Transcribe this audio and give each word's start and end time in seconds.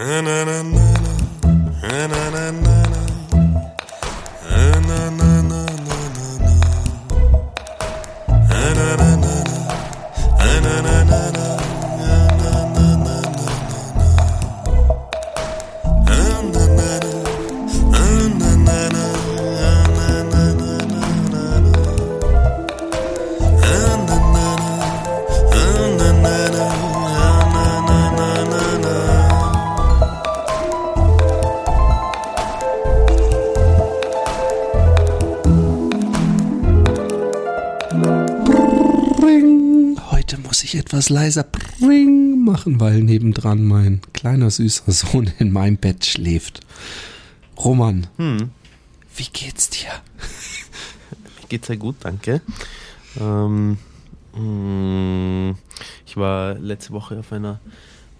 Heute 0.00 0.22
leiser 41.10 41.42
Pring 41.42 42.44
machen, 42.44 42.80
weil 42.80 43.02
nebendran 43.02 43.64
mein 43.64 44.00
kleiner 44.12 44.50
süßer 44.50 44.90
Sohn 44.92 45.30
in 45.38 45.52
meinem 45.52 45.76
Bett 45.76 46.06
schläft. 46.06 46.60
Roman, 47.58 48.06
wie 48.16 49.26
geht's 49.32 49.68
dir? 49.70 49.90
Mir 51.40 51.48
geht's 51.48 51.66
sehr 51.66 51.76
gut, 51.76 51.96
danke. 52.00 52.40
Ähm, 53.20 53.76
mh, 54.34 55.56
ich 56.06 56.16
war 56.16 56.54
letzte 56.54 56.92
Woche 56.92 57.18
auf 57.18 57.32
einer 57.32 57.60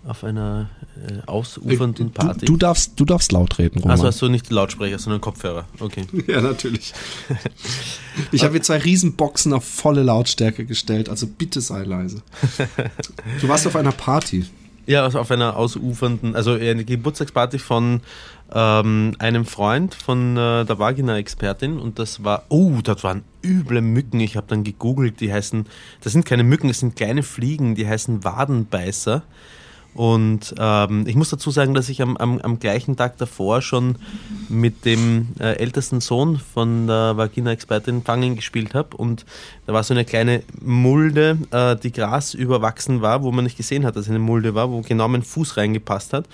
auf 0.06 0.24
einer 0.24 0.70
äh, 1.06 1.20
ausufernden 1.26 2.10
Party. 2.10 2.46
Du, 2.46 2.52
du, 2.52 2.56
darfst, 2.56 2.98
du 2.98 3.04
darfst 3.04 3.32
laut 3.32 3.58
reden, 3.58 3.80
Roman. 3.80 3.90
also 3.92 4.06
hast 4.06 4.22
du 4.22 4.28
nicht 4.28 4.50
Lautsprecher, 4.50 4.98
sondern 4.98 5.20
Kopfhörer. 5.20 5.66
Okay. 5.78 6.06
Ja, 6.26 6.40
natürlich. 6.40 6.94
Ich 8.32 8.42
habe 8.42 8.52
hier 8.52 8.62
zwei 8.62 8.78
Riesenboxen 8.78 9.52
auf 9.52 9.64
volle 9.64 10.02
Lautstärke 10.02 10.64
gestellt, 10.64 11.08
also 11.08 11.26
bitte 11.26 11.60
sei 11.60 11.84
leise. 11.84 12.22
Du 13.40 13.48
warst 13.48 13.66
auf 13.66 13.76
einer 13.76 13.92
Party. 13.92 14.44
Ja, 14.86 15.04
also 15.04 15.20
auf 15.20 15.30
einer 15.30 15.56
ausufernden, 15.56 16.34
also 16.34 16.52
eine 16.52 16.84
Geburtstagsparty 16.84 17.58
von 17.58 18.00
ähm, 18.52 19.14
einem 19.18 19.44
Freund 19.44 19.94
von 19.94 20.36
äh, 20.36 20.64
der 20.64 20.78
Vagina-Expertin 20.78 21.78
und 21.78 21.98
das 21.98 22.24
war, 22.24 22.44
oh, 22.48 22.80
das 22.82 23.04
waren 23.04 23.22
üble 23.44 23.82
Mücken. 23.82 24.20
Ich 24.20 24.36
habe 24.36 24.46
dann 24.48 24.64
gegoogelt, 24.64 25.20
die 25.20 25.32
heißen, 25.32 25.66
das 26.00 26.12
sind 26.12 26.24
keine 26.24 26.42
Mücken, 26.42 26.68
das 26.68 26.80
sind 26.80 26.96
kleine 26.96 27.22
Fliegen, 27.22 27.74
die 27.74 27.86
heißen 27.86 28.24
Wadenbeißer. 28.24 29.22
Und 29.94 30.54
ähm, 30.58 31.04
ich 31.06 31.16
muss 31.16 31.30
dazu 31.30 31.50
sagen, 31.50 31.74
dass 31.74 31.88
ich 31.88 32.00
am, 32.00 32.16
am, 32.16 32.38
am 32.38 32.60
gleichen 32.60 32.96
Tag 32.96 33.18
davor 33.18 33.60
schon 33.60 33.96
mit 34.48 34.84
dem 34.84 35.28
äh, 35.40 35.56
ältesten 35.56 36.00
Sohn 36.00 36.38
von 36.38 36.86
der 36.86 37.16
Vagina-Expertin 37.16 38.02
Fangen 38.02 38.36
gespielt 38.36 38.74
habe. 38.74 38.96
Und 38.96 39.24
da 39.66 39.72
war 39.72 39.82
so 39.82 39.92
eine 39.92 40.04
kleine 40.04 40.42
Mulde, 40.60 41.38
äh, 41.50 41.74
die 41.76 41.90
Gras 41.90 42.34
überwachsen 42.34 43.02
war, 43.02 43.24
wo 43.24 43.32
man 43.32 43.44
nicht 43.44 43.56
gesehen 43.56 43.84
hat, 43.84 43.96
dass 43.96 44.08
eine 44.08 44.20
Mulde 44.20 44.54
war, 44.54 44.70
wo 44.70 44.80
genau 44.80 45.08
mein 45.08 45.22
Fuß 45.22 45.56
reingepasst 45.56 46.12
hat. 46.12 46.26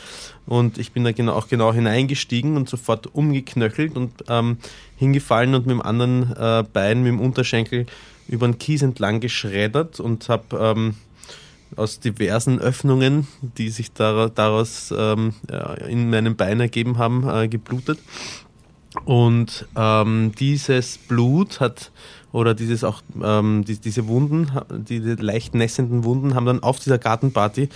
Und 0.47 0.77
ich 0.79 0.93
bin 0.93 1.05
da 1.05 1.13
genau, 1.13 1.33
auch 1.33 1.49
genau 1.49 1.73
hineingestiegen 1.73 2.57
und 2.57 2.69
sofort 2.69 3.15
umgeknöchelt 3.15 3.97
und 3.97 4.13
ähm, 4.29 4.59
hingefallen 4.97 5.55
und 5.55 5.67
mit 5.67 5.75
dem 5.75 5.83
anderen 5.83 6.37
äh, 6.37 6.63
Bein, 6.73 7.03
mit 7.03 7.13
dem 7.13 7.21
Unterschenkel 7.21 7.87
über 8.29 8.47
den 8.47 8.59
Kies 8.59 8.83
entlang 8.83 9.21
geschreddert 9.21 10.01
und 10.01 10.29
habe 10.29 10.45
ähm, 10.59 10.95
aus 11.75 12.01
diversen 12.01 12.61
Öffnungen, 12.61 13.27
die 13.59 13.71
sich 13.71 13.93
dar- 13.93 14.31
daraus 14.31 14.95
ähm, 14.97 15.35
ja, 15.51 15.75
in 15.75 16.11
meinem 16.11 16.37
Bein 16.37 16.61
ergeben 16.61 16.99
haben, 16.99 17.29
äh, 17.29 17.49
geblutet. 17.49 17.99
Und 19.05 19.67
ähm, 19.77 20.33
dieses 20.39 20.97
Blut 20.97 21.61
hat, 21.61 21.91
oder 22.33 22.55
dieses 22.55 22.85
auch, 22.85 23.03
ähm, 23.23 23.65
die, 23.67 23.79
diese 23.79 24.07
Wunden, 24.07 24.55
ha- 24.55 24.67
diese 24.71 25.15
leicht 25.15 25.55
nässenden 25.55 26.05
Wunden 26.05 26.35
haben 26.35 26.47
dann 26.47 26.63
auf 26.63 26.79
dieser 26.79 26.99
Gartenparty 26.99 27.69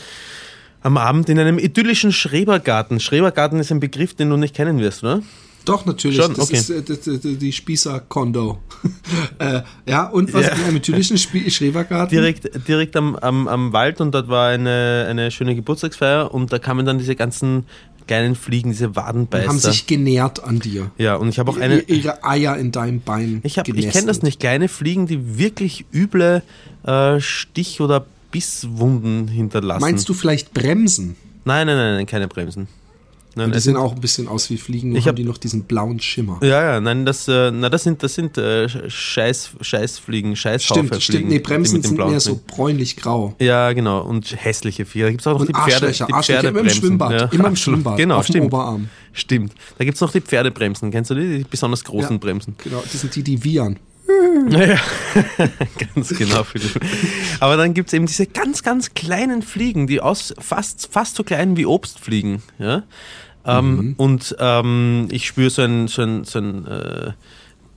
am 0.83 0.97
Abend 0.97 1.29
in 1.29 1.39
einem 1.39 1.59
idyllischen 1.59 2.13
Schrebergarten. 2.13 3.01
Schrebergarten 3.01 3.59
ist 3.61 3.71
ein 3.71 3.81
Begriff, 3.81 4.15
den 4.15 4.31
du 4.31 4.37
nicht 4.37 4.55
kennen 4.55 4.79
wirst, 4.79 5.03
oder? 5.03 5.21
Doch, 5.65 5.85
natürlich. 5.87 6.17
Schon, 6.23 6.35
das 6.35 6.49
okay. 6.49 6.57
ist 6.57 6.71
äh, 6.71 6.83
das, 6.83 7.01
die 7.39 7.53
Spießer-Kondo. 7.53 8.59
äh, 9.39 9.61
ja, 9.87 10.07
und 10.09 10.33
was 10.33 10.47
Ja. 10.47 10.53
in 10.55 10.65
einem 10.65 10.83
Spie- 10.83 11.51
Schrebergarten? 11.51 12.09
direkt, 12.17 12.67
direkt 12.69 12.97
am, 12.97 13.17
am, 13.17 13.47
am 13.49 13.73
Wald 13.73 14.01
und 14.01 14.13
dort 14.13 14.29
war 14.29 14.49
eine, 14.49 15.07
eine 15.09 15.31
schöne 15.31 15.55
Geburtstagsfeier 15.55 16.33
und 16.33 16.53
da 16.53 16.59
kamen 16.59 16.87
dann 16.87 16.99
diese 16.99 17.15
ganzen 17.17 17.65
kleinen 18.07 18.35
Fliegen, 18.35 18.71
diese 18.73 18.97
Wadenbeißer. 18.97 19.49
haben 19.49 19.59
sich 19.59 19.87
genährt 19.87 20.43
an 20.43 20.59
dir. 20.59 20.91
ja, 20.99 21.15
und 21.15 21.29
ich 21.29 21.39
habe 21.39 21.51
auch 21.51 21.59
eine. 21.59 21.81
Ihr- 21.81 21.89
ihre 21.99 22.25
Eier 22.25 22.57
in 22.57 22.73
deinem 22.73 23.01
Bein 23.03 23.41
Ich, 23.45 23.59
hab- 23.59 23.69
ich 23.69 23.89
kenne 23.91 24.07
das 24.09 24.23
nicht. 24.23 24.41
Kleine 24.41 24.69
Fliegen, 24.69 25.07
die 25.07 25.39
wirklich 25.39 25.85
üble 25.93 26.43
äh, 26.85 27.21
Stich- 27.21 27.81
oder 27.81 28.05
Bisswunden 28.33 29.29
hinterlassen. 29.29 29.81
Meinst 29.83 30.09
du 30.09 30.15
vielleicht 30.15 30.53
Bremsen? 30.55 31.17
Nein, 31.45 31.67
nein, 31.67 31.77
nein, 31.77 31.95
nein 31.97 32.07
keine 32.07 32.27
Bremsen. 32.29 32.67
Nein, 33.37 33.53
Die 33.53 33.61
sehen 33.61 33.75
sind- 33.75 33.77
auch 33.77 33.95
ein 33.95 34.01
bisschen 34.01 34.27
aus 34.29 34.51
wie 34.51 34.57
Fliegen, 34.57 34.91
Ich 34.97 35.05
haben 35.05 35.11
hab- 35.11 35.17
die 35.17 35.25
noch 35.25 35.39
diesen 35.39 35.63
blauen 35.63 36.01
Schimmer. 36.01 36.39
ja, 36.43 36.63
ja, 36.75 36.81
nein, 36.81 37.07
das, 37.07 37.29
äh, 37.29 37.51
na, 37.53 37.69
das 37.69 37.85
sind, 37.85 38.03
das 38.03 38.15
sind 38.15 38.37
äh, 38.39 38.69
Scheiß, 38.91 39.51
Scheißfliegen, 39.61 40.35
Scheißhaufe 40.35 40.87
Stimmt, 40.87 41.03
stimmt. 41.03 41.29
Nee, 41.29 41.39
Bremsen 41.39 41.81
sind 41.83 41.97
mehr 41.97 42.19
so 42.21 42.41
bräunlich-grau. 42.47 43.35
Ja, 43.41 43.73
genau. 43.73 44.03
Und 44.03 44.35
hässliche 44.45 44.85
Viecher. 44.85 45.05
Da 45.07 45.11
gibt 45.11 45.21
es 45.21 45.27
auch 45.27 45.33
noch 45.35 45.41
Und 45.41 45.49
die 45.49 45.53
Pferde. 45.53 45.73
Arschlöcher, 45.87 46.07
die 46.07 46.13
Arschlöcher, 46.13 46.49
immer 46.49 46.61
im. 46.61 46.71
Schwimmbad, 46.71 47.33
immer 47.33 47.49
im. 47.49 47.57
Schwimmbad, 47.57 47.97
Genau, 47.97 48.17
auf 48.17 48.27
dem 48.27 48.33
stimmt. 48.33 48.47
Oberarm. 48.47 48.89
Stimmt. 49.13 49.53
Da 49.79 49.85
gibt 49.85 49.95
es 49.97 50.01
noch 50.01 50.13
die 50.13 50.21
Pferdebremsen. 50.21 50.91
Kennst 50.91 51.11
du 51.11 51.15
die? 51.15 51.39
Die 51.39 51.45
besonders 51.49 51.85
großen 51.85 52.13
Ja. 52.13 52.19
Bremsen. 52.19 52.57
Genau, 52.63 52.81
das 52.83 53.01
sind 53.01 53.15
die, 53.15 53.23
die 53.23 53.43
wiehern. 53.45 53.79
Ja, 54.51 54.79
ganz 55.95 56.09
genau. 56.11 56.45
Aber 57.41 57.57
dann 57.57 57.75
gibt 57.75 57.89
es 57.89 57.93
eben 57.95 58.07
diese 58.07 58.27
ganz, 58.27 58.63
ganz 58.63 58.95
kleinen 58.95 59.43
Fliegen, 59.43 59.87
die 59.87 60.01
aus 60.01 60.35
fast, 60.39 60.89
fast 60.93 61.17
so 61.17 61.25
klein 61.25 61.57
wie 61.57 61.67
Obstfliegen. 61.67 62.43
Ja? 62.59 62.83
Ähm, 63.45 63.95
Und 63.97 64.37
ähm, 64.39 65.09
ich 65.11 65.27
spüre 65.27 65.51
so 65.51 65.63
einen, 65.63 65.89
so 65.89 66.03
einen, 66.03 66.25
so 66.25 66.39
einen 66.39 66.67
äh, 66.67 67.13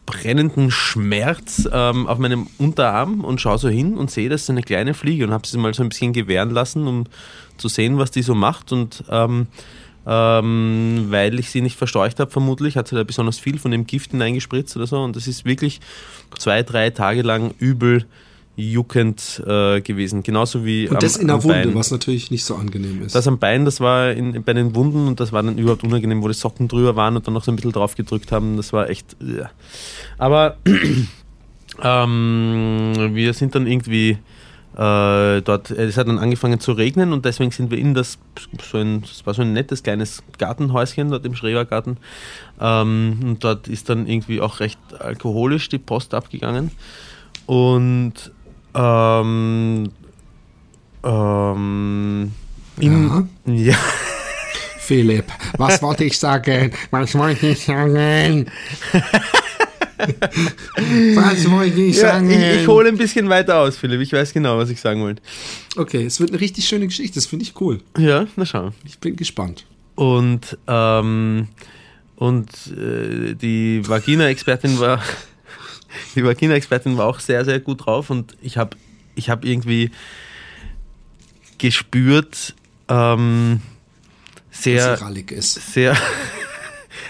brennenden 0.05 0.71
Schmerz 0.71 1.67
ähm, 1.71 2.07
auf 2.07 2.17
meinem 2.17 2.47
Unterarm 2.57 3.23
und 3.23 3.39
schaue 3.39 3.57
so 3.57 3.69
hin 3.69 3.95
und 3.95 4.11
sehe, 4.11 4.29
das 4.29 4.43
ist 4.43 4.49
eine 4.49 4.61
kleine 4.61 4.93
Fliege 4.93 5.25
und 5.25 5.31
habe 5.31 5.47
sie 5.47 5.57
mal 5.57 5.73
so 5.73 5.83
ein 5.83 5.89
bisschen 5.89 6.13
gewähren 6.13 6.49
lassen, 6.49 6.87
um 6.87 7.05
zu 7.57 7.69
sehen, 7.69 7.97
was 7.97 8.11
die 8.11 8.21
so 8.21 8.35
macht. 8.35 8.71
Und 8.71 9.03
ähm, 10.05 11.07
weil 11.09 11.39
ich 11.39 11.49
sie 11.49 11.61
nicht 11.61 11.77
verseucht 11.77 12.19
habe, 12.19 12.31
vermutlich, 12.31 12.77
hat 12.77 12.87
sie 12.87 12.95
da 12.95 13.03
besonders 13.03 13.39
viel 13.39 13.57
von 13.57 13.71
dem 13.71 13.85
Gift 13.87 14.11
hineingespritzt 14.11 14.75
oder 14.75 14.87
so. 14.87 15.01
Und 15.01 15.15
das 15.15 15.27
ist 15.27 15.45
wirklich 15.45 15.79
zwei, 16.37 16.63
drei 16.63 16.89
Tage 16.89 17.21
lang 17.21 17.53
übel 17.59 18.05
juckend 18.55 19.41
äh, 19.47 19.81
gewesen. 19.81 20.21
Genauso 20.21 20.63
wie 20.65 20.87
Und 20.87 20.97
am, 20.97 21.01
das 21.01 21.17
in 21.17 21.27
der 21.27 21.37
am 21.37 21.43
Wunde, 21.43 21.63
Bein. 21.63 21.75
was 21.75 21.91
natürlich 21.91 22.29
nicht 22.29 22.45
so 22.45 22.55
angenehm 22.55 23.01
ist. 23.01 23.15
Das 23.15 23.27
am 23.27 23.39
Bein, 23.39 23.65
das 23.65 23.79
war 23.79 24.11
in, 24.11 24.43
bei 24.43 24.53
den 24.53 24.75
Wunden 24.75 25.07
und 25.07 25.19
das 25.19 25.31
war 25.31 25.41
dann 25.41 25.57
überhaupt 25.57 25.83
unangenehm, 25.83 26.21
wo 26.21 26.27
die 26.27 26.33
Socken 26.33 26.67
drüber 26.67 26.95
waren 26.95 27.15
und 27.15 27.25
dann 27.25 27.33
noch 27.33 27.43
so 27.43 27.51
ein 27.51 27.55
bisschen 27.55 27.71
drauf 27.71 27.95
gedrückt 27.95 28.31
haben. 28.31 28.57
Das 28.57 28.71
war 28.71 28.89
echt. 28.89 29.15
Ja. 29.19 29.49
Aber 30.19 30.57
ähm, 31.83 32.93
wir 33.13 33.33
sind 33.33 33.55
dann 33.55 33.65
irgendwie 33.65 34.19
äh, 34.75 35.41
dort, 35.41 35.69
es 35.69 35.97
hat 35.97 36.07
dann 36.07 36.17
angefangen 36.17 36.59
zu 36.59 36.71
regnen 36.71 37.13
und 37.13 37.25
deswegen 37.25 37.51
sind 37.51 37.69
wir 37.69 37.77
in 37.77 37.93
das, 37.93 38.17
so 38.61 38.77
ein, 38.77 39.01
das 39.01 39.25
war 39.25 39.33
so 39.33 39.43
ein 39.43 39.53
nettes 39.53 39.83
kleines 39.83 40.23
Gartenhäuschen 40.37 41.11
dort 41.11 41.25
im 41.25 41.35
Schrebergarten. 41.35 41.97
Ähm, 42.59 43.19
und 43.23 43.43
dort 43.43 43.67
ist 43.67 43.89
dann 43.89 44.07
irgendwie 44.07 44.41
auch 44.41 44.59
recht 44.59 44.79
alkoholisch 44.99 45.69
die 45.69 45.77
Post 45.77 46.13
abgegangen. 46.13 46.71
Und 47.45 48.31
ähm, 48.73 49.91
ähm, 51.03 52.31
in, 52.79 53.29
ja. 53.45 53.75
Philipp, 54.79 55.25
was 55.57 55.81
wollte 55.81 56.03
ich 56.03 56.17
sagen? 56.17 56.71
Was 56.91 57.15
wollte 57.15 57.47
ich 57.47 57.63
sagen? 57.63 58.47
was 61.15 61.49
wollte 61.51 61.81
ich 61.81 61.97
Ja, 61.97 62.13
sagen? 62.13 62.29
ich, 62.31 62.61
ich 62.61 62.67
hole 62.67 62.89
ein 62.89 62.97
bisschen 62.97 63.29
weiter 63.29 63.59
aus, 63.59 63.77
Philipp. 63.77 64.01
Ich 64.01 64.11
weiß 64.13 64.33
genau, 64.33 64.57
was 64.57 64.69
ich 64.69 64.79
sagen 64.79 65.01
wollte. 65.01 65.21
okay, 65.77 66.05
es 66.05 66.19
wird 66.19 66.31
eine 66.31 66.39
richtig 66.39 66.67
schöne 66.67 66.87
Geschichte. 66.87 67.15
Das 67.15 67.25
finde 67.25 67.43
ich 67.43 67.59
cool. 67.61 67.79
Ja, 67.97 68.27
na 68.35 68.45
schau. 68.45 68.71
Ich 68.85 68.99
bin 68.99 69.15
gespannt. 69.15 69.65
Und, 69.95 70.57
ähm, 70.67 71.47
und 72.15 72.49
äh, 72.75 73.35
die 73.35 73.87
Vagina-Expertin 73.87 74.79
war, 74.79 75.01
die 76.15 76.23
Vagina-Expertin 76.23 76.97
war 76.97 77.05
auch 77.07 77.19
sehr, 77.19 77.45
sehr 77.45 77.59
gut 77.59 77.85
drauf 77.85 78.09
und 78.09 78.35
ich 78.41 78.57
habe 78.57 78.75
ich 79.15 79.29
hab 79.29 79.45
irgendwie 79.45 79.91
gespürt, 81.59 82.55
ähm, 82.89 83.61
sehr, 84.51 84.97
sehr, 84.97 85.95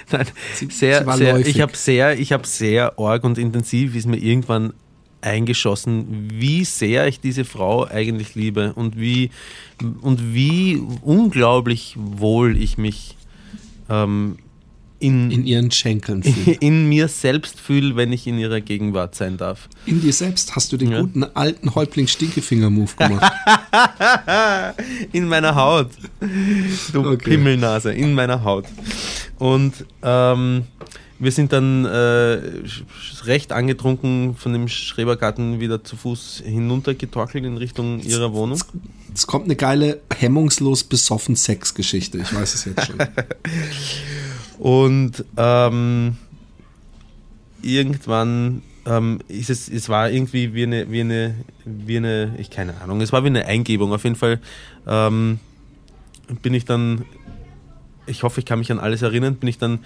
nein, 0.11 0.25
Sie- 0.55 0.67
sehr, 0.69 1.05
sie 1.05 1.17
sehr 1.17 1.33
läufig. 1.33 1.55
ich 1.55 1.61
habe 1.61 1.75
sehr, 1.75 2.19
ich 2.19 2.31
habe 2.31 2.47
sehr 2.47 2.99
arg 2.99 3.23
und 3.23 3.37
intensiv 3.37 3.95
ist 3.95 4.07
mir 4.07 4.17
irgendwann 4.17 4.73
eingeschossen, 5.21 6.27
wie 6.33 6.65
sehr 6.65 7.07
ich 7.07 7.19
diese 7.19 7.45
Frau 7.45 7.87
eigentlich 7.87 8.35
liebe 8.35 8.73
und 8.73 8.99
wie, 8.99 9.31
und 10.01 10.33
wie 10.33 10.81
unglaublich 11.01 11.95
wohl 11.97 12.57
ich 12.57 12.77
mich 12.77 13.15
ähm, 13.89 14.37
in, 15.03 15.31
in 15.31 15.45
ihren 15.45 15.69
Schenkeln 15.71 16.23
fühle. 16.23 16.57
In 16.59 16.87
mir 16.87 17.07
selbst 17.09 17.59
fühle, 17.59 17.95
wenn 17.95 18.13
ich 18.13 18.25
in 18.25 18.39
ihrer 18.39 18.61
Gegenwart 18.61 19.15
sein 19.15 19.37
darf. 19.37 19.67
In 19.85 20.01
dir 20.01 20.13
selbst 20.13 20.55
hast 20.55 20.71
du 20.71 20.77
den 20.77 20.91
ja. 20.91 21.01
guten 21.01 21.23
alten 21.23 21.75
Häuptling-Stinkefinger-Move 21.75 22.91
gemacht. 22.97 23.33
in 25.11 25.27
meiner 25.27 25.55
Haut. 25.55 25.89
Du 26.93 27.05
okay. 27.05 27.31
Pimmelnase, 27.31 27.91
in 27.93 28.13
meiner 28.13 28.43
Haut. 28.43 28.65
Und 29.43 29.85
ähm, 30.03 30.63
wir 31.19 31.31
sind 31.33 31.51
dann 31.51 31.83
äh, 31.83 32.39
recht 33.25 33.51
angetrunken 33.51 34.37
von 34.37 34.53
dem 34.53 34.69
Schrebergarten 34.69 35.59
wieder 35.59 35.83
zu 35.83 35.97
Fuß 35.97 36.43
hinuntergetorkelt 36.45 37.43
in 37.43 37.57
Richtung 37.57 37.99
ihrer 37.99 38.31
Wohnung. 38.31 38.57
Es 39.13 39.27
kommt 39.27 39.43
eine 39.43 39.57
geile, 39.57 39.99
hemmungslos 40.15 40.85
besoffen 40.85 41.35
Sex-Geschichte, 41.35 42.19
ich 42.19 42.33
weiß 42.33 42.55
es 42.55 42.63
jetzt 42.63 42.85
schon. 42.87 42.95
Und 44.59 45.25
ähm, 45.35 46.15
irgendwann 47.61 48.61
ähm, 48.85 49.19
ist 49.27 49.49
es, 49.49 49.67
es 49.67 49.89
war 49.89 50.09
irgendwie 50.09 50.53
wie 50.53 50.63
eine, 50.63 50.89
wie 50.89 51.01
eine, 51.01 51.35
wie 51.65 51.97
eine, 51.97 52.33
ich 52.37 52.49
keine 52.49 52.79
Ahnung, 52.79 53.01
es 53.01 53.11
war 53.11 53.25
wie 53.25 53.27
eine 53.27 53.45
Eingebung. 53.45 53.91
Auf 53.91 54.05
jeden 54.05 54.15
Fall 54.15 54.39
ähm, 54.87 55.41
bin 56.41 56.53
ich 56.53 56.63
dann, 56.63 57.03
ich 58.05 58.23
hoffe, 58.23 58.39
ich 58.39 58.45
kann 58.45 58.59
mich 58.59 58.71
an 58.71 58.79
alles 58.79 59.01
erinnern, 59.01 59.35
bin 59.35 59.49
ich 59.49 59.57
dann 59.57 59.79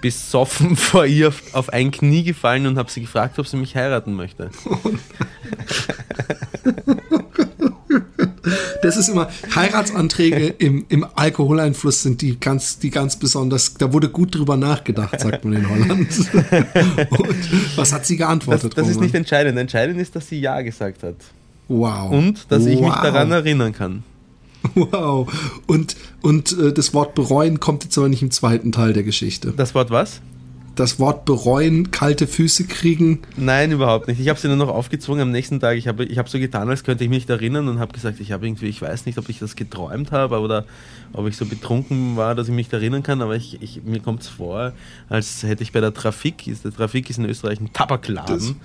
besoffen 0.00 0.76
vor 0.76 1.06
ihr 1.06 1.28
auf, 1.28 1.42
auf 1.54 1.68
ein 1.70 1.90
Knie 1.90 2.24
gefallen 2.24 2.66
und 2.66 2.76
habe 2.76 2.90
sie 2.90 3.00
gefragt, 3.00 3.38
ob 3.38 3.46
sie 3.46 3.56
mich 3.56 3.74
heiraten 3.76 4.14
möchte. 4.14 4.50
Das 8.82 8.96
ist 8.96 9.08
immer, 9.08 9.28
Heiratsanträge 9.54 10.48
im, 10.58 10.84
im 10.88 11.06
Alkoholeinfluss 11.14 12.02
sind 12.02 12.20
die 12.20 12.38
ganz, 12.38 12.80
die 12.80 12.90
ganz 12.90 13.16
besonders, 13.16 13.74
da 13.74 13.92
wurde 13.92 14.08
gut 14.08 14.34
drüber 14.34 14.56
nachgedacht, 14.56 15.20
sagt 15.20 15.44
man 15.44 15.54
in 15.54 15.70
Holland. 15.70 16.08
Und 17.10 17.76
was 17.76 17.92
hat 17.92 18.04
sie 18.04 18.16
geantwortet? 18.16 18.72
Das, 18.76 18.84
das 18.84 18.88
ist 18.88 19.00
nicht 19.00 19.14
entscheidend. 19.14 19.56
Entscheidend 19.56 20.00
ist, 20.00 20.16
dass 20.16 20.28
sie 20.28 20.40
Ja 20.40 20.60
gesagt 20.62 21.04
hat. 21.04 21.14
Wow. 21.68 22.10
Und 22.10 22.50
dass 22.50 22.66
ich 22.66 22.80
wow. 22.80 22.86
mich 22.86 22.94
daran 22.96 23.30
erinnern 23.30 23.72
kann. 23.72 24.02
Wow. 24.74 25.32
Und, 25.66 25.96
und 26.22 26.58
äh, 26.58 26.72
das 26.72 26.94
Wort 26.94 27.14
bereuen 27.14 27.60
kommt 27.60 27.84
jetzt 27.84 27.98
aber 27.98 28.08
nicht 28.08 28.22
im 28.22 28.30
zweiten 28.30 28.72
Teil 28.72 28.92
der 28.92 29.02
Geschichte. 29.02 29.52
Das 29.56 29.74
Wort 29.74 29.90
was? 29.90 30.20
Das 30.74 30.98
Wort 30.98 31.26
bereuen, 31.26 31.90
kalte 31.90 32.26
Füße 32.26 32.64
kriegen. 32.64 33.20
Nein, 33.36 33.72
überhaupt 33.72 34.08
nicht. 34.08 34.18
Ich 34.20 34.30
habe 34.30 34.40
sie 34.40 34.48
nur 34.48 34.56
noch 34.56 34.70
aufgezwungen 34.70 35.20
am 35.20 35.30
nächsten 35.30 35.60
Tag. 35.60 35.76
Ich 35.76 35.86
habe 35.86 36.04
ich 36.04 36.16
hab 36.16 36.30
so 36.30 36.38
getan, 36.38 36.70
als 36.70 36.82
könnte 36.82 37.04
ich 37.04 37.10
mich 37.10 37.20
nicht 37.20 37.30
erinnern 37.30 37.68
und 37.68 37.78
habe 37.78 37.92
gesagt, 37.92 38.20
ich 38.20 38.32
habe 38.32 38.46
irgendwie, 38.46 38.68
ich 38.68 38.80
weiß 38.80 39.04
nicht, 39.04 39.18
ob 39.18 39.28
ich 39.28 39.38
das 39.38 39.54
geträumt 39.54 40.12
habe 40.12 40.40
oder 40.40 40.64
ob 41.12 41.26
ich 41.26 41.36
so 41.36 41.44
betrunken 41.44 42.16
war, 42.16 42.34
dass 42.34 42.48
ich 42.48 42.54
mich 42.54 42.72
erinnern 42.72 43.02
kann, 43.02 43.20
aber 43.20 43.36
ich, 43.36 43.60
ich 43.60 43.82
mir 43.84 44.00
kommt 44.00 44.22
es 44.22 44.28
vor, 44.28 44.72
als 45.10 45.42
hätte 45.42 45.62
ich 45.62 45.72
bei 45.72 45.80
der 45.80 45.92
Trafik, 45.92 46.44
der 46.64 46.72
Trafik 46.72 47.10
ist 47.10 47.18
in 47.18 47.26
Österreich 47.26 47.60
ein 47.60 47.70
Tabakladen. 47.74 48.56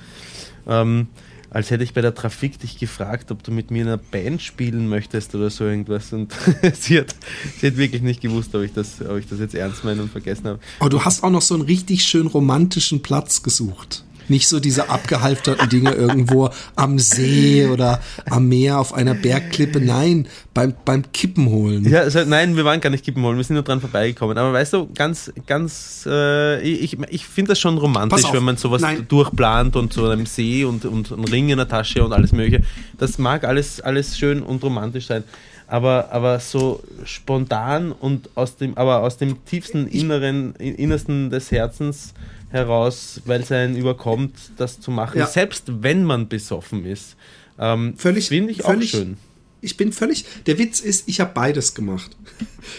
Ähm, 0.66 1.08
als 1.50 1.72
hätte 1.72 1.84
ich 1.84 1.94
bei 1.94 2.02
der 2.02 2.14
Trafik 2.14 2.60
dich 2.60 2.78
gefragt, 2.78 3.32
ob 3.32 3.44
du 3.44 3.52
mit 3.52 3.72
mir 3.72 3.84
in 3.84 3.88
einer 3.88 3.98
Band 3.98 4.42
spielen 4.42 4.88
möchtest 4.88 5.34
oder 5.36 5.50
so 5.50 5.64
irgendwas. 5.64 6.12
Und 6.14 6.34
sie, 6.74 7.00
hat, 7.00 7.16
sie 7.60 7.68
hat 7.68 7.78
wirklich 7.78 8.02
nicht 8.02 8.22
gewusst, 8.22 8.54
ob 8.56 8.64
ich 8.64 8.74
das, 8.74 9.02
ob 9.02 9.18
ich 9.18 9.28
das 9.28 9.40
jetzt 9.40 9.56
ernst 9.56 9.84
meine 9.84 10.02
und 10.02 10.12
vergessen 10.12 10.46
habe. 10.46 10.60
Aber 10.80 10.90
du 10.90 11.04
hast 11.04 11.24
auch 11.24 11.30
noch 11.30 11.42
so 11.42 11.54
einen 11.54 11.64
richtig 11.64 12.04
schön 12.04 12.28
romantischen 12.28 13.02
Platz 13.02 13.44
gesucht. 13.44 14.04
Nicht 14.28 14.48
so 14.48 14.60
diese 14.60 14.90
abgehalfterten 14.90 15.70
Dinge 15.70 15.92
irgendwo 15.92 16.50
am 16.76 17.00
See 17.00 17.66
oder 17.66 18.02
am 18.30 18.48
Meer 18.48 18.80
auf 18.80 18.94
einer 18.94 19.14
Bergklippe. 19.14 19.80
Nein, 19.80 20.28
beim, 20.54 20.74
beim 20.86 21.12
Kippen 21.12 21.50
holen. 21.50 21.88
Ja, 21.90 22.02
also, 22.02 22.24
nein, 22.26 22.56
wir 22.56 22.66
waren 22.66 22.82
gar 22.82 22.90
nicht 22.90 23.06
Kippen 23.06 23.24
holen. 23.24 23.38
Wir 23.38 23.44
sind 23.44 23.56
nur 23.56 23.64
dran 23.64 23.82
vorbeigekommen. 23.82 24.38
Aber 24.38 24.54
weißt 24.54 24.74
du, 24.74 24.90
ganz, 24.94 25.32
ganz, 25.46 26.08
äh, 26.10 26.62
ich, 26.62 26.98
ich 27.10 27.26
finde 27.26 27.50
das 27.50 27.60
schon 27.60 27.78
romantisch, 27.78 28.24
wenn 28.32 28.44
man 28.44 28.58
sowas 28.58 28.82
nein. 28.82 29.06
durchplant 29.08 29.76
und 29.76 29.94
so 29.94 30.08
einem 30.08 30.26
See 30.26 30.66
und, 30.66 30.86
und 30.86 31.12
einen 31.12 31.26
Ring 31.26 31.50
in 31.50 31.58
der 31.58 31.68
Tasche 31.68 32.04
und 32.04 32.14
alles 32.14 32.32
mögliche. 32.32 32.64
Das 32.98 33.18
mag 33.18 33.44
alles, 33.44 33.82
alles 33.82 34.18
schön 34.18 34.42
und 34.42 34.64
romantisch 34.64 35.08
sein 35.08 35.24
aber, 35.68 36.12
aber 36.12 36.40
so 36.40 36.82
spontan 37.04 37.92
und 37.92 38.30
aus 38.36 38.56
dem, 38.56 38.78
aber 38.78 39.02
aus 39.02 39.18
dem 39.18 39.44
tiefsten 39.46 39.88
Inneren, 39.88 40.56
Innersten 40.56 41.30
des 41.30 41.52
Herzens 41.52 42.14
heraus, 42.50 43.22
weil 43.26 43.42
es 43.42 43.52
einen 43.52 43.76
überkommt, 43.76 44.34
das 44.58 44.80
zu 44.80 44.92
machen, 44.92 45.20
ja. 45.20 45.28
selbst 45.28 45.66
wenn 45.84 46.04
man 46.04 46.28
besoffen 46.28 46.86
ist. 46.86 47.16
Ähm, 47.60 47.96
völlig, 47.98 48.30
finde 48.30 48.52
ich 48.52 48.62
völlig, 48.62 48.94
auch 48.94 49.00
schön. 49.00 49.18
Ich 49.62 49.78
bin 49.78 49.92
völlig. 49.92 50.26
Der 50.46 50.58
Witz 50.58 50.80
ist, 50.80 51.08
ich 51.08 51.20
habe 51.20 51.32
beides 51.34 51.74
gemacht. 51.74 52.12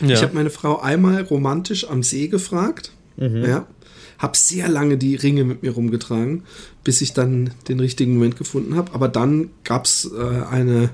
Ja. 0.01 0.15
Ich 0.15 0.23
habe 0.23 0.35
meine 0.35 0.51
Frau 0.51 0.81
einmal 0.81 1.23
romantisch 1.23 1.89
am 1.89 2.03
See 2.03 2.29
gefragt. 2.29 2.93
Mhm. 3.17 3.45
Ja. 3.45 3.67
Habe 4.19 4.37
sehr 4.37 4.69
lange 4.69 4.97
die 4.97 5.17
Ringe 5.17 5.45
mit 5.45 5.63
mir 5.63 5.73
rumgetragen, 5.73 6.45
bis 6.85 7.01
ich 7.01 7.15
dann 7.15 7.51
den 7.69 7.81
richtigen 7.81 8.15
Moment 8.15 8.37
gefunden 8.37 8.77
habe. 8.77 8.93
Aber 8.93 9.09
dann 9.09 9.51
gab 9.65 9.87
es 9.87 10.11
äh, 10.13 10.45
eine 10.51 10.91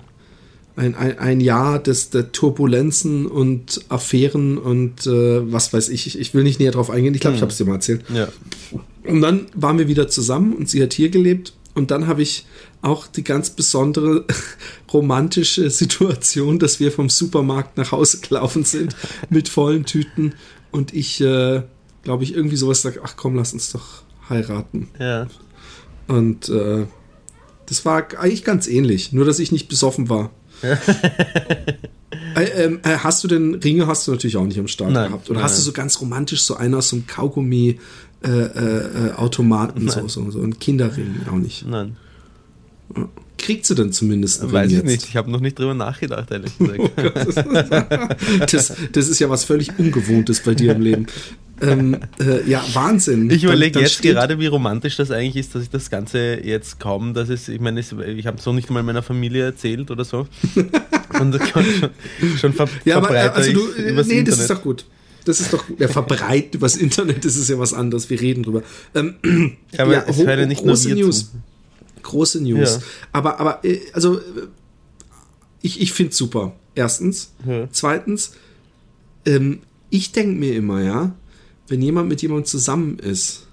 ein, 0.77 0.95
ein, 0.95 1.19
ein 1.19 1.41
Jahr 1.41 1.79
des, 1.79 2.11
der 2.11 2.33
Turbulenzen 2.33 3.27
und 3.27 3.81
Affären 3.89 4.59
und 4.59 5.07
äh, 5.07 5.53
was 5.53 5.73
weiß 5.73 5.89
ich. 5.89 6.07
ich. 6.07 6.19
Ich 6.19 6.35
will 6.35 6.43
nicht 6.43 6.59
näher 6.59 6.73
drauf 6.73 6.91
eingehen. 6.91 7.15
Ich 7.15 7.21
glaube, 7.21 7.35
hm. 7.35 7.39
ich 7.39 7.43
habe 7.43 7.53
es 7.53 7.59
dir 7.59 7.65
mal 7.65 7.75
erzählt. 7.75 8.05
Ja. 8.13 8.29
Und 9.05 9.21
dann 9.21 9.47
waren 9.55 9.79
wir 9.79 9.89
wieder 9.89 10.09
zusammen 10.09 10.55
und 10.55 10.69
sie 10.69 10.83
hat 10.83 10.93
hier 10.93 11.11
gelebt. 11.11 11.53
Und 11.75 11.91
dann 11.91 12.07
habe 12.07 12.23
ich 12.23 12.47
auch 12.83 13.07
die 13.07 13.25
ganz 13.25 13.51
besondere 13.51 14.25
romantische 14.93 15.71
Situation, 15.71 16.59
dass 16.59 16.81
wir 16.81 16.93
vom 16.93 17.09
Supermarkt 17.09 17.77
nach 17.77 17.93
Hause 17.93 18.19
gelaufen 18.19 18.65
sind 18.65 18.95
mit 19.31 19.49
vollen 19.49 19.85
Tüten 19.85 20.35
und 20.71 20.93
ich, 20.93 21.21
äh, 21.21 21.63
glaube 22.03 22.25
ich, 22.25 22.35
irgendwie 22.35 22.57
sowas 22.57 22.83
sage, 22.83 23.01
ach 23.03 23.15
komm, 23.17 23.37
lass 23.37 23.53
uns 23.53 23.73
doch 23.73 24.03
heiraten. 24.29 24.89
Ja. 24.99 25.29
Und 26.07 26.49
äh, 26.49 26.87
das 27.67 27.85
war 27.85 28.07
eigentlich 28.19 28.45
ganz 28.45 28.67
ähnlich, 28.67 29.13
nur 29.13 29.25
dass 29.25 29.39
ich 29.39 29.51
nicht 29.51 29.69
besoffen 29.69 30.09
war. 30.09 30.31
äh, 32.37 32.45
ähm, 32.65 32.81
äh, 32.83 32.97
hast 32.99 33.23
du 33.25 33.29
denn 33.29 33.55
Ringe 33.55 33.87
hast 33.87 34.07
du 34.07 34.13
natürlich 34.13 34.37
auch 34.37 34.45
nicht 34.45 34.59
am 34.59 34.69
Start 34.69 34.93
nein, 34.93 35.09
gehabt? 35.09 35.31
Oder 35.31 35.39
nein. 35.39 35.45
hast 35.45 35.59
du 35.59 35.63
so 35.63 35.73
ganz 35.73 36.01
romantisch 36.01 36.43
so 36.43 36.57
einer 36.57 36.79
aus 36.79 36.89
so 36.89 36.97
einem 36.97 37.07
Kaugummi 37.07 37.79
äh, 38.25 38.29
äh, 38.29 39.13
Automaten, 39.17 39.89
so, 39.89 40.09
so, 40.09 40.31
so 40.31 40.41
ein 40.41 40.59
Kinderring 40.59 41.21
auch 41.31 41.37
nicht? 41.37 41.67
Nein. 41.67 41.97
Kriegt 43.37 43.67
sie 43.67 43.75
denn 43.75 43.93
zumindest 43.93 44.41
einen 44.41 44.53
Weiß 44.53 44.63
Ring 44.63 44.71
ich 44.71 44.77
jetzt? 44.77 44.87
nicht. 44.87 45.09
Ich 45.09 45.17
habe 45.17 45.31
noch 45.31 45.41
nicht 45.41 45.59
drüber 45.59 45.75
nachgedacht, 45.75 46.31
ehrlich 46.31 46.57
gesagt. 46.59 46.81
Oh 46.81 48.45
das, 48.51 48.73
das 48.93 49.09
ist 49.09 49.19
ja 49.19 49.29
was 49.29 49.45
völlig 49.45 49.79
Ungewohntes 49.79 50.41
bei 50.41 50.55
dir 50.55 50.73
im 50.73 50.81
Leben. 50.81 51.07
Ähm, 51.61 51.99
äh, 52.21 52.49
ja, 52.49 52.65
Wahnsinn. 52.73 53.31
Ich 53.31 53.45
überlege 53.45 53.81
jetzt 53.81 54.03
gerade, 54.03 54.39
wie 54.39 54.47
romantisch 54.47 54.97
das 54.97 55.11
eigentlich 55.11 55.37
ist, 55.37 55.55
dass 55.55 55.63
ich 55.63 55.71
das 55.71 55.89
Ganze 55.91 56.41
jetzt 56.43 56.81
kaum, 56.81 57.15
dass 57.15 57.29
es, 57.29 57.49
ich 57.49 57.61
meine, 57.61 57.81
ich 57.81 58.27
habe 58.27 58.41
so 58.41 58.53
nicht 58.53 58.71
mal 58.71 58.83
meiner 58.83 59.03
Familie 59.03 59.45
erzählt 59.45 59.91
oder 59.91 60.05
so. 60.05 60.27
Und 61.21 61.33
das 61.33 61.43
kann 61.53 61.65
schon, 61.65 62.39
schon 62.39 62.53
ver 62.53 62.69
ja, 62.85 62.97
aber, 62.97 63.11
also 63.35 63.53
du, 63.53 63.61
nee, 63.77 63.89
Internet. 63.89 64.29
das 64.29 64.39
ist 64.41 64.51
doch 64.51 64.63
gut. 64.63 64.85
Das 65.25 65.41
ist 65.41 65.53
doch 65.53 65.65
der 65.79 65.89
verbreitet 65.89 66.57
übers 66.57 66.77
Internet, 66.77 67.25
das 67.25 67.37
ist 67.37 67.49
ja 67.49 67.59
was 67.59 67.73
anderes. 67.73 68.11
Wir 68.11 68.21
reden 68.21 68.43
drüber. 68.43 68.63
Ähm, 68.95 69.15
ja, 69.73 69.85
aber 69.85 69.93
ja, 69.93 70.05
es 70.07 70.19
hören 70.19 70.41
ja 70.41 70.47
nicht 70.47 70.63
große 70.63 70.89
nur 70.91 70.99
News. 70.99 71.31
Zu. 71.31 71.37
Große 72.03 72.43
News. 72.43 72.75
Ja. 72.75 72.83
Aber, 73.13 73.41
aber, 73.41 73.65
äh, 73.65 73.81
also, 73.93 74.21
ich, 75.63 75.81
ich 75.81 75.93
finde 75.93 76.11
es 76.11 76.19
super. 76.19 76.55
Erstens. 76.75 77.33
Ja. 77.47 77.69
Zweitens, 77.71 78.33
ähm, 79.25 79.61
ich 79.89 80.13
denke 80.13 80.39
mir 80.39 80.55
immer, 80.57 80.83
ja, 80.83 81.15
wenn 81.69 81.83
jemand 81.83 82.09
mit 82.09 82.23
jemandem 82.23 82.47
zusammen 82.47 82.99
ist 82.99 83.47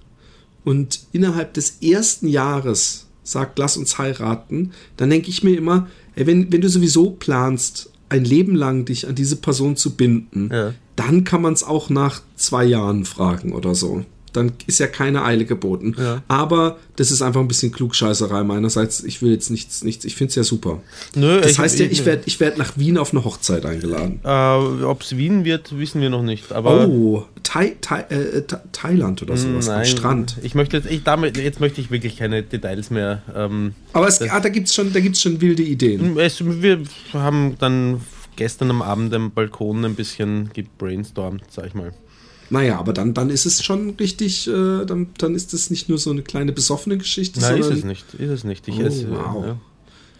und 0.63 1.01
innerhalb 1.11 1.53
des 1.53 1.77
ersten 1.81 2.27
Jahres 2.27 3.07
sagt, 3.23 3.59
lass 3.59 3.77
uns 3.77 3.97
heiraten, 3.97 4.71
dann 4.97 5.09
denke 5.09 5.29
ich 5.29 5.43
mir 5.43 5.57
immer, 5.57 5.87
ey, 6.15 6.27
wenn, 6.27 6.51
wenn 6.51 6.61
du 6.61 6.69
sowieso 6.69 7.11
planst, 7.11 7.91
ein 8.09 8.25
Leben 8.25 8.55
lang 8.55 8.85
dich 8.85 9.07
an 9.07 9.15
diese 9.15 9.37
Person 9.37 9.77
zu 9.77 9.95
binden, 9.95 10.49
ja. 10.51 10.73
dann 10.97 11.23
kann 11.23 11.41
man 11.41 11.53
es 11.53 11.63
auch 11.63 11.89
nach 11.89 12.21
zwei 12.35 12.65
Jahren 12.65 13.05
fragen 13.05 13.53
oder 13.53 13.73
so 13.73 14.05
dann 14.33 14.53
ist 14.67 14.79
ja 14.79 14.87
keine 14.87 15.23
Eile 15.23 15.45
geboten. 15.45 15.95
Ja. 15.97 16.23
Aber 16.27 16.77
das 16.95 17.11
ist 17.11 17.21
einfach 17.21 17.41
ein 17.41 17.47
bisschen 17.47 17.71
Klugscheißerei 17.71 18.43
meinerseits. 18.43 19.03
Ich 19.03 19.21
will 19.21 19.31
jetzt 19.31 19.49
nichts, 19.49 19.83
nichts. 19.83 20.05
Ich 20.05 20.15
finde 20.15 20.29
es 20.29 20.35
ja 20.35 20.43
super. 20.43 20.81
Nö, 21.15 21.41
das 21.41 21.51
ich, 21.51 21.59
heißt 21.59 21.79
ja, 21.79 21.85
ich 21.85 22.05
werde 22.05 22.23
ich 22.25 22.39
werd 22.39 22.57
nach 22.57 22.77
Wien 22.77 22.97
auf 22.97 23.11
eine 23.11 23.23
Hochzeit 23.25 23.65
eingeladen. 23.65 24.19
Äh, 24.23 24.83
Ob 24.83 25.01
es 25.01 25.17
Wien 25.17 25.45
wird, 25.45 25.77
wissen 25.77 26.01
wir 26.01 26.09
noch 26.09 26.23
nicht. 26.23 26.51
Aber 26.51 26.87
oh, 26.87 27.25
Thai, 27.43 27.75
Thai, 27.81 28.01
äh, 28.09 28.43
Thailand 28.71 29.21
oder 29.21 29.35
sowas 29.37 29.67
Nein, 29.67 29.79
am 29.79 29.85
Strand. 29.85 30.37
Ich 30.41 30.55
möchte 30.55 30.77
jetzt, 30.77 30.89
ich, 30.89 31.03
damit, 31.03 31.37
jetzt 31.37 31.59
möchte 31.59 31.81
ich 31.81 31.91
wirklich 31.91 32.17
keine 32.17 32.43
Details 32.43 32.89
mehr. 32.89 33.21
Ähm, 33.35 33.73
Aber 33.93 34.07
es, 34.07 34.21
ah, 34.21 34.39
da 34.39 34.49
gibt 34.49 34.67
es 34.67 34.73
schon, 34.73 34.93
schon 35.15 35.41
wilde 35.41 35.63
Ideen. 35.63 36.17
Es, 36.17 36.43
wir 36.43 36.81
haben 37.13 37.55
dann 37.59 38.01
gestern 38.35 38.69
am 38.69 38.81
Abend 38.81 39.13
am 39.13 39.31
Balkon 39.31 39.83
ein 39.85 39.95
bisschen 39.95 40.49
gebrainstormt, 40.53 41.43
sag 41.49 41.67
ich 41.67 41.73
mal. 41.73 41.93
Naja, 42.51 42.77
aber 42.77 42.93
dann, 42.93 43.13
dann 43.15 43.29
ist 43.31 43.45
es 43.45 43.63
schon 43.63 43.91
richtig, 43.91 44.47
äh, 44.47 44.85
dann, 44.85 45.07
dann 45.17 45.33
ist 45.35 45.53
es 45.53 45.69
nicht 45.71 45.89
nur 45.89 45.97
so 45.97 46.11
eine 46.11 46.21
kleine 46.21 46.51
besoffene 46.51 46.97
Geschichte, 46.97 47.39
Nein, 47.39 47.57
ist 47.57 47.67
es 47.71 47.83
nicht. 47.83 48.13
Ist 48.13 48.29
es 48.29 48.43
nicht. 48.43 48.67
Ich 48.67 48.75
Oh, 48.77 48.81
esse, 48.83 49.09
wow. 49.09 49.45
ja. 49.45 49.57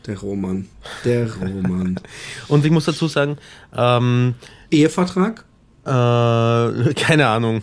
Der 0.08 0.18
Roman. 0.18 0.68
Der 1.06 1.32
Roman. 1.36 2.00
Und 2.48 2.66
ich 2.66 2.72
muss 2.72 2.86
dazu 2.86 3.08
sagen, 3.08 3.38
ähm, 3.78 4.34
Ehevertrag? 4.72 5.46
äh, 5.84 6.94
keine 6.96 7.28
Ahnung. 7.28 7.62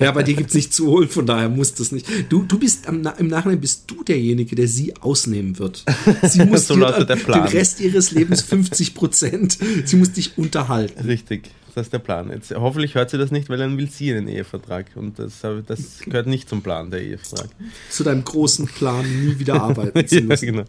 Ja, 0.00 0.10
bei 0.12 0.22
dir 0.22 0.34
gibt 0.34 0.48
es 0.50 0.54
nichts 0.54 0.74
zu 0.76 0.86
holen, 0.88 1.08
von 1.08 1.24
daher 1.26 1.48
muss 1.48 1.74
das 1.74 1.92
nicht. 1.92 2.06
Du, 2.28 2.42
du 2.42 2.58
bist 2.58 2.88
am, 2.88 3.06
im 3.18 3.28
Nachhinein 3.28 3.60
bist 3.60 3.84
du 3.90 4.02
derjenige, 4.02 4.56
der 4.56 4.68
sie 4.68 4.96
ausnehmen 4.96 5.58
wird. 5.58 5.84
Sie 6.24 6.44
muss 6.46 6.66
So 6.66 6.74
lautet 6.76 7.08
der 7.08 7.16
Plan. 7.16 7.44
den 7.46 7.52
Rest 7.56 7.80
ihres 7.80 8.10
Lebens 8.10 8.42
50 8.42 8.94
Prozent. 8.94 9.58
Sie 9.84 9.96
muss 9.96 10.12
dich 10.12 10.36
unterhalten. 10.38 11.04
Richtig, 11.04 11.50
das 11.74 11.86
ist 11.86 11.92
der 11.92 11.98
Plan. 11.98 12.30
Jetzt, 12.30 12.54
hoffentlich 12.54 12.94
hört 12.94 13.10
sie 13.10 13.18
das 13.18 13.30
nicht, 13.30 13.48
weil 13.48 13.58
dann 13.58 13.76
will 13.78 13.88
sie 13.90 14.12
einen 14.12 14.28
Ehevertrag. 14.28 14.86
Und 14.94 15.18
das, 15.18 15.42
hab- 15.44 15.66
das 15.66 16.00
gehört 16.00 16.26
nicht 16.26 16.48
zum 16.48 16.62
Plan, 16.62 16.90
der 16.90 17.02
Ehevertrag. 17.02 17.48
Zu 17.90 18.04
deinem 18.04 18.24
großen 18.24 18.66
Plan, 18.66 19.04
nie 19.24 19.38
wieder 19.38 19.62
arbeiten 19.62 20.06
zu 20.06 20.16
ja, 20.20 20.20
müssen. 20.22 20.46
genau. 20.46 20.64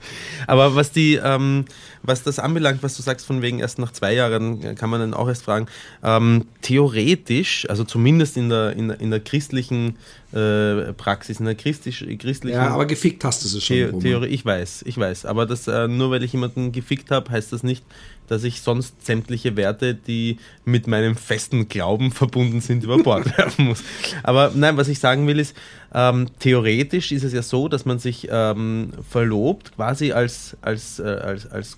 Aber 0.48 0.75
was 0.75 0.91
die, 0.91 1.19
ähm, 1.24 1.65
was 2.03 2.24
das 2.24 2.39
anbelangt, 2.39 2.83
was 2.83 2.95
du 2.98 3.01
sagst, 3.03 3.25
von 3.25 3.41
wegen 3.41 3.60
erst 3.60 3.79
nach 3.79 3.91
zwei 3.91 4.13
Jahren, 4.13 4.62
äh, 4.63 4.75
kann 4.75 4.89
man 4.89 5.00
dann 5.00 5.13
auch 5.13 5.27
erst 5.27 5.43
fragen. 5.43 5.67
Ähm, 6.03 6.45
theoretisch, 6.62 7.67
also 7.69 7.83
zumindest 7.83 8.38
in 8.38 8.50
der, 8.50 8.74
in 8.74 8.89
der, 8.89 9.00
in 9.00 9.10
der 9.12 9.19
christlichen 9.19 9.95
äh, 10.33 10.93
Praxis, 10.93 11.39
in 11.39 11.45
der 11.45 11.55
christlich, 11.55 12.00
christlichen 12.19 12.55
Ja, 12.57 12.69
aber 12.69 12.86
gefickt 12.86 13.24
hast 13.24 13.43
du 13.43 13.48
sie 13.48 13.62
schon. 13.62 14.00
The. 14.01 14.07
Theorie, 14.07 14.27
ich 14.27 14.43
weiß, 14.45 14.83
ich 14.88 14.98
weiß. 14.98 15.25
Aber 15.25 15.45
das, 15.45 15.67
äh, 15.67 15.88
nur 15.88 16.12
weil 16.12 16.24
ich 16.24 16.33
jemanden 16.33 16.72
gefickt 16.72 17.12
habe, 17.12 17.29
heißt 17.31 17.53
das 17.53 17.63
nicht, 17.63 17.83
dass 18.27 18.43
ich 18.43 18.61
sonst 18.61 19.05
sämtliche 19.05 19.55
Werte, 19.55 19.95
die 19.95 20.37
mit 20.65 20.87
meinem 20.87 21.15
festen 21.15 21.67
Glauben 21.67 22.11
verbunden 22.11 22.61
sind, 22.61 22.83
über 22.83 22.97
Bord 22.97 23.25
werfen 23.37 23.65
muss. 23.65 23.83
Aber 24.23 24.51
nein, 24.53 24.77
was 24.77 24.87
ich 24.87 24.99
sagen 24.99 25.27
will, 25.27 25.39
ist, 25.39 25.55
ähm, 25.93 26.27
theoretisch 26.39 27.11
ist 27.11 27.23
es 27.23 27.33
ja 27.33 27.41
so, 27.41 27.67
dass 27.67 27.85
man 27.85 27.99
sich 27.99 28.27
ähm, 28.31 28.91
verlobt, 29.07 29.75
quasi 29.75 30.11
als, 30.11 30.57
als, 30.61 30.99
äh, 30.99 31.03
als, 31.03 31.47
als 31.47 31.77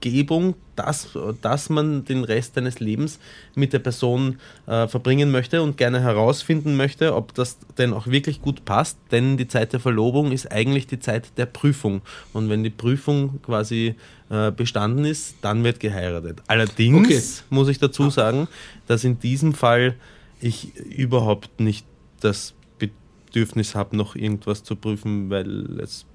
Kundgebung, 0.00 0.54
dass, 0.76 1.08
dass 1.42 1.70
man 1.70 2.04
den 2.04 2.24
Rest 2.24 2.56
deines 2.56 2.80
Lebens 2.80 3.18
mit 3.54 3.72
der 3.72 3.80
Person 3.80 4.38
äh, 4.66 4.86
verbringen 4.86 5.30
möchte 5.30 5.62
und 5.62 5.76
gerne 5.76 6.00
herausfinden 6.00 6.76
möchte, 6.76 7.14
ob 7.14 7.34
das 7.34 7.58
denn 7.76 7.92
auch 7.92 8.06
wirklich 8.06 8.40
gut 8.40 8.64
passt. 8.64 8.98
Denn 9.10 9.36
die 9.36 9.48
Zeit 9.48 9.72
der 9.72 9.80
Verlobung 9.80 10.32
ist 10.32 10.50
eigentlich 10.52 10.86
die 10.86 11.00
Zeit 11.00 11.36
der 11.36 11.46
Prüfung. 11.46 12.02
Und 12.32 12.48
wenn 12.48 12.62
die 12.62 12.70
Prüfung 12.70 13.40
quasi 13.42 13.96
äh, 14.30 14.52
bestanden 14.52 15.04
ist, 15.04 15.36
dann 15.42 15.64
wird 15.64 15.80
geheiratet. 15.80 16.42
Allerdings 16.46 16.98
Okay. 16.98 17.20
muss 17.50 17.68
ich 17.68 17.78
dazu 17.78 18.10
sagen, 18.10 18.48
dass 18.86 19.04
in 19.04 19.18
diesem 19.18 19.54
Fall 19.54 19.96
ich 20.40 20.76
überhaupt 20.76 21.60
nicht 21.60 21.84
das 22.20 22.54
Bedürfnis 22.78 23.74
habe, 23.74 23.96
noch 23.96 24.14
irgendwas 24.14 24.62
zu 24.62 24.76
prüfen, 24.76 25.30
weil 25.30 25.80
es 25.80 26.06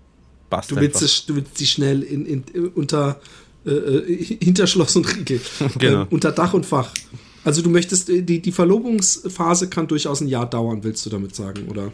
passt 0.49 0.71
Du 0.71 0.75
willst, 0.75 1.01
es, 1.01 1.25
du 1.25 1.35
willst 1.35 1.57
sie 1.57 1.65
schnell 1.65 2.03
in, 2.03 2.25
in, 2.25 2.43
unter 2.75 3.19
äh, 3.65 3.69
äh, 3.69 4.23
hinter 4.41 4.67
Schloss 4.67 4.95
und 4.95 5.15
Riegel. 5.15 5.39
Genau. 5.79 6.03
Äh, 6.03 6.07
unter 6.09 6.31
Dach 6.31 6.53
und 6.53 6.65
Fach. 6.65 6.91
Also 7.43 7.61
du 7.61 7.69
möchtest, 7.69 8.09
äh, 8.09 8.21
die, 8.21 8.41
die 8.41 8.51
Verlobungsphase 8.51 9.69
kann 9.69 9.87
durchaus 9.87 10.21
ein 10.21 10.27
Jahr 10.27 10.49
dauern, 10.49 10.83
willst 10.83 11.05
du 11.05 11.09
damit 11.09 11.35
sagen, 11.35 11.67
oder? 11.69 11.91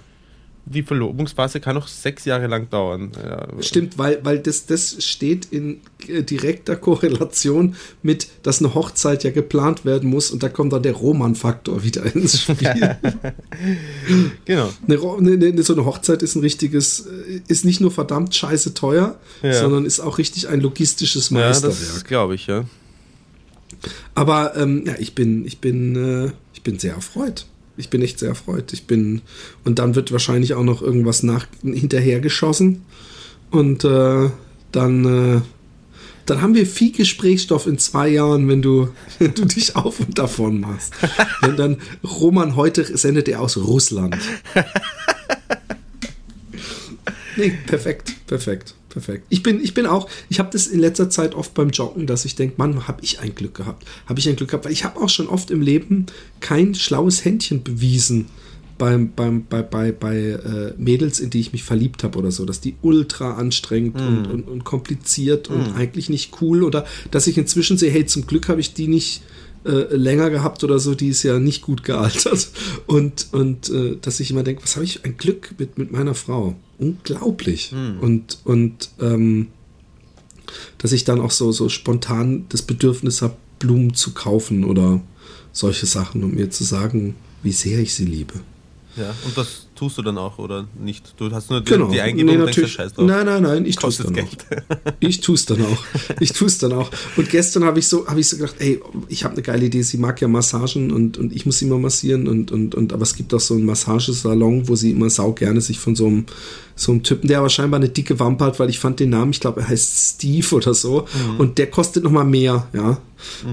Die 0.71 0.83
Verlobungsphase 0.83 1.59
kann 1.59 1.73
noch 1.75 1.87
sechs 1.87 2.25
Jahre 2.25 2.45
lang 2.45 2.69
dauern. 2.69 3.11
Ja, 3.23 3.47
Stimmt, 3.59 3.97
weil, 3.97 4.19
weil 4.23 4.37
das, 4.37 4.67
das 4.67 5.03
steht 5.03 5.45
in 5.51 5.81
äh, 6.07 6.21
direkter 6.21 6.75
Korrelation 6.75 7.75
mit, 8.03 8.27
dass 8.43 8.59
eine 8.59 8.75
Hochzeit 8.75 9.23
ja 9.23 9.31
geplant 9.31 9.83
werden 9.83 10.07
muss 10.09 10.29
und 10.29 10.43
da 10.43 10.49
kommt 10.49 10.71
dann 10.71 10.83
der 10.83 10.93
Roman-Faktor 10.93 11.83
wieder 11.83 12.05
ins 12.15 12.41
Spiel. 12.41 12.97
Genau. 14.45 14.69
eine, 14.87 15.33
eine, 15.33 15.45
eine, 15.47 15.63
so 15.63 15.73
eine 15.73 15.85
Hochzeit 15.85 16.21
ist 16.21 16.35
ein 16.35 16.41
richtiges, 16.41 17.01
äh, 17.07 17.41
ist 17.47 17.65
nicht 17.65 17.81
nur 17.81 17.91
verdammt 17.91 18.35
scheiße 18.35 18.73
teuer, 18.73 19.19
Ja. 19.41 19.53
sondern 19.53 19.85
ist 19.85 19.99
auch 19.99 20.17
richtig 20.17 20.47
ein 20.49 20.61
logistisches 20.61 21.29
Ja, 21.31 21.47
das 21.49 21.63
Meisterwerk. 21.63 22.05
glaube 22.07 22.35
ich, 22.35 22.47
ja. 22.47 22.65
Aber 24.15 24.55
ähm, 24.55 24.83
ja, 24.85 24.95
ich 24.99 25.15
bin, 25.15 25.45
ich 25.45 25.59
bin, 25.59 25.95
äh, 26.27 26.31
ich 26.53 26.61
bin 26.63 26.79
sehr 26.79 26.93
erfreut. 26.95 27.45
Ich 27.79 27.89
bin 27.89 28.01
echt 28.01 28.19
sehr 28.19 28.29
erfreut. 28.29 28.73
Ich 28.73 28.85
bin 28.87 29.21
und 29.63 29.79
dann 29.79 29.95
wird 29.95 30.11
wahrscheinlich 30.11 30.53
auch 30.53 30.63
noch 30.63 30.81
irgendwas 30.81 31.23
nach 31.23 31.47
hinterher 31.63 32.19
geschossen 32.19 32.83
und 33.51 33.83
äh, 33.85 34.29
dann, 34.71 35.37
äh, 35.37 35.41
dann 36.25 36.41
haben 36.41 36.55
wir 36.55 36.67
viel 36.67 36.91
Gesprächsstoff 36.91 37.67
in 37.67 37.77
zwei 37.77 38.09
Jahren, 38.09 38.47
wenn 38.49 38.61
du, 38.61 38.89
wenn 39.19 39.33
du 39.33 39.45
dich 39.45 39.75
auf 39.75 39.99
und 39.99 40.19
davon 40.19 40.59
machst. 40.59 40.93
Wenn 41.41 41.55
dann 41.55 41.77
Roman 42.03 42.55
heute 42.55 42.85
sendet 42.97 43.27
er 43.29 43.41
aus 43.41 43.57
Russland. 43.57 44.17
Nee, 47.35 47.53
perfekt, 47.67 48.13
perfekt, 48.27 48.75
perfekt. 48.99 49.25
Ich 49.29 49.43
bin, 49.43 49.63
ich 49.63 49.73
bin 49.73 49.85
auch, 49.85 50.09
ich 50.29 50.39
habe 50.39 50.49
das 50.51 50.67
in 50.67 50.79
letzter 50.79 51.09
Zeit 51.09 51.35
oft 51.35 51.53
beim 51.53 51.69
Joggen, 51.69 52.05
dass 52.07 52.25
ich 52.25 52.35
denke, 52.35 52.55
Mann, 52.57 52.87
habe 52.87 53.03
ich 53.03 53.19
ein 53.19 53.33
Glück 53.35 53.55
gehabt. 53.55 53.85
Habe 54.05 54.19
ich 54.19 54.27
ein 54.27 54.35
Glück 54.35 54.49
gehabt, 54.49 54.65
weil 54.65 54.71
ich 54.71 54.83
habe 54.83 54.99
auch 54.99 55.09
schon 55.09 55.27
oft 55.27 55.51
im 55.51 55.61
Leben 55.61 56.05
kein 56.39 56.75
schlaues 56.75 57.23
Händchen 57.23 57.63
bewiesen 57.63 58.27
beim, 58.77 59.11
beim, 59.11 59.45
bei, 59.45 59.61
bei, 59.61 59.91
bei 59.91 60.17
äh, 60.17 60.73
Mädels, 60.77 61.19
in 61.19 61.29
die 61.29 61.41
ich 61.41 61.51
mich 61.51 61.63
verliebt 61.63 62.03
habe 62.03 62.17
oder 62.17 62.31
so, 62.31 62.45
dass 62.45 62.61
die 62.61 62.75
ultra 62.81 63.33
anstrengend 63.33 63.99
und, 63.99 64.27
und, 64.27 64.47
und 64.47 64.63
kompliziert 64.63 65.49
und 65.49 65.75
eigentlich 65.75 66.09
nicht 66.09 66.41
cool 66.41 66.63
oder 66.63 66.85
dass 67.11 67.27
ich 67.27 67.37
inzwischen 67.37 67.77
sehe, 67.77 67.91
hey, 67.91 68.05
zum 68.05 68.25
Glück 68.25 68.47
habe 68.47 68.61
ich 68.61 68.73
die 68.73 68.87
nicht 68.87 69.21
äh, 69.65 69.93
länger 69.93 70.29
gehabt 70.29 70.63
oder 70.63 70.79
so, 70.79 70.95
die 70.95 71.09
ist 71.09 71.23
ja 71.23 71.39
nicht 71.39 71.61
gut 71.61 71.83
gealtert. 71.83 72.49
Und, 72.87 73.27
und 73.33 73.69
äh, 73.69 73.97
dass 74.01 74.19
ich 74.19 74.31
immer 74.31 74.43
denke, 74.43 74.63
was 74.63 74.75
habe 74.75 74.85
ich 74.85 75.03
ein 75.05 75.17
Glück 75.17 75.53
mit, 75.59 75.77
mit 75.77 75.91
meiner 75.91 76.15
Frau. 76.15 76.55
Unglaublich. 76.79 77.71
Und, 78.01 78.39
und 78.45 78.89
ähm, 78.99 79.49
dass 80.77 80.91
ich 80.91 81.03
dann 81.03 81.21
auch 81.21 81.31
so, 81.31 81.51
so 81.51 81.69
spontan 81.69 82.45
das 82.49 82.61
Bedürfnis 82.61 83.21
habe, 83.21 83.35
Blumen 83.59 83.93
zu 83.93 84.13
kaufen 84.13 84.63
oder 84.63 85.01
solche 85.51 85.85
Sachen, 85.85 86.23
um 86.23 86.33
mir 86.35 86.49
zu 86.49 86.63
sagen, 86.63 87.15
wie 87.43 87.51
sehr 87.51 87.79
ich 87.79 87.93
sie 87.93 88.05
liebe. 88.05 88.35
ja. 88.95 89.13
Und 89.25 89.37
das 89.37 89.67
tust 89.79 89.97
du 89.97 90.01
dann 90.01 90.17
auch, 90.17 90.37
oder 90.37 90.67
nicht? 90.77 91.13
Du 91.17 91.31
hast 91.31 91.49
nur 91.49 91.61
die, 91.61 91.71
Genau. 91.71 91.89
die 91.89 92.01
Eingebung 92.01 92.35
Nee, 92.35 92.45
natürlich. 92.45 92.73
scheiß 92.73 92.93
drauf. 92.93 93.05
Nein, 93.05 93.25
nein, 93.25 93.41
nein, 93.43 93.65
ich 93.65 93.77
tue 93.77 93.89
es 93.89 93.97
dann 93.97 94.07
auch. 94.07 94.13
Geld. 94.13 94.45
Ich 94.99 95.21
tue 95.21 95.35
es 95.35 95.45
dann 95.45 95.61
auch. 95.63 95.83
Ich 96.19 96.33
tue 96.33 96.47
es 96.47 96.57
dann 96.57 96.73
auch. 96.73 96.91
Und 97.15 97.29
gestern 97.29 97.63
habe 97.63 97.79
ich 97.79 97.87
so, 97.87 98.05
habe 98.07 98.19
ich 98.19 98.27
so 98.27 98.37
gedacht, 98.37 98.55
ey, 98.59 98.81
ich 99.07 99.23
habe 99.23 99.33
eine 99.35 99.41
geile 99.41 99.65
Idee. 99.65 99.81
Sie 99.81 99.97
mag 99.97 100.19
ja 100.21 100.27
Massagen 100.27 100.91
und, 100.91 101.17
und 101.17 101.33
ich 101.33 101.45
muss 101.45 101.57
sie 101.59 101.65
mal 101.65 101.79
massieren 101.79 102.27
und, 102.27 102.51
und, 102.51 102.75
und 102.75 102.91
aber 102.93 103.03
es 103.03 103.15
gibt 103.15 103.33
auch 103.33 103.39
so 103.39 103.53
einen 103.53 103.65
Massagesalon, 103.65 104.67
wo 104.67 104.75
sie 104.75 104.91
immer 104.91 105.09
sau 105.09 105.31
gerne 105.31 105.61
sich 105.61 105.79
von 105.79 105.95
so 105.95 106.07
einem, 106.07 106.25
so 106.75 106.91
einem 106.91 107.03
Typen, 107.03 107.27
der 107.27 107.39
aber 107.39 107.49
scheinbar 107.49 107.79
eine 107.79 107.89
dicke 107.89 108.19
Wampe 108.19 108.45
hat, 108.45 108.59
weil 108.59 108.69
ich 108.69 108.79
fand 108.79 108.99
den 108.99 109.09
Namen, 109.11 109.31
ich 109.31 109.39
glaube, 109.39 109.61
er 109.61 109.69
heißt 109.69 110.15
Steve 110.15 110.55
oder 110.55 110.73
so. 110.73 111.05
Und 111.37 111.57
der 111.57 111.67
kostet 111.67 112.03
noch 112.03 112.11
mal 112.11 112.23
mehr, 112.25 112.67
ja. 112.73 112.99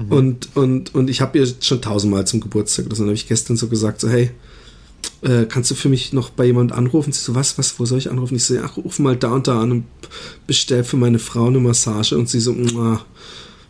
Und, 0.09 0.49
und, 0.55 0.93
und 0.95 1.09
ich 1.09 1.21
habe 1.21 1.37
ihr 1.39 1.47
schon 1.61 1.81
tausendmal 1.81 2.25
zum 2.27 2.39
Geburtstag. 2.41 2.89
Dann 2.89 2.99
habe 2.99 3.13
ich 3.13 3.27
gestern 3.27 3.57
so 3.57 3.67
gesagt, 3.67 3.99
so, 4.01 4.09
hey, 4.09 4.31
äh, 5.21 5.45
kannst 5.45 5.71
du 5.71 5.75
für 5.75 5.89
mich 5.89 6.13
noch 6.13 6.29
bei 6.29 6.45
jemand 6.45 6.71
anrufen? 6.71 7.11
Sie 7.11 7.19
so, 7.19 7.35
was, 7.35 7.57
was, 7.57 7.79
wo 7.79 7.85
soll 7.85 7.97
ich 7.99 8.09
anrufen? 8.09 8.35
Ich 8.35 8.45
so, 8.45 8.57
ach, 8.63 8.77
ruf 8.77 8.99
mal 8.99 9.15
da 9.15 9.31
und 9.33 9.47
da 9.47 9.61
an 9.61 9.71
und 9.71 9.83
bestell 10.45 10.83
für 10.83 10.97
meine 10.97 11.19
Frau 11.19 11.47
eine 11.47 11.59
Massage. 11.59 12.17
Und 12.17 12.29
sie 12.29 12.39
so, 12.39 12.53
"Mua, 12.53 13.01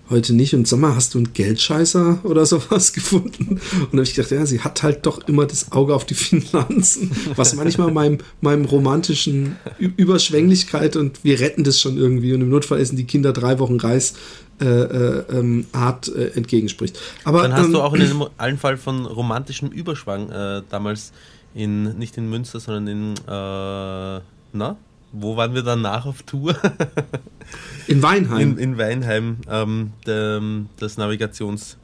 heute 0.09 0.33
nicht. 0.33 0.53
Und 0.53 0.67
sag 0.67 0.79
mal, 0.79 0.95
hast 0.95 1.13
du 1.13 1.19
einen 1.19 1.33
Geldscheißer 1.33 2.19
oder 2.23 2.45
sowas 2.45 2.93
gefunden? 2.93 3.49
Und 3.49 3.59
dann 3.91 3.99
habe 3.99 4.03
ich 4.03 4.15
gedacht, 4.15 4.31
ja, 4.31 4.45
sie 4.45 4.61
hat 4.61 4.83
halt 4.83 5.05
doch 5.05 5.27
immer 5.27 5.45
das 5.45 5.71
Auge 5.71 5.93
auf 5.95 6.05
die 6.05 6.13
Finanzen, 6.15 7.11
was 7.35 7.55
manchmal 7.55 7.91
meinem, 7.91 8.19
meinem 8.41 8.65
romantischen 8.65 9.57
Überschwänglichkeit 9.77 10.95
und 10.95 11.23
wir 11.23 11.39
retten 11.39 11.63
das 11.63 11.79
schon 11.79 11.97
irgendwie. 11.97 12.33
Und 12.33 12.41
im 12.41 12.49
Notfall 12.49 12.79
essen 12.79 12.95
die 12.95 13.05
Kinder 13.05 13.33
drei 13.33 13.59
Wochen 13.59 13.79
Reis. 13.79 14.13
Äh, 14.59 14.65
äh, 14.65 15.23
ähm, 15.37 15.67
Art 15.71 16.07
äh, 16.07 16.29
entgegenspricht. 16.29 16.99
Aber 17.23 17.43
Dann 17.43 17.53
hast 17.53 17.65
ähm, 17.65 17.73
du 17.73 17.81
auch 17.81 17.93
in 17.93 18.01
einem 18.01 18.25
allen 18.37 18.57
Fall 18.57 18.77
von 18.77 19.05
romantischem 19.05 19.69
Überschwang 19.69 20.31
äh, 20.31 20.63
damals 20.71 21.11
in, 21.53 21.95
nicht 21.99 22.17
in 22.17 22.27
Münster, 22.27 22.59
sondern 22.59 22.87
in, 22.87 23.13
äh, 23.27 24.21
na, 24.53 24.77
wo 25.11 25.37
waren 25.37 25.53
wir 25.53 25.63
danach 25.63 26.05
auf 26.05 26.23
Tour? 26.23 26.55
in 27.87 28.01
Weinheim. 28.01 28.51
in, 28.51 28.57
in 28.57 28.77
Weinheim 28.77 29.37
ähm, 29.49 29.91
der, 30.05 30.41
das 30.77 30.97
Navigationsgerät 30.97 31.77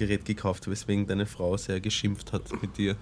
äh, 0.00 0.24
gekauft, 0.24 0.68
weswegen 0.68 1.06
deine 1.06 1.26
Frau 1.26 1.56
sehr 1.56 1.80
geschimpft 1.80 2.32
hat 2.32 2.50
mit 2.60 2.76
dir. 2.76 2.96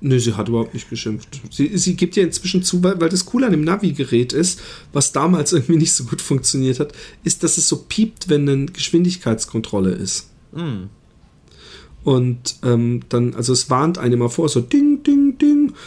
Nö, 0.00 0.20
sie 0.20 0.34
hat 0.34 0.48
überhaupt 0.48 0.74
nicht 0.74 0.90
geschimpft. 0.90 1.40
Sie, 1.50 1.76
sie 1.78 1.96
gibt 1.96 2.16
ja 2.16 2.22
inzwischen 2.22 2.62
zu, 2.62 2.82
weil, 2.82 3.00
weil 3.00 3.08
das 3.08 3.32
cool 3.32 3.44
an 3.44 3.52
dem 3.52 3.64
Navi-Gerät 3.64 4.32
ist, 4.32 4.60
was 4.92 5.12
damals 5.12 5.52
irgendwie 5.54 5.76
nicht 5.76 5.94
so 5.94 6.04
gut 6.04 6.20
funktioniert 6.20 6.80
hat, 6.80 6.92
ist, 7.24 7.42
dass 7.42 7.56
es 7.56 7.68
so 7.68 7.84
piept, 7.88 8.28
wenn 8.28 8.48
eine 8.48 8.66
Geschwindigkeitskontrolle 8.66 9.92
ist. 9.92 10.30
Mm. 10.52 10.84
Und 12.04 12.56
ähm, 12.62 13.00
dann, 13.08 13.34
also 13.34 13.52
es 13.52 13.68
warnt 13.68 13.98
einem 13.98 14.14
immer 14.14 14.30
vor, 14.30 14.48
so 14.48 14.60
ding, 14.60 15.02
ding, 15.02 15.25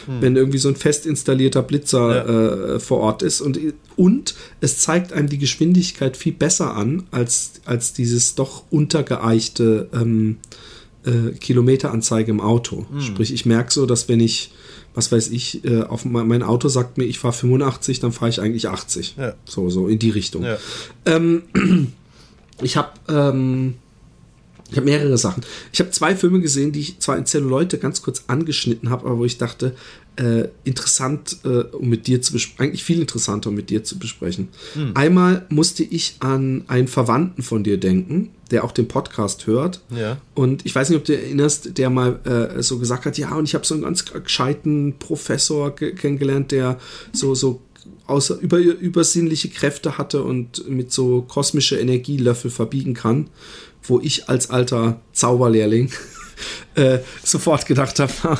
ding, 0.06 0.20
wenn 0.20 0.36
irgendwie 0.36 0.58
so 0.58 0.68
ein 0.68 0.76
fest 0.76 1.06
installierter 1.06 1.62
Blitzer 1.62 2.74
äh, 2.74 2.80
vor 2.80 2.98
Ort 2.98 3.22
ist. 3.22 3.40
Und, 3.40 3.58
und 3.96 4.34
es 4.60 4.78
zeigt 4.78 5.12
einem 5.12 5.28
die 5.28 5.38
Geschwindigkeit 5.38 6.16
viel 6.16 6.32
besser 6.32 6.74
an, 6.74 7.04
als, 7.10 7.52
als 7.64 7.92
dieses 7.92 8.34
doch 8.34 8.64
untergeeichte 8.70 9.88
ähm, 9.92 10.38
äh, 11.04 11.32
Kilometeranzeige 11.32 12.30
im 12.30 12.40
Auto. 12.40 12.86
Mhm. 12.90 13.00
Sprich, 13.00 13.32
ich 13.32 13.46
merke 13.46 13.72
so, 13.72 13.86
dass 13.86 14.08
wenn 14.08 14.20
ich, 14.20 14.52
was 14.94 15.10
weiß 15.10 15.30
ich, 15.30 15.64
äh, 15.64 15.82
auf 15.82 16.04
mein, 16.04 16.28
mein, 16.28 16.42
Auto 16.42 16.68
sagt 16.68 16.98
mir, 16.98 17.04
ich 17.04 17.18
fahre 17.18 17.34
85, 17.34 18.00
dann 18.00 18.12
fahre 18.12 18.28
ich 18.28 18.40
eigentlich 18.40 18.68
80. 18.68 19.16
Ja. 19.16 19.34
So, 19.44 19.70
so 19.70 19.88
in 19.88 19.98
die 19.98 20.10
Richtung. 20.10 20.44
Ja. 20.44 20.58
Ähm, 21.06 21.42
ich 22.62 22.76
habe 22.76 22.90
ähm, 23.08 23.74
ich 24.70 24.76
habe 24.76 24.86
mehrere 24.86 25.18
Sachen. 25.18 25.44
Ich 25.72 25.80
habe 25.80 25.90
zwei 25.90 26.14
Filme 26.14 26.40
gesehen, 26.40 26.72
die 26.72 26.80
ich 26.80 26.98
zwar 27.00 27.16
in 27.16 27.26
Zelluleute 27.26 27.78
ganz 27.78 28.02
kurz 28.02 28.24
angeschnitten 28.28 28.90
habe, 28.90 29.06
aber 29.06 29.18
wo 29.18 29.24
ich 29.24 29.38
dachte, 29.38 29.74
äh, 30.16 30.48
interessant, 30.64 31.38
äh, 31.44 31.48
um 31.48 31.88
mit 31.88 32.06
dir 32.06 32.20
zu 32.20 32.32
besprechen, 32.32 32.70
eigentlich 32.70 32.84
viel 32.84 33.00
interessanter, 33.00 33.50
um 33.50 33.56
mit 33.56 33.70
dir 33.70 33.84
zu 33.84 33.98
besprechen. 33.98 34.48
Hm. 34.74 34.92
Einmal 34.94 35.46
musste 35.48 35.82
ich 35.82 36.16
an 36.20 36.64
einen 36.68 36.88
Verwandten 36.88 37.42
von 37.42 37.64
dir 37.64 37.78
denken, 37.78 38.30
der 38.50 38.64
auch 38.64 38.72
den 38.72 38.86
Podcast 38.86 39.46
hört. 39.46 39.80
Ja. 39.90 40.18
Und 40.34 40.66
ich 40.66 40.74
weiß 40.74 40.90
nicht, 40.90 40.98
ob 40.98 41.04
du 41.04 41.16
erinnerst, 41.16 41.78
der 41.78 41.90
mal 41.90 42.20
äh, 42.24 42.62
so 42.62 42.78
gesagt 42.78 43.06
hat, 43.06 43.18
ja, 43.18 43.34
und 43.34 43.44
ich 43.44 43.54
habe 43.54 43.64
so 43.64 43.74
einen 43.74 43.84
ganz 43.84 44.04
gescheiten 44.04 44.96
Professor 44.98 45.74
kennengelernt, 45.74 46.52
der 46.52 46.78
so, 47.12 47.34
so 47.34 47.62
außer 48.06 48.38
über, 48.40 48.58
übersinnliche 48.58 49.48
Kräfte 49.48 49.96
hatte 49.96 50.22
und 50.22 50.68
mit 50.68 50.92
so 50.92 51.22
kosmische 51.22 51.78
Energielöffel 51.78 52.50
verbiegen 52.50 52.92
kann 52.92 53.30
wo 53.82 54.00
ich 54.00 54.28
als 54.28 54.50
alter 54.50 55.00
Zauberlehrling 55.12 55.90
äh, 56.74 56.98
sofort 57.22 57.66
gedacht 57.66 57.98
habe, 57.98 58.12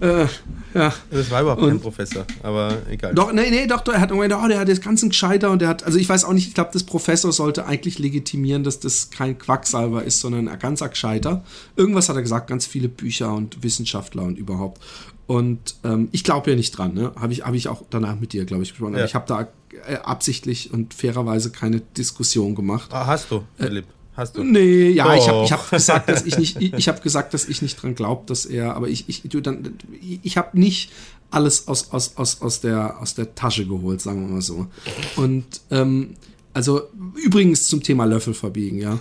äh, 0.00 0.26
ja. 0.74 0.92
Das 1.10 1.30
war 1.30 1.42
überhaupt 1.42 1.62
und, 1.62 1.68
kein 1.70 1.80
Professor, 1.80 2.26
aber 2.42 2.76
egal. 2.90 3.14
Doch, 3.14 3.32
nee, 3.32 3.50
nee, 3.50 3.66
doch, 3.66 3.86
er 3.88 4.00
hat 4.00 4.12
oh, 4.12 4.22
der 4.26 4.60
hat 4.60 4.68
das 4.68 4.80
ganze 4.80 5.08
gescheiter 5.08 5.50
und 5.50 5.62
der 5.62 5.68
hat, 5.68 5.84
also 5.84 5.98
ich 5.98 6.08
weiß 6.08 6.24
auch 6.24 6.32
nicht, 6.32 6.46
ich 6.46 6.54
glaube, 6.54 6.70
das 6.72 6.84
Professor 6.84 7.32
sollte 7.32 7.66
eigentlich 7.66 7.98
legitimieren, 7.98 8.64
dass 8.64 8.78
das 8.80 9.10
kein 9.10 9.38
Quacksalber 9.38 10.04
ist, 10.04 10.20
sondern 10.20 10.48
ein 10.48 10.58
ganzer 10.58 10.88
gescheiter. 10.88 11.42
Irgendwas 11.76 12.08
hat 12.08 12.16
er 12.16 12.22
gesagt, 12.22 12.48
ganz 12.48 12.66
viele 12.66 12.88
Bücher 12.88 13.32
und 13.32 13.62
Wissenschaftler 13.62 14.22
und 14.22 14.38
überhaupt. 14.38 14.82
Und 15.26 15.76
ähm, 15.84 16.08
ich 16.12 16.24
glaube 16.24 16.50
ja 16.50 16.56
nicht 16.56 16.70
dran, 16.72 16.94
ne? 16.94 17.12
Habe 17.16 17.32
ich, 17.34 17.44
hab 17.44 17.54
ich 17.54 17.68
auch 17.68 17.82
danach 17.90 18.18
mit 18.18 18.32
dir, 18.32 18.46
glaube 18.46 18.62
ich, 18.62 18.70
gesprochen. 18.70 18.92
Ja. 18.92 19.00
Aber 19.00 19.06
ich 19.06 19.14
habe 19.14 19.26
da 19.26 19.48
äh, 19.86 19.96
absichtlich 19.96 20.72
und 20.72 20.94
fairerweise 20.94 21.50
keine 21.50 21.80
Diskussion 21.80 22.54
gemacht. 22.54 22.90
Ah, 22.92 23.06
hast 23.06 23.30
du, 23.30 23.44
äh, 23.58 23.64
Philipp? 23.64 23.84
Äh, 23.84 23.97
Hast 24.18 24.36
du? 24.36 24.42
Nee, 24.42 24.90
ja, 24.90 25.04
Doch. 25.04 25.14
ich 25.14 25.28
habe 25.28 25.44
ich 25.44 25.52
hab 25.52 25.70
gesagt, 25.70 26.08
dass 26.08 26.26
ich 26.26 26.38
nicht, 26.38 26.60
ich, 26.60 26.72
ich 26.74 26.88
habe 26.88 27.00
gesagt, 27.00 27.34
dass 27.34 27.48
ich 27.48 27.62
nicht 27.62 27.80
dran 27.80 27.94
glaube, 27.94 28.24
dass 28.26 28.46
er, 28.46 28.74
aber 28.74 28.88
ich, 28.88 29.08
ich, 29.08 29.22
du, 29.22 29.40
dann, 29.40 29.78
ich 30.00 30.36
habe 30.36 30.58
nicht 30.58 30.90
alles 31.30 31.68
aus, 31.68 31.92
aus, 31.92 32.16
aus, 32.16 32.42
aus, 32.42 32.60
der, 32.60 33.00
aus 33.00 33.14
der 33.14 33.36
Tasche 33.36 33.64
geholt, 33.64 34.00
sagen 34.00 34.26
wir 34.26 34.34
mal 34.34 34.42
so. 34.42 34.66
Und 35.14 35.44
ähm, 35.70 36.16
also 36.52 36.82
übrigens 37.14 37.68
zum 37.68 37.84
Thema 37.84 38.06
Löffel 38.06 38.34
verbiegen, 38.34 38.78
ja. 38.78 38.98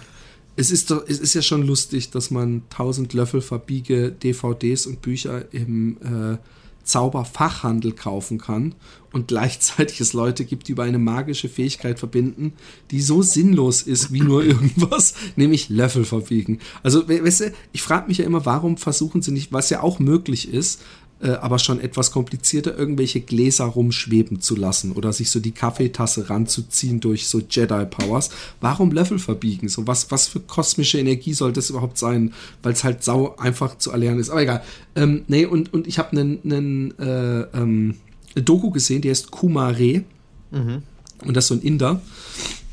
Es 0.55 0.69
ist, 0.69 0.91
doch, 0.91 1.03
es 1.07 1.19
ist 1.19 1.33
ja 1.33 1.41
schon 1.41 1.63
lustig, 1.63 2.11
dass 2.11 2.29
man 2.29 2.61
tausend 2.69 3.13
Löffel 3.13 3.41
verbiege 3.41 4.11
DVDs 4.11 4.85
und 4.85 5.01
Bücher 5.01 5.51
im 5.51 5.97
äh, 5.97 6.37
Zauberfachhandel 6.83 7.93
kaufen 7.93 8.37
kann 8.37 8.75
und 9.11 9.27
gleichzeitig 9.27 10.01
es 10.01 10.13
Leute 10.13 10.45
gibt, 10.45 10.67
die 10.67 10.73
über 10.73 10.83
eine 10.83 10.99
magische 10.99 11.49
Fähigkeit 11.49 11.99
verbinden, 11.99 12.53
die 12.91 13.01
so 13.01 13.21
sinnlos 13.21 13.81
ist 13.81 14.11
wie 14.11 14.21
nur 14.21 14.43
irgendwas, 14.45 15.13
nämlich 15.35 15.69
Löffel 15.69 16.05
verbiegen. 16.05 16.59
Also, 16.83 17.07
weißt 17.07 17.39
du, 17.41 17.53
ich 17.71 17.81
frage 17.81 18.07
mich 18.07 18.19
ja 18.19 18.25
immer, 18.25 18.45
warum 18.45 18.77
versuchen 18.77 19.21
sie 19.21 19.31
nicht, 19.31 19.51
was 19.51 19.69
ja 19.69 19.81
auch 19.81 19.99
möglich 19.99 20.51
ist, 20.51 20.81
äh, 21.19 21.29
aber 21.29 21.57
schon 21.57 21.79
etwas 21.79 22.11
komplizierter, 22.11 22.77
irgendwelche 22.77 23.21
Gläser 23.21 23.65
rumschweben 23.65 24.39
zu 24.39 24.55
lassen 24.55 24.91
oder 24.91 25.11
sich 25.13 25.31
so 25.31 25.39
die 25.39 25.51
Kaffeetasse 25.51 26.29
ranzuziehen 26.29 26.99
durch 26.99 27.27
so 27.27 27.39
Jedi-Powers. 27.39 28.29
Warum 28.61 28.91
Löffel 28.91 29.17
verbiegen? 29.17 29.67
So 29.67 29.87
was, 29.87 30.11
was 30.11 30.27
für 30.27 30.39
kosmische 30.39 30.99
Energie 30.99 31.33
soll 31.33 31.53
das 31.53 31.71
überhaupt 31.71 31.97
sein? 31.97 32.33
Weil 32.61 32.73
es 32.73 32.83
halt 32.83 33.03
sau 33.03 33.35
einfach 33.37 33.79
zu 33.79 33.91
erlernen 33.91 34.19
ist. 34.19 34.29
Aber 34.29 34.43
egal. 34.43 34.63
Ähm, 34.95 35.23
nee, 35.27 35.45
und, 35.45 35.73
und 35.73 35.87
ich 35.87 35.97
habe 35.97 36.11
einen 36.11 36.93
äh, 36.99 37.57
ähm, 37.57 37.95
Doku 38.41 38.71
gesehen, 38.71 39.01
die 39.01 39.09
heißt 39.09 39.31
Kumare. 39.31 40.03
Mhm. 40.51 40.83
Und 41.25 41.35
das 41.35 41.45
ist 41.45 41.47
so 41.49 41.53
ein 41.55 41.61
Inder, 41.61 42.01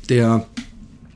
der 0.09 0.45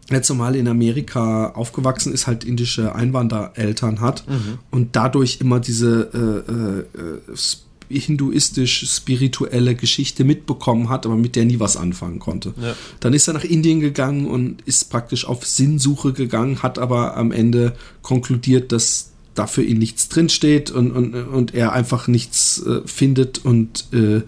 jetzt 0.09 0.29
normal 0.29 0.55
in 0.55 0.67
Amerika 0.67 1.49
aufgewachsen 1.49 2.13
ist, 2.13 2.27
halt 2.27 2.43
indische 2.43 2.95
Einwandereltern 2.95 4.01
hat 4.01 4.27
mhm. 4.27 4.59
und 4.71 4.95
dadurch 4.95 5.39
immer 5.39 5.59
diese 5.59 6.85
äh, 6.93 6.99
äh, 6.99 7.99
hinduistisch-spirituelle 7.99 9.75
Geschichte 9.75 10.23
mitbekommen 10.23 10.89
hat, 10.89 11.05
aber 11.05 11.15
mit 11.15 11.35
der 11.35 11.45
nie 11.45 11.59
was 11.59 11.75
anfangen 11.75 12.19
konnte. 12.19 12.53
Ja. 12.61 12.75
Dann 12.99 13.13
ist 13.13 13.27
er 13.27 13.33
nach 13.33 13.43
Indien 13.43 13.79
gegangen 13.79 14.27
und 14.27 14.61
ist 14.63 14.91
praktisch 14.91 15.25
auf 15.25 15.45
Sinnsuche 15.45 16.13
gegangen, 16.13 16.61
hat 16.61 16.77
aber 16.77 17.17
am 17.17 17.31
Ende 17.31 17.75
konkludiert, 18.01 18.71
dass 18.71 19.11
da 19.39 19.47
für 19.47 19.63
ihn 19.63 19.77
nichts 19.77 20.09
drinsteht 20.09 20.69
und, 20.69 20.91
und, 20.91 21.15
und 21.15 21.53
er 21.55 21.73
einfach 21.73 22.07
nichts 22.07 22.61
äh, 22.65 22.81
findet 22.85 23.43
und 23.45 23.87
äh, 23.93 24.21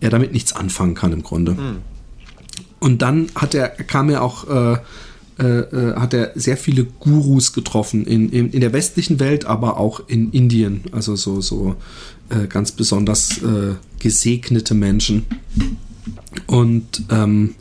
er 0.00 0.10
damit 0.10 0.32
nichts 0.32 0.54
anfangen 0.54 0.94
kann 0.94 1.12
im 1.12 1.22
Grunde. 1.22 1.52
Mhm. 1.52 1.78
Und 2.80 3.02
dann 3.02 3.28
hat 3.34 3.54
er, 3.54 3.68
kam 3.68 4.10
er 4.10 4.22
auch 4.22 4.48
äh, 4.48 4.78
äh, 5.38 5.44
äh, 5.44 5.96
hat 5.96 6.14
er 6.14 6.32
sehr 6.34 6.56
viele 6.56 6.84
Gurus 6.84 7.52
getroffen 7.52 8.06
in, 8.06 8.30
in, 8.30 8.50
in, 8.52 8.60
der 8.60 8.72
westlichen 8.72 9.20
Welt, 9.20 9.44
aber 9.44 9.76
auch 9.78 10.00
in 10.06 10.30
Indien. 10.30 10.84
Also 10.92 11.14
so, 11.14 11.42
so 11.42 11.76
äh, 12.30 12.46
ganz 12.46 12.72
besonders 12.72 13.40
gesegnete 13.98 14.72
Menschen. 14.72 15.26
Und, 16.46 17.02
ähm, 17.10 17.54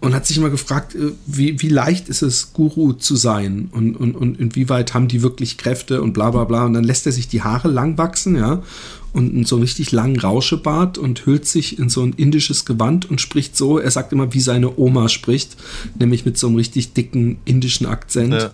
und 0.00 0.14
hat 0.14 0.26
sich 0.26 0.38
immer 0.38 0.50
gefragt, 0.50 0.94
äh, 0.94 1.12
wie, 1.26 1.60
wie 1.60 1.68
leicht 1.68 2.08
ist 2.08 2.22
es, 2.22 2.52
Guru 2.52 2.94
zu 2.94 3.16
sein 3.16 3.68
und, 3.72 3.96
und, 3.96 4.16
und 4.16 4.40
inwieweit 4.40 4.94
haben 4.94 5.08
die 5.08 5.22
wirklich 5.22 5.58
Kräfte 5.58 6.02
und 6.02 6.12
bla 6.12 6.30
bla 6.30 6.44
bla. 6.44 6.64
Und 6.64 6.74
dann 6.74 6.84
lässt 6.84 7.06
er 7.06 7.12
sich 7.12 7.28
die 7.28 7.42
Haare 7.42 7.68
lang 7.68 7.98
wachsen, 7.98 8.36
ja, 8.36 8.62
und 9.12 9.46
so 9.46 9.56
einen 9.56 9.64
richtig 9.64 9.90
langen 9.90 10.18
Rauschebart 10.18 10.96
und 10.96 11.26
hüllt 11.26 11.46
sich 11.46 11.78
in 11.78 11.88
so 11.88 12.02
ein 12.02 12.12
indisches 12.12 12.64
Gewand 12.64 13.10
und 13.10 13.20
spricht 13.20 13.56
so, 13.56 13.78
er 13.78 13.90
sagt 13.90 14.12
immer, 14.12 14.32
wie 14.32 14.40
seine 14.40 14.78
Oma 14.78 15.08
spricht, 15.08 15.56
nämlich 15.98 16.24
mit 16.24 16.38
so 16.38 16.46
einem 16.46 16.56
richtig 16.56 16.92
dicken 16.92 17.38
indischen 17.44 17.86
Akzent. 17.86 18.34
Ja. 18.34 18.50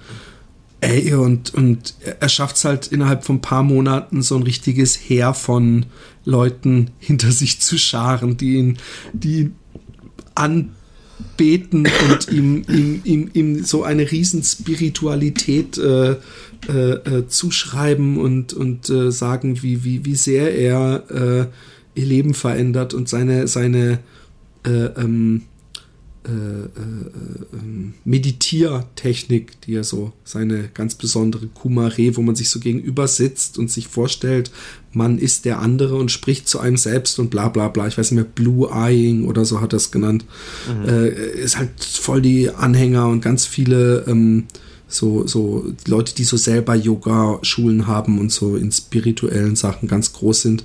Ey, 0.81 1.15
und, 1.15 1.53
und 1.55 1.95
er 2.21 2.29
schafft 2.29 2.57
es 2.57 2.65
halt 2.65 2.87
innerhalb 2.87 3.25
von 3.25 3.37
ein 3.37 3.41
paar 3.41 3.63
Monaten 3.63 4.23
so 4.23 4.37
ein 4.37 4.43
richtiges 4.43 4.97
Heer 4.97 5.35
von 5.35 5.87
Leuten 6.25 6.91
hinter 6.99 7.33
sich 7.33 7.61
zu 7.61 7.79
scharen, 7.79 8.37
die 8.37 8.57
ihn, 8.57 8.79
die 9.13 9.51
ihn 10.39 10.71
anbeten 11.19 11.89
und 12.11 12.33
ihm, 12.33 12.63
ihm, 12.69 13.01
ihm, 13.05 13.31
ihm 13.33 13.65
so 13.65 13.85
eine 13.85 14.11
riesen 14.11 14.43
Spiritualität 14.43 15.79
äh, 15.79 16.17
äh, 16.69 16.71
äh, 16.71 17.29
zuschreiben 17.29 18.19
und, 18.19 18.53
und 18.53 18.89
äh, 18.91 19.11
sagen, 19.11 19.63
wie, 19.63 19.85
wie, 19.85 20.05
wie 20.05 20.15
sehr 20.15 20.55
er 20.55 21.05
äh, 21.11 22.01
ihr 22.01 22.07
Leben 22.07 22.35
verändert 22.35 22.95
und 22.95 23.09
seine, 23.09 23.49
seine 23.49 23.99
äh, 24.65 24.71
ähm, 24.71 25.43
äh, 26.27 27.57
ähm, 27.57 27.95
Meditiertechnik, 28.05 29.61
die 29.63 29.75
er 29.75 29.85
so, 29.85 30.13
seine 30.25 30.69
ganz 30.75 30.95
besondere 30.95 31.47
Kumare, 31.47 32.17
wo 32.17 32.23
man 32.23 32.35
sich 32.35 32.51
so 32.51 32.61
gegenüber 32.61 33.09
sitzt 33.09 33.59
und 33.59 33.71
sich 33.71 33.89
vorstellt, 33.89 34.51
man 34.93 35.19
ist 35.19 35.45
der 35.45 35.61
andere 35.61 35.97
und 35.97 36.11
spricht 36.11 36.49
zu 36.49 36.59
einem 36.59 36.77
selbst 36.77 37.19
und 37.19 37.31
bla 37.31 37.49
bla 37.49 37.69
bla. 37.69 37.87
Ich 37.87 37.99
weiß 37.99 38.11
nicht 38.11 38.17
mehr, 38.17 38.25
Blue 38.25 38.71
Eyeing 38.73 39.27
oder 39.27 39.45
so 39.45 39.61
hat 39.61 39.73
er 39.73 39.77
es 39.77 39.91
genannt. 39.91 40.25
Mhm. 40.69 40.89
ist 40.89 41.59
halt 41.59 41.85
voll 41.85 42.23
die 42.23 42.51
Anhänger 42.51 43.09
und 43.09 43.21
ganz 43.21 43.45
viele 43.45 44.05
ähm, 44.07 44.45
so, 44.89 45.27
so 45.27 45.73
Leute, 45.87 46.15
die 46.15 46.25
so 46.25 46.37
selber 46.37 46.75
Yoga-Schulen 46.75 47.87
haben 47.87 48.19
und 48.19 48.31
so 48.31 48.57
in 48.57 48.71
spirituellen 48.71 49.57
Sachen 49.57 49.89
ganz 49.89 50.13
groß 50.13 50.43
sind, 50.43 50.65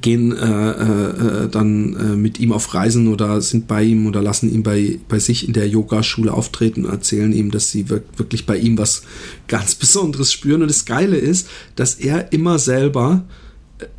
gehen 0.00 0.32
äh, 0.32 0.70
äh, 0.70 1.48
dann 1.48 1.96
äh, 1.96 2.16
mit 2.16 2.40
ihm 2.40 2.52
auf 2.52 2.74
Reisen 2.74 3.08
oder 3.08 3.40
sind 3.40 3.66
bei 3.66 3.82
ihm 3.82 4.06
oder 4.06 4.22
lassen 4.22 4.52
ihn 4.52 4.62
bei, 4.62 4.98
bei 5.08 5.18
sich 5.18 5.46
in 5.46 5.52
der 5.52 5.68
Yoga-Schule 5.68 6.32
auftreten 6.32 6.84
und 6.84 6.90
erzählen 6.90 7.32
ihm, 7.32 7.50
dass 7.50 7.70
sie 7.70 7.88
wirklich 7.88 8.46
bei 8.46 8.56
ihm 8.56 8.78
was 8.78 9.02
ganz 9.48 9.74
Besonderes 9.74 10.32
spüren. 10.32 10.62
Und 10.62 10.68
das 10.68 10.84
Geile 10.84 11.16
ist, 11.16 11.48
dass 11.76 11.94
er 11.94 12.32
immer 12.32 12.58
selber 12.58 13.24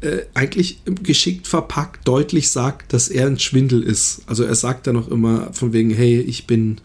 äh, 0.01 0.19
eigentlich 0.33 0.81
geschickt 1.03 1.47
verpackt 1.47 2.07
deutlich 2.07 2.49
sagt, 2.49 2.93
dass 2.93 3.09
er 3.09 3.27
ein 3.27 3.39
Schwindel 3.39 3.83
ist. 3.83 4.21
Also 4.25 4.43
er 4.43 4.55
sagt 4.55 4.87
dann 4.87 4.97
auch 4.97 5.09
immer 5.09 5.51
von 5.53 5.73
wegen, 5.73 5.91
hey, 5.91 6.19
ich 6.19 6.47
bin 6.47 6.79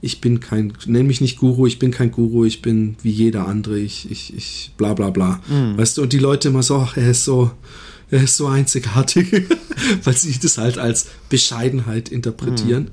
ich 0.00 0.20
bin 0.20 0.40
kein, 0.40 0.74
nenn 0.86 1.06
mich 1.06 1.20
nicht 1.20 1.38
Guru, 1.38 1.66
ich 1.66 1.78
bin 1.78 1.90
kein 1.90 2.12
Guru, 2.12 2.44
ich 2.44 2.62
bin 2.62 2.96
wie 3.02 3.10
jeder 3.10 3.48
andere, 3.48 3.78
ich, 3.78 4.10
ich, 4.10 4.36
ich, 4.36 4.72
bla 4.76 4.94
bla 4.94 5.10
bla. 5.10 5.40
Mhm. 5.48 5.78
Weißt 5.78 5.98
du, 5.98 6.02
und 6.02 6.12
die 6.12 6.18
Leute 6.18 6.48
immer 6.48 6.62
so, 6.62 6.76
ach, 6.76 6.96
er 6.96 7.10
ist 7.10 7.24
so, 7.24 7.50
er 8.10 8.22
ist 8.22 8.36
so 8.36 8.46
einzigartig, 8.46 9.32
weil 10.04 10.16
sie 10.16 10.38
das 10.38 10.58
halt 10.58 10.78
als 10.78 11.06
Bescheidenheit 11.28 12.08
interpretieren. 12.08 12.84
Mhm. 12.84 12.90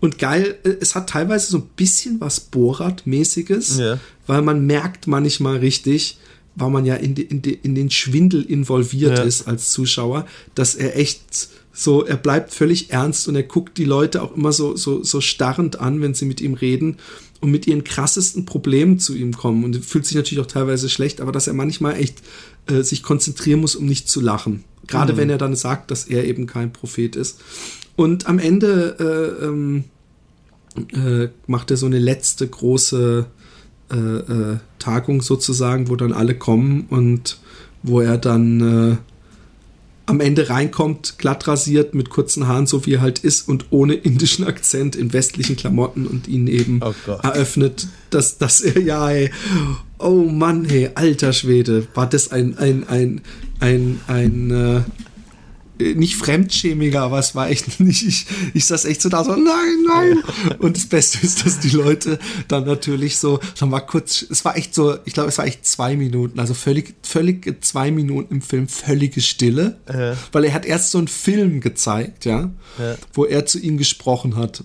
Und 0.00 0.18
geil, 0.18 0.58
äh, 0.64 0.70
es 0.80 0.94
hat 0.94 1.10
teilweise 1.10 1.50
so 1.50 1.58
ein 1.58 1.70
bisschen 1.76 2.20
was 2.20 2.40
Borat-mäßiges, 2.40 3.78
ja. 3.78 4.00
weil 4.26 4.42
man 4.42 4.66
merkt 4.66 5.06
manchmal 5.06 5.58
richtig, 5.58 6.18
weil 6.56 6.70
man 6.70 6.84
ja 6.84 6.96
in, 6.96 7.14
die, 7.14 7.22
in, 7.22 7.40
die, 7.40 7.54
in 7.54 7.74
den 7.74 7.90
Schwindel 7.90 8.42
involviert 8.42 9.18
ja. 9.18 9.24
ist 9.24 9.48
als 9.48 9.70
Zuschauer, 9.70 10.26
dass 10.54 10.74
er 10.74 10.98
echt 10.98 11.48
so, 11.72 12.04
er 12.04 12.16
bleibt 12.16 12.52
völlig 12.52 12.90
ernst 12.90 13.28
und 13.28 13.36
er 13.36 13.44
guckt 13.44 13.78
die 13.78 13.84
Leute 13.84 14.22
auch 14.22 14.36
immer 14.36 14.52
so, 14.52 14.76
so, 14.76 15.02
so 15.02 15.20
starrend 15.20 15.80
an, 15.80 16.02
wenn 16.02 16.14
sie 16.14 16.26
mit 16.26 16.40
ihm 16.40 16.54
reden. 16.54 16.98
und 17.40 17.50
mit 17.50 17.66
ihren 17.66 17.82
krassesten 17.82 18.44
Problemen 18.44 19.00
zu 19.00 19.16
ihm 19.16 19.32
kommen. 19.32 19.64
Und 19.64 19.84
fühlt 19.84 20.06
sich 20.06 20.16
natürlich 20.16 20.44
auch 20.44 20.50
teilweise 20.50 20.88
schlecht, 20.88 21.20
aber 21.20 21.32
dass 21.32 21.48
er 21.48 21.54
manchmal 21.54 21.96
echt 21.96 22.22
äh, 22.66 22.82
sich 22.82 23.02
konzentrieren 23.02 23.60
muss, 23.60 23.76
um 23.76 23.86
nicht 23.86 24.08
zu 24.08 24.20
lachen. 24.20 24.64
Gerade 24.86 25.14
mhm. 25.14 25.16
wenn 25.16 25.30
er 25.30 25.38
dann 25.38 25.56
sagt, 25.56 25.90
dass 25.90 26.04
er 26.04 26.24
eben 26.24 26.46
kein 26.46 26.72
Prophet 26.72 27.16
ist. 27.16 27.40
Und 27.96 28.26
am 28.26 28.38
Ende 28.38 28.96
äh, 29.40 29.44
ähm, 29.44 29.84
äh, 30.92 31.28
macht 31.46 31.70
er 31.70 31.76
so 31.76 31.86
eine 31.86 31.98
letzte 31.98 32.48
große 32.48 33.26
äh, 33.90 33.96
äh, 33.96 34.58
Tagung 34.78 35.22
sozusagen, 35.22 35.88
wo 35.88 35.96
dann 35.96 36.12
alle 36.12 36.34
kommen 36.34 36.86
und 36.88 37.38
wo 37.82 38.00
er 38.00 38.16
dann 38.16 38.92
äh, 38.92 38.96
am 40.06 40.20
Ende 40.20 40.48
reinkommt, 40.48 41.14
glatt 41.18 41.46
rasiert, 41.46 41.94
mit 41.94 42.10
kurzen 42.10 42.48
Haaren, 42.48 42.66
so 42.66 42.86
wie 42.86 42.94
er 42.94 43.00
halt 43.00 43.20
ist 43.20 43.48
und 43.48 43.66
ohne 43.70 43.94
indischen 43.94 44.46
Akzent 44.46 44.96
in 44.96 45.12
westlichen 45.12 45.56
Klamotten 45.56 46.06
und 46.06 46.28
ihn 46.28 46.48
eben 46.48 46.80
oh 46.82 46.92
eröffnet, 47.22 47.86
dass, 48.10 48.38
dass 48.38 48.60
er, 48.60 48.80
ja, 48.80 49.10
ey, 49.10 49.30
oh 49.98 50.24
Mann, 50.24 50.64
hey, 50.64 50.90
alter 50.94 51.32
Schwede, 51.32 51.86
war 51.94 52.08
das 52.08 52.32
ein, 52.32 52.58
ein, 52.58 52.88
ein, 52.88 53.20
ein, 53.60 54.00
ein, 54.08 54.50
äh, 54.50 54.80
nicht 55.78 56.16
fremdschämiger, 56.16 57.02
aber 57.02 57.18
es 57.18 57.34
war 57.34 57.50
echt 57.50 57.80
nicht, 57.80 58.06
ich, 58.06 58.26
ich 58.54 58.66
saß 58.66 58.84
echt 58.84 59.02
so 59.02 59.08
da 59.08 59.24
so, 59.24 59.32
nein, 59.32 59.84
nein. 59.86 60.22
Und 60.58 60.76
das 60.76 60.86
Beste 60.86 61.18
ist, 61.24 61.44
dass 61.44 61.60
die 61.60 61.70
Leute 61.70 62.18
dann 62.48 62.64
natürlich 62.64 63.18
so, 63.18 63.40
dann 63.58 63.70
war 63.70 63.86
kurz, 63.86 64.24
es 64.28 64.44
war 64.44 64.56
echt 64.56 64.74
so, 64.74 64.96
ich 65.04 65.14
glaube, 65.14 65.28
es 65.28 65.38
war 65.38 65.46
echt 65.46 65.66
zwei 65.66 65.96
Minuten, 65.96 66.38
also 66.38 66.54
völlig, 66.54 66.94
völlig 67.02 67.64
zwei 67.64 67.90
Minuten 67.90 68.34
im 68.34 68.42
Film, 68.42 68.68
völlige 68.68 69.20
Stille, 69.20 69.78
äh. 69.86 70.14
weil 70.32 70.44
er 70.44 70.54
hat 70.54 70.66
erst 70.66 70.90
so 70.90 70.98
einen 70.98 71.08
Film 71.08 71.60
gezeigt, 71.60 72.24
ja, 72.24 72.50
äh. 72.78 72.94
wo 73.12 73.24
er 73.24 73.46
zu 73.46 73.58
ihm 73.58 73.78
gesprochen 73.78 74.36
hat 74.36 74.64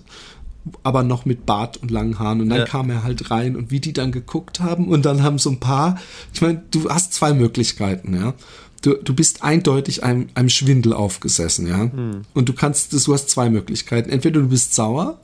aber 0.82 1.02
noch 1.02 1.24
mit 1.24 1.46
Bart 1.46 1.78
und 1.78 1.90
langen 1.90 2.18
Haaren. 2.18 2.42
Und 2.42 2.50
dann 2.50 2.58
ja. 2.58 2.64
kam 2.66 2.90
er 2.90 3.02
halt 3.02 3.30
rein 3.30 3.56
und 3.56 3.70
wie 3.70 3.80
die 3.80 3.94
dann 3.94 4.12
geguckt 4.12 4.60
haben 4.60 4.88
und 4.88 5.06
dann 5.06 5.22
haben 5.22 5.38
so 5.38 5.48
ein 5.48 5.60
paar, 5.60 5.98
ich 6.34 6.42
meine, 6.42 6.62
du 6.70 6.90
hast 6.90 7.14
zwei 7.14 7.32
Möglichkeiten, 7.32 8.14
ja 8.14 8.34
du, 8.82 8.94
du 8.94 9.14
bist 9.14 9.42
eindeutig 9.42 10.02
einem, 10.04 10.28
einem 10.34 10.48
Schwindel 10.48 10.92
aufgesessen, 10.92 11.66
ja. 11.66 11.80
Hm. 11.80 12.22
Und 12.34 12.48
du 12.48 12.52
kannst, 12.52 12.92
du 12.92 13.12
hast 13.12 13.30
zwei 13.30 13.50
Möglichkeiten. 13.50 14.10
Entweder 14.10 14.40
du 14.40 14.48
bist 14.48 14.74
sauer 14.74 15.20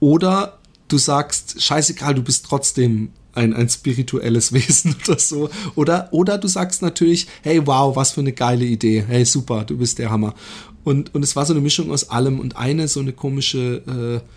oder 0.00 0.58
du 0.88 0.98
sagst, 0.98 1.62
scheißegal, 1.62 2.14
du 2.14 2.22
bist 2.22 2.46
trotzdem 2.46 3.10
ein, 3.34 3.54
ein 3.54 3.68
spirituelles 3.68 4.52
Wesen 4.52 4.96
oder 5.04 5.18
so. 5.18 5.50
Oder, 5.74 6.08
oder 6.12 6.38
du 6.38 6.48
sagst 6.48 6.82
natürlich, 6.82 7.26
hey, 7.42 7.66
wow, 7.66 7.94
was 7.96 8.12
für 8.12 8.20
eine 8.20 8.32
geile 8.32 8.64
Idee. 8.64 9.04
Hey, 9.06 9.24
super, 9.24 9.64
du 9.64 9.78
bist 9.78 9.98
der 9.98 10.10
Hammer. 10.10 10.34
Und, 10.84 11.14
und 11.14 11.22
es 11.22 11.36
war 11.36 11.44
so 11.44 11.52
eine 11.52 11.60
Mischung 11.60 11.90
aus 11.90 12.10
allem 12.10 12.40
und 12.40 12.56
eine 12.56 12.88
so 12.88 13.00
eine 13.00 13.12
komische, 13.12 14.22
äh, 14.24 14.28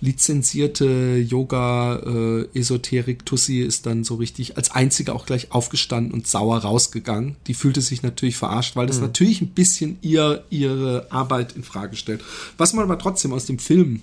lizenzierte 0.00 1.24
Yoga-Esoterik-Tussi 1.26 3.62
äh, 3.62 3.66
ist 3.66 3.86
dann 3.86 4.04
so 4.04 4.16
richtig 4.16 4.56
als 4.56 4.70
einzige 4.70 5.14
auch 5.14 5.26
gleich 5.26 5.52
aufgestanden 5.52 6.12
und 6.12 6.26
sauer 6.26 6.58
rausgegangen. 6.58 7.36
Die 7.46 7.54
fühlte 7.54 7.80
sich 7.80 8.02
natürlich 8.02 8.36
verarscht, 8.36 8.74
weil 8.76 8.86
das 8.86 8.96
mhm. 8.96 9.04
natürlich 9.04 9.40
ein 9.40 9.50
bisschen 9.50 9.98
ihr 10.02 10.44
ihre 10.50 11.06
Arbeit 11.10 11.52
in 11.52 11.62
Frage 11.62 11.96
stellt. 11.96 12.20
Was 12.58 12.74
man 12.74 12.84
aber 12.84 12.98
trotzdem 12.98 13.32
aus 13.32 13.46
dem 13.46 13.58
Film 13.58 14.02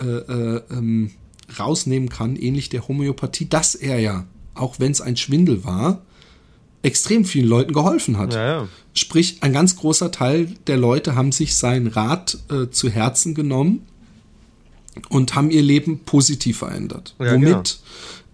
äh, 0.00 0.06
äh, 0.06 0.62
ähm, 0.70 1.10
rausnehmen 1.58 2.08
kann, 2.08 2.36
ähnlich 2.36 2.68
der 2.68 2.86
Homöopathie, 2.88 3.48
dass 3.48 3.74
er 3.74 3.98
ja, 3.98 4.24
auch 4.54 4.78
wenn 4.78 4.92
es 4.92 5.00
ein 5.00 5.16
Schwindel 5.16 5.64
war, 5.64 6.02
extrem 6.82 7.24
vielen 7.24 7.48
Leuten 7.48 7.72
geholfen 7.72 8.18
hat. 8.18 8.34
Ja, 8.34 8.46
ja. 8.46 8.68
Sprich, 8.92 9.38
ein 9.40 9.52
ganz 9.52 9.74
großer 9.76 10.12
Teil 10.12 10.54
der 10.66 10.76
Leute 10.76 11.16
haben 11.16 11.32
sich 11.32 11.56
seinen 11.56 11.88
Rat 11.88 12.38
äh, 12.50 12.68
zu 12.70 12.90
Herzen 12.90 13.34
genommen 13.34 13.86
und 15.08 15.34
haben 15.34 15.50
ihr 15.50 15.62
Leben 15.62 16.00
positiv 16.00 16.58
verändert. 16.58 17.14
Ja, 17.18 17.34
Womit 17.34 17.80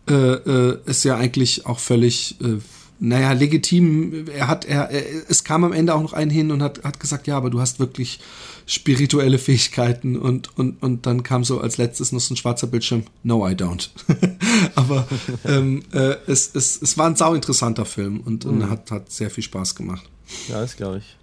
genau. 0.07 0.20
äh, 0.20 0.35
äh, 0.35 0.79
es 0.87 1.05
ja 1.05 1.16
eigentlich 1.16 1.66
auch 1.66 1.79
völlig, 1.79 2.40
äh, 2.40 2.59
naja, 2.99 3.33
legitim, 3.33 4.27
er 4.29 4.49
hat, 4.49 4.66
er, 4.66 4.90
er, 4.90 5.03
es 5.29 5.44
kam 5.44 5.64
am 5.64 5.73
Ende 5.73 5.94
auch 5.94 6.03
noch 6.03 6.12
ein 6.12 6.29
hin 6.31 6.51
und 6.51 6.62
hat, 6.62 6.85
hat 6.85 7.01
gesagt, 7.01 7.27
ja, 7.27 7.37
aber 7.37 7.51
du 7.51 7.61
hast 7.61 7.79
wirklich 7.79 8.20
spirituelle 8.66 9.38
Fähigkeiten 9.38 10.16
und, 10.16 10.57
und, 10.57 10.83
und 10.83 11.07
dann 11.07 11.23
kam 11.23 11.42
so 11.42 11.61
als 11.61 11.79
letztes 11.79 12.12
noch 12.12 12.20
so 12.20 12.35
ein 12.35 12.37
schwarzer 12.37 12.66
Bildschirm, 12.66 13.05
no, 13.23 13.49
I 13.49 13.53
don't. 13.53 13.88
aber 14.75 15.09
ähm, 15.44 15.83
äh, 15.92 16.16
es, 16.27 16.55
es, 16.55 16.81
es 16.81 16.99
war 16.99 17.07
ein 17.07 17.16
sau 17.16 17.35
interessanter 17.35 17.85
Film 17.85 18.20
und, 18.20 18.44
mhm. 18.44 18.51
und 18.51 18.70
hat, 18.70 18.90
hat 18.90 19.11
sehr 19.11 19.31
viel 19.31 19.42
Spaß 19.42 19.75
gemacht. 19.75 20.09
Ja, 20.49 20.61
das 20.61 20.77
glaube 20.77 20.99
ich. 20.99 21.16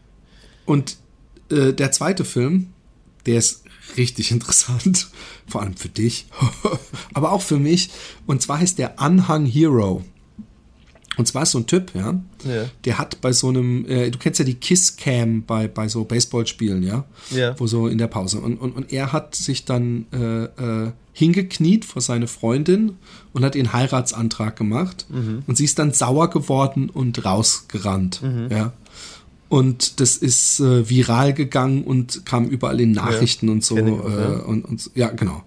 Und 0.65 0.97
äh, 1.50 1.73
der 1.73 1.91
zweite 1.91 2.26
Film, 2.26 2.67
der 3.26 3.38
ist 3.38 3.63
richtig 3.95 4.32
interessant, 4.32 5.08
vor 5.47 5.62
allem 5.62 5.78
für 5.78 5.89
dich, 5.89 6.28
aber 7.13 7.32
auch 7.32 7.41
für 7.41 7.58
mich. 7.58 7.89
Und 8.26 8.41
zwar 8.41 8.60
heißt 8.60 8.78
der 8.78 9.00
Anhang 9.00 9.45
Hero. 9.45 10.04
Und 11.17 11.28
zwar 11.28 11.43
ist 11.43 11.52
so 11.52 11.58
ein 11.58 11.65
Typ, 11.65 11.95
ja, 11.95 12.21
ja. 12.45 12.65
der 12.86 12.97
hat 13.00 13.21
bei 13.21 13.34
so 13.34 13.50
einem, 13.50 13.86
äh, 13.88 14.12
du 14.12 14.19
kennst 14.19 14.38
ja 14.38 14.45
die 14.45 14.54
Kiss 14.54 14.97
Cam 14.97 15.43
bei, 15.43 15.67
bei 15.67 15.88
so 15.88 16.04
Baseballspielen, 16.04 16.84
ja, 16.84 17.06
ja. 17.32 17.60
wo 17.60 17.65
so 17.65 17.88
in 17.88 17.97
der 17.97 18.08
Pause. 18.08 18.39
Und, 18.39 18.58
und, 18.58 18.73
und 18.73 18.93
er 18.93 19.13
hat 19.13 19.34
sich 19.34 19.65
dann 19.65 20.06
äh, 20.13 20.43
äh, 20.43 20.91
hingekniet 21.13 21.86
vor 21.86 22.04
seine 22.04 22.28
Freundin 22.28 22.97
und 23.34 23.43
hat 23.43 23.56
ihren 23.56 23.73
Heiratsantrag 23.73 24.56
gemacht. 24.56 25.08
Mhm. 25.10 25.41
Und 25.47 25.58
sie 25.58 25.65
ist 25.65 25.80
dann 25.80 25.91
sauer 25.91 26.30
geworden 26.30 26.91
und 26.91 27.26
rausgerannt, 27.26 28.21
mhm. 28.21 28.47
ja. 28.52 28.73
Und 29.49 29.99
das 30.01 30.17
ist 30.17 30.60
äh, 30.60 30.89
viral 30.89 31.33
gegangen 31.33 31.83
und 31.83 32.25
kam 32.25 32.47
überall 32.47 32.81
in 32.81 32.91
Nachrichten 32.91 33.47
ja, 33.47 33.53
und 33.53 33.63
so. 33.63 33.77
Äh, 33.77 33.88
ja. 33.88 34.39
und, 34.39 34.65
und, 34.65 34.91
ja, 34.93 35.10
genau. 35.10 35.43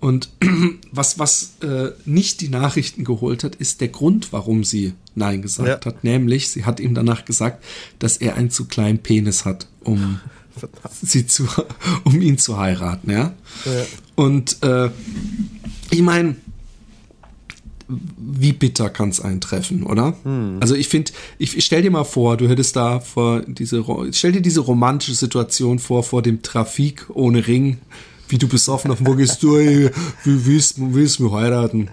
Und 0.00 0.30
was, 0.92 1.18
was 1.18 1.54
äh, 1.62 1.90
nicht 2.04 2.40
die 2.40 2.48
Nachrichten 2.48 3.04
geholt 3.04 3.44
hat, 3.44 3.54
ist 3.56 3.80
der 3.80 3.88
Grund, 3.88 4.32
warum 4.32 4.64
sie 4.64 4.94
Nein 5.14 5.42
gesagt 5.42 5.84
ja. 5.84 5.92
hat. 5.92 6.04
Nämlich, 6.04 6.48
sie 6.48 6.64
hat 6.64 6.80
ihm 6.80 6.94
danach 6.94 7.24
gesagt, 7.24 7.62
dass 7.98 8.16
er 8.16 8.36
einen 8.36 8.50
zu 8.50 8.64
kleinen 8.66 8.98
Penis 8.98 9.44
hat, 9.44 9.66
um 9.80 10.20
sie 11.02 11.26
zu, 11.26 11.46
um 12.04 12.20
ihn 12.22 12.38
zu 12.38 12.58
heiraten, 12.58 13.10
ja. 13.10 13.34
Und 14.14 14.62
äh, 14.62 14.90
ich 15.90 16.02
meine, 16.02 16.36
wie 17.88 18.52
bitter 18.52 18.88
kann 18.90 19.10
es 19.10 19.20
eintreffen, 19.20 19.84
oder? 19.84 20.16
Hm. 20.22 20.58
Also 20.60 20.74
ich 20.74 20.88
finde, 20.88 21.12
ich, 21.38 21.56
ich 21.56 21.64
stell 21.64 21.82
dir 21.82 21.90
mal 21.90 22.04
vor, 22.04 22.36
du 22.36 22.48
hättest 22.48 22.76
da 22.76 23.00
vor 23.00 23.42
diese, 23.42 23.84
stell 24.12 24.32
dir 24.32 24.40
diese 24.40 24.60
romantische 24.60 25.14
Situation 25.14 25.78
vor, 25.78 26.02
vor 26.02 26.22
dem 26.22 26.42
Trafik 26.42 27.06
ohne 27.10 27.46
Ring, 27.46 27.78
wie 28.28 28.38
du 28.38 28.48
besoffen 28.48 28.90
auf 28.90 28.98
dem 28.98 29.16
gehst, 29.16 29.42
du, 29.42 29.56
ey, 29.56 29.90
wie 30.24 30.46
willst, 30.46 30.76
willst 30.78 31.18
du 31.18 31.32
heiraten? 31.34 31.90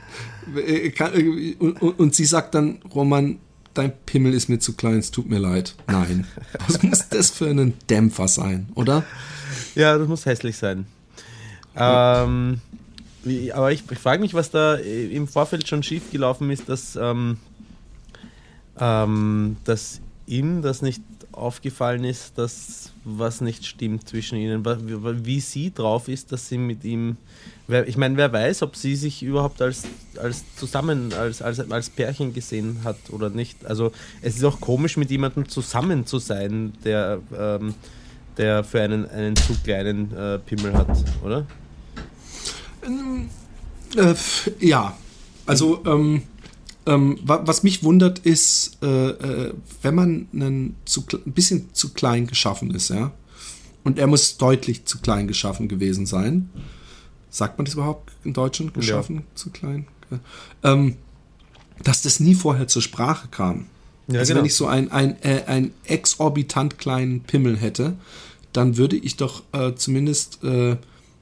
Äh, 0.56 0.88
äh, 0.88 1.56
und, 1.60 1.82
und, 1.82 2.00
und 2.00 2.16
sie 2.16 2.26
sagt 2.26 2.56
dann, 2.56 2.80
Roman, 2.94 3.40
dein 3.74 3.94
Pimmel 4.06 4.34
ist 4.34 4.50
mir 4.50 4.60
zu 4.60 4.74
klein, 4.74 4.98
es 4.98 5.12
tut 5.12 5.30
mir 5.30 5.40
leid. 5.40 5.76
Nein. 5.88 6.26
Was 6.68 6.82
muss 6.84 7.10
das 7.10 7.30
für 7.30 7.48
ein 7.48 7.74
Dämpfer 7.90 8.28
sein, 8.28 8.70
oder? 8.76 9.04
Ja, 9.76 9.98
das 9.98 10.08
muss 10.08 10.26
hässlich 10.26 10.58
sein. 10.58 10.86
Ähm, 11.76 12.60
aber 13.54 13.72
ich, 13.72 13.84
ich 13.90 14.00
frage 14.00 14.22
mich, 14.22 14.34
was 14.34 14.50
da 14.50 14.76
im 14.76 15.28
Vorfeld 15.28 15.68
schon 15.68 15.84
schiefgelaufen 15.84 16.50
ist, 16.50 16.68
dass, 16.70 16.96
ähm, 16.96 17.38
ähm, 18.80 19.58
dass 19.64 20.02
ihm 20.26 20.62
das 20.62 20.82
nicht 20.82 21.02
aufgefallen 21.32 22.04
ist, 22.04 22.38
dass 22.38 22.92
was 23.04 23.42
nicht 23.42 23.66
stimmt 23.66 24.08
zwischen 24.08 24.38
ihnen. 24.38 24.66
Wie, 25.26 25.40
sie 25.40 25.74
drauf 25.74 26.08
ist, 26.08 26.32
dass 26.32 26.50
sie 26.50 26.58
mit 26.58 26.84
ihm. 26.84 27.18
Ich 27.86 27.96
meine, 27.96 28.18
wer 28.18 28.34
weiß, 28.34 28.64
ob 28.64 28.76
sie 28.76 28.96
sich 28.96 29.24
überhaupt 29.24 29.62
als, 29.62 29.84
als 30.18 30.44
zusammen, 30.56 31.14
als, 31.14 31.42
als, 31.42 31.60
als 31.72 31.90
Pärchen 31.90 32.34
gesehen 32.34 32.80
hat 32.84 32.98
oder 33.12 33.30
nicht. 33.30 33.66
Also 33.66 33.92
es 34.22 34.36
ist 34.36 34.44
auch 34.44 34.60
komisch, 34.60 34.98
mit 34.98 35.10
jemandem 35.10 35.48
zusammen 35.48 36.06
zu 36.06 36.20
sein, 36.20 36.74
der, 36.84 37.20
ähm, 37.38 37.76
der 38.38 38.64
für 38.64 38.82
einen, 38.82 39.10
einen 39.10 39.36
zu 39.38 39.54
kleinen 39.64 40.14
äh, 40.14 40.40
Pimmel 40.40 40.74
hat, 40.74 40.90
oder? 41.24 41.46
Äh, 43.96 44.16
ja, 44.60 44.98
also 45.46 45.84
ähm, 45.86 46.24
ähm, 46.86 47.20
was 47.24 47.64
mich 47.64 47.84
wundert 47.84 48.20
ist, 48.20 48.78
äh, 48.82 49.10
äh, 49.10 49.54
wenn 49.82 49.96
man 49.96 50.28
einen 50.34 50.76
zu, 50.86 51.04
ein 51.14 51.34
bisschen 51.34 51.74
zu 51.74 51.90
klein 51.94 52.28
geschaffen 52.28 52.72
ist, 52.72 52.90
ja, 52.90 53.12
und 53.84 54.00
er 54.00 54.08
muss 54.08 54.38
deutlich 54.38 54.86
zu 54.86 55.00
klein 55.00 55.28
geschaffen 55.28 55.68
gewesen 55.68 56.06
sein. 56.06 56.50
Sagt 57.30 57.58
man 57.58 57.66
das 57.66 57.76
überhaupt 57.76 58.12
in 58.24 58.34
Deutschland? 58.34 58.74
Geschaffen, 58.74 59.18
ja. 59.18 59.22
zu 59.36 59.50
klein? 59.52 59.88
Ähm, 60.64 60.98
dass 61.84 62.02
das 62.02 62.20
nie 62.20 62.36
vorher 62.36 62.68
zur 62.68 62.82
Sprache 62.82 63.28
kam. 63.30 63.68
Ja, 64.08 64.20
also 64.20 64.32
genau. 64.32 64.40
wenn 64.40 64.46
ich 64.46 64.56
so 64.56 64.68
einen 64.68 64.92
ein, 64.92 65.22
äh, 65.24 65.44
ein 65.48 65.72
exorbitant 65.86 66.78
kleinen 66.78 67.22
Pimmel 67.22 67.58
hätte, 67.58 67.96
dann 68.54 68.78
würde 68.78 68.98
ich 68.98 69.16
doch 69.16 69.44
äh, 69.54 69.74
zumindest 69.76 70.44
äh, 70.44 70.78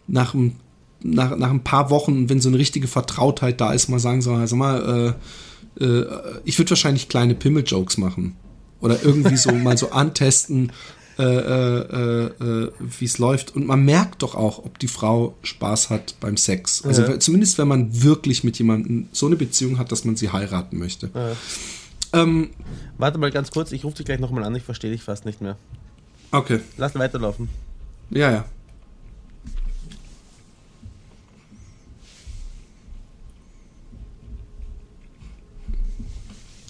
nach 0.07 0.33
einem 0.33 0.55
nach, 1.01 1.35
nach 1.37 1.49
ein 1.49 1.63
paar 1.63 1.89
Wochen, 1.89 2.29
wenn 2.29 2.41
so 2.41 2.49
eine 2.49 2.57
richtige 2.57 2.87
Vertrautheit 2.87 3.61
da 3.61 3.71
ist, 3.73 3.87
mal 3.89 3.99
sagen 3.99 4.21
so, 4.21 4.33
also 4.33 4.55
mal, 4.55 5.15
äh, 5.79 5.83
äh, 5.83 6.05
ich 6.45 6.57
würde 6.59 6.71
wahrscheinlich 6.71 7.09
kleine 7.09 7.35
Pimmel-Jokes 7.35 7.97
machen. 7.97 8.35
Oder 8.81 9.01
irgendwie 9.03 9.37
so 9.37 9.51
mal 9.53 9.77
so 9.77 9.91
antesten, 9.91 10.71
äh, 11.17 11.23
äh, 11.23 12.25
äh, 12.27 12.71
wie 12.79 13.05
es 13.05 13.17
läuft. 13.17 13.55
Und 13.55 13.65
man 13.67 13.83
merkt 13.83 14.23
doch 14.23 14.35
auch, 14.35 14.59
ob 14.59 14.79
die 14.79 14.87
Frau 14.87 15.35
Spaß 15.43 15.89
hat 15.89 16.15
beim 16.21 16.37
Sex. 16.37 16.83
Also 16.85 17.01
Ja. 17.03 17.19
zumindest, 17.19 17.57
wenn 17.57 17.67
man 17.67 18.03
wirklich 18.03 18.43
mit 18.45 18.57
jemandem 18.57 19.07
so 19.11 19.25
eine 19.25 19.35
Beziehung 19.35 19.77
hat, 19.79 19.91
dass 19.91 20.05
man 20.05 20.15
sie 20.15 20.29
heiraten 20.31 20.77
möchte. 20.79 21.09
Ja. 21.13 21.31
Ähm, 22.21 22.49
Warte 22.97 23.17
mal 23.17 23.31
ganz 23.31 23.51
kurz, 23.51 23.71
ich 23.73 23.83
rufe 23.83 23.97
dich 23.97 24.05
gleich 24.05 24.19
nochmal 24.19 24.43
an, 24.43 24.55
ich 24.55 24.63
verstehe 24.63 24.91
dich 24.91 25.03
fast 25.03 25.25
nicht 25.25 25.41
mehr. 25.41 25.57
okay. 26.31 26.59
Lass 26.77 26.95
weiterlaufen. 26.95 27.49
Ja, 28.09 28.31
ja. 28.31 28.45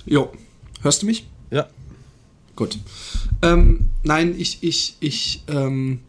Jo, 0.09 0.31
hörst 0.81 1.03
du 1.03 1.05
mich? 1.05 1.27
Ja. 1.51 1.67
Gut. 2.55 2.79
Ähm, 3.43 3.89
nein, 4.01 4.33
ich, 4.37 4.57
ich, 4.61 4.97
ich, 4.99 5.43
ähm, 5.47 5.99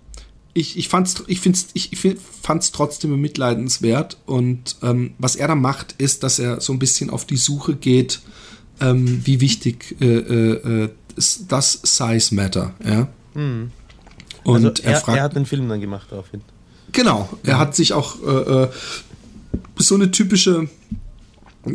ich, 0.55 0.79
ich 0.79 0.89
fand's, 0.89 1.23
ich 1.27 1.41
find's, 1.41 1.69
ich, 1.75 1.93
ich 1.93 2.17
fand's 2.43 2.73
trotzdem 2.73 3.11
bemitleidenswert. 3.11 4.17
Und 4.25 4.77
ähm, 4.83 5.13
was 5.19 5.37
er 5.37 5.49
da 5.49 5.55
macht, 5.55 5.97
ist, 5.99 6.23
dass 6.23 6.39
er 6.39 6.63
so 6.63 6.73
ein 6.73 6.79
bisschen 6.79 7.11
auf 7.11 7.27
die 7.27 7.37
Suche 7.37 7.77
geht, 7.77 8.21
ähm, 8.81 9.21
wie 9.27 9.43
wichtig 9.43 9.97
äh, 10.01 10.07
äh, 10.07 10.85
äh, 10.85 10.89
ist 11.17 11.53
das 11.53 11.81
Size 11.83 12.35
Matter, 12.35 12.73
ja. 12.83 13.09
Mhm. 13.35 13.71
Und 14.45 14.65
also 14.65 14.83
er, 14.83 14.95
er 14.95 15.01
fragt, 15.01 15.19
er 15.19 15.25
hat 15.25 15.37
den 15.37 15.45
Film 15.45 15.69
dann 15.69 15.83
gemacht 15.83 16.07
daraufhin. 16.11 16.41
Genau, 16.93 17.29
er 17.43 17.59
hat 17.59 17.77
sich 17.77 17.93
auch 17.93 18.17
äh, 18.23 18.63
äh, 18.63 18.69
so 19.77 19.95
eine 19.95 20.11
typische, 20.11 20.71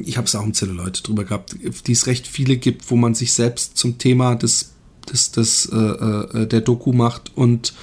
ich 0.03 0.17
habe 0.17 0.27
es 0.27 0.35
auch 0.35 0.43
im 0.43 0.53
Zelluleute 0.53 1.03
drüber 1.03 1.23
gehabt, 1.23 1.55
die 1.85 1.91
es 1.91 2.07
recht 2.07 2.27
viele 2.27 2.57
gibt, 2.57 2.89
wo 2.89 2.95
man 2.95 3.13
sich 3.13 3.33
selbst 3.33 3.77
zum 3.77 3.97
Thema 3.97 4.35
des, 4.35 4.71
des, 5.11 5.31
des 5.31 5.67
äh, 5.67 5.75
äh, 5.77 6.47
der 6.47 6.61
Doku 6.61 6.91
macht 6.93 7.31
und 7.35 7.73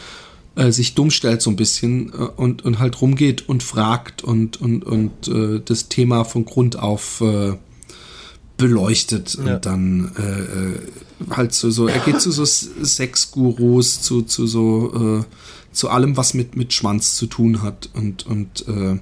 äh, 0.56 0.70
sich 0.70 0.94
dumm 0.94 1.10
stellt 1.10 1.42
so 1.42 1.50
ein 1.50 1.56
bisschen 1.56 2.12
äh, 2.12 2.16
und, 2.16 2.64
und 2.64 2.78
halt 2.78 3.00
rumgeht 3.00 3.48
und 3.48 3.62
fragt 3.62 4.24
und, 4.24 4.60
und, 4.60 4.84
und 4.84 5.28
äh, 5.28 5.60
das 5.64 5.88
Thema 5.88 6.24
von 6.24 6.44
Grund 6.44 6.78
auf 6.78 7.20
äh, 7.20 7.54
beleuchtet 8.56 9.38
Ja. 9.44 9.54
und 9.54 9.66
dann 9.66 10.12
äh, 10.18 11.32
äh, 11.32 11.34
halt 11.36 11.54
so, 11.54 11.70
so, 11.70 11.86
er 11.86 12.00
geht 12.00 12.20
zu 12.20 12.30
so 12.30 12.44
Sexgurus, 12.84 14.02
zu, 14.02 14.22
zu 14.22 14.46
so, 14.46 15.20
äh, 15.20 15.24
zu 15.72 15.88
allem, 15.88 16.16
was 16.16 16.34
mit, 16.34 16.54
mit 16.56 16.72
Schwanz 16.72 17.16
zu 17.16 17.26
tun 17.26 17.62
hat 17.62 17.88
und, 17.94 18.26
und 18.26 18.66
äh, 18.68 18.98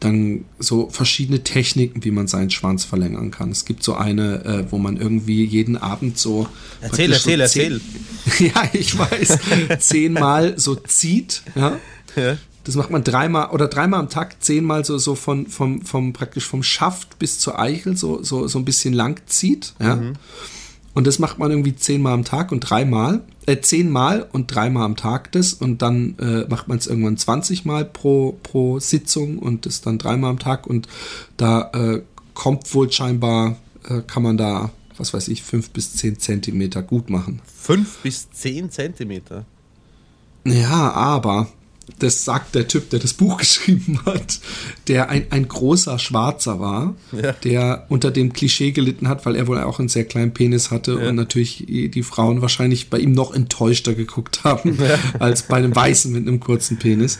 dann 0.00 0.44
so 0.58 0.88
verschiedene 0.90 1.42
Techniken, 1.42 2.04
wie 2.04 2.10
man 2.10 2.26
seinen 2.28 2.50
Schwanz 2.50 2.84
verlängern 2.84 3.30
kann. 3.30 3.50
Es 3.50 3.64
gibt 3.64 3.82
so 3.82 3.94
eine, 3.94 4.44
äh, 4.44 4.64
wo 4.70 4.78
man 4.78 4.96
irgendwie 4.96 5.44
jeden 5.44 5.76
Abend 5.76 6.18
so. 6.18 6.48
Erzähl, 6.80 7.08
praktisch 7.08 7.22
so 7.24 7.30
erzähl, 7.30 7.80
zehn- 8.26 8.46
ja, 8.54 8.70
ich 8.72 8.96
weiß. 8.98 9.38
zehnmal 9.80 10.58
so 10.58 10.74
zieht, 10.76 11.42
ja. 11.54 11.78
Ja. 12.16 12.36
Das 12.64 12.74
macht 12.74 12.90
man 12.90 13.02
dreimal 13.02 13.48
oder 13.50 13.66
dreimal 13.66 13.98
am 14.00 14.08
Tag, 14.10 14.42
zehnmal 14.42 14.84
so, 14.84 14.98
so 14.98 15.14
von, 15.14 15.46
vom, 15.46 15.82
vom, 15.82 16.12
praktisch 16.12 16.44
vom 16.44 16.62
Schaft 16.62 17.18
bis 17.18 17.38
zur 17.38 17.58
Eichel 17.58 17.96
so, 17.96 18.22
so, 18.22 18.46
so 18.46 18.58
ein 18.58 18.64
bisschen 18.64 18.92
lang 18.92 19.20
zieht, 19.26 19.72
ja. 19.80 20.00
Und 20.94 21.06
das 21.06 21.18
macht 21.18 21.38
man 21.38 21.50
irgendwie 21.50 21.76
zehnmal 21.76 22.12
am 22.12 22.24
Tag 22.24 22.50
und 22.52 22.60
dreimal, 22.60 23.22
äh, 23.48 23.62
zehnmal 23.62 24.28
und 24.30 24.54
dreimal 24.54 24.84
am 24.84 24.94
Tag 24.94 25.32
das 25.32 25.54
und 25.54 25.80
dann 25.80 26.18
äh, 26.18 26.46
macht 26.48 26.68
man 26.68 26.76
es 26.76 26.86
irgendwann 26.86 27.16
20 27.16 27.64
Mal 27.64 27.86
pro, 27.86 28.38
pro 28.42 28.78
Sitzung 28.78 29.38
und 29.38 29.64
das 29.64 29.80
dann 29.80 29.96
dreimal 29.96 30.30
am 30.30 30.38
Tag 30.38 30.66
und 30.66 30.86
da 31.38 31.70
äh, 31.72 32.02
kommt 32.34 32.72
wohl 32.74 32.92
scheinbar, 32.92 33.56
äh, 33.88 34.02
kann 34.06 34.22
man 34.22 34.36
da, 34.36 34.70
was 34.98 35.14
weiß 35.14 35.28
ich, 35.28 35.42
fünf 35.42 35.70
bis 35.70 35.94
zehn 35.94 36.18
Zentimeter 36.18 36.82
gut 36.82 37.08
machen. 37.08 37.40
Fünf 37.46 37.98
bis 38.02 38.30
zehn 38.30 38.70
Zentimeter. 38.70 39.46
Ja, 40.44 40.92
aber 40.92 41.48
das 41.98 42.24
sagt 42.24 42.54
der 42.54 42.68
Typ, 42.68 42.90
der 42.90 42.98
das 43.00 43.12
Buch 43.14 43.36
geschrieben 43.38 44.00
hat, 44.06 44.40
der 44.88 45.08
ein, 45.10 45.26
ein 45.30 45.48
großer 45.48 45.98
Schwarzer 45.98 46.60
war, 46.60 46.94
Ja. 47.12 47.32
der 47.32 47.86
unter 47.88 48.10
dem 48.10 48.32
Klischee 48.32 48.72
gelitten 48.72 49.08
hat, 49.08 49.26
weil 49.26 49.36
er 49.36 49.46
wohl 49.46 49.58
auch 49.60 49.78
einen 49.78 49.88
sehr 49.88 50.04
kleinen 50.04 50.32
Penis 50.32 50.70
hatte 50.70 50.98
Ja. 51.02 51.08
und 51.08 51.16
natürlich 51.16 51.64
die 51.68 52.02
Frauen 52.02 52.40
wahrscheinlich 52.42 52.90
bei 52.90 52.98
ihm 52.98 53.12
noch 53.12 53.32
enttäuschter 53.34 53.94
geguckt 53.94 54.44
haben 54.44 54.78
als 55.18 55.42
bei 55.42 55.56
einem 55.56 55.74
Weißen 55.74 56.12
mit 56.12 56.26
einem 56.26 56.40
kurzen 56.40 56.78
Penis. 56.78 57.18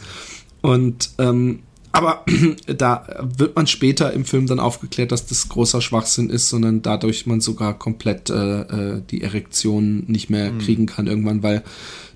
Und 0.61 1.11
ähm, 1.19 1.61
aber 1.99 2.25
da 2.67 3.27
wird 3.37 3.57
man 3.57 3.67
später 3.67 4.13
im 4.13 4.25
Film 4.25 4.47
dann 4.47 4.61
aufgeklärt, 4.61 5.11
dass 5.11 5.27
das 5.27 5.49
großer 5.49 5.81
Schwachsinn 5.81 6.31
ist, 6.31 6.49
sondern 6.49 6.81
dadurch 6.81 7.27
man 7.27 7.41
sogar 7.41 7.77
komplett 7.77 8.31
äh, 8.31 8.61
äh, 8.61 9.03
die 9.11 9.23
Erektion 9.23 10.05
nicht 10.07 10.31
mehr 10.31 10.53
kriegen 10.59 10.87
kann 10.87 11.09
irgendwann, 11.09 11.43
weil 11.43 11.65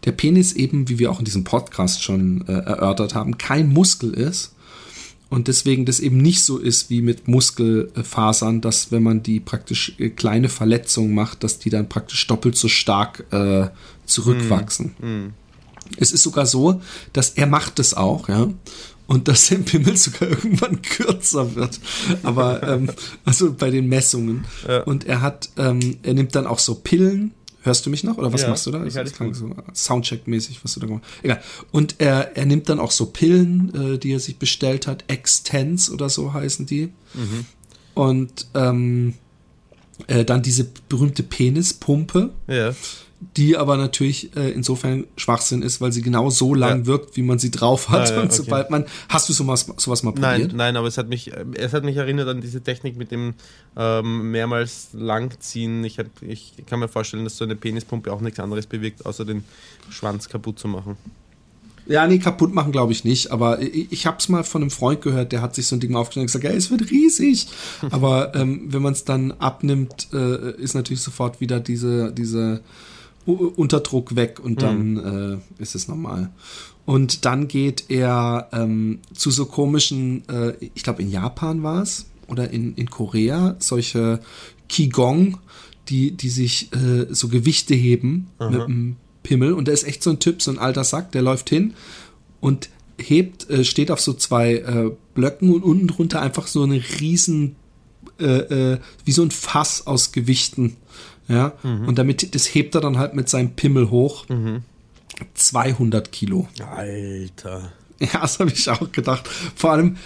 der 0.05 0.12
Penis 0.12 0.53
eben, 0.53 0.88
wie 0.88 1.01
wir 1.01 1.11
auch 1.11 1.18
in 1.18 1.25
diesem 1.25 1.42
Podcast 1.42 2.05
schon 2.05 2.47
äh, 2.47 2.53
erörtert 2.53 3.16
haben, 3.16 3.38
kein 3.38 3.73
Muskel 3.73 4.14
ist. 4.14 4.55
Und 5.29 5.49
deswegen 5.49 5.85
das 5.85 5.99
eben 5.99 6.18
nicht 6.18 6.45
so 6.45 6.59
ist 6.59 6.88
wie 6.90 7.03
mit 7.03 7.27
Muskelfasern, 7.27 8.61
dass 8.61 8.92
wenn 8.92 9.03
man 9.03 9.23
die 9.25 9.40
praktisch 9.40 9.95
äh, 9.99 10.11
kleine 10.11 10.49
Verletzungen 10.49 11.12
macht, 11.12 11.42
dass 11.42 11.59
die 11.59 11.71
dann 11.71 11.88
praktisch 11.88 12.25
doppelt 12.29 12.57
so 12.57 12.68
stark 12.68 13.25
äh, 13.33 13.66
zurückwachsen. 14.07 14.95
Es 15.97 16.12
ist 16.12 16.23
sogar 16.23 16.47
so, 16.47 16.81
dass 17.12 17.31
er 17.31 17.47
macht 17.47 17.79
es 17.79 17.95
auch, 17.95 18.29
ja. 18.29 18.49
Und 19.12 19.29
dass 19.29 19.46
sein 19.46 19.62
Pimmel 19.64 19.94
sogar 19.98 20.31
irgendwann 20.31 20.81
kürzer 20.81 21.55
wird. 21.55 21.79
Aber, 22.22 22.62
ähm, 22.62 22.90
also 23.27 23.53
bei 23.53 23.68
den 23.70 23.87
Messungen. 23.87 24.46
Ja. 24.66 24.85
Und 24.85 25.05
er 25.05 25.20
hat, 25.20 25.51
ähm, 25.59 25.98
er 26.03 26.14
nimmt 26.14 26.35
dann 26.35 26.46
auch 26.46 26.59
so 26.59 26.77
Pillen. 26.77 27.33
Hörst 27.61 27.85
du 27.85 27.90
mich 27.90 28.05
noch? 28.05 28.16
Oder 28.16 28.33
was 28.33 28.40
Ja, 28.42 28.48
machst 28.48 28.64
du 28.66 28.70
da? 28.70 28.85
ich 28.87 28.94
Das, 28.94 29.12
klang 29.12 29.35
so 29.35 29.55
Soundcheck-mäßig, 29.75 30.61
was 30.64 30.72
du 30.75 30.81
da 30.81 30.87
gemacht 30.87 31.03
hast. 31.05 31.25
Egal. 31.25 31.42
Und 31.72 31.96
er, 31.98 32.37
er 32.38 32.46
nimmt 32.46 32.70
dann 32.70 32.81
auch 32.81 32.90
so 32.90 33.07
Pillen, 33.07 33.94
äh, 33.94 33.98
die 33.98 34.12
er 34.12 34.18
sich 34.18 34.38
bestellt 34.38 34.87
hat. 34.87 35.05
Extens 35.09 35.90
oder 35.90 36.09
so 36.09 36.33
heißen 36.33 36.64
die. 36.64 36.87
Mhm. 37.12 37.44
Und 37.94 38.46
ähm, 38.55 39.14
äh, 40.07 40.25
dann 40.25 40.42
diese 40.42 40.66
berühmte 40.88 41.22
Penispumpe 41.22 42.31
Ja. 42.48 42.75
Die 43.37 43.56
aber 43.56 43.76
natürlich 43.76 44.35
äh, 44.37 44.50
insofern 44.50 45.06
Schwachsinn 45.16 45.62
ist, 45.62 45.80
weil 45.80 45.92
sie 45.92 46.02
genau 46.02 46.30
so 46.30 46.54
lang 46.54 46.80
Ja. 46.80 46.87
wirkt, 46.87 47.16
wie 47.16 47.22
man 47.22 47.38
sie 47.38 47.50
drauf 47.50 47.88
hat. 47.88 48.11
Ja, 48.11 48.16
und 48.20 48.26
okay. 48.26 48.35
sobald 48.35 48.70
man, 48.70 48.85
hast 49.08 49.28
du 49.28 49.32
sowas, 49.32 49.66
sowas 49.76 50.02
mal 50.02 50.12
Nein, 50.16 50.40
probiert? 50.40 50.56
nein, 50.56 50.76
aber 50.76 50.88
es 50.88 50.98
hat 50.98 51.08
mich, 51.08 51.32
äh, 51.32 51.44
es 51.54 51.72
hat 51.72 51.85
mich 51.85 51.96
erinnert 51.96 52.28
an 52.28 52.40
diese 52.40 52.61
Technik 52.62 52.96
mit 52.96 53.11
dem 53.11 53.35
ähm, 53.76 54.30
mehrmals 54.30 54.88
langziehen. 54.92 55.85
Ich, 55.85 55.98
hab, 55.98 56.06
ich 56.20 56.54
kann 56.66 56.80
mir 56.80 56.88
vorstellen, 56.88 57.24
dass 57.24 57.37
so 57.37 57.44
eine 57.44 57.56
Penispumpe 57.56 58.12
auch 58.12 58.20
nichts 58.20 58.40
anderes 58.40 58.66
bewirkt, 58.66 59.06
außer 59.06 59.24
den 59.24 59.44
Schwanz 59.90 60.28
kaputt 60.28 60.58
zu 60.58 60.68
machen. 60.68 60.96
Ja, 61.87 62.06
nee, 62.06 62.18
kaputt 62.18 62.54
machen 62.54 62.70
glaube 62.70 62.92
ich 62.92 63.02
nicht, 63.04 63.32
aber 63.32 63.61
ich, 63.61 63.90
ich 63.90 64.06
habe 64.06 64.16
es 64.18 64.28
mal 64.28 64.44
von 64.44 64.62
einem 64.62 64.70
Freund 64.70 65.02
gehört, 65.02 65.32
der 65.32 65.42
hat 65.42 65.56
sich 65.56 65.66
so 65.66 65.74
ein 65.74 65.80
Ding 65.80 65.96
aufgestellt 65.96 66.22
und 66.22 66.26
gesagt, 66.26 66.44
ja, 66.44 66.50
es 66.52 66.70
wird 66.70 66.90
riesig. 66.92 67.48
aber 67.90 68.35
ähm, 68.37 68.66
wenn 68.68 68.82
man 68.82 68.92
es 68.92 69.04
dann 69.04 69.32
abnimmt, 69.32 70.08
äh, 70.12 70.52
ist 70.61 70.74
natürlich 70.74 71.02
sofort 71.02 71.40
wieder 71.40 71.58
diese, 71.58 72.12
diese 72.12 72.61
Unterdruck 73.26 74.16
weg 74.16 74.40
und 74.42 74.62
dann 74.62 75.40
äh, 75.58 75.62
ist 75.62 75.74
es 75.74 75.88
normal. 75.88 76.30
Und 76.85 77.24
dann 77.24 77.46
geht 77.46 77.85
er 77.88 78.48
ähm, 78.52 78.98
zu 79.14 79.30
so 79.30 79.46
komischen, 79.46 80.28
äh, 80.28 80.54
ich 80.74 80.82
glaube 80.82 81.02
in 81.02 81.11
Japan 81.11 81.62
war 81.62 81.82
es 81.82 82.06
oder 82.26 82.50
in, 82.50 82.74
in 82.74 82.90
Korea, 82.90 83.56
solche 83.61 84.20
Qigong, 84.68 85.38
die, 85.88 86.12
die 86.12 86.30
sich 86.30 86.72
äh, 86.72 87.06
so 87.11 87.28
Gewichte 87.28 87.74
heben 87.74 88.28
mit 88.38 88.61
dem 88.61 88.96
Pimmel. 89.22 89.52
Und 89.52 89.66
der 89.66 89.74
ist 89.74 89.85
echt 89.85 90.02
so 90.02 90.11
ein 90.11 90.18
Typ, 90.18 90.42
so 90.42 90.50
ein 90.50 90.58
alter 90.58 90.85
Sack, 90.85 91.12
der 91.12 91.22
läuft 91.22 91.48
hin 91.50 91.74
und 92.40 92.68
hebt, 92.98 93.48
äh, 93.50 93.64
steht 93.64 93.90
auf 93.90 94.00
so 94.00 94.12
zwei 94.12 94.54
äh, 94.54 94.90
Blöcken 95.14 95.52
und 95.52 95.62
unten 95.62 95.87
drunter 95.87 96.20
einfach 96.20 96.46
so 96.46 96.62
eine 96.62 96.82
riesen, 97.00 97.56
äh, 98.18 98.24
äh, 98.72 98.78
wie 99.04 99.12
so 99.12 99.22
ein 99.22 99.30
Fass 99.30 99.87
aus 99.87 100.12
Gewichten. 100.12 100.76
Ja, 101.28 101.52
und 101.62 101.98
damit, 101.98 102.35
das 102.35 102.46
hebt 102.46 102.74
er 102.74 102.80
dann 102.80 102.98
halt 102.98 103.14
mit 103.14 103.28
seinem 103.28 103.52
Pimmel 103.52 103.90
hoch. 103.90 104.26
200 105.35 106.11
Kilo. 106.12 106.48
Alter. 106.76 107.72
Ja, 108.00 108.20
das 108.22 108.40
habe 108.40 108.50
ich 108.50 108.68
auch 108.68 108.90
gedacht. 108.90 109.28
Vor 109.54 109.70
allem 109.70 109.96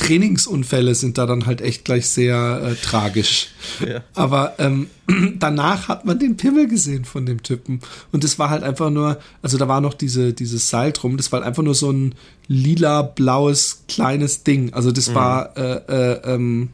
Trainingsunfälle 0.00 0.94
sind 0.94 1.18
da 1.18 1.26
dann 1.26 1.44
halt 1.46 1.60
echt 1.60 1.84
gleich 1.84 2.08
sehr 2.08 2.62
äh, 2.64 2.74
tragisch. 2.74 3.48
Ja. 3.86 4.02
Aber 4.14 4.54
ähm, 4.58 4.88
danach 5.38 5.88
hat 5.88 6.06
man 6.06 6.18
den 6.18 6.36
Pimmel 6.36 6.68
gesehen 6.68 7.04
von 7.04 7.26
dem 7.26 7.42
Typen. 7.42 7.80
Und 8.10 8.24
es 8.24 8.38
war 8.38 8.48
halt 8.48 8.62
einfach 8.62 8.88
nur, 8.88 9.18
also 9.42 9.58
da 9.58 9.68
war 9.68 9.80
noch 9.80 9.94
diese, 9.94 10.32
dieses 10.32 10.70
Seil 10.70 10.92
drum, 10.92 11.16
das 11.18 11.30
war 11.32 11.40
halt 11.40 11.48
einfach 11.48 11.62
nur 11.62 11.74
so 11.74 11.90
ein 11.90 12.14
lila-blaues 12.48 13.84
kleines 13.88 14.42
Ding. 14.42 14.72
Also 14.72 14.90
das 14.90 15.14
war, 15.14 15.56
äh, 15.56 15.80
äh, 15.88 16.34
ähm, 16.34 16.70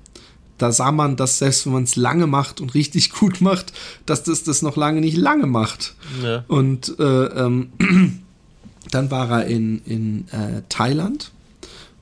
da 0.59 0.73
sah 0.73 0.93
man, 0.93 1.17
dass 1.17 1.39
selbst 1.39 1.67
wenn 1.67 1.73
man 1.73 1.85
es 1.85 1.97
lange 1.97 2.27
macht 2.27 2.61
und 2.61 2.75
richtig 2.75 3.11
gut 3.19 3.41
macht, 3.41 3.73
dass 4.07 4.23
das 4.23 4.45
das 4.45 4.63
noch 4.63 4.77
lange 4.77 5.01
nicht 5.01 5.17
lange 5.17 5.47
macht. 5.47 5.95
Ja. 6.23 6.45
Und 6.49 6.99
äh, 6.99 7.03
ähm, 7.03 7.73
dann 8.91 9.11
war 9.11 9.31
er 9.31 9.47
in, 9.47 9.83
in 9.85 10.29
äh, 10.29 10.63
Thailand, 10.69 11.33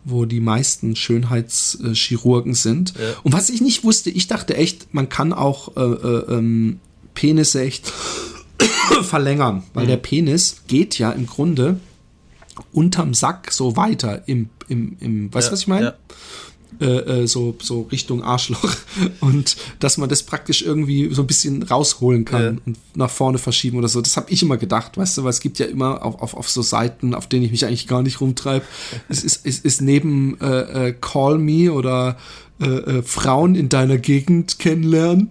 wo 0.04 0.26
die 0.26 0.40
meisten 0.40 0.96
Schönheitschirurgen 0.96 2.54
sind. 2.54 2.94
Ja. 2.98 3.14
Und 3.22 3.32
was 3.32 3.48
ich 3.48 3.60
nicht 3.60 3.84
wusste, 3.84 4.10
ich 4.10 4.26
dachte 4.26 4.56
echt, 4.56 4.92
man 4.92 5.08
kann 5.08 5.32
auch 5.32 5.76
äh, 5.76 5.80
äh, 5.80 6.34
ähm, 6.34 6.80
Penisse 7.14 7.62
echt 7.62 7.90
verlängern, 9.02 9.62
weil 9.72 9.86
der 9.86 9.96
Penis 9.96 10.62
geht 10.66 10.98
ja 10.98 11.10
im 11.10 11.26
Grunde 11.26 11.80
unterm 12.72 13.14
Sack 13.14 13.50
so 13.50 13.76
weiter 13.76 14.22
im, 14.26 14.48
im, 14.68 14.96
im 15.00 15.34
weißt 15.34 15.48
du, 15.48 15.50
Ja, 15.50 15.52
was 15.52 15.60
ich 15.60 15.66
meine? 15.66 15.86
ja. 15.86 15.94
Äh, 16.80 17.22
äh, 17.22 17.26
so, 17.26 17.54
so 17.62 17.82
Richtung 17.92 18.22
Arschloch 18.22 18.74
und 19.20 19.56
dass 19.78 19.96
man 19.98 20.08
das 20.08 20.22
praktisch 20.24 20.62
irgendwie 20.62 21.08
so 21.14 21.22
ein 21.22 21.26
bisschen 21.26 21.62
rausholen 21.62 22.24
kann 22.24 22.42
Ja. 22.42 22.48
und 22.66 22.76
nach 22.94 23.10
vorne 23.10 23.38
verschieben 23.38 23.78
oder 23.78 23.88
so. 23.88 24.00
Das 24.00 24.16
habe 24.16 24.30
ich 24.30 24.42
immer 24.42 24.56
gedacht, 24.56 24.96
weißt 24.96 25.18
du, 25.18 25.22
weil 25.24 25.30
es 25.30 25.40
gibt 25.40 25.58
ja 25.58 25.66
immer 25.66 26.04
auf, 26.04 26.20
auf, 26.20 26.34
auf 26.34 26.48
so 26.50 26.62
Seiten, 26.62 27.14
auf 27.14 27.28
denen 27.28 27.44
ich 27.44 27.50
mich 27.52 27.64
eigentlich 27.64 27.86
gar 27.86 28.02
nicht 28.02 28.20
rumtreibe. 28.20 28.64
es 29.08 29.22
ist, 29.22 29.46
es 29.46 29.60
ist 29.60 29.80
neben 29.82 30.40
äh, 30.40 30.88
äh, 30.88 30.94
Call 31.00 31.38
Me 31.38 31.72
oder 31.72 32.16
äh, 32.60 32.66
äh, 32.66 33.02
Frauen 33.02 33.54
in 33.54 33.68
deiner 33.68 33.98
Gegend 33.98 34.58
kennenlernen, 34.58 35.28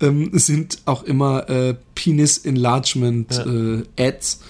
ähm, 0.00 0.30
sind 0.32 0.78
auch 0.84 1.02
immer 1.04 1.48
äh, 1.50 1.74
Penis 1.94 2.38
Enlargement 2.38 3.32
Ja. 3.34 3.46
äh, 3.46 3.82
Ads. 3.98 4.40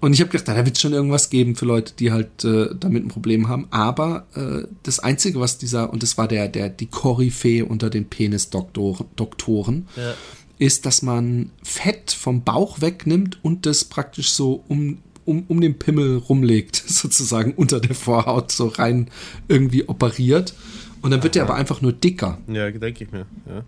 Und 0.00 0.14
ich 0.14 0.20
habe 0.20 0.30
gedacht, 0.30 0.48
da 0.48 0.56
wird 0.64 0.76
es 0.76 0.80
schon 0.80 0.94
irgendwas 0.94 1.28
geben 1.28 1.56
für 1.56 1.66
Leute, 1.66 1.92
die 1.98 2.10
halt 2.10 2.42
äh, 2.44 2.68
damit 2.78 3.04
ein 3.04 3.08
Problem 3.08 3.48
haben. 3.48 3.66
Aber 3.70 4.26
äh, 4.34 4.66
das 4.82 4.98
Einzige, 4.98 5.40
was 5.40 5.58
dieser, 5.58 5.92
und 5.92 6.02
das 6.02 6.16
war 6.16 6.26
der, 6.26 6.48
der, 6.48 6.70
die 6.70 6.86
Koryphäe 6.86 7.64
unter 7.66 7.90
den 7.90 8.06
Penis-Doktoren, 8.06 9.06
Doktoren, 9.16 9.88
Ja. 9.96 10.14
ist, 10.58 10.86
dass 10.86 11.02
man 11.02 11.50
Fett 11.62 12.12
vom 12.12 12.44
Bauch 12.44 12.80
wegnimmt 12.80 13.38
und 13.44 13.66
das 13.66 13.84
praktisch 13.84 14.30
so 14.32 14.64
um, 14.68 14.98
um, 15.26 15.44
um 15.48 15.60
den 15.60 15.78
Pimmel 15.78 16.16
rumlegt, 16.16 16.76
sozusagen 16.86 17.52
unter 17.52 17.78
der 17.80 17.94
Vorhaut 17.94 18.52
so 18.52 18.68
rein 18.68 19.10
irgendwie 19.48 19.86
operiert. 19.86 20.54
Und 21.02 21.10
dann 21.10 21.22
wird 21.22 21.34
der 21.34 21.42
aber 21.42 21.54
einfach 21.56 21.82
nur 21.82 21.92
dicker. 21.92 22.38
Ja, 22.46 22.70
denke 22.70 23.04
ich 23.04 23.12
mir. 23.12 23.26
Ja. 23.46 23.64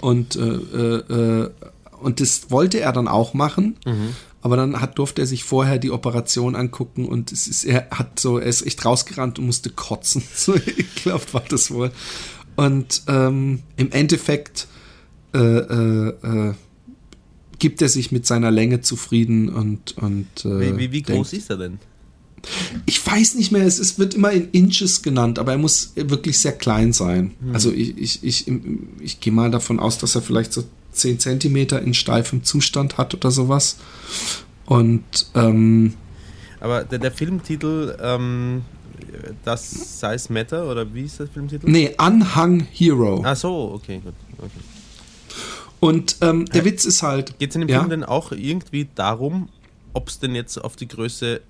Und, 0.00 0.36
äh, 0.36 0.40
äh, 0.40 1.42
äh, 1.42 1.50
und 2.00 2.20
das 2.20 2.50
wollte 2.50 2.80
er 2.80 2.92
dann 2.92 3.06
auch 3.08 3.34
machen. 3.34 3.76
Aber 4.42 4.56
dann 4.56 4.80
hat, 4.80 4.98
durfte 4.98 5.22
er 5.22 5.26
sich 5.26 5.44
vorher 5.44 5.78
die 5.78 5.90
Operation 5.90 6.56
angucken 6.56 7.06
und 7.06 7.32
es 7.32 7.46
ist, 7.46 7.64
er 7.64 7.88
hat 7.90 8.18
so, 8.18 8.38
er 8.38 8.46
ist 8.46 8.66
echt 8.66 8.84
rausgerannt 8.84 9.38
und 9.38 9.46
musste 9.46 9.70
kotzen. 9.70 10.22
So 10.34 10.54
ekelhaft 10.54 11.32
war 11.32 11.44
das 11.48 11.70
wohl. 11.70 11.92
Und 12.56 13.02
ähm, 13.06 13.60
im 13.76 13.92
Endeffekt 13.92 14.66
äh, 15.32 15.38
äh, 15.38 16.08
äh, 16.08 16.54
gibt 17.58 17.80
er 17.80 17.88
sich 17.88 18.10
mit 18.10 18.26
seiner 18.26 18.50
Länge 18.50 18.80
zufrieden 18.80 19.48
und, 19.48 19.96
und 19.96 20.44
äh, 20.44 20.60
Wie, 20.60 20.78
wie, 20.78 20.92
wie 20.92 21.02
groß 21.02 21.30
denkt, 21.30 21.44
ist 21.44 21.50
er 21.50 21.56
denn? 21.56 21.78
ich 22.86 23.04
weiß 23.06 23.36
nicht 23.36 23.52
mehr, 23.52 23.64
es 23.64 23.78
ist, 23.78 23.98
wird 23.98 24.14
immer 24.14 24.32
in 24.32 24.50
Inches 24.50 25.02
genannt, 25.02 25.38
aber 25.38 25.52
er 25.52 25.58
muss 25.58 25.92
wirklich 25.94 26.38
sehr 26.38 26.52
klein 26.52 26.92
sein. 26.92 27.32
Also 27.52 27.70
ich, 27.70 27.96
ich, 27.96 28.24
ich, 28.24 28.52
ich 29.00 29.20
gehe 29.20 29.32
mal 29.32 29.50
davon 29.50 29.78
aus, 29.78 29.98
dass 29.98 30.14
er 30.14 30.22
vielleicht 30.22 30.52
so 30.52 30.64
10 30.92 31.18
Zentimeter 31.18 31.80
in 31.82 31.94
steifem 31.94 32.44
Zustand 32.44 32.98
hat 32.98 33.14
oder 33.14 33.30
sowas. 33.30 33.78
Und 34.66 35.02
ähm, 35.34 35.94
Aber 36.60 36.84
der, 36.84 36.98
der 36.98 37.10
Filmtitel, 37.12 37.96
ähm, 38.00 38.62
das 39.44 40.00
Size 40.00 40.32
Matter, 40.32 40.70
oder 40.70 40.92
wie 40.94 41.02
ist 41.02 41.18
der 41.18 41.26
Filmtitel? 41.26 41.68
nee, 41.68 41.94
Anhang 41.98 42.66
Hero. 42.70 43.22
Ach 43.24 43.36
so, 43.36 43.72
okay, 43.74 44.00
gut. 44.04 44.14
Okay. 44.38 44.50
Und 45.80 46.16
ähm, 46.20 46.44
der 46.46 46.64
Witz 46.64 46.84
ist 46.84 47.02
halt. 47.02 47.38
Geht 47.38 47.50
es 47.50 47.56
in 47.56 47.62
dem 47.62 47.68
Ja. 47.68 47.78
Film 47.80 47.90
denn 47.90 48.04
auch 48.04 48.30
irgendwie 48.32 48.88
darum, 48.94 49.48
ob 49.94 50.08
es 50.08 50.20
denn 50.20 50.34
jetzt 50.34 50.56
auf 50.58 50.76
die 50.76 50.86
Größe 50.86 51.40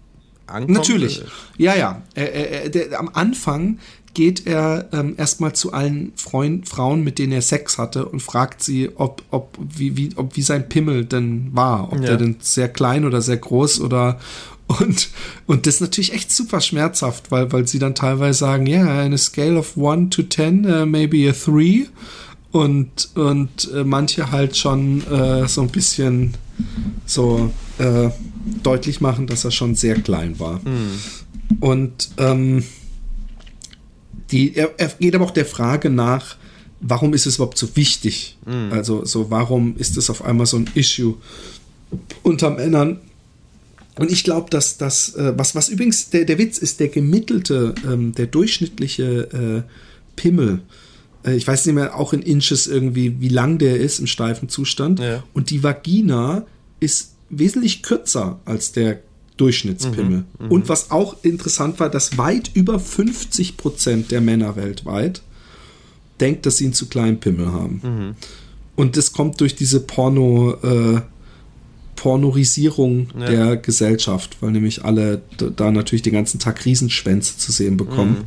ankommt? 0.46 0.70
Natürlich. 0.70 1.22
Ja, 1.59 1.74
ja. 1.74 2.02
Er, 2.14 2.33
er, 2.35 2.50
er, 2.50 2.68
der, 2.68 2.98
am 2.98 3.11
Anfang 3.12 3.78
geht 4.14 4.46
er 4.46 4.88
ähm, 4.92 5.14
erstmal 5.16 5.55
zu 5.55 5.72
allen 5.72 6.12
Freund, 6.16 6.68
Frauen, 6.68 7.02
mit 7.02 7.18
denen 7.18 7.33
er 7.33 7.42
Sex 7.42 7.78
hatte 7.78 8.05
und 8.05 8.20
fragt 8.20 8.62
sie, 8.62 8.90
ob, 8.94 9.22
ob, 9.31 9.57
wie, 9.59 9.96
wie, 9.96 10.11
ob 10.16 10.37
wie 10.37 10.42
sein 10.42 10.68
Pimmel 10.68 11.07
denn 11.07 11.48
war. 11.52 11.92
Ob 11.92 12.00
Ja. 12.00 12.09
der 12.09 12.16
denn 12.18 12.37
sehr 12.40 12.68
klein 12.68 13.05
oder 13.05 13.22
sehr 13.22 13.38
groß 13.38 13.81
oder 13.81 14.18
und, 14.81 15.11
und 15.46 15.66
das 15.66 15.76
ist 15.76 15.81
natürlich 15.81 16.12
echt 16.14 16.31
super 16.31 16.61
schmerzhaft, 16.61 17.31
weil, 17.31 17.52
weil 17.52 17.66
sie 17.66 17.78
dann 17.78 17.94
teilweise 17.94 18.38
sagen, 18.38 18.66
ja, 18.66 18.85
yeah, 18.85 19.00
eine 19.00 19.18
Scale 19.18 19.59
of 19.59 19.76
1 19.76 20.14
to 20.14 20.22
10, 20.22 20.64
uh, 20.64 20.87
maybe 20.87 21.28
a 21.28 21.33
3. 21.33 21.87
Und, 22.52 23.11
und 23.14 23.70
äh, 23.74 23.83
manche 23.83 24.31
halt 24.31 24.57
schon 24.57 25.07
äh, 25.11 25.48
so 25.48 25.62
ein 25.62 25.68
bisschen 25.68 26.35
so 27.07 27.50
äh, 27.78 28.11
deutlich 28.62 29.00
machen, 29.00 29.26
dass 29.26 29.44
er 29.44 29.50
schon 29.50 29.74
sehr 29.74 30.00
klein 30.00 30.38
war. 30.38 30.61
Und 31.61 32.11
ähm, 32.18 32.64
die, 34.31 34.57
er, 34.57 34.70
er 34.78 34.88
geht 34.88 35.14
aber 35.14 35.24
auch 35.24 35.31
der 35.33 35.46
Frage 35.46 35.90
nach, 35.90 36.37
warum 36.81 37.14
ist 37.14 37.26
es 37.26 37.37
überhaupt 37.37 37.59
so 37.59 37.76
wichtig? 37.76 38.38
Also, 38.70 39.05
so, 39.05 39.31
warum 39.31 39.76
ist 39.76 39.96
es 39.96 40.11
auf 40.11 40.24
einmal 40.24 40.46
so 40.46 40.57
ein 40.57 40.68
Issue 40.74 41.14
unter 42.22 42.50
Männern? 42.50 42.98
Und 43.98 44.11
ich 44.11 44.24
glaube, 44.24 44.50
dass 44.50 44.78
das, 44.78 45.14
äh, 45.14 45.35
was, 45.37 45.55
was 45.55 45.68
übrigens 45.68 46.11
der, 46.11 46.24
der 46.24 46.38
Witz 46.38 46.59
ist, 46.59 46.81
der 46.81 46.88
gemittelte, 46.88 47.74
ähm, 47.87 48.14
der 48.14 48.26
durchschnittliche 48.26 49.64
äh, 49.66 49.70
Pimmel, 50.16 50.62
äh, 51.24 51.35
ich 51.35 51.46
weiß 51.46 51.66
nicht 51.66 51.74
mehr, 51.74 51.98
auch 51.98 52.12
in 52.12 52.22
Inches 52.22 52.66
irgendwie, 52.66 53.20
wie 53.20 53.28
lang 53.28 53.59
der 53.59 53.78
ist 53.78 53.98
im 53.98 54.07
steifen 54.07 54.48
Zustand. 54.48 54.98
Ja. 54.98 55.22
Und 55.35 55.50
die 55.50 55.62
Vagina 55.62 56.46
ist 56.81 57.12
wesentlich 57.33 57.83
kürzer 57.83 58.38
als 58.45 58.71
der 58.73 59.01
Durchschnittspimmel. 59.38 60.25
Und 60.49 60.68
was 60.68 60.90
auch 60.90 61.16
interessant 61.25 61.81
war, 61.81 61.88
dass 61.90 62.16
weit 62.18 62.51
über 62.55 62.79
50 62.79 63.57
Prozent 63.57 64.11
der 64.12 64.21
Männer 64.21 64.55
weltweit 64.57 65.23
denkt, 66.21 66.47
dass 66.47 66.59
sie 66.59 66.64
einen 66.66 66.75
zu 66.75 66.87
kleinen 66.87 67.18
Pimmel 67.18 67.51
haben. 67.51 68.14
Und 68.77 68.97
das 68.97 69.12
kommt 69.12 69.40
durch 69.40 69.57
diese 69.57 69.81
Porno, 69.81 70.55
äh, 70.62 71.01
Pornorisierung 71.97 73.09
Ja. 73.18 73.27
der 73.27 73.57
Gesellschaft, 73.57 74.37
weil 74.40 74.51
nämlich 74.51 74.85
alle 74.85 75.23
da 75.57 75.71
natürlich 75.71 76.03
den 76.03 76.12
ganzen 76.14 76.38
Tag 76.40 76.64
Riesenschwänze 76.64 77.38
zu 77.38 77.53
sehen 77.53 77.77
bekommen. 77.77 78.25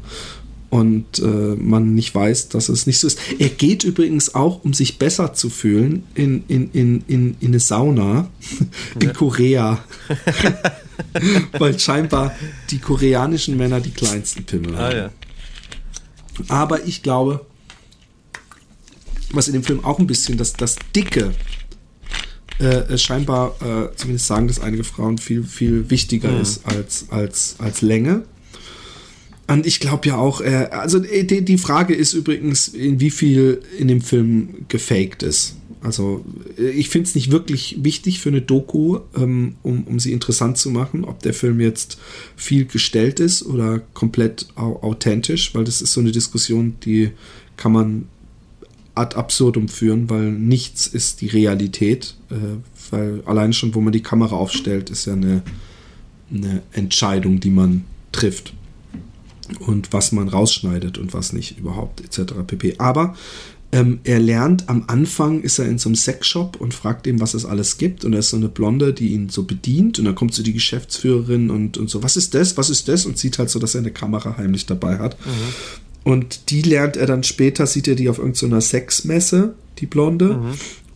Und 0.69 1.19
äh, 1.19 1.55
man 1.55 1.93
nicht 1.93 2.13
weiß, 2.13 2.49
dass 2.49 2.69
es 2.69 2.87
nicht 2.87 2.99
so 2.99 3.07
ist. 3.07 3.19
Er 3.39 3.49
geht 3.49 3.83
übrigens 3.83 4.35
auch, 4.35 4.63
um 4.63 4.73
sich 4.73 4.97
besser 4.97 5.33
zu 5.33 5.49
fühlen, 5.49 6.03
in, 6.15 6.43
in, 6.47 6.71
in, 6.71 7.03
in, 7.07 7.35
in 7.39 7.47
eine 7.47 7.59
Sauna 7.59 8.29
in 8.99 9.13
Korea. 9.13 9.83
weil 11.59 11.79
scheinbar 11.79 12.35
die 12.69 12.79
koreanischen 12.79 13.57
Männer 13.57 13.79
die 13.79 13.91
kleinsten 13.91 14.43
Pimmel 14.43 14.75
Ah 14.75 14.79
haben. 14.79 14.97
ja. 14.97 15.11
Aber 16.47 16.85
ich 16.85 17.03
glaube, 17.03 17.45
was 19.31 19.47
in 19.47 19.53
dem 19.53 19.63
Film 19.63 19.83
auch 19.83 19.99
ein 19.99 20.07
bisschen 20.07 20.37
das, 20.37 20.53
das 20.53 20.75
Dicke 20.95 21.33
äh, 22.59 22.65
äh, 22.65 22.97
scheinbar, 22.97 23.55
äh, 23.61 23.95
zumindest 23.95 24.27
sagen 24.27 24.47
das 24.47 24.59
einige 24.59 24.83
Frauen, 24.83 25.17
viel, 25.17 25.43
viel 25.43 25.89
wichtiger 25.89 26.39
ist 26.39 26.65
als, 26.65 27.07
als, 27.09 27.55
als 27.59 27.81
Länge. 27.81 28.23
Und 29.47 29.65
ich 29.65 29.79
glaube 29.79 30.07
ja 30.07 30.17
auch, 30.17 30.41
äh, 30.41 30.69
also 30.71 31.03
äh, 31.03 31.23
die, 31.23 31.43
die 31.43 31.57
Frage 31.57 31.93
ist 31.93 32.13
übrigens, 32.13 32.67
in 32.67 32.99
wie 32.99 33.11
viel 33.11 33.61
in 33.77 33.87
dem 33.87 34.01
Film 34.01 34.65
gefaked 34.69 35.21
ist. 35.21 35.55
Also 35.81 36.25
äh, 36.57 36.69
ich 36.69 36.89
finde 36.89 37.07
es 37.07 37.15
nicht 37.15 37.31
wirklich 37.31 37.77
wichtig 37.83 38.19
für 38.19 38.29
eine 38.29 38.41
Doku, 38.41 38.99
ähm, 39.15 39.55
um, 39.61 39.83
um 39.83 39.99
sie 39.99 40.13
interessant 40.13 40.57
zu 40.57 40.71
machen, 40.71 41.05
ob 41.05 41.21
der 41.21 41.33
Film 41.33 41.59
jetzt 41.59 41.99
viel 42.35 42.65
gestellt 42.65 43.19
ist 43.19 43.45
oder 43.45 43.79
komplett 43.93 44.47
au 44.55 44.79
authentisch, 44.81 45.53
weil 45.53 45.63
das 45.63 45.81
ist 45.81 45.93
so 45.93 46.01
eine 46.01 46.11
Diskussion, 46.11 46.75
die 46.83 47.11
kann 47.55 47.71
man 47.71 48.05
ad 48.95 49.15
absurdum 49.15 49.67
führen, 49.67 50.09
weil 50.09 50.31
nichts 50.31 50.87
ist 50.87 51.21
die 51.21 51.27
Realität, 51.27 52.15
äh, 52.31 52.35
weil 52.89 53.21
allein 53.25 53.53
schon, 53.53 53.75
wo 53.75 53.81
man 53.81 53.93
die 53.93 54.01
Kamera 54.01 54.35
aufstellt, 54.35 54.89
ist 54.89 55.05
ja 55.05 55.13
eine, 55.13 55.43
eine 56.33 56.63
Entscheidung, 56.71 57.39
die 57.39 57.51
man 57.51 57.83
trifft 58.11 58.53
und 59.59 59.93
was 59.93 60.11
man 60.11 60.27
rausschneidet 60.27 60.97
und 60.97 61.13
was 61.13 61.33
nicht 61.33 61.57
überhaupt 61.57 62.01
etc. 62.01 62.33
pp. 62.45 62.75
Aber 62.77 63.15
ähm, 63.71 63.99
er 64.03 64.19
lernt 64.19 64.69
am 64.69 64.85
Anfang, 64.87 65.41
ist 65.41 65.59
er 65.59 65.65
in 65.65 65.77
so 65.77 65.89
einem 65.89 65.95
Sexshop 65.95 66.61
und 66.61 66.73
fragt 66.73 67.07
ihm, 67.07 67.19
was 67.19 67.33
es 67.33 67.45
alles 67.45 67.77
gibt. 67.77 68.05
Und 68.05 68.13
da 68.13 68.19
ist 68.19 68.29
so 68.29 68.37
eine 68.37 68.47
Blonde, 68.47 68.93
die 68.93 69.09
ihn 69.09 69.29
so 69.29 69.43
bedient. 69.43 69.99
Und 69.99 70.05
dann 70.05 70.15
kommt 70.15 70.33
so 70.33 70.43
die 70.43 70.53
Geschäftsführerin 70.53 71.49
und, 71.49 71.77
und 71.77 71.89
so, 71.89 72.01
was 72.01 72.15
ist 72.15 72.33
das, 72.33 72.55
was 72.57 72.69
ist 72.69 72.87
das? 72.87 73.05
Und 73.05 73.17
sieht 73.17 73.37
halt 73.37 73.49
so, 73.49 73.59
dass 73.59 73.75
er 73.75 73.81
eine 73.81 73.91
Kamera 73.91 74.37
heimlich 74.37 74.65
dabei 74.65 74.99
hat. 74.99 75.17
Und 76.03 76.51
die 76.51 76.61
lernt 76.61 76.95
er 76.95 77.07
dann 77.07 77.23
später, 77.23 77.65
sieht 77.65 77.87
er 77.87 77.95
die 77.95 78.09
auf 78.09 78.19
irgendeiner 78.19 78.61
Sexmesse, 78.61 79.55
die 79.79 79.87
Blonde. 79.87 80.39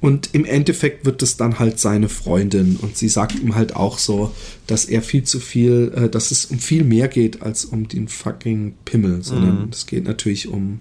Und 0.01 0.29
im 0.31 0.45
Endeffekt 0.45 1.05
wird 1.05 1.21
es 1.21 1.35
dann 1.35 1.59
halt 1.59 1.79
seine 1.79 2.07
Freundin. 2.07 2.77
Und 2.77 2.95
sie 2.95 3.09
sagt 3.09 3.39
ihm 3.39 3.55
halt 3.55 3.75
auch 3.75 3.97
so, 3.97 4.33
dass 4.65 4.85
er 4.85 5.01
viel 5.01 5.23
zu 5.23 5.39
viel, 5.39 5.91
äh, 5.93 6.09
dass 6.09 6.31
es 6.31 6.45
um 6.45 6.59
viel 6.59 6.83
mehr 6.83 7.09
geht 7.09 7.41
als 7.41 7.65
um 7.65 7.87
den 7.87 8.07
fucking 8.07 8.75
Pimmel, 8.85 9.23
sondern 9.23 9.69
es 9.71 9.85
geht 9.85 10.05
natürlich 10.05 10.47
um. 10.47 10.79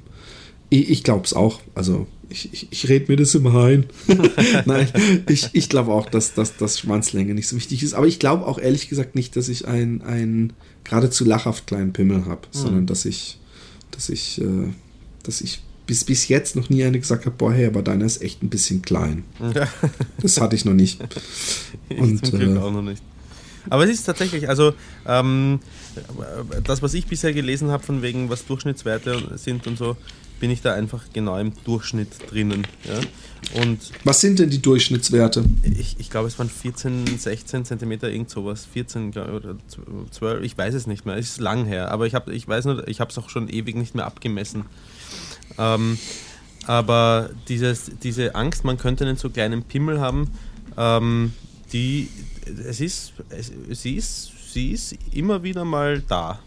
Ich, 0.70 0.88
ich 0.88 1.02
glaube 1.02 1.24
es 1.24 1.34
auch. 1.34 1.60
Also 1.74 2.06
ich, 2.28 2.52
ich, 2.52 2.68
ich 2.70 2.88
rede 2.88 3.10
mir 3.10 3.16
das 3.16 3.34
immer 3.34 3.64
ein. 3.64 3.86
Nein, 4.66 4.88
ich, 5.28 5.48
ich 5.52 5.68
glaube 5.68 5.92
auch, 5.92 6.08
dass, 6.08 6.34
dass, 6.34 6.56
dass 6.56 6.78
Schwanzlänge 6.78 7.34
nicht 7.34 7.48
so 7.48 7.56
wichtig 7.56 7.82
ist. 7.82 7.94
Aber 7.94 8.06
ich 8.06 8.20
glaube 8.20 8.46
auch 8.46 8.58
ehrlich 8.58 8.88
gesagt 8.88 9.16
nicht, 9.16 9.34
dass 9.34 9.48
ich 9.48 9.66
einen, 9.66 10.02
einen 10.02 10.52
geradezu 10.84 11.24
lachhaft 11.24 11.66
kleinen 11.66 11.92
Pimmel 11.92 12.26
habe, 12.26 12.42
sondern 12.52 12.86
dass 12.86 13.04
ich, 13.04 13.38
dass 13.90 14.10
ich, 14.10 14.40
äh, 14.40 14.72
dass 15.24 15.40
ich 15.40 15.60
bis, 15.88 16.04
bis 16.04 16.28
jetzt 16.28 16.54
noch 16.54 16.68
nie 16.68 16.84
eine 16.84 17.00
gesagt 17.00 17.24
hat, 17.26 17.38
boah, 17.38 17.52
hey, 17.52 17.66
aber 17.66 17.82
deiner 17.82 18.04
ist 18.04 18.22
echt 18.22 18.42
ein 18.42 18.50
bisschen 18.50 18.82
klein. 18.82 19.24
das 20.20 20.40
hatte 20.40 20.54
ich 20.54 20.64
noch 20.66 20.74
nicht. 20.74 21.00
Und, 21.98 22.24
zum 22.24 22.38
Glück 22.38 22.56
äh, 22.56 22.58
auch 22.60 22.70
noch 22.70 22.82
nicht. 22.82 23.02
Aber 23.70 23.84
es 23.84 23.90
ist 23.90 24.04
tatsächlich, 24.04 24.48
also 24.48 24.74
ähm, 25.06 25.60
das, 26.64 26.82
was 26.82 26.92
ich 26.92 27.06
bisher 27.06 27.32
gelesen 27.32 27.70
habe, 27.70 27.82
von 27.82 28.02
wegen, 28.02 28.28
was 28.28 28.46
Durchschnittswerte 28.46 29.32
sind 29.36 29.66
und 29.66 29.78
so, 29.78 29.96
bin 30.40 30.50
ich 30.50 30.60
da 30.60 30.74
einfach 30.74 31.04
genau 31.12 31.38
im 31.38 31.52
Durchschnitt 31.64 32.10
drinnen. 32.30 32.66
Ja? 32.84 33.62
Und 33.62 33.78
was 34.04 34.20
sind 34.20 34.38
denn 34.38 34.50
die 34.50 34.60
Durchschnittswerte? 34.60 35.44
Ich, 35.62 35.96
ich 35.98 36.10
glaube, 36.10 36.28
es 36.28 36.38
waren 36.38 36.50
14, 36.50 37.18
16 37.18 37.64
Zentimeter, 37.64 38.10
irgend 38.10 38.28
sowas. 38.30 38.66
14 38.72 39.08
oder 39.10 39.56
12, 40.10 40.44
ich 40.44 40.56
weiß 40.56 40.74
es 40.74 40.86
nicht 40.86 41.06
mehr. 41.06 41.16
Es 41.16 41.30
ist 41.30 41.40
lang 41.40 41.64
her, 41.64 41.90
aber 41.90 42.06
ich, 42.06 42.14
hab, 42.14 42.28
ich 42.28 42.46
weiß 42.46 42.66
nur, 42.66 42.86
ich 42.88 43.00
habe 43.00 43.10
es 43.10 43.18
auch 43.18 43.30
schon 43.30 43.48
ewig 43.48 43.74
nicht 43.74 43.94
mehr 43.94 44.06
abgemessen. 44.06 44.66
Ähm, 45.58 45.98
aber 46.66 47.30
dieses, 47.48 47.90
diese 48.02 48.34
Angst, 48.34 48.64
man 48.64 48.76
könnte 48.76 49.06
einen 49.06 49.16
so 49.16 49.30
kleinen 49.30 49.62
Pimmel 49.62 50.00
haben, 50.00 50.30
ähm, 50.76 51.32
die, 51.72 52.08
es 52.68 52.80
ist, 52.80 53.12
es, 53.30 53.50
sie, 53.70 53.94
ist, 53.96 54.30
sie 54.52 54.72
ist 54.72 54.94
immer 55.12 55.42
wieder 55.42 55.64
mal 55.64 56.02
da. 56.06 56.40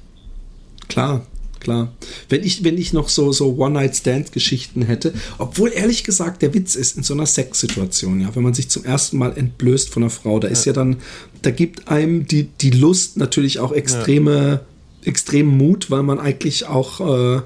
Klar, 0.88 1.26
klar. 1.59 1.91
Wenn 2.30 2.43
ich, 2.43 2.64
wenn 2.64 2.78
ich 2.78 2.93
noch 2.93 3.09
so, 3.09 3.32
so 3.32 3.55
One-Night-Stand-Geschichten 3.57 4.84
hätte, 4.84 5.14
obwohl 5.38 5.72
ehrlich 5.74 6.03
gesagt 6.03 6.41
der 6.43 6.53
Witz 6.53 6.76
ist, 6.76 6.97
in 6.97 7.03
so 7.03 7.14
einer 7.14 7.26
Sexsituation, 7.26 8.22
ja, 8.22 8.36
wenn 8.36 8.43
man 8.43 8.53
sich 8.53 8.70
zum 8.70 8.86
ersten 8.86 9.18
Mal 9.18 9.36
entblößt 9.36 9.89
von 9.89 10.03
einer 10.03 10.09
Frau, 10.12 10.39
da 10.39 10.47
ist 10.47 10.66
ja 10.66 10.74
dann, 10.74 10.97
da 11.41 11.51
gibt 11.51 11.88
einem 11.88 12.28
die, 12.28 12.43
die 12.43 12.72
Lust 12.72 13.18
natürlich 13.18 13.59
auch 13.59 13.72
extreme, 13.72 14.62
ja. 15.01 15.07
extremen 15.07 15.57
Mut, 15.57 15.89
weil 15.89 16.03
man 16.03 16.20
eigentlich 16.20 16.68
auch 16.68 17.38
äh, 17.38 17.41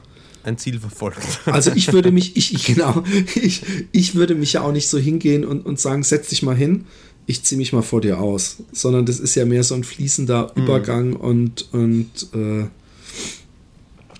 ein 0.45 0.57
Ziel 0.57 0.79
verfolgt. 0.79 1.17
Also 1.45 1.71
ich 1.75 1.91
würde 1.93 2.11
mich, 2.11 2.35
ich, 2.35 2.53
ich 2.53 2.65
genau, 2.65 3.03
ich, 3.35 3.63
ich 3.91 4.15
würde 4.15 4.35
mich 4.35 4.53
ja 4.53 4.61
auch 4.61 4.71
nicht 4.71 4.87
so 4.87 4.97
hingehen 4.97 5.45
und, 5.45 5.65
und 5.65 5.79
sagen, 5.79 6.03
setz 6.03 6.29
dich 6.29 6.43
mal 6.43 6.55
hin, 6.55 6.85
ich 7.27 7.43
ziehe 7.43 7.57
mich 7.57 7.73
mal 7.73 7.81
vor 7.81 8.01
dir 8.01 8.19
aus, 8.19 8.57
sondern 8.71 9.05
das 9.05 9.19
ist 9.19 9.35
ja 9.35 9.45
mehr 9.45 9.63
so 9.63 9.75
ein 9.75 9.83
fließender 9.83 10.53
mhm. 10.55 10.63
Übergang 10.63 11.13
und, 11.13 11.73
und 11.73 12.09
äh, 12.33 12.65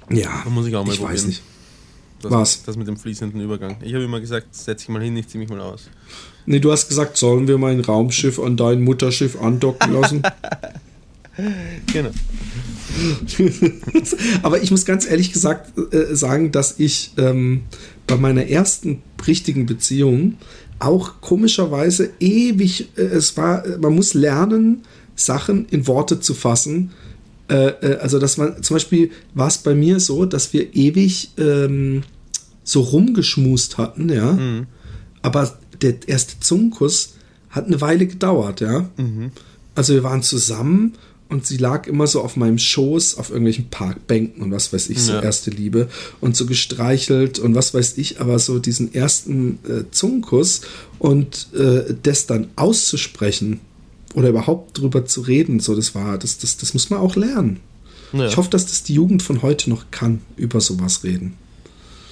ja, 0.09 0.41
da 0.43 0.49
muss 0.49 0.67
ich 0.67 0.75
auch 0.75 0.85
mal 0.85 0.93
ich 0.93 0.99
probieren. 0.99 1.15
weiß 1.15 1.27
nicht. 1.27 1.41
Das, 2.21 2.31
Was? 2.31 2.63
Das 2.63 2.77
mit 2.77 2.87
dem 2.87 2.97
fließenden 2.97 3.41
Übergang. 3.41 3.77
Ich 3.81 3.93
habe 3.93 4.03
immer 4.03 4.19
gesagt, 4.19 4.47
setz 4.51 4.81
dich 4.81 4.89
mal 4.89 5.01
hin, 5.01 5.15
ich 5.17 5.27
ziehe 5.27 5.39
mich 5.39 5.49
mal 5.49 5.59
aus. 5.59 5.89
Nee, 6.45 6.59
du 6.59 6.71
hast 6.71 6.87
gesagt, 6.87 7.17
sollen 7.17 7.47
wir 7.47 7.57
mein 7.57 7.79
Raumschiff 7.79 8.39
an 8.39 8.55
dein 8.57 8.83
Mutterschiff 8.83 9.39
andocken 9.41 9.93
lassen? 9.93 10.21
genau. 11.93 12.11
Aber 14.43 14.61
ich 14.61 14.71
muss 14.71 14.85
ganz 14.85 15.09
ehrlich 15.09 15.33
gesagt 15.33 15.73
äh, 15.93 16.15
sagen, 16.15 16.51
dass 16.51 16.79
ich 16.79 17.11
ähm, 17.17 17.63
bei 18.07 18.15
meiner 18.15 18.47
ersten 18.47 19.01
richtigen 19.27 19.65
Beziehung 19.65 20.35
auch 20.79 21.21
komischerweise 21.21 22.11
ewig, 22.19 22.89
äh, 22.97 23.01
es 23.01 23.37
war, 23.37 23.63
man 23.79 23.95
muss 23.95 24.13
lernen, 24.13 24.83
Sachen 25.15 25.65
in 25.69 25.87
Worte 25.87 26.19
zu 26.19 26.33
fassen. 26.33 26.91
Äh, 27.49 27.67
äh 27.67 27.97
also, 27.97 28.19
dass 28.19 28.37
man, 28.37 28.61
zum 28.61 28.75
Beispiel 28.75 29.11
war 29.33 29.47
es 29.47 29.57
bei 29.57 29.73
mir 29.73 29.99
so, 29.99 30.25
dass 30.25 30.53
wir 30.53 30.75
ewig 30.75 31.31
ähm, 31.37 32.03
so 32.63 32.81
rumgeschmust 32.81 33.77
hatten, 33.77 34.09
ja. 34.09 34.33
Mhm. 34.33 34.67
Aber 35.21 35.57
der 35.81 35.95
erste 36.07 36.39
Zungenkuss 36.39 37.13
hat 37.49 37.67
eine 37.67 37.79
Weile 37.79 38.07
gedauert, 38.07 38.61
ja. 38.61 38.89
Mhm. 38.97 39.31
Also 39.75 39.93
wir 39.93 40.03
waren 40.03 40.23
zusammen 40.23 40.93
und 41.29 41.45
sie 41.45 41.57
lag 41.57 41.87
immer 41.87 42.07
so 42.07 42.21
auf 42.21 42.35
meinem 42.35 42.57
Schoß 42.57 43.17
auf 43.17 43.29
irgendwelchen 43.29 43.69
Parkbänken 43.69 44.43
und 44.43 44.51
was 44.51 44.71
weiß 44.71 44.89
ich, 44.89 45.01
so 45.01 45.13
ja. 45.13 45.21
erste 45.21 45.49
Liebe 45.49 45.89
und 46.21 46.35
so 46.35 46.45
gestreichelt 46.45 47.39
und 47.39 47.55
was 47.55 47.73
weiß 47.73 47.97
ich, 47.97 48.21
aber 48.21 48.37
so 48.37 48.59
diesen 48.59 48.93
ersten 48.93 49.59
äh, 49.67 49.83
Zungenkuss 49.89 50.61
und 50.99 51.47
äh, 51.53 51.95
das 52.03 52.27
dann 52.27 52.49
auszusprechen 52.55 53.59
oder 54.13 54.29
überhaupt 54.29 54.77
drüber 54.77 55.05
zu 55.05 55.21
reden, 55.21 55.59
so 55.59 55.75
das 55.75 55.95
war, 55.95 56.17
das, 56.17 56.37
das, 56.37 56.57
das 56.57 56.73
muss 56.73 56.89
man 56.89 56.99
auch 56.99 57.15
lernen. 57.15 57.59
Ja. 58.13 58.27
Ich 58.27 58.37
hoffe, 58.37 58.49
dass 58.49 58.67
das 58.67 58.83
die 58.83 58.93
Jugend 58.93 59.23
von 59.23 59.41
heute 59.41 59.69
noch 59.69 59.91
kann, 59.91 60.21
über 60.37 60.61
sowas 60.61 61.03
reden. 61.03 61.35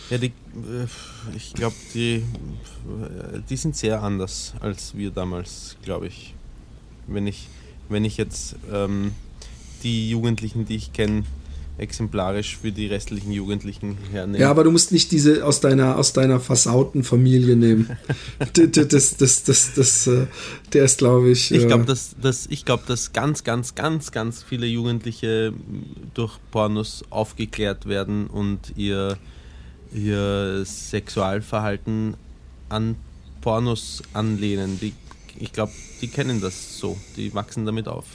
Ja, 0.10 0.18
die, 0.18 0.28
äh, 0.28 0.88
ich 1.36 1.54
glaube, 1.54 1.76
die, 1.94 2.16
äh, 2.16 2.22
die 3.50 3.58
sind 3.58 3.76
sehr 3.76 4.02
anders 4.02 4.54
als 4.60 4.96
wir 4.96 5.12
damals, 5.12 5.78
glaube 5.84 6.08
ich. 6.08 6.34
Wenn 7.08 7.28
ich 7.28 7.48
wenn 7.94 8.06
ich 8.06 8.18
jetzt 8.18 8.56
ähm, 8.72 9.12
die 9.84 10.10
Jugendlichen, 10.10 10.66
die 10.66 10.76
ich 10.76 10.94
kenne, 10.94 11.24
exemplarisch 11.78 12.58
für 12.58 12.72
die 12.72 12.86
restlichen 12.86 13.32
Jugendlichen 13.32 13.98
hernehme. 14.12 14.40
Ja, 14.40 14.52
aber 14.52 14.64
du 14.64 14.72
musst 14.72 14.92
nicht 14.92 15.12
diese 15.12 15.44
aus 15.44 15.60
deiner, 15.60 15.98
aus 15.98 16.14
deiner 16.14 16.40
versauten 16.40 17.04
Familie 17.04 17.56
nehmen. 17.56 17.98
das, 18.54 18.88
das, 18.88 19.18
das, 19.18 19.44
das, 19.44 19.74
das, 19.74 20.08
äh, 20.08 20.28
der 20.72 20.86
ist, 20.86 21.00
glaube 21.00 21.32
ich. 21.32 21.52
Ich 21.52 21.66
glaube, 21.66 21.84
äh, 21.84 21.88
dass, 21.88 22.16
dass, 22.22 22.48
glaub, 22.64 22.86
dass 22.86 23.12
ganz, 23.12 23.44
ganz, 23.44 23.74
ganz, 23.74 24.12
ganz 24.12 24.44
viele 24.44 24.68
Jugendliche 24.68 25.54
durch 26.14 26.38
Pornos 26.52 27.04
aufgeklärt 27.10 27.88
werden 27.88 28.28
und 28.28 28.74
ihr, 28.76 29.18
ihr 29.94 30.64
Sexualverhalten 30.66 32.16
an 32.70 32.96
Pornos 33.42 34.04
anlehnen. 34.14 34.80
Die 34.80 34.94
ich 35.40 35.52
glaube, 35.52 35.72
die 36.02 36.08
kennen 36.08 36.42
das 36.42 36.78
so, 36.78 36.98
die 37.18 37.34
wachsen 37.34 37.66
damit 37.66 37.88
auf. 37.88 38.06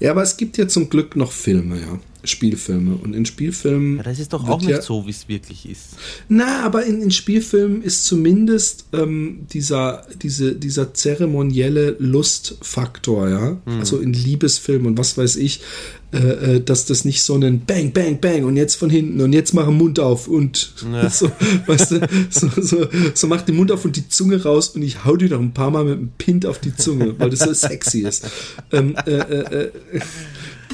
Ja, 0.00 0.12
aber 0.12 0.22
es 0.22 0.36
gibt 0.36 0.56
ja 0.56 0.66
zum 0.66 0.88
Glück 0.88 1.16
noch 1.16 1.32
Filme, 1.32 1.80
ja. 1.80 1.98
Spielfilme. 2.24 2.96
Und 2.96 3.14
in 3.14 3.24
Spielfilmen. 3.26 3.98
Ja, 3.98 4.02
das 4.02 4.18
ist 4.18 4.32
doch 4.32 4.48
auch 4.48 4.60
nicht 4.60 4.70
ja, 4.70 4.82
so, 4.82 5.06
wie 5.06 5.10
es 5.10 5.28
wirklich 5.28 5.68
ist. 5.68 5.96
Na, 6.28 6.64
aber 6.64 6.84
in, 6.84 7.02
in 7.02 7.10
Spielfilmen 7.10 7.82
ist 7.82 8.04
zumindest 8.04 8.86
ähm, 8.92 9.46
dieser, 9.52 10.06
diese, 10.20 10.54
dieser 10.54 10.94
zeremonielle 10.94 11.96
Lustfaktor, 11.98 13.28
ja. 13.28 13.50
Mhm. 13.64 13.80
Also 13.80 13.98
in 13.98 14.12
Liebesfilmen 14.12 14.86
und 14.86 14.98
was 14.98 15.16
weiß 15.16 15.36
ich, 15.36 15.60
äh, 16.10 16.56
äh, 16.56 16.60
dass 16.62 16.86
das 16.86 17.04
nicht 17.04 17.22
so 17.22 17.34
ein 17.34 17.66
Bang, 17.66 17.92
Bang, 17.92 18.18
Bang 18.18 18.44
und 18.44 18.56
jetzt 18.56 18.76
von 18.76 18.88
hinten 18.88 19.20
und 19.20 19.34
jetzt 19.34 19.52
mach 19.52 19.66
den 19.66 19.76
Mund 19.76 20.00
auf 20.00 20.26
und 20.26 20.72
ja. 20.90 21.10
so, 21.10 21.30
weißt 21.66 21.90
du, 21.90 22.08
so, 22.30 22.48
so, 22.56 22.88
so 23.12 23.26
mach 23.26 23.42
den 23.42 23.56
Mund 23.56 23.70
auf 23.70 23.84
und 23.84 23.94
die 23.94 24.08
Zunge 24.08 24.42
raus 24.42 24.68
und 24.68 24.80
ich 24.80 25.04
hau 25.04 25.16
dir 25.16 25.28
noch 25.28 25.40
ein 25.40 25.52
paar 25.52 25.70
Mal 25.70 25.84
mit 25.84 25.98
einem 25.98 26.10
Pint 26.16 26.46
auf 26.46 26.60
die 26.60 26.74
Zunge, 26.74 27.14
weil 27.18 27.28
das 27.28 27.40
so 27.40 27.52
sexy 27.52 28.06
ist. 28.06 28.26
Ähm, 28.72 28.96
äh, 29.04 29.10
äh, 29.10 29.64
äh 29.64 30.00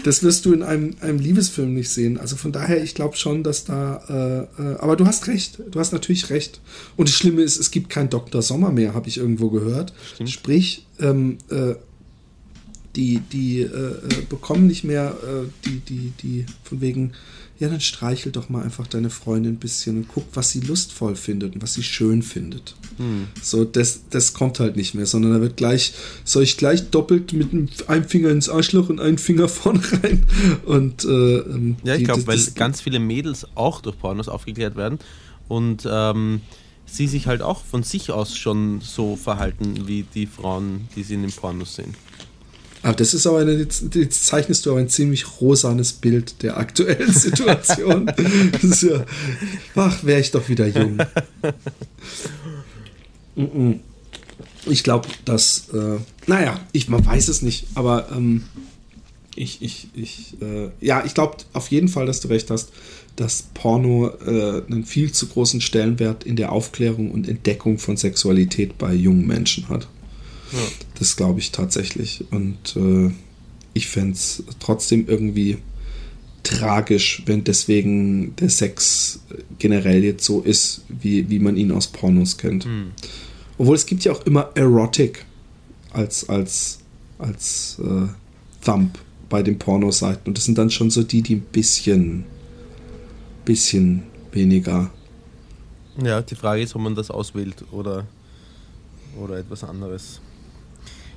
das 0.04 0.22
wirst 0.22 0.44
du 0.44 0.52
in 0.52 0.62
einem, 0.62 0.94
einem 1.00 1.18
Liebesfilm 1.18 1.72
nicht 1.72 1.88
sehen. 1.88 2.18
Also 2.18 2.36
von 2.36 2.52
daher, 2.52 2.82
ich 2.82 2.94
glaube 2.94 3.16
schon, 3.16 3.42
dass 3.42 3.64
da. 3.64 4.48
Äh, 4.58 4.62
äh, 4.62 4.76
aber 4.76 4.96
du 4.96 5.06
hast 5.06 5.26
recht. 5.28 5.60
Du 5.70 5.80
hast 5.80 5.92
natürlich 5.92 6.28
recht. 6.28 6.60
Und 6.96 7.08
das 7.08 7.16
Schlimme 7.16 7.42
ist, 7.42 7.58
es 7.58 7.70
gibt 7.70 7.88
keinen 7.88 8.10
Dr. 8.10 8.42
Sommer 8.42 8.70
mehr, 8.70 8.94
habe 8.94 9.08
ich 9.08 9.16
irgendwo 9.16 9.48
gehört. 9.48 9.94
Stimmt. 10.14 10.30
Sprich, 10.30 10.86
ähm, 11.00 11.38
äh, 11.50 11.74
die, 12.96 13.20
die 13.32 13.62
äh, 13.62 13.66
äh, 13.66 14.22
bekommen 14.28 14.66
nicht 14.66 14.84
mehr 14.84 15.16
äh, 15.22 15.48
die, 15.64 15.80
die, 15.80 16.12
die, 16.22 16.46
von 16.62 16.82
wegen, 16.82 17.12
ja, 17.58 17.68
dann 17.68 17.80
streichel 17.80 18.32
doch 18.32 18.48
mal 18.48 18.62
einfach 18.62 18.86
deine 18.86 19.10
Freundin 19.10 19.52
ein 19.52 19.58
bisschen 19.58 19.96
und 19.96 20.08
guck, 20.08 20.24
was 20.34 20.50
sie 20.50 20.60
lustvoll 20.60 21.14
findet 21.14 21.54
und 21.54 21.62
was 21.62 21.74
sie 21.74 21.84
schön 21.84 22.22
findet. 22.22 22.74
Hm. 22.96 23.28
So, 23.42 23.64
das, 23.64 24.02
das 24.10 24.34
kommt 24.34 24.58
halt 24.58 24.76
nicht 24.76 24.94
mehr, 24.94 25.06
sondern 25.06 25.34
da 25.34 25.40
wird 25.40 25.56
gleich, 25.56 25.94
soll 26.24 26.42
ich 26.42 26.56
gleich 26.56 26.90
doppelt 26.90 27.32
mit 27.32 27.88
einem 27.88 28.08
Finger 28.08 28.30
ins 28.30 28.48
Arschloch 28.48 28.88
und 28.88 29.00
einen 29.00 29.18
Finger 29.18 29.48
vorne 29.48 29.80
rein. 30.02 30.26
Und, 30.64 31.04
äh, 31.04 31.08
ähm, 31.08 31.76
ja, 31.84 31.94
ich 31.94 32.04
glaube, 32.04 32.26
weil 32.26 32.40
ganz 32.56 32.80
viele 32.80 32.98
Mädels 32.98 33.46
auch 33.54 33.80
durch 33.80 33.98
Pornos 33.98 34.28
aufgeklärt 34.28 34.74
werden 34.74 34.98
und 35.48 35.86
ähm, 35.88 36.40
sie 36.86 37.06
sich 37.06 37.26
halt 37.26 37.42
auch 37.42 37.64
von 37.64 37.82
sich 37.82 38.10
aus 38.10 38.36
schon 38.36 38.80
so 38.80 39.16
verhalten 39.16 39.86
wie 39.86 40.04
die 40.14 40.26
Frauen, 40.26 40.88
die 40.96 41.02
sie 41.02 41.14
in 41.14 41.22
den 41.22 41.32
Pornos 41.32 41.76
sehen. 41.76 41.94
Aber 42.84 42.96
das 42.96 43.14
ist 43.14 43.26
aber 43.26 43.38
eine, 43.38 43.54
jetzt, 43.54 44.26
zeichnest 44.26 44.66
du 44.66 44.70
aber 44.70 44.80
ein 44.80 44.90
ziemlich 44.90 45.40
rosanes 45.40 45.94
Bild 45.94 46.42
der 46.42 46.58
aktuellen 46.58 47.12
Situation. 47.12 48.06
das 48.52 48.62
ist 48.62 48.82
ja, 48.82 49.06
ach, 49.74 50.04
wäre 50.04 50.20
ich 50.20 50.30
doch 50.32 50.46
wieder 50.50 50.66
jung. 50.66 50.98
ich 54.66 54.84
glaube, 54.84 55.08
dass, 55.24 55.70
äh, 55.70 55.96
naja, 56.26 56.60
ich, 56.72 56.90
man 56.90 57.04
weiß 57.04 57.28
es 57.28 57.40
nicht, 57.40 57.68
aber 57.74 58.08
ähm, 58.14 58.44
ich, 59.34 59.62
ich, 59.62 59.88
ich, 59.94 60.36
äh, 60.42 60.68
ja, 60.82 61.04
ich 61.06 61.14
glaube 61.14 61.38
auf 61.54 61.68
jeden 61.68 61.88
Fall, 61.88 62.04
dass 62.04 62.20
du 62.20 62.28
recht 62.28 62.50
hast, 62.50 62.70
dass 63.16 63.44
Porno 63.54 64.08
äh, 64.26 64.62
einen 64.66 64.84
viel 64.84 65.10
zu 65.10 65.26
großen 65.28 65.62
Stellenwert 65.62 66.24
in 66.24 66.36
der 66.36 66.52
Aufklärung 66.52 67.12
und 67.12 67.30
Entdeckung 67.30 67.78
von 67.78 67.96
Sexualität 67.96 68.76
bei 68.76 68.92
jungen 68.92 69.26
Menschen 69.26 69.70
hat. 69.70 69.88
Ja. 70.54 70.60
Das 70.98 71.16
glaube 71.16 71.40
ich 71.40 71.52
tatsächlich. 71.52 72.24
Und 72.30 72.76
äh, 72.76 73.12
ich 73.74 73.88
fände 73.88 74.12
es 74.12 74.42
trotzdem 74.60 75.06
irgendwie 75.08 75.58
tragisch, 76.44 77.22
wenn 77.26 77.42
deswegen 77.42 78.36
der 78.36 78.50
Sex 78.50 79.20
generell 79.58 80.04
jetzt 80.04 80.24
so 80.24 80.40
ist, 80.42 80.82
wie, 80.88 81.28
wie 81.28 81.38
man 81.38 81.56
ihn 81.56 81.72
aus 81.72 81.88
Pornos 81.88 82.36
kennt. 82.36 82.66
Mhm. 82.66 82.92
Obwohl 83.58 83.76
es 83.76 83.86
gibt 83.86 84.04
ja 84.04 84.12
auch 84.12 84.24
immer 84.26 84.50
Erotic 84.54 85.24
als, 85.92 86.28
als, 86.28 86.80
als 87.18 87.78
äh, 87.82 88.08
Thumb 88.64 88.98
bei 89.28 89.42
den 89.42 89.58
Pornoseiten. 89.58 90.28
Und 90.28 90.38
das 90.38 90.44
sind 90.44 90.58
dann 90.58 90.70
schon 90.70 90.90
so 90.90 91.02
die, 91.02 91.22
die 91.22 91.36
ein 91.36 91.46
bisschen, 91.52 92.24
bisschen 93.44 94.02
weniger 94.32 94.90
Ja, 96.02 96.20
die 96.20 96.34
Frage 96.34 96.62
ist, 96.62 96.74
ob 96.74 96.82
man 96.82 96.94
das 96.94 97.10
auswählt 97.10 97.64
oder, 97.70 98.06
oder 99.18 99.38
etwas 99.38 99.64
anderes. 99.64 100.20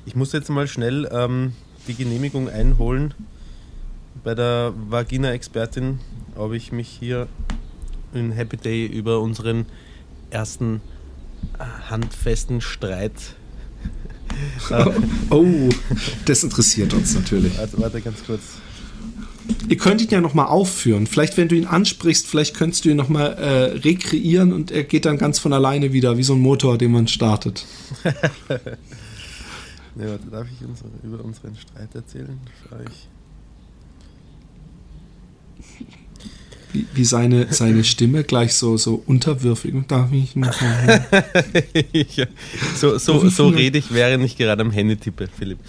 Ich 0.08 0.16
muss 0.16 0.32
jetzt 0.32 0.50
mal 0.50 0.70
schnell 0.70 1.06
ähm, 1.12 1.52
die 1.90 1.94
Genehmigung 1.94 2.48
einholen 2.48 3.14
bei 4.24 4.36
der 4.36 4.74
Vagina-Expertin, 4.90 6.00
ob 6.38 6.54
ich 6.54 6.72
mich 6.72 6.88
hier 6.88 7.28
in 8.14 8.32
Happy 8.32 8.56
Day 8.56 8.86
über 8.86 9.20
unseren 9.20 9.66
ersten 10.30 10.80
äh, 11.60 11.90
handfesten 11.90 12.62
Streit. 12.62 13.36
oh, 15.30 15.68
das 16.24 16.42
interessiert 16.42 16.94
uns 16.94 17.14
natürlich. 17.14 17.58
Warte, 17.58 17.78
warte 17.78 18.00
ganz 18.00 18.24
kurz. 18.26 18.44
Ihr 19.68 19.78
könnt 19.78 20.02
ihn 20.02 20.10
ja 20.10 20.22
nochmal 20.22 20.48
aufführen. 20.48 21.06
Vielleicht, 21.06 21.36
wenn 21.36 21.50
du 21.50 21.56
ihn 21.56 21.66
ansprichst, 21.66 22.28
vielleicht 22.28 22.56
könntest 22.56 22.86
du 22.86 22.90
ihn 22.90 22.98
nochmal 22.98 23.34
äh, 23.34 23.78
rekreieren 23.80 24.54
und 24.54 24.72
er 24.72 24.86
geht 24.86 25.04
dann 25.04 25.18
ganz 25.18 25.38
von 25.38 25.52
alleine 25.52 25.92
wieder, 25.92 26.18
wie 26.18 26.24
so 26.24 26.34
ein 26.34 26.40
Motor, 26.40 26.78
den 26.78 26.94
man 26.94 27.10
startet. 27.10 27.66
nee, 29.98 30.06
warte, 30.08 30.28
darf 30.30 30.48
ich 30.52 30.68
unsere, 30.68 30.90
über 31.04 31.24
unseren 31.24 31.56
Streit 31.56 31.94
erzählen? 31.96 32.40
Schau 32.70 32.78
ich. 32.80 33.08
Wie, 36.74 36.86
wie, 36.94 37.06
seine, 37.06 37.52
seine 37.54 37.84
Stimme 37.84 38.24
gleich 38.24 38.54
so, 38.54 38.78
so 38.78 39.02
unterwürfig. 39.06 39.74
Darf 39.88 40.12
ich 40.12 40.36
noch 40.36 40.54
ja, 41.94 42.26
So, 42.76 42.98
so, 42.98 43.30
so 43.30 43.48
rede 43.48 43.78
ich, 43.78 43.94
während 43.94 44.24
ich 44.26 44.38
gerade 44.38 44.62
am 44.62 44.72
Handy 44.72 44.98
tippe, 44.98 45.28
Philipp. 45.28 45.60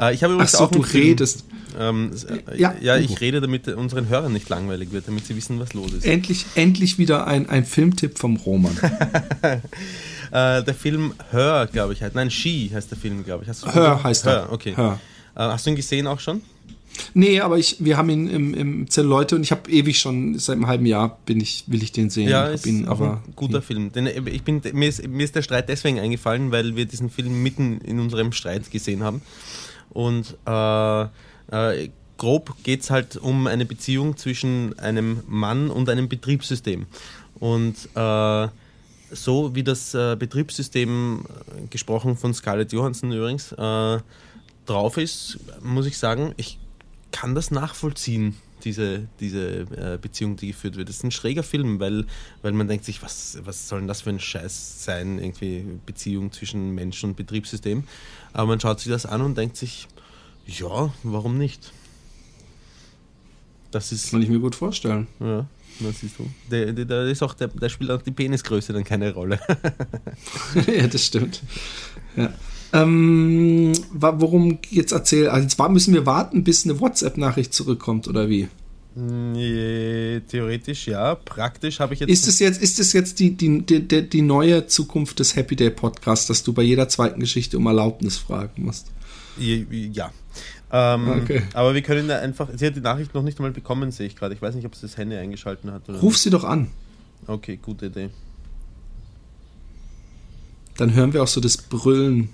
Äh, 0.00 0.14
ich 0.14 0.22
habe 0.22 0.32
übrigens 0.34 0.54
Ach 0.54 0.60
so, 0.60 0.64
auch 0.64 0.70
du 0.70 0.82
Film, 0.82 1.04
redest. 1.04 1.44
Ähm, 1.78 2.10
ja, 2.56 2.74
ja, 2.80 2.96
ich 2.96 3.20
rede, 3.20 3.42
damit 3.42 3.68
unseren 3.68 4.08
Hörern 4.08 4.32
nicht 4.32 4.48
langweilig 4.48 4.92
wird, 4.92 5.08
damit 5.08 5.26
sie 5.26 5.36
wissen, 5.36 5.60
was 5.60 5.74
los 5.74 5.92
ist. 5.92 6.06
Endlich, 6.06 6.46
endlich 6.54 6.96
wieder 6.96 7.26
ein, 7.26 7.48
ein 7.50 7.66
Filmtipp 7.66 8.18
vom 8.18 8.36
Roman. 8.36 8.76
äh, 10.30 10.62
der 10.62 10.74
Film 10.74 11.14
Hör, 11.30 11.66
glaube 11.66 11.92
ich, 11.92 12.02
heißt. 12.02 12.14
Nein, 12.14 12.30
She 12.30 12.70
heißt 12.72 12.90
der 12.90 12.98
Film, 12.98 13.24
glaube 13.24 13.44
ich. 13.44 13.48
Hast 13.48 13.72
Hör 13.74 14.02
heißt 14.02 14.24
Hör, 14.24 14.44
er. 14.44 14.52
okay. 14.52 14.74
Hör. 14.76 14.98
Äh, 15.34 15.40
hast 15.40 15.66
du 15.66 15.70
ihn 15.70 15.76
gesehen 15.76 16.06
auch 16.06 16.20
schon? 16.20 16.42
Nee, 17.14 17.40
aber 17.40 17.58
ich, 17.58 17.76
wir 17.78 17.96
haben 17.96 18.08
ihn 18.08 18.28
im, 18.28 18.54
im 18.54 18.90
Zelleute 18.90 19.36
und 19.36 19.42
ich 19.42 19.50
habe 19.50 19.70
ewig 19.70 19.98
schon, 19.98 20.38
seit 20.38 20.56
einem 20.56 20.66
halben 20.66 20.86
Jahr 20.86 21.18
bin 21.26 21.40
ich, 21.40 21.64
will 21.66 21.82
ich 21.82 21.92
den 21.92 22.10
sehen. 22.10 22.28
Ja, 22.28 22.46
ist 22.46 22.66
ihn, 22.66 22.88
aber 22.88 23.22
ein 23.26 23.34
guter 23.34 23.62
Film. 23.62 23.92
Denn 23.92 24.06
ich 24.06 24.42
bin, 24.42 24.62
mir, 24.72 24.88
ist, 24.88 25.06
mir 25.06 25.24
ist 25.24 25.34
der 25.34 25.42
Streit 25.42 25.68
deswegen 25.68 25.98
eingefallen, 25.98 26.52
weil 26.52 26.76
wir 26.76 26.86
diesen 26.86 27.10
Film 27.10 27.42
mitten 27.42 27.80
in 27.80 28.00
unserem 28.00 28.32
Streit 28.32 28.70
gesehen 28.70 29.02
haben. 29.02 29.22
Und 29.90 30.36
äh, 30.46 31.02
äh, 31.02 31.90
grob 32.18 32.54
geht 32.62 32.82
es 32.82 32.90
halt 32.90 33.16
um 33.16 33.46
eine 33.46 33.66
Beziehung 33.66 34.16
zwischen 34.16 34.78
einem 34.78 35.20
Mann 35.26 35.70
und 35.70 35.88
einem 35.88 36.08
Betriebssystem. 36.08 36.86
Und 37.38 37.74
äh, 37.94 38.48
so 39.10 39.54
wie 39.54 39.62
das 39.62 39.94
äh, 39.94 40.16
Betriebssystem, 40.18 41.24
äh, 41.24 41.66
gesprochen 41.68 42.16
von 42.16 42.34
Scarlett 42.34 42.72
Johansson 42.72 43.12
übrigens, 43.12 43.52
äh, 43.52 43.98
drauf 44.66 44.96
ist, 44.96 45.38
muss 45.62 45.86
ich 45.86 45.98
sagen, 45.98 46.34
ich 46.36 46.58
kann 47.12 47.34
das 47.34 47.50
nachvollziehen, 47.50 48.36
diese, 48.64 49.06
diese 49.20 49.60
äh, 49.60 49.98
Beziehung, 50.00 50.36
die 50.36 50.48
geführt 50.48 50.76
wird. 50.76 50.88
Das 50.88 50.96
ist 50.96 51.04
ein 51.04 51.10
schräger 51.10 51.42
Film, 51.42 51.78
weil, 51.78 52.04
weil 52.42 52.52
man 52.52 52.68
denkt 52.68 52.84
sich, 52.84 53.02
was, 53.02 53.38
was 53.44 53.68
soll 53.68 53.80
denn 53.80 53.88
das 53.88 54.02
für 54.02 54.10
ein 54.10 54.20
Scheiß 54.20 54.84
sein, 54.84 55.18
irgendwie 55.18 55.64
Beziehung 55.86 56.32
zwischen 56.32 56.74
Mensch 56.74 57.02
und 57.04 57.16
Betriebssystem. 57.16 57.84
Aber 58.32 58.46
man 58.48 58.60
schaut 58.60 58.80
sich 58.80 58.90
das 58.90 59.06
an 59.06 59.20
und 59.22 59.38
denkt 59.38 59.56
sich, 59.56 59.86
ja, 60.46 60.92
warum 61.02 61.38
nicht? 61.38 61.72
Das 63.70 63.92
ist. 63.92 64.10
Kann 64.10 64.22
ich 64.22 64.28
mir 64.28 64.38
gut 64.38 64.54
vorstellen. 64.54 65.06
Ja, 65.20 65.46
das 65.80 66.00
siehst 66.00 66.18
du. 66.18 66.28
Der, 66.50 66.72
der, 66.72 66.84
der, 66.84 67.02
ist 67.04 67.22
auch, 67.22 67.34
der, 67.34 67.48
der 67.48 67.68
spielt 67.68 67.90
auch 67.90 68.02
die 68.02 68.10
Penisgröße 68.10 68.72
dann 68.72 68.84
keine 68.84 69.12
Rolle. 69.12 69.38
ja, 70.66 70.86
das 70.86 71.04
stimmt. 71.04 71.42
Ja. 72.16 72.32
Ähm, 72.72 73.72
worum 73.92 74.58
jetzt 74.70 74.92
erzählen? 74.92 75.28
Also 75.28 75.42
jetzt 75.42 75.58
müssen 75.70 75.94
wir 75.94 76.06
warten, 76.06 76.44
bis 76.44 76.64
eine 76.64 76.80
WhatsApp-Nachricht 76.80 77.54
zurückkommt, 77.54 78.08
oder 78.08 78.28
wie? 78.28 78.48
Nee, 78.98 80.20
theoretisch 80.26 80.86
ja. 80.88 81.14
Praktisch 81.16 81.80
habe 81.80 81.92
ich 81.92 82.00
jetzt. 82.00 82.10
Ist 82.10 82.28
es 82.28 82.38
jetzt, 82.38 82.62
ist 82.62 82.80
es 82.80 82.94
jetzt 82.94 83.20
die, 83.20 83.36
die, 83.36 83.60
die, 83.60 84.08
die 84.08 84.22
neue 84.22 84.66
Zukunft 84.66 85.18
des 85.20 85.36
Happy 85.36 85.54
Day 85.54 85.70
Podcasts, 85.70 86.26
dass 86.26 86.42
du 86.42 86.54
bei 86.54 86.62
jeder 86.62 86.88
zweiten 86.88 87.20
Geschichte 87.20 87.58
um 87.58 87.66
Erlaubnis 87.66 88.16
fragen 88.16 88.64
musst? 88.64 88.86
Ja. 89.38 90.10
Ähm, 90.72 91.08
okay. 91.22 91.42
Aber 91.54 91.74
wir 91.74 91.82
können 91.82 92.08
da 92.08 92.18
einfach. 92.18 92.48
Sie 92.54 92.66
hat 92.66 92.74
die 92.76 92.80
Nachricht 92.80 93.14
noch 93.14 93.22
nicht 93.22 93.38
einmal 93.38 93.52
bekommen, 93.52 93.92
sehe 93.92 94.06
ich 94.06 94.16
gerade. 94.16 94.34
Ich 94.34 94.42
weiß 94.42 94.54
nicht, 94.54 94.66
ob 94.66 94.74
sie 94.74 94.82
das 94.82 94.96
Handy 94.96 95.16
eingeschaltet 95.16 95.70
hat. 95.70 95.88
Ruf 95.88 96.02
nicht. 96.02 96.22
sie 96.22 96.30
doch 96.30 96.44
an. 96.44 96.70
Okay, 97.26 97.58
gute 97.60 97.86
Idee. 97.86 98.10
Dann 100.76 100.94
hören 100.94 101.12
wir 101.12 101.22
auch 101.22 101.28
so 101.28 101.40
das 101.40 101.56
Brüllen. 101.56 102.28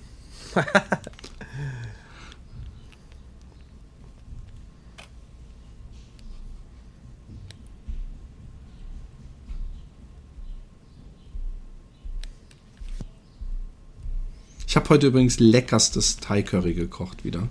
ich 14.67 14.75
habe 14.75 14.89
heute 14.89 15.07
übrigens 15.07 15.39
leckerstes 15.39 16.17
Thai 16.17 16.41
Curry 16.41 16.73
gekocht 16.73 17.23
wieder. 17.23 17.47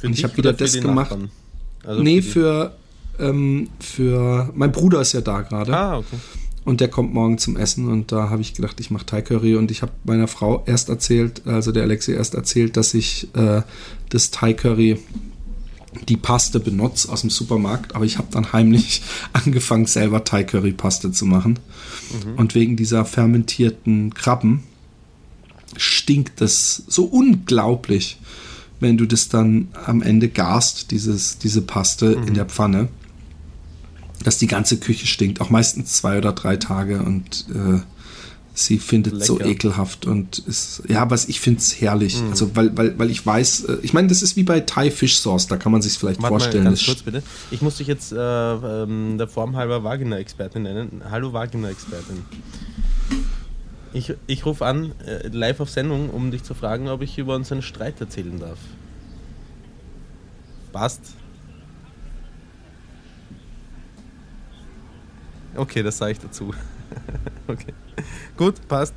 Für 0.00 0.06
und 0.06 0.14
ich 0.14 0.24
habe 0.24 0.36
wieder 0.36 0.52
das 0.52 0.72
gemacht. 0.80 1.14
Also 1.84 2.02
nee, 2.02 2.22
für, 2.22 2.74
ähm, 3.18 3.68
für 3.80 4.50
mein 4.54 4.72
Bruder 4.72 5.02
ist 5.02 5.12
ja 5.12 5.20
da 5.20 5.42
gerade. 5.42 5.76
Ah, 5.76 5.98
okay. 5.98 6.16
Und 6.64 6.80
der 6.80 6.88
kommt 6.88 7.12
morgen 7.12 7.38
zum 7.38 7.56
Essen 7.56 7.88
und 7.88 8.12
da 8.12 8.30
habe 8.30 8.42
ich 8.42 8.54
gedacht, 8.54 8.80
ich 8.80 8.90
mache 8.90 9.06
Thai 9.06 9.22
Curry 9.22 9.56
und 9.56 9.70
ich 9.70 9.82
habe 9.82 9.92
meiner 10.04 10.28
Frau 10.28 10.62
erst 10.66 10.88
erzählt, 10.88 11.46
also 11.46 11.72
der 11.72 11.82
Alexi 11.82 12.12
erst 12.12 12.34
erzählt, 12.34 12.76
dass 12.76 12.94
ich 12.94 13.28
äh, 13.34 13.62
das 14.10 14.30
Thai 14.30 14.52
Curry 14.52 14.98
die 16.08 16.16
Paste 16.16 16.60
benutze 16.60 17.10
aus 17.10 17.22
dem 17.22 17.30
Supermarkt, 17.30 17.94
aber 17.94 18.04
ich 18.04 18.18
habe 18.18 18.28
dann 18.30 18.52
heimlich 18.52 19.02
angefangen, 19.32 19.86
selber 19.86 20.24
Thai 20.24 20.44
Curry 20.44 20.72
Paste 20.72 21.12
zu 21.12 21.26
machen. 21.26 21.58
Mhm. 22.24 22.34
Und 22.36 22.54
wegen 22.54 22.76
dieser 22.76 23.04
fermentierten 23.04 24.14
Krabben 24.14 24.62
stinkt 25.76 26.40
das 26.40 26.82
so 26.88 27.04
unglaublich 27.04 28.18
wenn 28.80 28.96
du 28.96 29.06
das 29.06 29.28
dann 29.28 29.68
am 29.86 30.02
Ende 30.02 30.28
garst, 30.28 30.90
dieses, 30.90 31.38
diese 31.38 31.62
Paste 31.62 32.16
mhm. 32.16 32.28
in 32.28 32.34
der 32.34 32.46
Pfanne, 32.46 32.88
dass 34.24 34.38
die 34.38 34.46
ganze 34.46 34.78
Küche 34.78 35.06
stinkt, 35.06 35.40
auch 35.40 35.50
meistens 35.50 35.94
zwei 35.94 36.18
oder 36.18 36.32
drei 36.32 36.56
Tage 36.56 37.02
und 37.02 37.46
äh, 37.54 37.80
sie 38.54 38.78
findet 38.78 39.14
Lecker. 39.14 39.24
so 39.24 39.40
ekelhaft 39.40 40.06
und 40.06 40.38
ist, 40.38 40.82
ja, 40.88 41.00
aber 41.00 41.16
ich 41.26 41.40
finde 41.40 41.60
es 41.60 41.80
herrlich. 41.80 42.20
Mhm. 42.20 42.30
Also, 42.30 42.56
weil, 42.56 42.76
weil, 42.76 42.98
weil 42.98 43.10
ich 43.10 43.24
weiß, 43.24 43.64
äh, 43.64 43.76
ich 43.82 43.92
meine, 43.92 44.08
das 44.08 44.22
ist 44.22 44.36
wie 44.36 44.42
bei 44.42 44.60
Thai 44.60 44.90
Fish 44.90 45.18
Sauce, 45.18 45.46
da 45.46 45.56
kann 45.56 45.72
man 45.72 45.82
sich 45.82 45.94
vielleicht 45.98 46.20
Warte 46.20 46.34
vorstellen. 46.34 46.64
Mal 46.64 46.70
ganz 46.70 46.84
kurz 46.84 47.02
bitte. 47.02 47.22
Ich 47.50 47.62
muss 47.62 47.76
dich 47.76 47.86
jetzt 47.86 48.12
äh, 48.12 48.16
ähm, 48.16 49.16
der 49.18 49.28
Form 49.28 49.56
halber 49.56 49.84
Vagina-Expertin 49.84 50.62
nennen. 50.62 51.02
Hallo 51.10 51.32
Vagina-Expertin. 51.32 52.24
Ich, 53.92 54.14
ich 54.26 54.46
rufe 54.46 54.64
an, 54.66 54.92
äh, 55.00 55.26
live 55.28 55.60
auf 55.60 55.70
Sendung, 55.70 56.10
um 56.10 56.30
dich 56.30 56.44
zu 56.44 56.54
fragen, 56.54 56.88
ob 56.88 57.02
ich 57.02 57.18
über 57.18 57.34
unseren 57.34 57.60
Streit 57.62 58.00
erzählen 58.00 58.38
darf. 58.38 58.58
Passt? 60.72 61.00
Okay, 65.56 65.82
das 65.82 65.98
sage 65.98 66.12
ich 66.12 66.18
dazu. 66.20 66.54
okay. 67.48 67.74
Gut, 68.36 68.66
passt. 68.68 68.94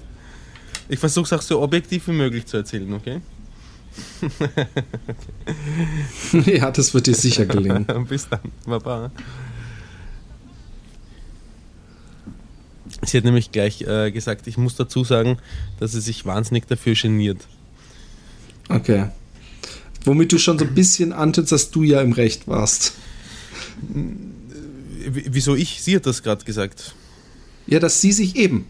Ich 0.88 1.00
versuche 1.00 1.26
es 1.26 1.34
auch 1.34 1.42
so 1.42 1.62
objektiv 1.62 2.08
wie 2.08 2.12
möglich 2.12 2.46
zu 2.46 2.58
erzählen, 2.58 2.94
okay? 2.94 3.22
okay. 4.22 4.68
Ja, 6.58 6.72
das 6.72 6.94
wird 6.94 7.08
dir 7.08 7.16
sicher 7.16 7.46
gelingen. 7.46 7.86
Bis 8.08 8.30
dann. 8.30 8.52
Baba. 8.66 9.12
Sie 13.06 13.18
hat 13.18 13.24
nämlich 13.26 13.52
gleich 13.52 13.82
äh, 13.82 14.12
gesagt, 14.12 14.48
ich 14.48 14.58
muss 14.58 14.76
dazu 14.76 15.04
sagen, 15.04 15.38
dass 15.80 15.92
sie 15.92 16.02
sich 16.02 16.26
wahnsinnig 16.26 16.68
dafür 16.68 16.94
geniert. 16.96 17.40
Okay. 18.70 19.08
Womit 20.06 20.32
du 20.32 20.38
schon 20.38 20.60
so 20.60 20.66
ein 20.66 20.74
bisschen 20.74 21.14
antust, 21.14 21.52
dass 21.52 21.72
du 21.72 21.84
ja 21.84 22.02
im 22.02 22.12
Recht 22.12 22.48
warst. 22.48 22.94
wieso 25.06 25.56
ich? 25.56 25.82
Sie 25.82 25.96
hat 25.96 26.06
das 26.06 26.24
gerade 26.24 26.44
gesagt. 26.44 26.94
Ja, 27.68 27.80
dass 27.80 28.02
sie 28.02 28.12
sich 28.12 28.36
eben. 28.36 28.66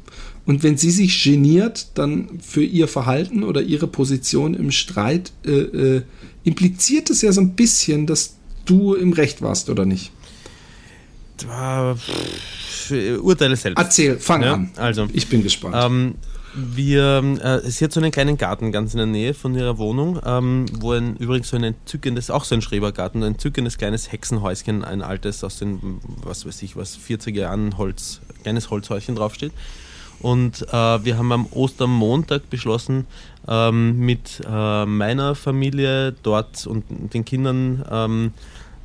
Und 0.46 0.62
wenn 0.62 0.78
sie 0.78 0.92
sich 0.92 1.24
geniert, 1.24 1.88
dann 1.96 2.40
für 2.42 2.64
ihr 2.64 2.88
Verhalten 2.88 3.44
oder 3.44 3.62
ihre 3.62 3.88
Position 3.88 4.54
im 4.54 4.72
Streit, 4.72 5.32
äh, 5.46 5.52
äh, 5.52 6.02
impliziert 6.44 7.10
es 7.10 7.22
ja 7.22 7.32
so 7.32 7.42
ein 7.42 7.56
bisschen, 7.56 8.06
dass 8.06 8.36
du 8.66 8.94
im 8.94 9.14
Recht 9.14 9.42
warst, 9.42 9.70
oder 9.70 9.86
nicht? 9.86 10.12
Da, 11.38 11.96
urteile 13.22 13.56
selbst. 13.56 13.80
Erzähl, 13.80 14.20
fang 14.20 14.44
ja, 14.44 14.54
an. 14.54 14.72
Also, 14.78 15.08
ich 15.14 15.28
bin 15.30 15.44
gespannt. 15.44 15.76
Ähm, 15.78 16.16
wir, 16.56 17.24
äh, 17.42 17.70
sie 17.70 17.84
hat 17.84 17.92
so 17.92 18.00
einen 18.00 18.12
kleinen 18.12 18.38
Garten 18.38 18.72
ganz 18.72 18.94
in 18.94 18.98
der 18.98 19.08
Nähe 19.08 19.34
von 19.34 19.56
ihrer 19.56 19.78
Wohnung, 19.80 20.20
ähm, 20.24 20.66
wo 20.80 20.92
ein 20.92 21.16
übrigens 21.18 21.50
so 21.50 21.56
ein 21.56 21.64
entzückendes, 21.64 22.30
auch 22.30 22.44
so 22.44 22.54
ein 22.54 22.62
Schrebergarten, 22.62 23.24
ein 23.24 23.34
entzückendes 23.34 23.78
kleines 23.78 24.12
Hexenhäuschen, 24.12 24.84
ein 24.84 25.02
altes 25.02 25.44
aus 25.44 25.58
den, 25.58 26.00
was 26.24 26.46
weiß 26.46 26.62
ich, 26.62 26.76
was 26.76 26.98
40er 26.98 27.32
Jahren 27.32 27.78
Holz, 27.78 28.22
kleines 28.44 28.70
Holzhäuschen 28.70 29.16
draufsteht. 29.16 29.52
Und 30.20 30.62
äh, 30.70 31.04
wir 31.04 31.18
haben 31.18 31.32
am 31.32 31.48
Ostermontag 31.48 32.50
beschlossen, 32.50 33.08
ähm, 33.48 34.00
mit 34.00 34.42
äh, 34.48 34.86
meiner 34.86 35.36
Familie 35.36 36.14
dort 36.24 36.68
und 36.68 36.86
den 37.14 37.26
Kindern 37.26 37.84
ähm, 37.92 38.34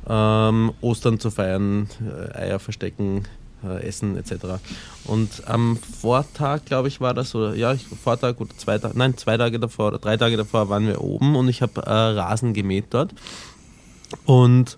ähm, 0.09 0.73
Ostern 0.81 1.19
zu 1.19 1.31
feiern, 1.31 1.87
äh, 2.01 2.37
Eier 2.37 2.59
verstecken, 2.59 3.25
äh, 3.63 3.83
essen 3.87 4.17
etc. 4.17 4.59
Und 5.05 5.47
am 5.47 5.77
Vortag, 5.77 6.65
glaube 6.65 6.87
ich, 6.87 6.99
war 6.99 7.13
das, 7.13 7.35
oder 7.35 7.55
ja, 7.55 7.75
Vortag 8.03 8.39
oder 8.39 8.55
zwei 8.57 8.77
Tage, 8.77 8.97
nein, 8.97 9.17
zwei 9.17 9.37
Tage 9.37 9.59
davor 9.59 9.89
oder 9.89 9.99
drei 9.99 10.17
Tage 10.17 10.37
davor 10.37 10.69
waren 10.69 10.87
wir 10.87 11.01
oben 11.01 11.35
und 11.35 11.47
ich 11.47 11.61
habe 11.61 11.81
äh, 11.81 11.89
Rasen 11.89 12.53
gemäht 12.53 12.85
dort. 12.89 13.13
Und 14.25 14.77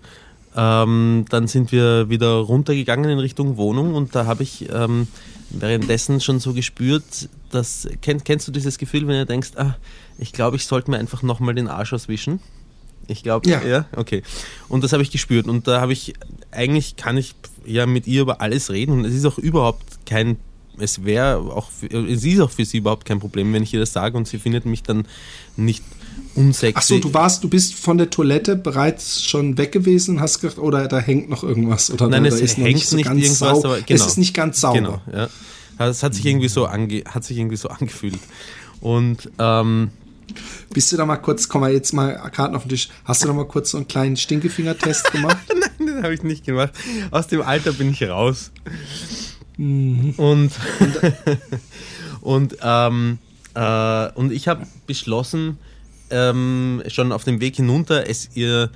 ähm, 0.55 1.25
dann 1.29 1.47
sind 1.47 1.71
wir 1.71 2.09
wieder 2.09 2.33
runtergegangen 2.33 3.09
in 3.09 3.19
Richtung 3.19 3.55
Wohnung 3.55 3.93
und 3.93 4.15
da 4.15 4.25
habe 4.25 4.43
ich 4.43 4.67
ähm, 4.69 5.07
währenddessen 5.49 6.19
schon 6.19 6.39
so 6.39 6.53
gespürt, 6.53 7.29
dass, 7.51 7.87
kenn, 8.01 8.23
kennst 8.23 8.47
du 8.47 8.51
dieses 8.51 8.77
Gefühl, 8.77 9.07
wenn 9.07 9.19
du 9.19 9.25
denkst, 9.25 9.51
ah, 9.55 9.75
ich 10.17 10.33
glaube, 10.33 10.57
ich 10.57 10.65
sollte 10.65 10.91
mir 10.91 10.97
einfach 10.97 11.23
nochmal 11.23 11.55
den 11.55 11.67
Arsch 11.69 11.93
auswischen? 11.93 12.41
Ich 13.07 13.23
glaube, 13.23 13.49
ja. 13.49 13.61
ja. 13.63 13.85
Okay. 13.95 14.23
Und 14.69 14.83
das 14.83 14.93
habe 14.93 15.03
ich 15.03 15.11
gespürt. 15.11 15.47
Und 15.47 15.67
da 15.67 15.81
habe 15.81 15.93
ich, 15.93 16.13
eigentlich 16.51 16.95
kann 16.95 17.17
ich 17.17 17.35
ja 17.65 17.85
mit 17.85 18.07
ihr 18.07 18.21
über 18.21 18.41
alles 18.41 18.69
reden. 18.71 18.93
Und 18.93 19.05
es 19.05 19.13
ist 19.13 19.25
auch 19.25 19.37
überhaupt 19.37 20.05
kein, 20.05 20.37
es 20.77 21.03
wäre 21.03 21.37
auch, 21.37 21.69
es 21.81 22.23
ist 22.23 22.39
auch 22.39 22.51
für 22.51 22.65
sie 22.65 22.77
überhaupt 22.77 23.05
kein 23.05 23.19
Problem, 23.19 23.53
wenn 23.53 23.63
ich 23.63 23.73
ihr 23.73 23.79
das 23.79 23.93
sage 23.93 24.17
und 24.17 24.27
sie 24.27 24.39
findet 24.39 24.65
mich 24.65 24.83
dann 24.83 25.05
nicht 25.57 25.83
unsexy. 26.35 26.77
Achso, 26.77 26.99
du 26.99 27.13
warst, 27.13 27.43
du 27.43 27.49
bist 27.49 27.73
von 27.73 27.97
der 27.97 28.09
Toilette 28.09 28.55
bereits 28.55 29.23
schon 29.23 29.57
weg 29.57 29.71
gewesen, 29.71 30.21
hast 30.21 30.39
gedacht, 30.39 30.57
oder 30.57 30.87
da 30.87 30.99
hängt 30.99 31.29
noch 31.29 31.43
irgendwas 31.43 31.91
oder 31.91 32.07
Nein, 32.07 32.25
es 32.25 32.39
ist 32.39 32.57
hängt 32.57 32.73
nicht, 32.73 32.87
so 32.87 32.95
nicht 32.95 33.07
irgendwas, 33.07 33.65
aber 33.65 33.81
genau. 33.81 34.01
Es 34.01 34.07
ist 34.07 34.17
nicht 34.17 34.33
ganz 34.33 34.61
sauber. 34.61 34.79
Genau, 34.79 35.01
ja. 35.13 35.29
Es 35.89 36.03
hat 36.03 36.13
sich 36.13 36.25
irgendwie 36.25 36.47
so 36.47 36.65
ange, 36.67 37.03
hat 37.05 37.23
sich 37.23 37.37
irgendwie 37.37 37.57
so 37.57 37.69
angefühlt. 37.69 38.19
Und 38.81 39.29
ähm, 39.39 39.91
bist 40.73 40.91
du 40.91 40.97
da 40.97 41.05
mal 41.05 41.17
kurz, 41.17 41.47
komm 41.49 41.61
mal 41.61 41.71
jetzt 41.71 41.93
mal 41.93 42.15
Karten 42.31 42.55
auf 42.55 42.63
den 42.63 42.69
Tisch. 42.69 42.89
Hast 43.05 43.23
du 43.23 43.27
da 43.27 43.33
mal 43.33 43.47
kurz 43.47 43.71
so 43.71 43.77
einen 43.77 43.87
kleinen 43.87 44.17
Stinkefinger-Test 44.17 45.11
gemacht? 45.11 45.37
Nein, 45.49 45.87
den 45.87 46.03
habe 46.03 46.13
ich 46.13 46.23
nicht 46.23 46.45
gemacht. 46.45 46.73
Aus 47.11 47.27
dem 47.27 47.41
Alter 47.41 47.73
bin 47.73 47.91
ich 47.91 48.03
raus. 48.03 48.51
Mhm. 49.57 50.13
Und, 50.17 50.51
und, 52.21 52.57
ähm, 52.61 53.19
äh, 53.53 54.09
und 54.13 54.31
ich 54.31 54.47
habe 54.47 54.65
beschlossen, 54.87 55.57
ähm, 56.09 56.83
schon 56.87 57.11
auf 57.11 57.23
dem 57.23 57.39
Weg 57.39 57.55
hinunter, 57.55 58.09
es 58.09 58.29
ihr 58.33 58.69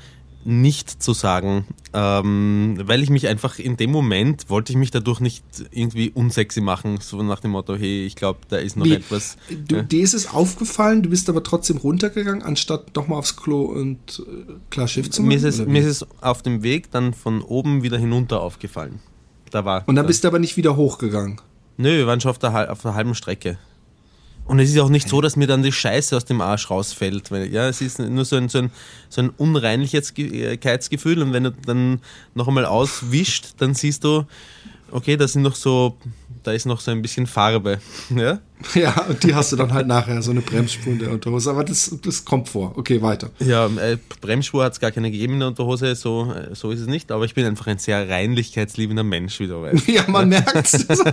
nicht 0.46 1.02
zu 1.02 1.14
sagen, 1.14 1.66
ähm, 1.94 2.78
weil 2.84 3.02
ich 3.02 3.10
mich 3.10 3.28
einfach 3.28 3.58
in 3.58 3.78
dem 3.78 3.92
Moment 3.92 4.50
wollte 4.50 4.72
ich 4.72 4.78
mich 4.78 4.92
dadurch 4.92 5.20
nicht 5.20 5.44
irgendwie 5.72 6.12
unsexy 6.12 6.62
machen, 6.62 7.00
so 7.02 7.22
nach 7.24 7.40
dem 7.40 7.52
Motto, 7.52 7.76
hey, 7.76 8.06
ich 8.06 8.16
glaube, 8.16 8.40
da 8.50 8.58
ist 8.58 8.78
noch 8.78 8.86
Wie, 8.86 8.94
etwas. 8.94 9.38
Du, 9.50 9.78
ja. 9.78 9.82
Dir 9.82 10.04
ist 10.04 10.14
es 10.14 10.32
aufgefallen, 10.32 11.02
du 11.02 11.10
bist 11.10 11.30
aber 11.30 11.44
trotzdem 11.44 11.78
runtergegangen, 11.78 12.44
anstatt 12.44 12.96
nochmal 12.96 13.20
aufs 13.20 13.36
Klo 13.36 13.64
und 13.64 14.24
äh, 14.28 14.54
klar 14.70 14.88
Schiff 14.88 15.10
zu 15.10 15.22
machen? 15.22 15.30
Mir 15.30 15.38
ist, 15.38 15.44
es, 15.44 15.66
mir 15.66 15.82
ist 15.82 16.04
es 16.04 16.08
auf 16.22 16.44
dem 16.44 16.62
Weg 16.62 16.92
dann 16.92 17.14
von 17.14 17.42
oben 17.42 17.82
wieder 17.82 17.98
hinunter 17.98 18.42
aufgefallen. 18.42 19.00
Da 19.50 19.66
war. 19.66 19.84
Und 19.88 19.96
dann 19.96 20.06
bist 20.06 20.24
du 20.24 20.28
aber 20.28 20.40
nicht 20.40 20.58
wieder 20.58 20.76
hochgegangen? 20.76 21.42
Nö, 21.78 21.98
wir 21.98 22.08
waren 22.08 22.22
schon 22.22 22.32
auf 22.32 22.40
der, 22.40 22.72
auf 22.72 22.82
der 22.82 22.94
halben 22.94 23.16
Strecke. 23.16 23.58
Und 24.46 24.60
es 24.60 24.70
ist 24.70 24.80
auch 24.80 24.90
nicht 24.90 25.10
so, 25.10 25.22
dass 25.22 25.36
mir 25.36 25.48
dann 25.48 25.64
die 25.64 25.72
Scheiße 25.72 26.16
aus 26.16 26.26
dem 26.26 26.40
Arsch 26.40 26.70
rausfällt. 26.70 27.32
Weil, 27.32 27.52
ja, 27.52 27.68
es 27.68 27.82
ist 27.82 28.00
nur 28.00 28.26
so 28.26 28.36
ein, 28.36 28.48
so 28.48 28.60
ein, 28.60 28.72
so 29.10 29.22
ein 29.22 29.30
Unreinlichkeitsgefühl. 29.30 31.22
Und 31.22 31.34
wenn 31.34 31.46
du 31.46 31.52
dann 31.52 32.00
noch 32.36 32.48
einmal 32.48 32.66
auswischt, 32.66 33.56
dann 33.58 33.74
siehst 33.74 34.04
du, 34.04 34.26
okay, 34.92 35.18
da 35.18 35.28
sind 35.28 35.42
noch 35.42 35.56
so, 35.56 35.98
da 36.44 36.52
ist 36.52 36.66
noch 36.66 36.80
so 36.80 36.92
ein 36.92 37.02
bisschen 37.02 37.28
Farbe. 37.28 37.80
Ja, 38.16 38.40
ja 38.76 39.02
und 39.10 39.24
die 39.24 39.34
hast 39.34 39.52
du 39.52 39.56
dann 39.56 39.74
halt 39.74 39.88
nachher, 39.88 40.22
so 40.22 40.32
eine 40.32 40.42
Bremsspur 40.42 40.94
in 40.94 41.00
der 41.00 41.12
Unterhose. 41.12 41.50
Aber 41.50 41.64
das, 41.64 41.98
das 42.04 42.24
kommt 42.24 42.48
vor. 42.48 42.78
Okay, 42.78 43.02
weiter. 43.02 43.32
Ja, 43.40 43.66
äh, 43.66 43.98
Bremsspur 44.22 44.64
hat 44.64 44.74
es 44.74 44.80
gar 44.80 44.92
keine 44.92 45.10
gegeben 45.10 45.34
in 45.34 45.40
der 45.40 45.48
Unterhose, 45.50 45.96
so, 45.96 46.32
äh, 46.32 46.54
so 46.54 46.70
ist 46.70 46.82
es 46.82 46.88
nicht. 46.88 47.12
Aber 47.12 47.26
ich 47.26 47.34
bin 47.34 47.46
einfach 47.46 47.68
ein 47.68 47.80
sehr 47.80 48.08
reinlichkeitsliebender 48.08 49.04
Mensch, 49.04 49.40
wie 49.40 49.48
du 49.48 49.62
weißt. 49.62 49.88
Ja, 49.96 50.04
man 50.08 50.30
merkt 50.30 50.56
es. 50.56 50.86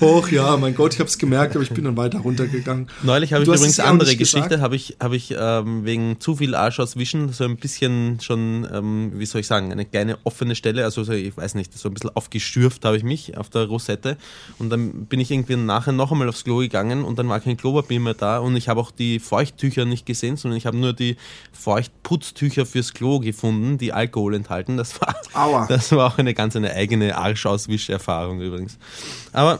Och 0.00 0.30
ja, 0.30 0.56
mein 0.56 0.74
Gott, 0.74 0.94
ich 0.94 1.00
habe 1.00 1.08
es 1.08 1.18
gemerkt, 1.18 1.56
aber 1.56 1.62
ich 1.64 1.70
bin 1.70 1.84
dann 1.84 1.96
weiter 1.96 2.18
runtergegangen. 2.20 2.88
Neulich 3.02 3.32
habe 3.32 3.42
ich 3.42 3.48
übrigens 3.48 3.80
eine 3.80 3.88
andere 3.88 4.16
Geschichte, 4.16 4.60
habe 4.60 4.76
ich, 4.76 4.96
hab 5.00 5.12
ich 5.12 5.34
ähm, 5.36 5.84
wegen 5.84 6.20
zu 6.20 6.36
viel 6.36 6.54
Arsch 6.54 6.78
auswischen 6.78 7.32
so 7.32 7.44
ein 7.44 7.56
bisschen 7.56 8.20
schon, 8.20 8.66
ähm, 8.72 9.12
wie 9.14 9.26
soll 9.26 9.40
ich 9.40 9.46
sagen, 9.46 9.72
eine 9.72 9.84
kleine 9.84 10.18
offene 10.24 10.54
Stelle, 10.54 10.84
also 10.84 11.02
so, 11.02 11.12
ich 11.12 11.36
weiß 11.36 11.54
nicht, 11.54 11.76
so 11.76 11.88
ein 11.88 11.94
bisschen 11.94 12.10
aufgestürft 12.14 12.84
habe 12.84 12.96
ich 12.96 13.02
mich 13.02 13.36
auf 13.36 13.50
der 13.50 13.64
Rosette 13.64 14.16
und 14.58 14.70
dann 14.70 15.06
bin 15.06 15.18
ich 15.18 15.30
irgendwie 15.30 15.56
nachher 15.56 15.92
noch 15.92 16.12
einmal 16.12 16.28
aufs 16.28 16.44
Klo 16.44 16.58
gegangen 16.58 17.04
und 17.04 17.18
dann 17.18 17.28
war 17.28 17.40
kein 17.40 17.56
Klopapier 17.56 17.98
mehr 17.98 18.14
da 18.14 18.38
und 18.38 18.56
ich 18.56 18.68
habe 18.68 18.80
auch 18.80 18.92
die 18.92 19.18
Feuchttücher 19.18 19.84
nicht 19.84 20.06
gesehen, 20.06 20.36
sondern 20.36 20.58
ich 20.58 20.66
habe 20.66 20.76
nur 20.76 20.92
die 20.92 21.16
Feuchtputztücher 21.52 22.66
fürs 22.66 22.94
Klo 22.94 23.18
gefunden, 23.18 23.78
die 23.78 23.92
Alkohol 23.92 24.34
enthalten. 24.34 24.76
Das 24.76 25.00
war, 25.00 25.16
Aua. 25.32 25.66
das 25.68 25.90
war 25.92 26.06
auch 26.06 26.18
eine 26.18 26.34
ganz 26.34 26.54
eine 26.54 26.72
eigene 26.72 27.16
Arschauswischerfahrung 27.16 28.40
übrigens. 28.40 28.78
Aber 29.32 29.55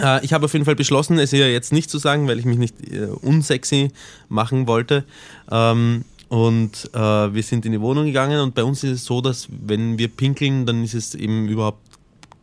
äh, 0.00 0.24
ich 0.24 0.32
habe 0.32 0.44
auf 0.44 0.52
jeden 0.52 0.64
Fall 0.64 0.76
beschlossen, 0.76 1.18
es 1.18 1.32
ihr 1.32 1.50
jetzt 1.52 1.72
nicht 1.72 1.90
zu 1.90 1.98
sagen, 1.98 2.28
weil 2.28 2.38
ich 2.38 2.44
mich 2.44 2.58
nicht 2.58 2.92
äh, 2.92 3.06
unsexy 3.06 3.90
machen 4.28 4.66
wollte. 4.66 5.04
Ähm, 5.50 6.04
und 6.28 6.90
äh, 6.94 6.98
wir 6.98 7.42
sind 7.42 7.66
in 7.66 7.72
die 7.72 7.80
Wohnung 7.80 8.06
gegangen 8.06 8.40
und 8.40 8.54
bei 8.54 8.64
uns 8.64 8.82
ist 8.84 8.90
es 8.92 9.04
so, 9.04 9.20
dass 9.20 9.48
wenn 9.50 9.98
wir 9.98 10.08
pinkeln, 10.08 10.64
dann 10.64 10.82
ist 10.82 10.94
es 10.94 11.14
eben 11.14 11.46
überhaupt 11.46 11.82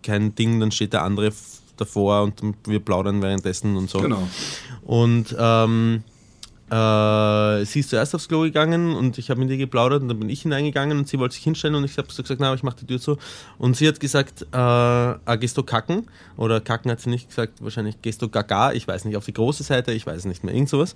kein 0.03 0.35
Ding, 0.35 0.59
dann 0.59 0.71
steht 0.71 0.93
der 0.93 1.03
andere 1.03 1.33
davor 1.75 2.23
und 2.23 2.41
wir 2.65 2.79
plaudern 2.79 3.21
währenddessen 3.21 3.75
und 3.75 3.89
so. 3.89 3.99
Genau. 3.99 4.27
Und 4.83 5.35
ähm, 5.39 6.03
äh, 6.71 7.65
sie 7.65 7.79
ist 7.79 7.89
zuerst 7.89 8.13
aufs 8.15 8.27
Klo 8.27 8.41
gegangen 8.41 8.95
und 8.95 9.17
ich 9.17 9.29
habe 9.29 9.39
mit 9.39 9.49
ihr 9.49 9.57
geplaudert 9.57 10.01
und 10.01 10.07
dann 10.07 10.19
bin 10.19 10.29
ich 10.29 10.43
hineingegangen 10.43 10.97
und 10.97 11.07
sie 11.07 11.19
wollte 11.19 11.35
sich 11.35 11.43
hinstellen 11.43 11.75
und 11.75 11.83
ich 11.83 11.97
habe 11.97 12.11
so 12.11 12.21
gesagt, 12.21 12.39
na, 12.39 12.53
ich 12.53 12.63
mache 12.63 12.77
die 12.77 12.85
Tür 12.85 12.99
zu. 12.99 13.17
Und 13.57 13.75
sie 13.75 13.87
hat 13.87 13.99
gesagt, 13.99 14.43
äh, 14.51 14.57
ah, 14.57 15.35
gehst 15.39 15.57
du 15.57 15.63
kacken? 15.63 16.07
Oder 16.37 16.61
kacken 16.61 16.91
hat 16.91 17.01
sie 17.01 17.09
nicht 17.09 17.29
gesagt, 17.29 17.63
wahrscheinlich 17.63 18.01
gehst 18.01 18.21
du 18.21 18.29
gaga, 18.29 18.71
ich 18.71 18.87
weiß 18.87 19.05
nicht, 19.05 19.17
auf 19.17 19.25
die 19.25 19.33
große 19.33 19.63
Seite, 19.63 19.91
ich 19.91 20.05
weiß 20.05 20.25
nicht 20.25 20.43
mehr, 20.43 20.53
irgend 20.53 20.69
sowas. 20.69 20.95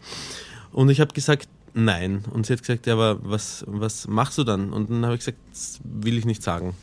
Und 0.71 0.89
ich 0.89 0.99
habe 0.99 1.13
gesagt, 1.13 1.47
nein. 1.73 2.23
Und 2.31 2.45
sie 2.45 2.53
hat 2.53 2.61
gesagt, 2.61 2.87
ja, 2.87 2.93
aber 2.93 3.19
was, 3.21 3.63
was 3.67 4.07
machst 4.07 4.37
du 4.37 4.43
dann? 4.43 4.73
Und 4.73 4.89
dann 4.89 5.05
habe 5.05 5.15
ich 5.15 5.21
gesagt, 5.21 5.37
das 5.51 5.79
will 5.83 6.17
ich 6.17 6.25
nicht 6.25 6.43
sagen. 6.43 6.75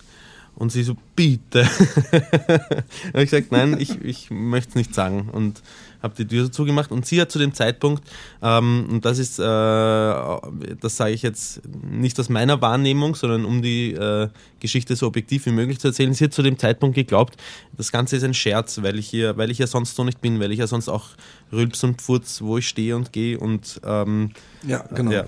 Und 0.57 0.73
sie 0.73 0.83
so, 0.83 0.97
bitte. 1.17 1.65
habe 2.13 3.23
ich 3.23 3.31
gesagt, 3.31 3.53
nein, 3.53 3.77
ich, 3.79 4.01
ich 4.03 4.31
möchte 4.31 4.71
es 4.71 4.75
nicht 4.75 4.95
sagen. 4.95 5.29
Und 5.33 5.63
habe 6.03 6.15
die 6.17 6.27
Tür 6.27 6.51
zugemacht 6.51 6.91
und 6.91 7.07
sie 7.07 7.21
hat 7.21 7.31
zu 7.31 7.39
dem 7.39 7.55
Zeitpunkt, 7.55 8.03
ähm, 8.43 8.87
und 8.91 9.05
das 9.05 9.19
ist, 9.19 9.39
äh, 9.39 9.43
das 9.43 10.97
sage 10.97 11.13
ich 11.13 11.23
jetzt 11.23 11.63
nicht 11.67 12.19
aus 12.19 12.29
meiner 12.29 12.61
Wahrnehmung, 12.61 13.15
sondern 13.15 13.45
um 13.45 13.63
die 13.63 13.93
äh, 13.93 14.29
Geschichte 14.61 14.97
so 14.97 15.07
objektiv 15.07 15.47
wie 15.47 15.53
möglich 15.53 15.79
zu 15.79 15.89
erzählen, 15.89 16.13
sie 16.15 16.25
hat 16.25 16.33
zu 16.33 16.43
dem 16.43 16.59
Zeitpunkt 16.59 16.95
geglaubt, 16.95 17.37
das 17.77 17.93
Ganze 17.93 18.17
ist 18.17 18.25
ein 18.25 18.35
Scherz, 18.35 18.83
weil 18.83 18.99
ich 18.99 19.09
hier, 19.09 19.37
weil 19.37 19.51
ich 19.51 19.59
ja 19.59 19.67
sonst 19.67 19.97
so 19.97 20.05
nicht 20.05 20.21
bin, 20.21 20.41
weil 20.41 20.53
ich 20.53 20.59
ja 20.59 20.67
sonst 20.67 20.89
auch 20.89 21.09
rülps 21.53 21.85
und 21.85 22.01
furz, 22.01 22.41
wo 22.43 22.59
ich 22.59 22.69
stehe 22.69 22.97
und 22.97 23.13
gehe 23.13 23.39
und 23.39 23.81
ähm, 23.85 24.31
ja, 24.67 24.85
genau. 24.95 25.13
Ja. 25.13 25.25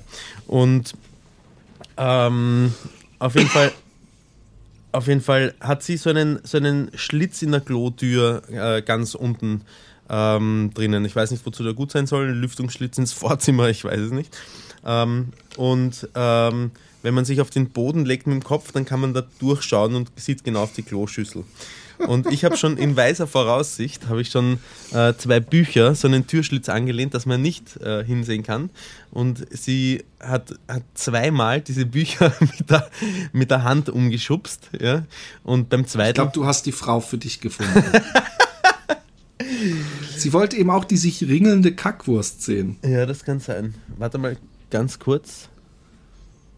Und 0.47 0.95
ähm, 1.97 2.73
auf 3.19 3.35
jeden 3.35 3.49
Fall 3.49 3.73
auf 4.93 5.09
jeden 5.09 5.23
Fall 5.23 5.55
hat 5.61 5.83
sie 5.83 5.97
so 5.97 6.11
einen, 6.11 6.41
so 6.45 6.59
einen 6.59 6.91
Schlitz 6.95 7.43
in 7.43 7.53
der 7.53 7.63
Klotür 7.63 8.43
äh, 8.51 8.83
ganz 8.83 9.15
unten 9.15 9.63
ähm, 10.09 10.71
drinnen. 10.75 11.05
Ich 11.05 11.17
weiß 11.17 11.31
nicht, 11.31 11.45
wozu 11.47 11.63
der 11.63 11.75
gut 11.75 11.93
sein 11.93 12.07
soll. 12.07 12.29
Lüftungsschlitz 12.31 12.99
ins 12.99 13.13
Vorzimmer, 13.13 13.69
ich 13.69 13.85
weiß 13.85 14.01
es 14.01 14.13
nicht. 14.13 14.37
Ähm, 14.85 15.29
und 15.57 16.09
ähm, 16.15 16.71
wenn 17.03 17.15
man 17.15 17.25
sich 17.25 17.41
auf 17.41 17.51
den 17.51 17.71
Boden 17.71 18.05
legt 18.05 18.27
mit 18.27 18.35
dem 18.35 18.45
Kopf, 18.45 18.73
dann 18.73 18.85
kann 18.85 19.01
man 19.01 19.15
da 19.15 19.25
durchschauen 19.41 19.95
und 19.95 20.11
sieht 20.17 20.45
genau 20.45 20.63
auf 20.63 20.73
die 20.73 20.83
Kloschüssel. 20.83 21.45
Und 21.99 22.27
ich 22.33 22.45
habe 22.45 22.57
schon 22.57 22.79
in 22.79 22.97
weiser 22.97 23.27
Voraussicht, 23.27 24.09
habe 24.09 24.23
ich 24.23 24.31
schon 24.31 24.59
äh, 24.93 25.15
zwei 25.15 25.41
Bücher, 25.41 25.95
so 25.95 26.09
einen 26.09 26.27
Türschlitz 26.27 26.69
angelehnt, 26.69 27.15
dass 27.15 27.27
man 27.27 27.41
nicht 27.41 27.77
äh, 27.81 28.05
hinsehen 28.05 28.43
kann. 28.43 28.71
Und 29.11 29.47
sie 29.51 30.05
hat, 30.21 30.55
hat 30.69 30.83
zweimal 30.95 31.61
diese 31.61 31.87
Bücher 31.87 32.33
mit 32.41 32.71
der, 32.71 32.91
mit 33.33 33.51
der 33.51 33.63
Hand 33.63 33.89
umgeschubst. 33.89 34.71
Ja? 34.81 35.05
Und 35.45 35.69
beim 35.69 35.87
zweiten... 35.87 36.11
Ich 36.11 36.15
glaube, 36.15 36.33
du 36.33 36.47
hast 36.47 36.67
die 36.67 36.73
Frau 36.73 37.01
für 37.01 37.19
dich 37.19 37.41
gefunden. 37.41 37.85
Sie 40.23 40.33
wollte 40.33 40.57
eben 40.57 40.71
auch 40.71 40.85
die 40.85 40.97
sich 40.97 41.23
ringelnde 41.23 41.75
Kackwurst 41.75 42.43
sehen. 42.43 42.77
Ja, 42.85 43.07
das 43.07 43.25
kann 43.25 43.41
sein. 43.41 43.75
Warte 43.99 44.19
mal 44.19 44.37
ganz 44.71 44.99
kurz. 44.99 45.49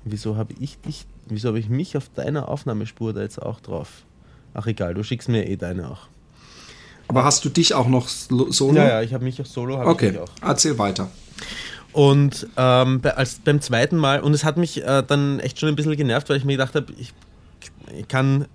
Wieso 0.04 0.36
habe 0.36 0.54
ich 0.60 0.78
dich, 0.78 1.06
wieso 1.26 1.48
habe 1.48 1.58
ich 1.58 1.68
mich 1.68 1.96
auf 1.96 2.10
deiner 2.14 2.48
Aufnahmespur 2.48 3.14
da 3.14 3.22
jetzt 3.22 3.40
auch 3.40 3.60
drauf? 3.60 4.04
Ach 4.52 4.66
egal, 4.66 4.94
du 4.94 5.02
schickst 5.02 5.28
mir 5.28 5.48
eh 5.48 5.56
deine 5.56 5.90
auch. 5.90 6.08
Aber 7.08 7.24
hast 7.24 7.44
du 7.44 7.48
dich 7.48 7.74
auch 7.74 7.88
noch 7.88 8.08
solo? 8.08 8.76
Ja, 8.76 8.88
ja, 8.88 9.02
ich 9.02 9.14
habe 9.14 9.24
mich 9.24 9.40
auch 9.40 9.46
solo. 9.46 9.80
Okay, 9.80 10.18
auch. 10.18 10.30
erzähl 10.42 10.78
weiter. 10.78 11.10
Und 11.92 12.46
ähm, 12.56 13.00
bei, 13.00 13.16
als, 13.16 13.36
beim 13.36 13.60
zweiten 13.60 13.96
Mal, 13.96 14.20
und 14.20 14.34
es 14.34 14.44
hat 14.44 14.56
mich 14.56 14.82
äh, 14.82 15.02
dann 15.06 15.40
echt 15.40 15.60
schon 15.60 15.68
ein 15.68 15.76
bisschen 15.76 15.96
genervt, 15.96 16.28
weil 16.28 16.36
ich 16.36 16.44
mir 16.44 16.52
gedacht 16.52 16.74
habe, 16.74 16.92
ich, 16.98 17.12
ich 17.96 18.08
kann 18.08 18.46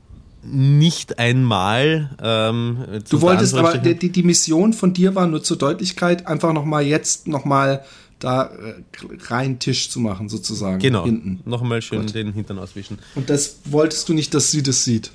nicht 0.43 1.19
einmal. 1.19 2.09
Ähm, 2.21 2.77
du 3.09 3.21
wolltest 3.21 3.55
aber, 3.55 3.77
die, 3.77 4.11
die 4.11 4.23
Mission 4.23 4.73
von 4.73 4.93
dir 4.93 5.15
war 5.15 5.27
nur 5.27 5.43
zur 5.43 5.57
Deutlichkeit, 5.57 6.27
einfach 6.27 6.53
nochmal 6.53 6.83
jetzt 6.83 7.27
nochmal 7.27 7.83
da 8.19 8.45
äh, 8.45 8.83
rein 9.27 9.59
Tisch 9.59 9.89
zu 9.89 9.99
machen, 9.99 10.29
sozusagen. 10.29 10.79
Genau. 10.79 11.05
Hinten. 11.05 11.41
Nochmal 11.45 11.81
schön 11.81 12.01
Gut. 12.01 12.15
den 12.15 12.33
Hintern 12.33 12.59
auswischen. 12.59 12.99
Und 13.15 13.29
das 13.29 13.59
wolltest 13.65 14.09
du 14.09 14.13
nicht, 14.13 14.33
dass 14.33 14.51
sie 14.51 14.61
das 14.61 14.83
sieht? 14.83 15.11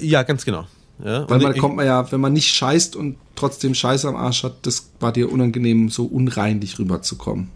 Ja, 0.00 0.22
ganz 0.22 0.44
genau. 0.44 0.66
Ja, 1.04 1.28
Weil 1.30 1.40
man 1.40 1.54
ich, 1.54 1.60
kommt 1.60 1.76
man 1.76 1.86
ja, 1.86 2.10
wenn 2.10 2.20
man 2.20 2.32
nicht 2.32 2.48
scheißt 2.48 2.96
und 2.96 3.16
trotzdem 3.36 3.74
Scheiße 3.74 4.08
am 4.08 4.16
Arsch 4.16 4.42
hat, 4.42 4.66
das 4.66 4.90
war 4.98 5.12
dir 5.12 5.30
unangenehm, 5.30 5.90
so 5.90 6.04
unreinlich 6.06 6.78
rüberzukommen. 6.78 7.50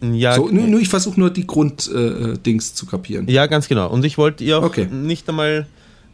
Ja, 0.00 0.34
so, 0.34 0.48
nur, 0.48 0.66
nur 0.66 0.80
ich 0.80 0.88
versuche 0.88 1.18
nur 1.18 1.30
die 1.30 1.46
Grunddings 1.46 2.70
äh, 2.70 2.74
zu 2.74 2.86
kapieren. 2.86 3.28
Ja, 3.28 3.46
ganz 3.46 3.66
genau. 3.68 3.88
Und 3.88 4.04
ich 4.04 4.18
wollte 4.18 4.44
ihr 4.44 4.58
auch 4.58 4.64
okay. 4.64 4.86
nicht 4.86 5.28
einmal, 5.28 5.66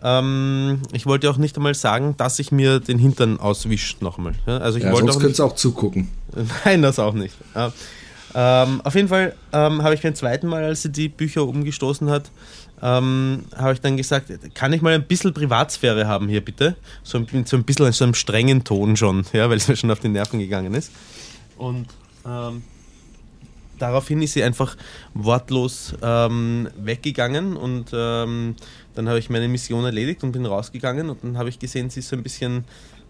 ähm, 0.03 0.83
ich 0.93 1.07
wollte 1.07 1.29
auch 1.29 1.37
nicht 1.37 1.57
einmal 1.57 1.75
sagen, 1.75 2.15
dass 2.17 2.39
ich 2.39 2.53
mir 2.53 2.79
den 2.79 2.99
Hintern 2.99 3.41
auswischt 3.41 4.01
nochmal. 4.01 4.35
Ja, 4.47 4.59
also 4.59 4.79
ich 4.79 4.85
ja, 4.85 4.93
wollte 4.93 5.07
sonst 5.07 5.21
könntest 5.21 5.41
du 5.41 5.45
auch 5.45 5.57
zugucken. 5.57 6.09
Nein, 6.65 6.83
das 6.83 6.99
auch 6.99 7.15
nicht. 7.15 7.35
Ja. 7.55 7.73
Ähm, 8.35 8.81
auf 8.83 8.95
jeden 8.95 9.09
Fall 9.09 9.35
ähm, 9.53 9.83
habe 9.83 9.95
ich 9.95 10.01
beim 10.01 10.15
zweiten 10.15 10.47
Mal, 10.47 10.65
als 10.65 10.83
sie 10.83 10.91
die 10.91 11.09
Bücher 11.09 11.47
umgestoßen 11.47 12.09
hat, 12.09 12.31
ähm, 12.81 13.45
habe 13.55 13.75
ich 13.75 13.81
dann 13.81 13.97
gesagt, 13.97 14.33
kann 14.55 14.73
ich 14.73 14.81
mal 14.81 14.95
ein 14.95 15.05
bisschen 15.05 15.35
Privatsphäre 15.35 16.07
haben 16.07 16.29
hier 16.29 16.43
bitte? 16.43 16.77
So, 17.03 17.21
mit 17.21 17.49
so 17.49 17.57
ein 17.57 17.65
bisschen 17.65 17.87
in 17.87 17.93
so 17.93 18.05
einem 18.05 18.15
strengen 18.15 18.65
Ton 18.65 18.97
schon, 18.97 19.25
ja, 19.33 19.51
weil 19.51 19.59
es 19.59 19.69
mir 19.69 19.77
schon 19.77 19.91
auf 19.91 20.01
die 20.01 20.09
Nerven 20.09 20.39
gegangen 20.39 20.75
ist. 20.75 20.91
Und 21.59 21.87
ähm, 22.27 22.63
daraufhin 23.83 24.23
ist 24.23 24.35
sie 24.35 24.45
einfach 24.45 24.77
wortlos 25.13 25.95
ähm, 26.03 26.69
weggegangen 26.77 27.57
und 27.57 27.91
ähm, 27.93 28.55
dann 28.95 29.09
habe 29.09 29.19
ich 29.19 29.29
meine 29.29 29.49
Mission 29.49 29.85
erledigt 29.85 30.23
und 30.23 30.31
bin 30.33 30.47
rausgegangen 30.47 31.11
und 31.11 31.25
dann 31.25 31.37
habe 31.37 31.49
ich 31.49 31.59
gesehen, 31.59 31.91
sie 31.91 32.01
ist 32.01 32.09
so 32.09 32.17
ein 32.17 32.23
bisschen 32.23 32.65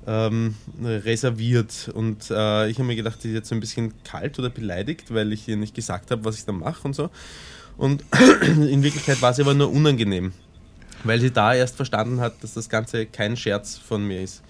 ähm, 0.07 0.55
reserviert 0.83 1.91
und 1.95 2.31
äh, 2.31 2.69
ich 2.71 2.79
habe 2.79 2.87
mir 2.87 2.97
gedacht, 2.97 3.21
sie 3.21 3.29
ist 3.29 3.35
jetzt 3.35 3.49
so 3.51 3.55
ein 3.55 3.61
bisschen 3.61 3.93
kalt 4.03 4.39
oder 4.39 4.49
beleidigt, 4.49 5.13
weil 5.13 5.33
ich 5.35 5.47
ihr 5.47 5.57
nicht 5.57 5.75
gesagt 5.75 6.11
habe, 6.11 6.25
was 6.25 6.39
ich 6.39 6.47
da 6.47 6.53
mache 6.53 6.83
und 6.85 6.95
so. 6.95 7.11
Und 7.77 8.05
in 8.43 8.83
Wirklichkeit 8.83 9.21
war 9.21 9.35
sie 9.35 9.43
aber 9.43 9.55
nur 9.55 9.71
unangenehm, 9.71 10.33
weil 11.05 11.21
sie 11.21 11.31
da 11.31 11.55
erst 11.55 11.77
verstanden 11.77 12.21
hat, 12.21 12.43
dass 12.43 12.55
das 12.55 12.71
Ganze 12.71 13.05
kein 13.05 13.37
Scherz 13.37 13.77
von 13.77 14.07
mir 14.07 14.23
ist. 14.23 14.43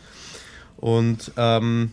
Und 0.77 1.33
ähm, 1.37 1.93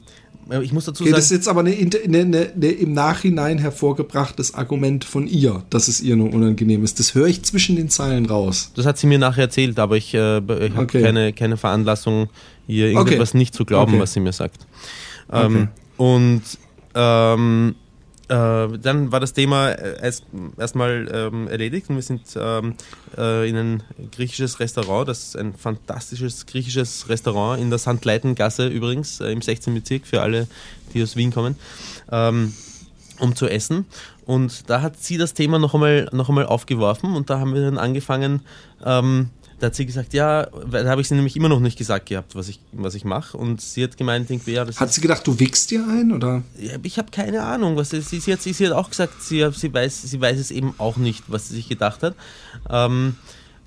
ich 0.61 0.71
muss 0.71 0.85
dazu 0.85 1.03
okay, 1.03 1.11
sagen. 1.11 1.19
Das 1.19 1.25
ist 1.25 1.31
jetzt 1.31 1.47
aber 1.47 1.61
eine, 1.61 1.71
eine, 1.71 2.19
eine, 2.19 2.51
eine, 2.55 2.67
im 2.67 2.93
Nachhinein 2.93 3.57
hervorgebrachtes 3.59 4.53
Argument 4.55 5.05
von 5.05 5.27
ihr, 5.27 5.63
dass 5.69 5.87
es 5.87 6.01
ihr 6.01 6.15
nur 6.15 6.33
unangenehm 6.33 6.83
ist. 6.83 6.99
Das 6.99 7.15
höre 7.15 7.27
ich 7.27 7.43
zwischen 7.43 7.75
den 7.75 7.89
Zeilen 7.89 8.25
raus. 8.25 8.71
Das 8.75 8.85
hat 8.85 8.97
sie 8.97 9.07
mir 9.07 9.19
nachher 9.19 9.43
erzählt, 9.43 9.79
aber 9.79 9.97
ich, 9.97 10.13
äh, 10.13 10.37
ich 10.37 10.43
habe 10.43 10.81
okay. 10.81 11.01
keine, 11.01 11.33
keine 11.33 11.57
Veranlassung, 11.57 12.29
ihr 12.67 12.87
irgendetwas 12.87 13.29
okay. 13.29 13.37
nicht 13.37 13.53
zu 13.53 13.65
glauben, 13.65 13.99
was 13.99 14.13
sie 14.13 14.19
mir 14.19 14.33
sagt. 14.33 14.65
Ähm, 15.31 15.69
und 15.97 16.41
ähm, 16.95 17.75
äh, 17.75 17.88
dann 18.29 19.11
war 19.11 19.19
das 19.19 19.33
Thema 19.33 19.69
äh, 19.71 20.01
erst, 20.01 20.23
erstmal 20.57 21.09
ähm, 21.11 21.47
erledigt 21.47 21.89
und 21.89 21.95
wir 21.95 22.03
sind 22.03 22.21
ähm, 22.35 22.75
äh, 23.17 23.49
in 23.49 23.55
ein 23.55 23.83
griechisches 24.11 24.59
Restaurant, 24.59 25.07
das 25.09 25.29
ist 25.29 25.37
ein 25.37 25.55
fantastisches 25.55 26.45
griechisches 26.45 27.09
Restaurant 27.09 27.59
in 27.59 27.71
der 27.71 27.79
St. 27.79 28.05
Leitengasse 28.05 28.67
übrigens, 28.67 29.19
äh, 29.19 29.31
im 29.31 29.41
16. 29.41 29.73
Bezirk 29.73 30.05
für 30.05 30.21
alle, 30.21 30.47
die 30.93 31.01
aus 31.01 31.15
Wien 31.15 31.31
kommen, 31.31 31.55
ähm, 32.11 32.53
um 33.19 33.35
zu 33.35 33.47
essen. 33.47 33.85
Und 34.25 34.69
da 34.69 34.83
hat 34.83 35.01
sie 35.01 35.17
das 35.17 35.33
Thema 35.33 35.57
noch 35.57 35.73
einmal, 35.73 36.07
noch 36.11 36.29
einmal 36.29 36.45
aufgeworfen 36.45 37.15
und 37.15 37.31
da 37.31 37.39
haben 37.39 37.55
wir 37.55 37.61
dann 37.61 37.79
angefangen, 37.79 38.41
ähm, 38.85 39.31
da 39.59 39.67
hat 39.67 39.75
sie 39.75 39.85
gesagt, 39.85 40.13
ja, 40.13 40.45
da 40.71 40.89
habe 40.89 41.01
ich 41.01 41.07
sie 41.07 41.15
nämlich 41.15 41.35
immer 41.35 41.49
noch 41.49 41.59
nicht 41.59 41.77
gesagt 41.77 42.07
gehabt, 42.07 42.35
was 42.35 42.47
ich, 42.47 42.59
was 42.71 42.95
ich 42.95 43.03
mache. 43.03 43.37
Und 43.37 43.61
sie 43.61 43.83
hat 43.83 43.97
gemeint, 43.97 44.29
irgendwie, 44.29 44.53
ja, 44.53 44.65
das 44.65 44.79
Hat 44.79 44.93
sie 44.93 45.01
gedacht, 45.01 45.25
du 45.27 45.39
wickst 45.39 45.71
dir 45.71 45.85
ein, 45.87 46.11
oder? 46.11 46.43
Ja, 46.59 46.73
ich 46.81 46.97
habe 46.97 47.11
keine 47.11 47.43
Ahnung. 47.43 47.75
Was 47.75 47.89
sie, 47.89 48.01
sie, 48.01 48.31
hat, 48.31 48.41
sie 48.41 48.53
hat 48.53 48.73
auch 48.73 48.89
gesagt, 48.89 49.21
sie, 49.21 49.45
sie, 49.53 49.73
weiß, 49.73 50.03
sie 50.03 50.21
weiß 50.21 50.39
es 50.39 50.51
eben 50.51 50.73
auch 50.77 50.97
nicht, 50.97 51.25
was 51.27 51.49
sie 51.49 51.55
sich 51.55 51.67
gedacht 51.67 52.03
hat. 52.03 52.15
Ähm, 52.69 53.15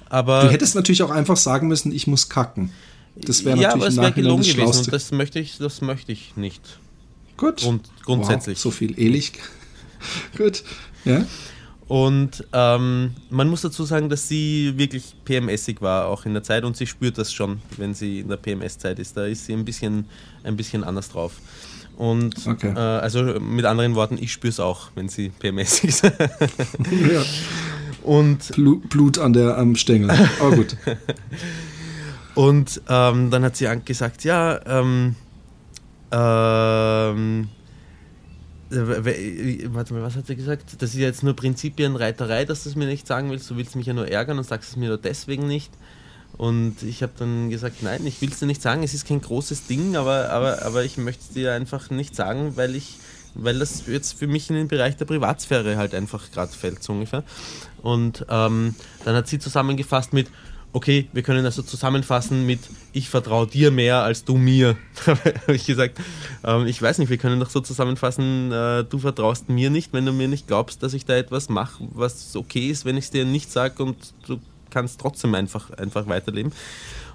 aber 0.08 0.42
du 0.42 0.50
hättest 0.50 0.74
natürlich 0.74 1.02
auch 1.02 1.10
einfach 1.10 1.36
sagen 1.36 1.68
müssen, 1.68 1.92
ich 1.92 2.06
muss 2.06 2.28
kacken. 2.28 2.70
Das 3.14 3.44
wäre 3.44 3.56
natürlich 3.56 3.62
ja, 3.62 3.72
aber 3.74 3.86
es 3.86 3.96
wäre 3.96 4.12
gelungen 4.12 4.42
gewesen 4.42 4.78
und 4.78 4.92
das 4.92 5.12
möchte 5.12 5.38
ich, 5.38 5.58
das 5.58 5.82
möchte 5.82 6.12
ich 6.12 6.36
nicht. 6.36 6.62
Gut. 7.36 7.60
Grund, 7.60 7.90
grundsätzlich. 8.04 8.56
Wow, 8.58 8.62
so 8.62 8.70
viel 8.70 8.98
ehrlich. 8.98 9.32
Gut. 10.36 10.64
Ja. 11.04 11.24
Und 11.92 12.46
ähm, 12.54 13.12
man 13.28 13.50
muss 13.50 13.60
dazu 13.60 13.84
sagen, 13.84 14.08
dass 14.08 14.26
sie 14.26 14.72
wirklich 14.78 15.14
PMSig 15.26 15.82
war, 15.82 16.06
auch 16.06 16.24
in 16.24 16.32
der 16.32 16.42
Zeit, 16.42 16.64
und 16.64 16.74
sie 16.74 16.86
spürt 16.86 17.18
das 17.18 17.34
schon, 17.34 17.60
wenn 17.76 17.92
sie 17.92 18.20
in 18.20 18.28
der 18.30 18.38
PMS-Zeit 18.38 18.98
ist. 18.98 19.14
Da 19.14 19.26
ist 19.26 19.44
sie 19.44 19.52
ein 19.52 19.66
bisschen, 19.66 20.06
ein 20.42 20.56
bisschen 20.56 20.84
anders 20.84 21.10
drauf. 21.10 21.34
Und 21.98 22.46
okay. 22.46 22.72
äh, 22.74 22.78
also 22.78 23.22
mit 23.38 23.66
anderen 23.66 23.94
Worten, 23.94 24.16
ich 24.18 24.32
spüre 24.32 24.48
es 24.52 24.58
auch, 24.58 24.88
wenn 24.94 25.10
sie 25.10 25.28
PMS 25.38 25.84
ist. 25.84 26.02
ja. 26.04 27.22
Und 28.04 28.52
Blut, 28.88 29.18
an 29.18 29.34
der, 29.34 29.58
am 29.58 29.76
Stängel. 29.76 30.10
Aber 30.40 30.56
gut. 30.56 30.74
Und 32.34 32.80
ähm, 32.88 33.30
dann 33.30 33.44
hat 33.44 33.56
sie 33.56 33.68
gesagt, 33.84 34.24
ja, 34.24 34.58
ähm, 34.64 35.14
ähm, 36.10 37.48
warte 38.72 39.94
mal, 39.94 40.02
was 40.02 40.16
hat 40.16 40.26
sie 40.26 40.36
gesagt? 40.36 40.76
Das 40.82 40.90
ist 40.90 40.96
ja 40.96 41.06
jetzt 41.06 41.22
nur 41.22 41.34
Prinzipienreiterei, 41.34 42.44
dass 42.44 42.64
du 42.64 42.70
es 42.70 42.76
mir 42.76 42.86
nicht 42.86 43.06
sagen 43.06 43.30
willst. 43.30 43.50
Du 43.50 43.56
willst 43.56 43.76
mich 43.76 43.86
ja 43.86 43.94
nur 43.94 44.08
ärgern 44.08 44.38
und 44.38 44.44
sagst 44.44 44.70
es 44.70 44.76
mir 44.76 44.88
nur 44.88 44.98
deswegen 44.98 45.46
nicht. 45.46 45.72
Und 46.38 46.82
ich 46.82 47.02
habe 47.02 47.12
dann 47.18 47.50
gesagt, 47.50 47.82
nein, 47.82 48.06
ich 48.06 48.20
will 48.22 48.30
es 48.30 48.38
dir 48.38 48.46
nicht 48.46 48.62
sagen, 48.62 48.82
es 48.82 48.94
ist 48.94 49.06
kein 49.06 49.20
großes 49.20 49.66
Ding, 49.66 49.96
aber, 49.96 50.30
aber, 50.30 50.62
aber 50.64 50.84
ich 50.84 50.96
möchte 50.96 51.22
es 51.22 51.30
dir 51.30 51.52
einfach 51.52 51.90
nicht 51.90 52.16
sagen, 52.16 52.56
weil 52.56 52.74
ich, 52.74 52.98
weil 53.34 53.58
das 53.58 53.86
jetzt 53.86 54.18
für 54.18 54.26
mich 54.26 54.48
in 54.48 54.56
den 54.56 54.68
Bereich 54.68 54.96
der 54.96 55.04
Privatsphäre 55.04 55.76
halt 55.76 55.94
einfach 55.94 56.30
gerade 56.32 56.52
fällt, 56.52 56.82
so 56.82 56.94
ungefähr. 56.94 57.22
Und 57.82 58.24
ähm, 58.30 58.74
dann 59.04 59.14
hat 59.14 59.28
sie 59.28 59.38
zusammengefasst 59.38 60.14
mit, 60.14 60.28
okay, 60.72 61.08
wir 61.12 61.22
können 61.22 61.44
also 61.44 61.62
zusammenfassen 61.62 62.46
mit 62.46 62.60
ich 62.92 63.08
vertraue 63.08 63.46
dir 63.46 63.70
mehr 63.70 64.02
als 64.02 64.24
du 64.24 64.36
mir. 64.36 64.76
habe 65.06 65.54
ich 65.54 65.66
gesagt, 65.66 65.98
ähm, 66.44 66.66
ich 66.66 66.80
weiß 66.80 66.98
nicht, 66.98 67.10
wir 67.10 67.18
können 67.18 67.40
doch 67.40 67.50
so 67.50 67.60
zusammenfassen, 67.60 68.52
äh, 68.52 68.84
du 68.84 68.98
vertraust 68.98 69.48
mir 69.48 69.70
nicht, 69.70 69.92
wenn 69.92 70.06
du 70.06 70.12
mir 70.12 70.28
nicht 70.28 70.46
glaubst, 70.46 70.82
dass 70.82 70.94
ich 70.94 71.04
da 71.04 71.16
etwas 71.16 71.48
mache, 71.48 71.84
was 71.92 72.34
okay 72.36 72.68
ist, 72.68 72.84
wenn 72.84 72.96
ich 72.96 73.04
es 73.04 73.10
dir 73.10 73.24
nicht 73.24 73.50
sage 73.50 73.82
und 73.82 73.96
du 74.26 74.38
kannst 74.70 75.00
trotzdem 75.00 75.34
einfach, 75.34 75.70
einfach 75.72 76.06
weiterleben. 76.06 76.52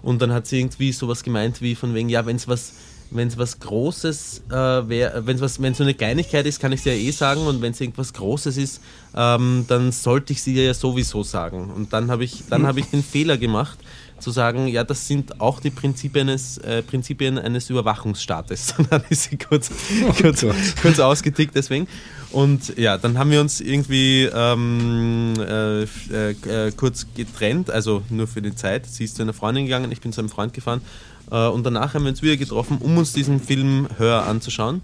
Und 0.01 0.21
dann 0.21 0.31
hat 0.31 0.45
sie 0.45 0.59
irgendwie 0.59 0.91
sowas 0.91 1.23
gemeint 1.23 1.61
wie 1.61 1.75
von 1.75 1.93
wegen, 1.95 2.09
ja, 2.09 2.25
wenn 2.25 2.35
es 2.35 2.47
was 2.47 2.73
wenn 3.11 3.27
es 3.27 3.37
was 3.37 3.59
Großes 3.59 4.43
äh, 4.49 4.53
wäre, 4.53 5.25
wenn 5.25 5.41
es 5.41 5.55
so 5.55 5.83
eine 5.83 5.93
Kleinigkeit 5.93 6.45
ist, 6.45 6.59
kann 6.59 6.71
ich 6.71 6.79
es 6.79 6.85
ja 6.85 6.93
eh 6.93 7.11
sagen 7.11 7.41
und 7.41 7.61
wenn 7.61 7.71
es 7.71 7.81
irgendwas 7.81 8.13
Großes 8.13 8.57
ist, 8.57 8.81
ähm, 9.15 9.65
dann 9.67 9.91
sollte 9.91 10.33
ich 10.33 10.41
sie 10.41 10.61
ja 10.61 10.73
sowieso 10.73 11.23
sagen. 11.23 11.71
Und 11.75 11.93
dann 11.93 12.11
habe 12.11 12.23
ich, 12.23 12.43
dann 12.49 12.67
habe 12.67 12.79
ich 12.79 12.87
den 12.87 13.03
Fehler 13.11 13.37
gemacht, 13.37 13.79
zu 14.19 14.31
sagen, 14.31 14.67
ja, 14.67 14.83
das 14.83 15.07
sind 15.07 15.39
auch 15.39 15.59
die 15.59 15.69
Prinzipien 15.69 16.29
eines, 16.29 16.57
äh, 16.57 16.81
Prinzipien 16.81 17.37
eines 17.37 17.69
Überwachungsstaates. 17.69 18.75
dann 18.89 19.03
ist 19.09 19.29
sie 19.29 19.37
kurz, 19.37 19.69
oh 20.07 20.13
kurz, 20.19 20.45
kurz 20.81 20.99
ausgetickt 20.99 21.55
deswegen. 21.55 21.87
Und 22.31 22.77
ja, 22.77 22.97
dann 22.97 23.17
haben 23.17 23.31
wir 23.31 23.39
uns 23.39 23.61
irgendwie 23.61 24.29
ähm, 24.33 25.33
äh, 25.39 25.83
äh, 25.83 26.71
kurz 26.75 27.07
getrennt, 27.15 27.69
also 27.69 28.03
nur 28.09 28.27
für 28.27 28.41
die 28.41 28.53
Zeit. 28.53 28.85
Sie 28.85 29.05
ist 29.05 29.15
zu 29.15 29.21
einer 29.21 29.33
Freundin 29.33 29.65
gegangen, 29.65 29.91
ich 29.91 30.01
bin 30.01 30.11
zu 30.11 30.21
einem 30.21 30.29
Freund 30.29 30.53
gefahren 30.53 30.81
äh, 30.81 31.06
und 31.35 31.63
danach 31.63 31.93
haben 31.93 32.03
wir 32.03 32.09
uns 32.09 32.21
wieder 32.21 32.37
getroffen, 32.37 32.77
um 32.79 32.97
uns 32.97 33.13
diesen 33.13 33.39
Film 33.39 33.87
Hör 33.97 34.25
anzuschauen. 34.25 34.81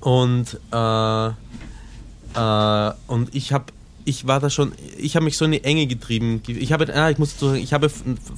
Und, 0.00 0.60
äh, 0.72 1.26
äh, 1.26 2.92
und 3.06 3.34
ich 3.34 3.52
habe 3.52 3.66
ich 4.04 4.26
war 4.26 4.40
da 4.40 4.50
schon, 4.50 4.72
ich 4.98 5.16
habe 5.16 5.24
mich 5.24 5.36
so 5.36 5.44
in 5.44 5.52
die 5.52 5.64
Enge 5.64 5.86
getrieben. 5.86 6.42
Ich 6.46 6.72
habe, 6.72 6.94
ah, 6.94 7.10
ich 7.10 7.18
muss 7.18 7.38
sagen, 7.38 7.56
ich 7.56 7.72
habe 7.72 7.90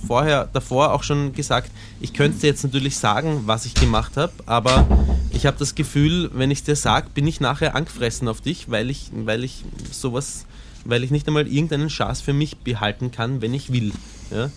vorher, 0.07 0.49
davor 0.53 0.93
auch 0.93 1.03
schon 1.03 1.33
gesagt, 1.33 1.71
ich 2.01 2.13
könnte 2.13 2.47
jetzt 2.47 2.63
natürlich 2.63 2.97
sagen, 2.97 3.43
was 3.47 3.67
ich 3.67 3.75
gemacht 3.75 4.17
habe, 4.17 4.33
aber 4.47 4.87
ich 5.33 5.47
habe 5.47 5.57
das 5.59 5.75
Gefühl, 5.75 6.31
wenn 6.35 6.51
ich 6.51 6.63
dir 6.63 6.77
sage, 6.77 7.09
bin 7.13 7.27
ich 7.27 7.41
nachher 7.41 7.75
angefressen 7.75 8.29
auf 8.29 8.41
dich, 8.41 8.71
weil 8.71 8.91
ich, 8.91 9.11
weil 9.13 9.45
ich 9.45 9.65
sowas, 9.91 10.47
weil 10.85 11.03
ich 11.03 11.11
nicht 11.11 11.27
einmal 11.27 11.49
irgendeinen 11.49 11.91
Schatz 11.91 12.21
für 12.21 12.33
mich 12.33 12.59
behalten 12.59 13.11
kann, 13.11 13.43
wenn 13.43 13.53
ich 13.53 13.73
will. 13.73 13.93
Ja? 14.31 14.51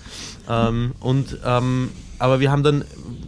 Ähm, 0.48 0.94
und 1.00 1.38
ähm, 1.44 1.90
aber 2.20 2.40
wir 2.40 2.52
haben 2.52 2.64
dann 2.64 2.86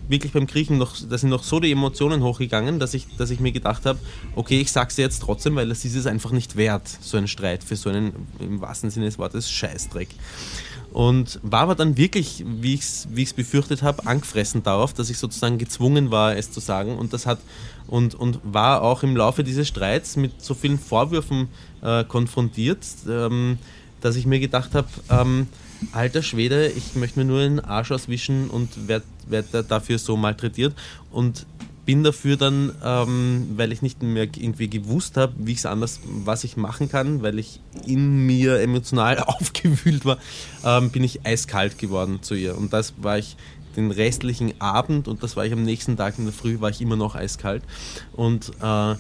wirklich 0.08 0.34
beim 0.34 0.48
Griechen 0.48 0.78
noch, 0.78 0.96
da 1.10 1.18
sind 1.18 1.30
noch 1.30 1.44
so 1.44 1.60
die 1.60 1.72
Emotionen 1.72 2.22
hochgegangen, 2.22 2.80
dass 2.80 2.94
ich, 2.94 3.08
dass 3.18 3.30
ich 3.30 3.40
mir 3.40 3.52
gedacht 3.52 3.86
habe, 3.86 3.98
okay, 4.36 4.60
ich 4.60 4.72
sag's 4.72 4.96
dir 4.96 5.04
jetzt 5.04 5.22
trotzdem, 5.22 5.56
weil 5.56 5.70
das 5.70 5.86
ist 5.86 5.96
es 5.96 6.06
einfach 6.06 6.32
nicht 6.32 6.58
wert, 6.58 6.88
so 7.02 7.18
ein 7.18 7.28
Streit 7.28 7.64
für 7.64 7.76
so 7.76 7.90
einen, 7.90 8.12
im 8.40 8.62
wahrsten 8.62 8.90
Sinne 8.90 9.06
des 9.06 9.18
Wortes, 9.18 9.50
Scheißdreck. 9.50 10.10
Und 10.92 11.40
war 11.42 11.62
aber 11.62 11.76
dann 11.76 11.96
wirklich, 11.96 12.44
wie 12.46 12.74
ich 12.74 12.82
es 12.82 13.08
wie 13.12 13.26
befürchtet 13.26 13.82
habe, 13.82 14.06
angefressen 14.06 14.62
darauf, 14.62 14.94
dass 14.94 15.10
ich 15.10 15.18
sozusagen 15.18 15.58
gezwungen 15.58 16.12
war, 16.12 16.36
es 16.36 16.52
zu 16.52 16.60
sagen. 16.60 16.98
Und 16.98 17.14
das 17.14 17.26
hat 17.26 17.40
und, 17.88 18.14
und 18.14 18.40
war 18.44 18.82
auch 18.82 19.02
im 19.04 19.16
Laufe 19.16 19.46
dieses 19.46 19.70
Streits 19.70 20.18
mit 20.18 20.42
so 20.42 20.54
vielen 20.54 20.78
Vorwürfen 20.78 21.48
äh, 21.82 22.04
konfrontiert. 22.04 22.80
Ähm, 23.08 23.58
dass 24.02 24.16
ich 24.16 24.26
mir 24.26 24.40
gedacht 24.40 24.76
habe, 24.76 24.88
ähm, 25.10 25.48
alter 25.92 26.24
Schwede, 26.24 26.68
ich 26.68 26.96
möchte 26.96 27.20
mir 27.20 27.26
nur 27.26 27.40
den 27.40 27.60
Arsch 27.60 27.92
auswischen 27.92 28.50
und 28.50 28.88
werde 28.88 29.06
werd 29.28 29.48
dafür 29.70 29.98
so 29.98 30.18
malträtiert. 30.18 30.74
Und 31.12 31.46
bin 31.86 32.04
dafür 32.04 32.38
dann, 32.38 32.74
ähm, 32.84 33.50
weil 33.56 33.72
ich 33.72 33.82
nicht 33.82 34.04
mehr 34.04 34.24
irgendwie 34.24 34.70
gewusst 34.70 35.18
habe, 35.18 35.34
wie 35.38 35.54
ich 35.54 35.60
es 35.60 35.66
anders, 35.66 36.00
was 36.06 36.44
ich 36.44 36.56
machen 36.56 36.90
kann, 36.90 37.24
weil 37.24 37.40
ich 37.40 37.60
in 37.86 38.26
mir 38.26 38.60
emotional 38.62 39.20
aufgewühlt 39.26 40.06
war, 40.06 40.18
ähm, 40.64 40.92
bin 40.92 41.04
ich 41.04 41.26
eiskalt 41.26 41.78
geworden 41.80 42.20
zu 42.22 42.36
ihr. 42.36 42.58
Und 42.58 42.74
das 42.74 42.94
war 42.98 43.18
ich 43.18 43.36
den 43.76 43.90
restlichen 43.90 44.54
Abend 44.60 45.08
und 45.08 45.24
das 45.24 45.36
war 45.36 45.46
ich 45.46 45.54
am 45.54 45.64
nächsten 45.64 45.98
Tag 45.98 46.20
in 46.20 46.26
der 46.26 46.34
Früh, 46.34 46.60
war 46.60 46.70
ich 46.70 46.82
immer 46.82 46.98
noch 46.98 47.16
eiskalt. 47.16 47.64
Und 48.14 48.52
äh, 48.62 48.96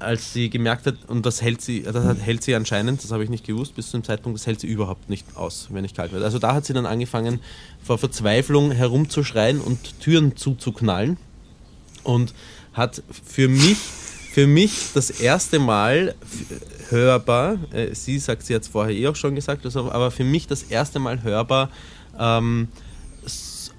als 0.00 0.32
sie 0.32 0.50
gemerkt 0.50 0.86
hat, 0.86 0.96
und 1.08 1.26
das 1.26 1.42
hält 1.42 1.60
sie, 1.60 1.82
das 1.82 2.18
hält 2.18 2.42
sie 2.42 2.54
anscheinend, 2.54 3.02
das 3.02 3.12
habe 3.12 3.24
ich 3.24 3.30
nicht 3.30 3.46
gewusst, 3.46 3.74
bis 3.74 3.90
zu 3.90 3.98
dem 3.98 4.04
Zeitpunkt, 4.04 4.38
das 4.38 4.46
hält 4.46 4.60
sie 4.60 4.66
überhaupt 4.66 5.08
nicht 5.08 5.36
aus, 5.36 5.68
wenn 5.70 5.84
ich 5.84 5.94
kalt 5.94 6.12
werde. 6.12 6.24
Also 6.24 6.38
da 6.38 6.54
hat 6.54 6.64
sie 6.64 6.72
dann 6.72 6.86
angefangen, 6.86 7.40
vor 7.82 7.98
Verzweiflung 7.98 8.72
herumzuschreien 8.72 9.60
und 9.60 10.00
Türen 10.00 10.36
zuzuknallen 10.36 11.16
und 12.02 12.34
hat 12.72 13.02
für 13.24 13.48
mich, 13.48 13.78
für 13.78 14.46
mich 14.46 14.92
das 14.94 15.10
erste 15.10 15.58
Mal 15.58 16.14
hörbar, 16.88 17.58
äh, 17.72 17.94
sie 17.94 18.18
sagt 18.18 18.44
sie 18.44 18.52
jetzt 18.52 18.68
vorher 18.68 18.94
eh 18.94 19.06
auch 19.08 19.16
schon 19.16 19.34
gesagt, 19.34 19.64
also, 19.64 19.90
aber 19.90 20.10
für 20.10 20.24
mich 20.24 20.46
das 20.46 20.62
erste 20.64 20.98
Mal 20.98 21.22
hörbar 21.22 21.70
ähm, 22.18 22.68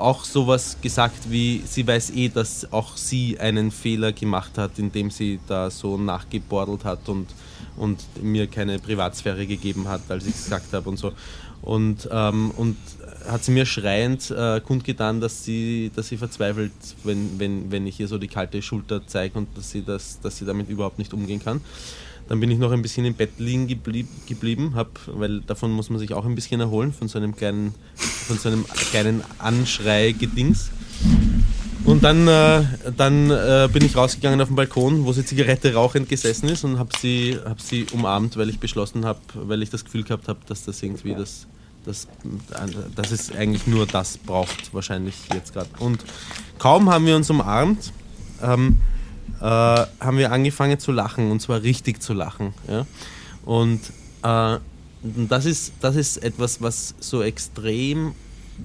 auch 0.02 0.24
sowas 0.24 0.78
gesagt 0.82 1.30
wie, 1.30 1.62
sie 1.66 1.86
weiß 1.86 2.12
eh, 2.12 2.30
dass 2.30 2.72
auch 2.72 2.98
sie 2.98 3.40
einen 3.40 3.72
Fehler 3.72 4.12
gemacht 4.12 4.58
hat, 4.58 4.80
indem 4.80 5.12
sie 5.12 5.40
da 5.48 5.70
so 5.70 5.98
nachgebordelt 5.98 6.84
hat 6.86 7.08
und, 7.10 7.28
und 7.78 8.00
mir 8.22 8.48
keine 8.48 8.80
Privatsphäre 8.80 9.46
gegeben 9.48 9.88
hat, 9.88 10.02
als 10.10 10.26
ich 10.26 10.36
es 10.36 10.46
gesagt 10.46 10.74
habe 10.74 10.90
und 10.90 10.98
so. 10.98 11.14
Und, 11.62 12.10
ähm, 12.12 12.52
und 12.58 12.76
hat 13.30 13.44
sie 13.44 13.52
mir 13.52 13.66
schreiend 13.66 14.32
äh, 14.32 14.60
kundgetan, 14.62 15.22
dass 15.22 15.44
sie, 15.44 15.92
dass 15.96 16.08
sie 16.08 16.18
verzweifelt, 16.18 16.72
wenn, 17.04 17.40
wenn, 17.40 17.72
wenn 17.72 17.86
ich 17.86 18.00
ihr 18.00 18.08
so 18.08 18.18
die 18.18 18.28
kalte 18.28 18.62
Schulter 18.62 19.02
zeige 19.06 19.38
und 19.38 19.56
dass 19.56 19.70
sie, 19.70 19.84
das, 19.84 20.20
dass 20.22 20.38
sie 20.38 20.46
damit 20.46 20.70
überhaupt 20.70 20.98
nicht 20.98 21.14
umgehen 21.14 21.42
kann. 21.44 21.62
Dann 22.28 22.40
bin 22.40 22.50
ich 22.50 22.60
noch 22.60 22.72
ein 22.72 22.82
bisschen 22.82 23.06
im 23.06 23.14
Bett 23.14 23.32
liegen 23.40 23.68
geblieb, 23.68 24.08
geblieben, 24.28 24.74
hab, 24.76 25.00
weil 25.08 25.42
davon 25.42 25.72
muss 25.72 25.90
man 25.90 26.00
sich 26.00 26.14
auch 26.14 26.26
ein 26.26 26.36
bisschen 26.36 26.62
erholen, 26.62 26.94
von 26.94 27.08
so 27.08 27.18
einem 27.18 27.36
kleinen, 27.36 27.74
von 27.96 28.38
so 28.38 28.50
einem 28.50 28.66
kleinen 28.68 29.22
Anschrei-Gedings. 29.40 30.72
Und 31.84 32.04
dann, 32.04 32.28
äh, 32.28 32.64
dann 32.96 33.32
äh, 33.32 33.68
bin 33.72 33.84
ich 33.84 33.96
rausgegangen 33.96 34.40
auf 34.40 34.50
den 34.50 34.56
Balkon, 34.56 35.04
wo 35.06 35.14
sie 35.14 35.26
Zigarette 35.26 35.74
rauchend 35.74 36.08
gesessen 36.08 36.48
ist 36.50 36.64
und 36.64 36.78
habe 36.78 36.92
sie, 36.98 37.38
hab 37.44 37.60
sie 37.60 37.88
umarmt, 37.92 38.38
weil 38.38 38.50
ich 38.50 38.60
beschlossen 38.60 39.04
habe, 39.04 39.20
weil 39.34 39.64
ich 39.64 39.72
das 39.72 39.84
Gefühl 39.84 40.04
gehabt 40.04 40.28
habe, 40.28 40.40
dass 40.48 40.64
das 40.64 40.82
irgendwie 40.84 41.16
das 41.16 41.48
das, 41.86 42.08
dass 42.96 43.12
es 43.12 43.32
eigentlich 43.32 43.68
nur 43.68 43.88
das 43.88 44.18
braucht, 44.18 44.74
wahrscheinlich 44.74 45.16
jetzt 45.34 45.54
gerade. 45.54 45.70
Und 45.80 46.04
kaum 46.60 46.90
haben 46.90 47.06
wir 47.06 47.16
uns 47.16 47.30
umarmt, 47.30 47.92
ähm, 48.42 48.78
äh, 49.42 49.44
haben 49.44 50.18
wir 50.18 50.32
angefangen 50.32 50.80
zu 50.80 50.92
lachen 50.92 51.32
und 51.32 51.42
zwar 51.42 51.64
richtig 51.64 52.02
zu 52.02 52.14
lachen. 52.14 52.54
Ja? 52.68 52.86
Und 53.44 53.82
äh, 54.24 54.60
das, 55.04 55.46
ist, 55.46 55.74
das 55.82 55.96
ist 55.96 56.18
etwas, 56.18 56.62
was 56.62 56.96
so 57.00 57.24
extrem 57.24 58.14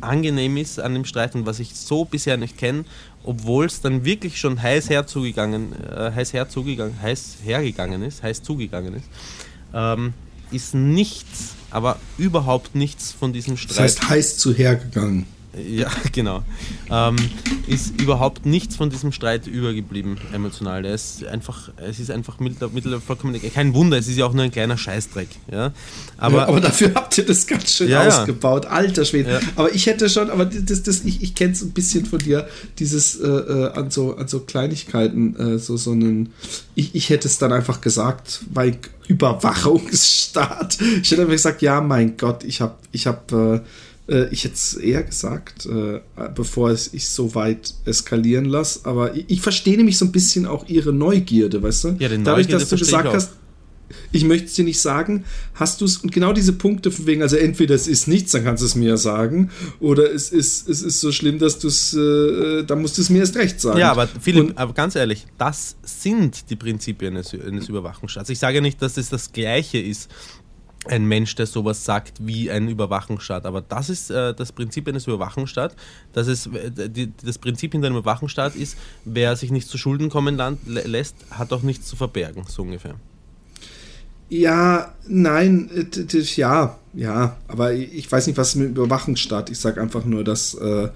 angenehm 0.01 0.57
ist 0.59 0.79
an 0.79 0.93
dem 0.93 1.05
Streit 1.05 1.35
und 1.35 1.47
was 1.47 1.59
ich 1.59 1.75
so 1.75 2.05
bisher 2.05 2.37
nicht 2.37 2.59
kenne, 2.59 2.85
obwohl 3.25 3.65
es 3.65 3.81
dann 3.81 4.05
wirklich 4.05 4.39
schon 4.39 4.61
heiß 4.61 4.91
herzugegangen, 4.91 5.73
äh, 5.91 6.13
heiß 6.13 6.33
herzugegangen, 6.35 7.01
heiß 7.01 7.39
hergegangen 7.43 8.03
ist, 8.03 8.23
heiß 8.23 8.43
zugegangen 8.43 8.95
ist, 8.95 9.07
ähm, 9.73 10.13
ist 10.51 10.75
nichts 10.75 11.57
aber 11.71 11.99
überhaupt 12.17 12.75
nichts 12.75 13.13
von 13.13 13.33
diesem 13.33 13.57
Streit. 13.57 13.77
Das 13.77 14.01
heißt, 14.01 14.09
heiß 14.09 14.39
zu 14.39 14.55
hergegangen. 14.55 15.27
Ja, 15.57 15.91
genau. 16.13 16.43
Ähm, 16.91 17.17
ist 17.67 18.01
überhaupt 18.01 18.47
nichts 18.47 18.77
von 18.77 18.91
diesem 18.91 19.13
Streit 19.13 19.47
übergeblieben, 19.47 20.19
emotional. 20.33 20.83
Der 20.83 20.95
ist 20.95 21.25
einfach, 21.25 21.71
es 21.77 21.99
ist 21.99 22.11
einfach 22.11 22.39
mittlerweile 22.39 23.01
vollkommen 23.01 23.41
kein 23.55 23.75
Wunder, 23.75 23.97
es 23.97 24.09
ist 24.09 24.17
ja 24.17 24.27
auch 24.27 24.33
nur 24.33 24.45
ein 24.45 24.51
kleiner 24.51 24.77
Scheißdreck. 24.77 25.29
Ja? 25.51 25.73
Aber, 26.19 26.39
ja, 26.39 26.49
aber 26.49 26.61
dafür 26.61 26.93
habt 26.95 27.17
ihr 27.19 27.25
das 27.25 27.47
ganz 27.47 27.73
schön 27.73 27.89
ja, 27.89 28.07
ausgebaut, 28.07 28.67
alter 28.67 29.05
Schwede. 29.05 29.33
Ja. 29.33 29.41
Aber 29.57 29.75
ich 29.75 29.87
hätte 29.87 30.09
schon, 30.09 30.31
aber 30.31 30.45
das, 30.45 30.83
das, 30.83 31.05
ich, 31.05 31.23
ich 31.23 31.35
kenne 31.35 31.53
es 31.53 31.63
ein 31.63 31.73
bisschen 31.73 32.07
von 32.07 32.19
dir, 32.19 32.49
dieses 32.79 33.19
äh, 33.19 33.27
äh, 33.27 33.73
an, 33.73 33.91
so, 33.91 34.17
an 34.17 34.29
so 34.29 34.41
Kleinigkeiten, 34.41 35.37
äh, 35.37 35.59
so, 35.59 35.77
so 35.77 35.93
einen, 35.93 36.33
ich, 36.75 36.95
ich 36.95 37.09
hätte 37.09 37.29
es 37.29 37.39
dann 37.39 37.53
einfach 37.53 37.81
gesagt, 37.81 38.41
weil 38.53 38.79
Überwachungsstaat. 39.09 40.79
Ich 41.03 41.11
hätte 41.11 41.23
einfach 41.23 41.33
gesagt, 41.33 41.63
ja, 41.63 41.81
mein 41.81 42.17
Gott, 42.17 42.45
ich 42.45 42.61
habe, 42.61 42.75
ich 42.93 43.07
habe, 43.07 43.63
äh, 43.65 43.69
äh, 44.09 44.29
ich 44.31 44.45
hätte 44.45 44.55
es 44.55 44.75
eher 44.75 45.03
gesagt, 45.03 45.67
äh, 45.67 46.01
bevor 46.35 46.71
es 46.71 46.93
ich 46.93 47.09
so 47.09 47.35
weit 47.35 47.75
eskalieren 47.85 48.45
lasse. 48.45 48.81
Aber 48.85 49.15
ich, 49.17 49.25
ich 49.29 49.41
verstehe 49.41 49.77
nämlich 49.77 49.99
so 49.99 50.05
ein 50.05 50.13
bisschen 50.13 50.47
auch 50.47 50.69
ihre 50.69 50.93
Neugierde, 50.93 51.63
weißt 51.63 51.85
du? 51.85 51.89
Ja, 51.99 52.09
den 52.09 52.25
Dadurch, 52.25 52.47
Neugierde 52.47 52.65
dass 52.65 52.71
du 52.71 52.77
gesagt 52.77 53.09
hast, 53.13 53.31
ich 54.13 54.25
möchte 54.25 54.47
es 54.47 54.55
dir 54.55 54.65
nicht 54.65 54.81
sagen, 54.81 55.25
hast 55.55 55.81
du 55.81 55.85
es, 55.85 55.99
und 55.99 56.11
genau 56.13 56.33
diese 56.33 56.53
Punkte 56.53 56.91
von 56.91 57.07
wegen, 57.07 57.23
also 57.23 57.37
entweder 57.37 57.75
es 57.75 57.87
ist 57.87 58.09
nichts, 58.09 58.33
dann 58.33 58.45
kannst 58.45 58.63
du 58.63 58.67
es 58.67 58.75
mir 58.75 58.91
ja 58.91 58.97
sagen, 58.97 59.51
oder 59.79 60.13
es 60.13 60.31
ist, 60.31 60.69
es 60.69 60.83
ist 60.83 61.01
so 61.01 61.13
schlimm, 61.13 61.39
dass 61.39 61.59
du 61.59 61.69
es, 61.69 61.95
äh, 61.95 62.65
dann 62.65 62.83
musst 62.83 62.99
du 62.99 63.03
es 63.03 63.11
mir 63.11 63.19
erst 63.19 63.37
recht 63.37 63.61
sagen. 63.61 63.79
Ja, 63.79 63.93
aber 63.93 64.09
Philipp, 64.21 64.51
und, 64.51 64.59
aber 64.59 64.73
ganz 64.73 64.97
ehrlich, 64.97 65.27
das 65.39 65.77
sind 65.83 66.51
die 66.51 66.57
Prinzipien 66.57 67.15
eines, 67.15 67.33
eines 67.33 67.69
Überwachungsstaats. 67.69 68.29
Ich 68.31 68.39
sage 68.39 68.57
ja 68.57 68.61
nicht, 68.61 68.83
dass 68.83 68.97
es 68.97 69.09
das 69.09 69.33
Gleiche 69.33 69.79
ist, 69.79 70.11
ein 70.89 71.05
Mensch, 71.05 71.35
der 71.35 71.47
sowas 71.47 71.85
sagt 71.85 72.27
wie 72.27 72.51
ein 72.51 72.69
Überwachungsstaat. 72.69 73.47
Aber 73.47 73.61
das 73.61 73.91
ist 73.91 74.11
äh, 74.11 74.35
das 74.35 74.53
Prinzip 74.53 74.89
eines 74.89 75.07
Überwachungsstaats. 75.07 75.75
Dass 76.13 76.27
es, 76.27 76.47
äh, 76.47 76.89
die, 76.89 77.13
das 77.25 77.39
Prinzip 77.39 77.73
hinter 77.73 77.89
einem 77.89 77.97
Überwachungsstaat 77.97 78.57
ist, 78.57 78.77
wer 79.05 79.37
sich 79.37 79.51
nicht 79.51 79.69
zu 79.69 79.79
Schulden 79.79 80.09
kommen 80.09 80.41
lässt, 80.67 81.17
hat 81.31 81.53
auch 81.53 81.63
nichts 81.63 81.87
zu 81.87 81.97
verbergen, 81.97 82.45
so 82.49 82.63
ungefähr. 82.63 82.95
Ja, 84.29 84.93
nein, 85.07 85.71
ja, 86.35 86.79
ja, 86.95 87.37
aber 87.47 87.75
ich 87.75 88.11
weiß 88.11 88.27
nicht, 88.27 88.37
was 88.37 88.57
mit 88.57 88.71
Überwachungsstaat. 88.71 89.51
Ich 89.51 89.59
sage 89.59 89.81
einfach 89.81 90.05
nur, 90.05 90.25
dass 90.25 90.55
äh, 90.55 90.89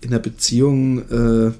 in 0.00 0.10
der 0.10 0.18
Beziehung, 0.18 0.98
äh, 1.08 1.52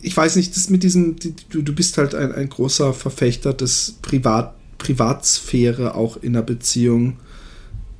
ich 0.00 0.16
weiß 0.16 0.36
nicht, 0.36 0.56
das 0.56 0.70
mit 0.70 0.82
diesem, 0.82 1.16
du, 1.50 1.60
du 1.60 1.74
bist 1.74 1.98
halt 1.98 2.14
ein, 2.14 2.32
ein 2.32 2.48
großer 2.48 2.94
Verfechter 2.94 3.52
des 3.52 3.96
Privat, 4.00 4.55
Privatsphäre 4.78 5.94
auch 5.94 6.16
in 6.16 6.34
der 6.34 6.42
Beziehung, 6.42 7.18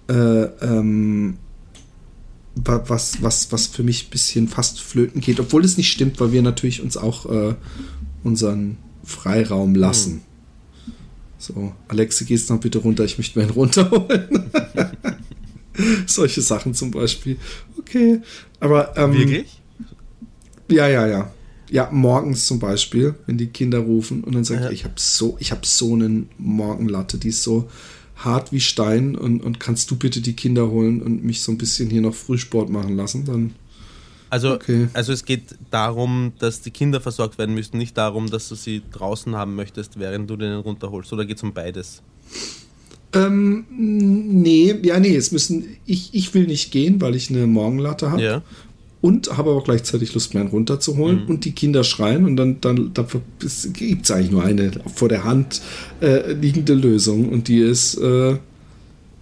äh, 0.08 0.14
ähm, 0.14 1.38
was, 2.54 3.22
was, 3.22 3.52
was 3.52 3.66
für 3.66 3.82
mich 3.82 4.06
ein 4.06 4.10
bisschen 4.10 4.48
fast 4.48 4.80
flöten 4.80 5.20
geht, 5.20 5.40
obwohl 5.40 5.64
es 5.64 5.76
nicht 5.76 5.92
stimmt, 5.92 6.20
weil 6.20 6.32
wir 6.32 6.42
natürlich 6.42 6.82
uns 6.82 6.96
auch 6.96 7.26
äh, 7.26 7.54
unseren 8.24 8.78
Freiraum 9.04 9.74
lassen. 9.74 10.14
Mhm. 10.14 10.20
So, 11.38 11.72
Alexe, 11.88 12.24
gehst 12.24 12.50
noch 12.50 12.60
bitte 12.60 12.78
runter, 12.78 13.04
ich 13.04 13.18
möchte 13.18 13.38
mir 13.38 13.44
einen 13.44 13.54
runterholen. 13.54 14.50
Solche 16.06 16.40
Sachen 16.40 16.74
zum 16.74 16.90
Beispiel. 16.90 17.36
Okay. 17.78 18.20
Aber. 18.60 18.96
Ähm, 18.96 19.12
Wirklich? 19.12 19.60
Ja, 20.70 20.88
ja, 20.88 21.06
ja. 21.06 21.30
Ja, 21.70 21.88
morgens 21.90 22.46
zum 22.46 22.58
Beispiel, 22.58 23.14
wenn 23.26 23.38
die 23.38 23.48
Kinder 23.48 23.78
rufen 23.78 24.22
und 24.24 24.34
dann 24.34 24.44
sagt, 24.44 24.64
ja. 24.64 24.70
ich 24.70 24.84
habe 24.84 24.94
so, 24.96 25.36
ich 25.40 25.50
habe 25.50 25.62
so 25.64 25.94
einen 25.94 26.28
Morgenlatte, 26.38 27.18
die 27.18 27.28
ist 27.28 27.42
so 27.42 27.68
hart 28.16 28.52
wie 28.52 28.60
Stein 28.60 29.16
und, 29.16 29.42
und 29.42 29.60
kannst 29.60 29.90
du 29.90 29.96
bitte 29.96 30.20
die 30.20 30.34
Kinder 30.34 30.70
holen 30.70 31.02
und 31.02 31.24
mich 31.24 31.42
so 31.42 31.52
ein 31.52 31.58
bisschen 31.58 31.90
hier 31.90 32.00
noch 32.00 32.14
Frühsport 32.14 32.70
machen 32.70 32.96
lassen, 32.96 33.24
dann 33.24 33.54
also, 34.28 34.54
okay. 34.54 34.88
also 34.92 35.12
es 35.12 35.24
geht 35.24 35.54
darum, 35.70 36.32
dass 36.38 36.60
die 36.60 36.70
Kinder 36.70 37.00
versorgt 37.00 37.38
werden 37.38 37.54
müssen, 37.54 37.78
nicht 37.78 37.96
darum, 37.96 38.28
dass 38.28 38.48
du 38.48 38.54
sie 38.54 38.82
draußen 38.92 39.36
haben 39.36 39.54
möchtest, 39.54 39.98
während 39.98 40.28
du 40.28 40.36
den 40.36 40.52
runterholst. 40.54 41.12
Oder 41.12 41.24
geht 41.24 41.36
es 41.36 41.42
um 41.42 41.52
beides? 41.52 42.02
Ähm, 43.12 43.64
nee, 43.70 44.74
ja, 44.82 44.98
nee, 44.98 45.14
es 45.14 45.30
müssen, 45.30 45.76
ich, 45.86 46.12
ich 46.12 46.34
will 46.34 46.46
nicht 46.46 46.72
gehen, 46.72 47.00
weil 47.00 47.14
ich 47.14 47.30
eine 47.30 47.46
Morgenlatte 47.46 48.10
habe. 48.10 48.22
Ja. 48.22 48.42
Und 49.00 49.36
habe 49.36 49.50
aber 49.50 49.62
gleichzeitig 49.62 50.14
Lust, 50.14 50.34
meinen 50.34 50.48
runterzuholen. 50.48 51.24
Mhm. 51.24 51.28
Und 51.28 51.44
die 51.44 51.52
Kinder 51.52 51.84
schreien 51.84 52.24
und 52.24 52.36
dann, 52.36 52.60
dann 52.60 52.92
gibt 53.72 54.04
es 54.04 54.10
eigentlich 54.10 54.30
nur 54.30 54.42
eine 54.42 54.70
vor 54.94 55.08
der 55.08 55.24
Hand 55.24 55.60
äh, 56.00 56.32
liegende 56.32 56.74
Lösung. 56.74 57.28
Und 57.28 57.48
die 57.48 57.58
ist, 57.58 57.96
äh, 57.96 58.36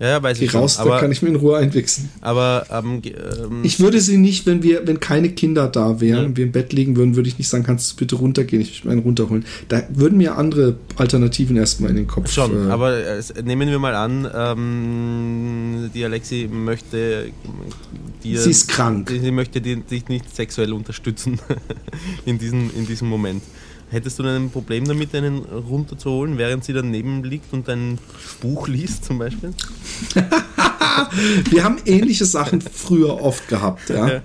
ja, 0.01 0.09
ja, 0.09 0.23
weiß 0.23 0.41
Geh 0.41 0.47
ich 0.47 0.55
raus, 0.55 0.75
schon. 0.75 0.89
da 0.89 0.99
kann 0.99 1.13
ich 1.13 1.23
mir 1.23 1.29
in 1.29 1.37
Ruhe 1.37 1.57
einwichsen. 1.57 2.11
Aber 2.21 2.67
ähm, 2.73 3.01
ähm, 3.05 3.61
ich 3.63 3.79
würde 3.79 4.01
sie 4.01 4.17
nicht, 4.17 4.45
wenn 4.45 4.65
wir, 4.65 4.87
wenn 4.89 4.99
keine 4.99 5.29
Kinder 5.31 5.69
da 5.69 6.01
wären 6.01 6.19
ja. 6.19 6.27
und 6.27 6.37
wir 6.37 6.47
im 6.47 6.53
Bett 6.53 6.73
liegen 6.73 6.97
würden, 6.97 7.15
würde 7.15 7.29
ich 7.29 7.39
nicht 7.39 7.49
sagen, 7.49 7.63
kannst 7.63 7.93
du 7.93 7.97
bitte 7.97 8.17
runtergehen, 8.17 8.61
ich 8.61 8.71
möchte 8.71 8.89
meinen 8.89 9.01
runterholen. 9.01 9.45
Da 9.69 9.85
würden 9.91 10.19
mir 10.19 10.37
andere 10.37 10.77
Alternativen 10.97 11.57
erstmal 11.57 11.91
in 11.91 11.97
den 11.97 12.07
Kopf. 12.09 12.33
Schon, 12.33 12.69
äh, 12.69 12.71
aber 12.73 12.97
äh, 12.97 13.23
nehmen 13.45 13.69
wir 13.69 13.79
mal 13.79 13.95
an, 13.95 14.29
ähm, 14.35 15.91
die 15.95 16.05
Alexi 16.05 16.49
möchte 16.51 17.27
dir, 18.25 18.41
Sie 18.41 18.51
ist 18.51 18.69
krank. 18.69 19.11
Sie 19.11 19.31
möchte 19.31 19.61
dich 19.61 20.09
nicht 20.09 20.35
sexuell 20.35 20.73
unterstützen 20.73 21.39
in, 22.25 22.39
diesem, 22.39 22.71
in 22.77 22.85
diesem 22.87 23.09
Moment. 23.09 23.43
Hättest 23.91 24.19
du 24.19 24.23
denn 24.23 24.47
ein 24.47 24.51
Problem 24.51 24.85
damit, 24.87 25.15
einen 25.15 25.41
runterzuholen, 25.41 26.39
während 26.39 26.65
sie 26.65 26.73
daneben 26.73 27.23
liegt 27.23 27.53
und 27.53 27.69
dein 27.69 27.99
Buch 28.41 28.69
liest 28.69 29.05
zum 29.05 29.19
Beispiel? 29.19 29.53
Wir 31.51 31.65
haben 31.65 31.79
ähnliche 31.87 32.25
Sachen 32.25 32.61
früher 32.61 33.21
oft 33.21 33.49
gehabt, 33.49 33.91
ja. 33.91 34.23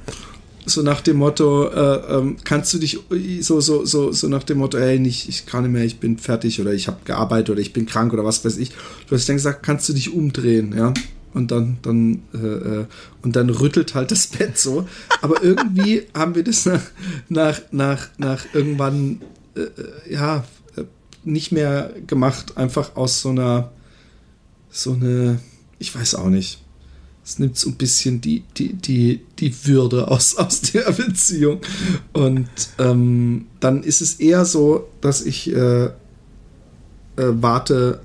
So 0.65 0.83
nach 0.83 1.01
dem 1.01 1.17
Motto, 1.17 1.67
äh, 1.69 2.17
ähm, 2.17 2.37
kannst 2.43 2.73
du 2.73 2.77
dich 2.77 2.99
so, 3.39 3.59
so, 3.59 3.85
so, 3.85 4.11
so 4.11 4.27
nach 4.27 4.43
dem 4.43 4.59
Motto, 4.59 4.77
ey, 4.77 4.99
nicht, 4.99 5.27
ich 5.27 5.47
kann 5.47 5.63
nicht 5.63 5.71
mehr, 5.71 5.83
ich 5.83 5.99
bin 5.99 6.19
fertig 6.19 6.61
oder 6.61 6.73
ich 6.73 6.87
habe 6.87 6.97
gearbeitet 7.05 7.49
oder 7.51 7.59
ich 7.59 7.73
bin 7.73 7.87
krank 7.87 8.13
oder 8.13 8.23
was 8.23 8.45
weiß 8.45 8.57
ich. 8.57 8.71
Du 9.07 9.15
hast 9.15 9.27
dann 9.27 9.37
gesagt, 9.37 9.63
kannst 9.63 9.89
du 9.89 9.93
dich 9.93 10.13
umdrehen, 10.13 10.75
ja 10.77 10.93
und 11.33 11.51
dann, 11.51 11.77
dann, 11.81 12.23
äh, 12.33 12.37
äh, 12.37 12.85
und 13.21 13.35
dann 13.35 13.49
rüttelt 13.49 13.95
halt 13.95 14.11
das 14.11 14.27
Bett 14.27 14.57
so. 14.57 14.87
Aber 15.21 15.43
irgendwie 15.43 16.03
haben 16.13 16.35
wir 16.35 16.43
das 16.43 16.65
nach, 16.65 16.81
nach, 17.29 17.61
nach, 17.71 18.07
nach 18.17 18.45
irgendwann, 18.53 19.21
äh, 19.59 20.13
ja, 20.13 20.45
äh, 20.75 20.83
nicht 21.23 21.51
mehr 21.51 21.93
gemacht. 22.07 22.57
Einfach 22.57 22.95
aus 22.95 23.21
so 23.21 23.29
einer, 23.29 23.71
so 24.69 24.93
eine, 24.93 25.39
ich 25.79 25.93
weiß 25.93 26.15
auch 26.15 26.29
nicht. 26.29 26.63
Es 27.23 27.37
nimmt 27.37 27.57
so 27.57 27.69
ein 27.69 27.75
bisschen 27.75 28.21
die, 28.21 28.43
die, 28.57 28.73
die, 28.73 29.21
die 29.37 29.65
Würde 29.67 30.07
aus, 30.07 30.35
aus 30.37 30.61
der 30.61 30.91
Beziehung. 30.91 31.61
Und 32.13 32.49
ähm, 32.79 33.47
dann 33.59 33.83
ist 33.83 34.01
es 34.01 34.15
eher 34.15 34.45
so, 34.45 34.87
dass 35.01 35.21
ich 35.21 35.53
äh, 35.53 35.85
äh, 35.85 35.91
warte, 37.15 38.01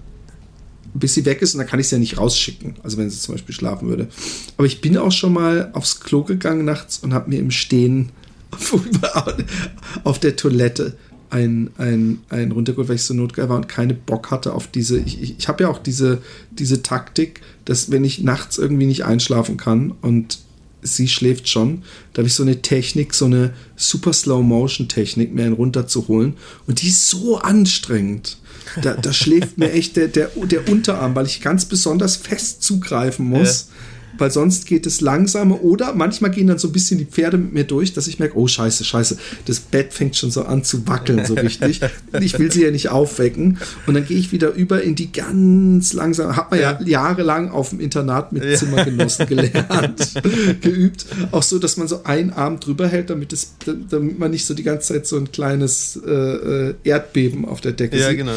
bis 0.93 1.15
sie 1.15 1.25
weg 1.25 1.43
ist 1.43 1.55
und 1.55 1.59
dann 1.59 1.67
kann 1.67 1.81
ich 1.81 1.89
sie 1.89 1.97
ja 1.97 2.01
nicht 2.01 2.19
rausschicken. 2.19 2.77
Also 2.83 2.99
wenn 2.99 3.11
sie 3.11 3.19
zum 3.19 3.35
Beispiel 3.35 3.55
schlafen 3.55 3.89
würde. 3.89 4.09
Aber 4.57 4.67
ich 4.67 4.81
bin 4.81 4.97
auch 4.97 5.13
schon 5.13 5.33
mal 5.33 5.71
aufs 5.73 6.01
Klo 6.01 6.23
gegangen 6.23 6.65
nachts 6.65 6.99
und 6.99 7.15
habe 7.15 7.31
mir 7.31 7.39
im 7.39 7.51
Stehen 7.51 8.11
auf 10.05 10.19
der 10.21 10.37
Toilette 10.37 10.97
ein, 11.35 11.71
ein, 11.79 12.21
ein 12.29 12.53
runtergeholt, 12.53 12.89
weil 12.89 12.97
ich 12.97 13.03
so 13.03 13.13
notgeil 13.13 13.49
war 13.49 13.57
und 13.57 13.69
keine 13.69 13.93
Bock 13.93 14.31
hatte 14.31 14.55
auf 14.55 14.69
diese. 14.69 14.99
Ich, 15.01 15.21
ich, 15.21 15.39
ich 15.39 15.49
habe 15.49 15.65
ja 15.65 15.69
auch 15.69 15.79
diese, 15.79 16.23
diese 16.53 16.83
Taktik, 16.83 17.41
dass 17.65 17.91
wenn 17.91 18.05
ich 18.05 18.23
nachts 18.23 18.57
irgendwie 18.57 18.87
nicht 18.87 19.05
einschlafen 19.05 19.57
kann 19.57 19.93
und 20.01 20.39
sie 20.81 21.09
schläft 21.09 21.49
schon, 21.49 21.83
da 22.13 22.19
habe 22.19 22.29
ich 22.29 22.35
so 22.35 22.45
eine 22.45 22.63
Technik, 22.63 23.15
so 23.15 23.25
eine 23.25 23.53
super 23.75 24.13
Slow-Motion-Technik, 24.13 25.35
mir 25.35 25.47
einen 25.47 25.55
runterzuholen. 25.55 26.35
Und 26.67 26.83
die 26.83 26.89
ist 26.89 27.09
so 27.09 27.39
anstrengend. 27.39 28.37
Da, 28.83 28.95
da 28.95 29.13
schläft 29.13 29.59
mir 29.59 29.73
echt 29.73 29.97
der, 29.97 30.09
der, 30.09 30.29
der 30.29 30.69
Unterarm, 30.69 31.17
weil 31.17 31.27
ich 31.27 31.41
ganz 31.41 31.65
besonders 31.65 32.17
fest 32.17 32.63
zugreifen 32.63 33.27
muss. 33.27 33.69
Ja 33.71 33.75
weil 34.19 34.31
sonst 34.31 34.67
geht 34.67 34.87
es 34.87 35.01
langsamer 35.01 35.63
oder 35.63 35.95
manchmal 35.95 36.31
gehen 36.31 36.47
dann 36.47 36.59
so 36.59 36.69
ein 36.69 36.73
bisschen 36.73 36.99
die 36.99 37.05
Pferde 37.05 37.39
mit 37.39 37.53
mir 37.53 37.65
durch, 37.65 37.93
dass 37.93 38.07
ich 38.07 38.19
merke, 38.19 38.37
oh 38.39 38.47
scheiße, 38.47 38.85
scheiße, 38.85 39.17
das 39.47 39.61
Bett 39.61 39.93
fängt 39.93 40.17
schon 40.17 40.31
so 40.31 40.45
an 40.45 40.65
zu 40.65 40.87
wackeln, 40.87 41.25
so 41.25 41.35
richtig. 41.35 41.81
ich 42.21 42.39
will 42.39 42.51
sie 42.51 42.65
ja 42.65 42.71
nicht 42.71 42.89
aufwecken 42.89 43.59
und 43.87 43.95
dann 43.95 44.05
gehe 44.07 44.19
ich 44.19 44.33
wieder 44.33 44.53
über 44.53 44.83
in 44.83 44.95
die 44.95 45.13
ganz 45.13 45.93
langsam, 45.93 46.37
hat 46.37 46.51
man 46.51 46.61
ja, 46.61 46.79
ja 46.81 46.87
jahrelang 46.87 47.51
auf 47.51 47.71
dem 47.71 47.81
Internat 47.81 48.33
mit 48.33 48.45
ja. 48.45 48.55
Zimmergenossen 48.55 49.27
gelernt, 49.27 50.15
geübt, 50.61 51.07
auch 51.33 51.43
so, 51.43 51.59
dass 51.59 51.77
man 51.77 51.89
so 51.89 52.05
einen 52.05 52.33
Arm 52.33 52.61
drüber 52.61 52.89
hält, 52.89 53.11
damit, 53.11 53.33
es, 53.33 53.55
damit 53.91 54.19
man 54.19 54.31
nicht 54.31 54.47
so 54.47 54.55
die 54.55 54.63
ganze 54.63 54.95
Zeit 54.95 55.07
so 55.07 55.17
ein 55.17 55.31
kleines 55.33 56.01
äh, 56.07 56.11
äh 56.11 56.75
Erdbeben 56.85 57.45
auf 57.45 57.61
der 57.61 57.73
Decke 57.73 57.99
ja, 57.99 58.09
sieht. 58.09 58.19
Genau. 58.19 58.35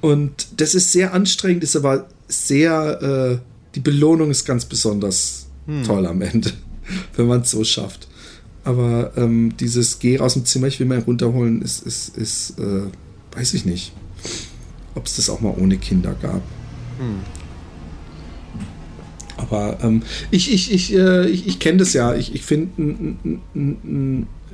Und 0.00 0.48
das 0.56 0.74
ist 0.74 0.92
sehr 0.92 1.14
anstrengend, 1.14 1.64
ist 1.64 1.76
aber 1.76 2.06
sehr 2.28 3.40
äh, 3.40 3.55
die 3.76 3.80
Belohnung 3.80 4.30
ist 4.30 4.44
ganz 4.44 4.64
besonders 4.64 5.46
hm. 5.66 5.84
toll 5.84 6.06
am 6.06 6.22
Ende, 6.22 6.50
wenn 7.16 7.26
man 7.26 7.42
es 7.42 7.50
so 7.50 7.62
schafft. 7.62 8.08
Aber 8.64 9.12
ähm, 9.16 9.56
dieses 9.58 10.00
Geh 10.00 10.18
aus 10.18 10.32
dem 10.32 10.44
Zimmer, 10.44 10.66
ich 10.66 10.80
will 10.80 10.86
mal 10.86 10.98
runterholen, 10.98 11.62
ist, 11.62 11.86
ist, 11.86 12.16
ist 12.16 12.58
äh, 12.58 12.82
weiß 13.36 13.54
ich 13.54 13.64
nicht, 13.64 13.92
ob 14.96 15.06
es 15.06 15.16
das 15.16 15.30
auch 15.30 15.40
mal 15.40 15.54
ohne 15.56 15.76
Kinder 15.76 16.16
gab. 16.20 16.42
Hm. 16.98 17.20
Aber 19.36 19.78
ähm, 19.82 20.02
ich, 20.30 20.52
ich, 20.52 20.72
ich, 20.72 20.94
äh, 20.94 21.28
ich, 21.28 21.46
ich 21.46 21.58
kenne 21.58 21.78
das 21.78 21.92
ja. 21.92 22.14
Ich, 22.14 22.34
ich 22.34 22.42
finde 22.42 23.16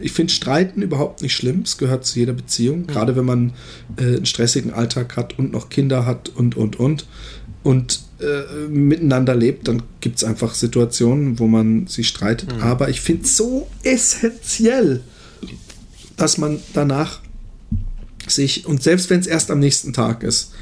ich 0.01 0.13
finde 0.13 0.33
Streiten 0.33 0.83
überhaupt 0.83 1.23
nicht 1.23 1.35
schlimm. 1.35 1.63
Es 1.65 1.79
gehört 1.79 2.05
zu 2.05 2.19
jeder 2.19 2.33
Beziehung. 2.33 2.81
Mhm. 2.81 2.87
Gerade 2.89 3.15
wenn 3.15 3.25
man 3.25 3.53
äh, 3.97 4.17
einen 4.17 4.27
stressigen 4.27 4.73
Alltag 4.73 5.17
hat 5.17 5.39
und 5.39 5.53
noch 5.53 5.69
Kinder 5.69 6.05
hat 6.05 6.31
und, 6.31 6.57
und, 6.57 6.81
und. 6.81 7.07
Und 7.63 8.03
äh, 8.23 8.69
miteinander 8.69 9.35
lebt, 9.35 9.69
dann 9.69 9.83
gibt 10.01 10.17
es 10.17 10.25
einfach 10.25 10.55
Situationen, 10.55 11.39
wo 11.39 11.47
man 11.47 11.87
sich 11.87 12.09
streitet. 12.09 12.55
Mhm. 12.55 12.63
Aber 12.63 12.89
ich 12.89 13.01
finde 13.01 13.25
es 13.25 13.37
so 13.37 13.69
essentiell, 13.83 15.01
dass 16.17 16.39
man 16.39 16.61
danach 16.73 17.21
sich, 18.29 18.67
und 18.67 18.83
selbst 18.83 19.11
wenn 19.11 19.21
es 19.21 19.27
erst 19.27 19.51
am 19.51 19.59
nächsten 19.59 19.93
Tag 19.93 20.23
ist, 20.23 20.53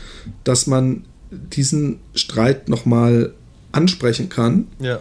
dass 0.44 0.66
man 0.66 1.04
diesen 1.30 2.00
Streit 2.14 2.68
nochmal 2.68 3.34
ansprechen 3.72 4.28
kann. 4.28 4.66
Ja. 4.78 5.00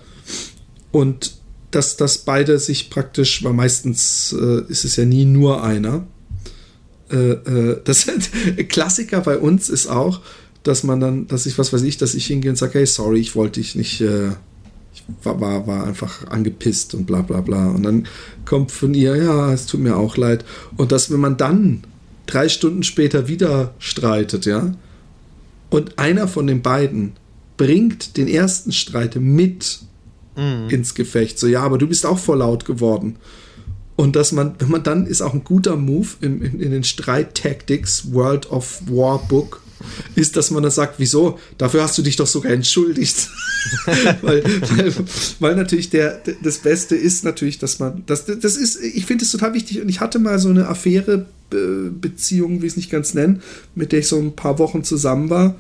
Und 0.92 1.36
dass, 1.72 1.98
dass 1.98 2.20
beide 2.20 2.60
sich 2.60 2.90
praktisch, 2.90 3.44
weil 3.44 3.54
meistens 3.54 4.36
äh, 4.40 4.64
ist 4.70 4.86
es 4.86 4.96
ja 4.96 5.06
nie 5.06 5.26
nur 5.26 5.64
einer. 5.64 6.08
Äh, 7.12 7.16
äh, 7.16 7.82
das 7.84 8.08
Klassiker 8.70 9.22
bei 9.22 9.38
uns 9.38 9.70
ist 9.70 9.88
auch, 9.88 10.22
dass 10.64 10.84
man 10.84 11.00
dann, 11.00 11.28
dass 11.28 11.46
ich, 11.46 11.58
was 11.58 11.72
weiß 11.74 11.84
ich, 11.84 11.98
dass 11.98 12.14
ich 12.14 12.26
hingehe 12.26 12.52
und 12.52 12.58
sage, 12.58 12.80
hey, 12.80 12.86
sorry, 12.86 13.20
ich 13.20 13.36
wollte 13.36 13.60
dich 13.60 13.76
nicht, 13.76 14.02
äh, 14.02 14.30
ich 14.94 15.04
war, 15.24 15.40
war, 15.40 15.68
war 15.68 15.88
einfach 15.88 16.28
angepisst 16.28 16.94
und 16.94 17.06
bla 17.06 17.22
bla 17.22 17.42
bla. 17.42 17.70
Und 17.70 17.84
dann 17.84 18.08
kommt 18.46 18.72
von 18.72 18.94
ihr, 18.94 19.16
ja, 19.16 19.54
es 19.54 19.66
tut 19.66 19.80
mir 19.80 19.96
auch 19.96 20.18
leid. 20.18 20.44
Und 20.78 20.92
dass, 20.92 21.12
wenn 21.12 21.20
man 21.20 21.38
dann 21.38 21.84
drei 22.26 22.50
Stunden 22.50 22.84
später 22.84 23.28
wieder 23.28 23.74
streitet, 23.80 24.46
ja, 24.46 24.74
und 25.70 26.00
einer 26.00 26.28
von 26.28 26.48
den 26.48 26.62
beiden 26.62 27.14
bringt 27.58 28.18
den 28.18 28.28
ersten 28.28 28.72
Streit 28.72 29.16
mit 29.16 29.80
mhm. 30.36 30.70
ins 30.70 30.96
Gefecht, 30.96 31.40
so, 31.40 31.48
ja, 31.48 31.62
aber 31.62 31.78
du 31.78 31.88
bist 31.88 32.06
auch 32.06 32.20
voll 32.20 32.40
laut 32.40 32.66
geworden. 32.66 33.18
Und 33.96 34.16
dass 34.16 34.32
man, 34.32 34.56
wenn 34.60 34.72
man 34.72 34.84
dann, 34.84 35.06
ist 35.06 35.22
auch 35.22 35.34
ein 35.34 35.44
guter 35.44 35.76
Move 35.76 36.08
in, 36.22 36.42
in, 36.42 36.60
in 36.62 36.72
den 36.72 36.84
Streit 36.86 37.36
Tactics 37.36 38.14
World 38.14 38.50
of 38.50 38.82
War 38.88 39.20
Book, 39.28 39.62
ist, 40.16 40.36
dass 40.36 40.52
man 40.52 40.64
dann 40.64 40.72
sagt, 40.72 40.96
wieso? 40.98 41.40
Dafür 41.58 41.84
hast 41.84 41.98
du 41.98 42.02
dich 42.02 42.16
doch 42.16 42.28
sogar 42.28 42.52
entschuldigt. 42.52 43.30
weil, 44.22 44.44
weil, 44.44 44.94
weil, 45.40 45.56
natürlich 45.56 45.90
der, 45.90 46.22
das 46.42 46.60
Beste 46.60 46.96
ist 46.96 47.24
natürlich, 47.24 47.60
dass 47.60 47.80
man, 47.80 48.04
das, 48.06 48.26
das 48.26 48.56
ist, 48.56 48.82
ich 48.82 49.06
finde 49.06 49.26
es 49.26 49.32
total 49.32 49.54
wichtig 49.54 49.82
und 49.82 49.90
ich 49.90 50.00
hatte 50.00 50.20
mal 50.20 50.40
so 50.40 50.50
eine 50.50 50.68
Affäre, 50.68 51.26
Beziehung, 51.50 52.62
wie 52.62 52.68
ich 52.68 52.74
es 52.74 52.78
nicht 52.78 52.92
ganz 52.92 53.16
nennen, 53.16 53.42
mit 53.74 53.92
der 53.92 54.00
ich 54.00 54.08
so 54.08 54.20
ein 54.20 54.36
paar 54.36 54.60
Wochen 54.60 54.84
zusammen 54.84 55.32
war 55.32 55.56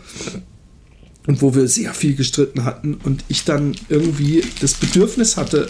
und 1.26 1.41
wo 1.41 1.55
wir 1.55 1.67
sehr 1.67 1.93
viel 1.93 2.15
gestritten 2.15 2.63
hatten 2.63 2.95
und 3.03 3.24
ich 3.28 3.43
dann 3.43 3.76
irgendwie 3.89 4.43
das 4.61 4.76
Bedürfnis 4.76 5.38
hatte, 5.38 5.67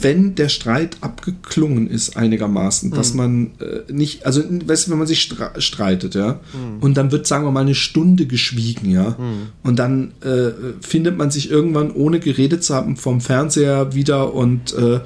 wenn 0.00 0.34
der 0.34 0.48
Streit 0.48 0.98
abgeklungen 1.00 1.88
ist 1.88 2.16
einigermaßen, 2.16 2.90
mhm. 2.90 2.94
dass 2.94 3.14
man 3.14 3.52
äh, 3.60 3.92
nicht, 3.92 4.26
also 4.26 4.42
weißt 4.42 4.86
du, 4.86 4.90
wenn 4.90 4.98
man 4.98 5.06
sich 5.06 5.32
streitet, 5.58 6.14
ja, 6.14 6.40
mhm. 6.52 6.80
und 6.80 6.96
dann 6.96 7.12
wird, 7.12 7.26
sagen 7.26 7.44
wir 7.44 7.50
mal, 7.50 7.60
eine 7.60 7.74
Stunde 7.74 8.26
geschwiegen, 8.26 8.90
ja, 8.90 9.10
mhm. 9.18 9.48
und 9.62 9.78
dann 9.78 10.12
äh, 10.22 10.50
findet 10.80 11.16
man 11.16 11.30
sich 11.30 11.50
irgendwann, 11.50 11.90
ohne 11.90 12.20
geredet 12.20 12.64
zu 12.64 12.74
haben, 12.74 12.96
vom 12.96 13.20
Fernseher 13.20 13.94
wieder 13.94 14.34
und 14.34 14.74
äh, 14.74 15.00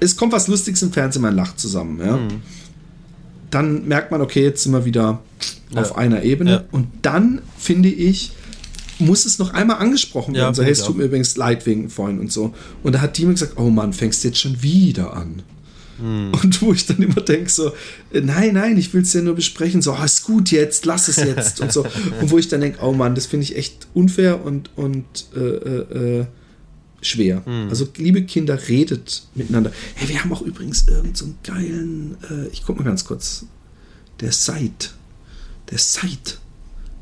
es 0.00 0.16
kommt 0.16 0.32
was 0.32 0.48
Lustiges 0.48 0.82
im 0.82 0.92
Fernsehen, 0.92 1.22
man 1.22 1.34
lacht 1.34 1.58
zusammen, 1.60 2.00
ja. 2.04 2.16
Mhm. 2.16 2.42
Dann 3.50 3.88
merkt 3.88 4.12
man, 4.12 4.20
okay, 4.20 4.44
jetzt 4.44 4.62
sind 4.62 4.72
wir 4.72 4.84
wieder 4.84 5.20
ja. 5.70 5.80
auf 5.80 5.96
einer 5.96 6.22
Ebene 6.22 6.50
ja. 6.50 6.64
und 6.70 6.86
dann 7.02 7.42
finde 7.58 7.88
ich, 7.88 8.32
muss 9.00 9.24
es 9.24 9.38
noch 9.38 9.52
einmal 9.52 9.78
angesprochen 9.78 10.34
werden. 10.34 10.48
Ja, 10.48 10.54
so, 10.54 10.62
hey, 10.62 10.72
es 10.72 10.82
tut 10.82 10.96
mir 10.96 11.04
übrigens 11.04 11.36
leid 11.36 11.66
wegen 11.66 11.90
vorhin 11.90 12.18
und 12.18 12.32
so. 12.32 12.54
Und 12.82 12.94
da 12.94 13.00
hat 13.00 13.18
die 13.18 13.24
mir 13.24 13.32
gesagt, 13.32 13.54
oh 13.56 13.70
Mann, 13.70 13.92
fängst 13.92 14.22
du 14.22 14.28
jetzt 14.28 14.40
schon 14.40 14.62
wieder 14.62 15.14
an. 15.14 15.42
Hm. 16.00 16.32
Und 16.42 16.62
wo 16.62 16.72
ich 16.72 16.86
dann 16.86 17.02
immer 17.02 17.20
denke, 17.20 17.50
so, 17.50 17.72
äh, 18.12 18.20
nein, 18.20 18.54
nein, 18.54 18.78
ich 18.78 18.92
will 18.94 19.02
es 19.02 19.12
ja 19.12 19.20
nur 19.20 19.34
besprechen, 19.34 19.82
so, 19.82 19.92
oh, 19.92 20.04
ist 20.04 20.24
gut 20.24 20.50
jetzt, 20.50 20.86
lass 20.86 21.08
es 21.08 21.16
jetzt 21.16 21.60
und 21.60 21.72
so. 21.72 21.84
Und 22.20 22.30
wo 22.30 22.38
ich 22.38 22.48
dann 22.48 22.60
denke, 22.60 22.78
oh 22.82 22.92
Mann, 22.92 23.14
das 23.14 23.26
finde 23.26 23.44
ich 23.44 23.56
echt 23.56 23.86
unfair 23.94 24.44
und, 24.44 24.70
und 24.76 25.04
äh, 25.36 25.40
äh, 25.40 26.20
äh 26.20 26.26
schwer. 27.02 27.42
Hm. 27.46 27.68
Also, 27.70 27.88
liebe 27.96 28.22
Kinder, 28.24 28.68
redet 28.68 29.22
miteinander. 29.34 29.72
Hey, 29.94 30.08
wir 30.08 30.22
haben 30.22 30.32
auch 30.32 30.42
übrigens 30.42 30.86
irgendeinen 30.86 31.14
so 31.14 31.34
geilen, 31.42 32.16
äh, 32.30 32.48
ich 32.48 32.62
guck 32.64 32.76
mal 32.76 32.84
ganz 32.84 33.04
kurz, 33.04 33.46
der 34.20 34.32
Seid. 34.32 34.92
Der 35.70 35.78
Seid. 35.78 36.38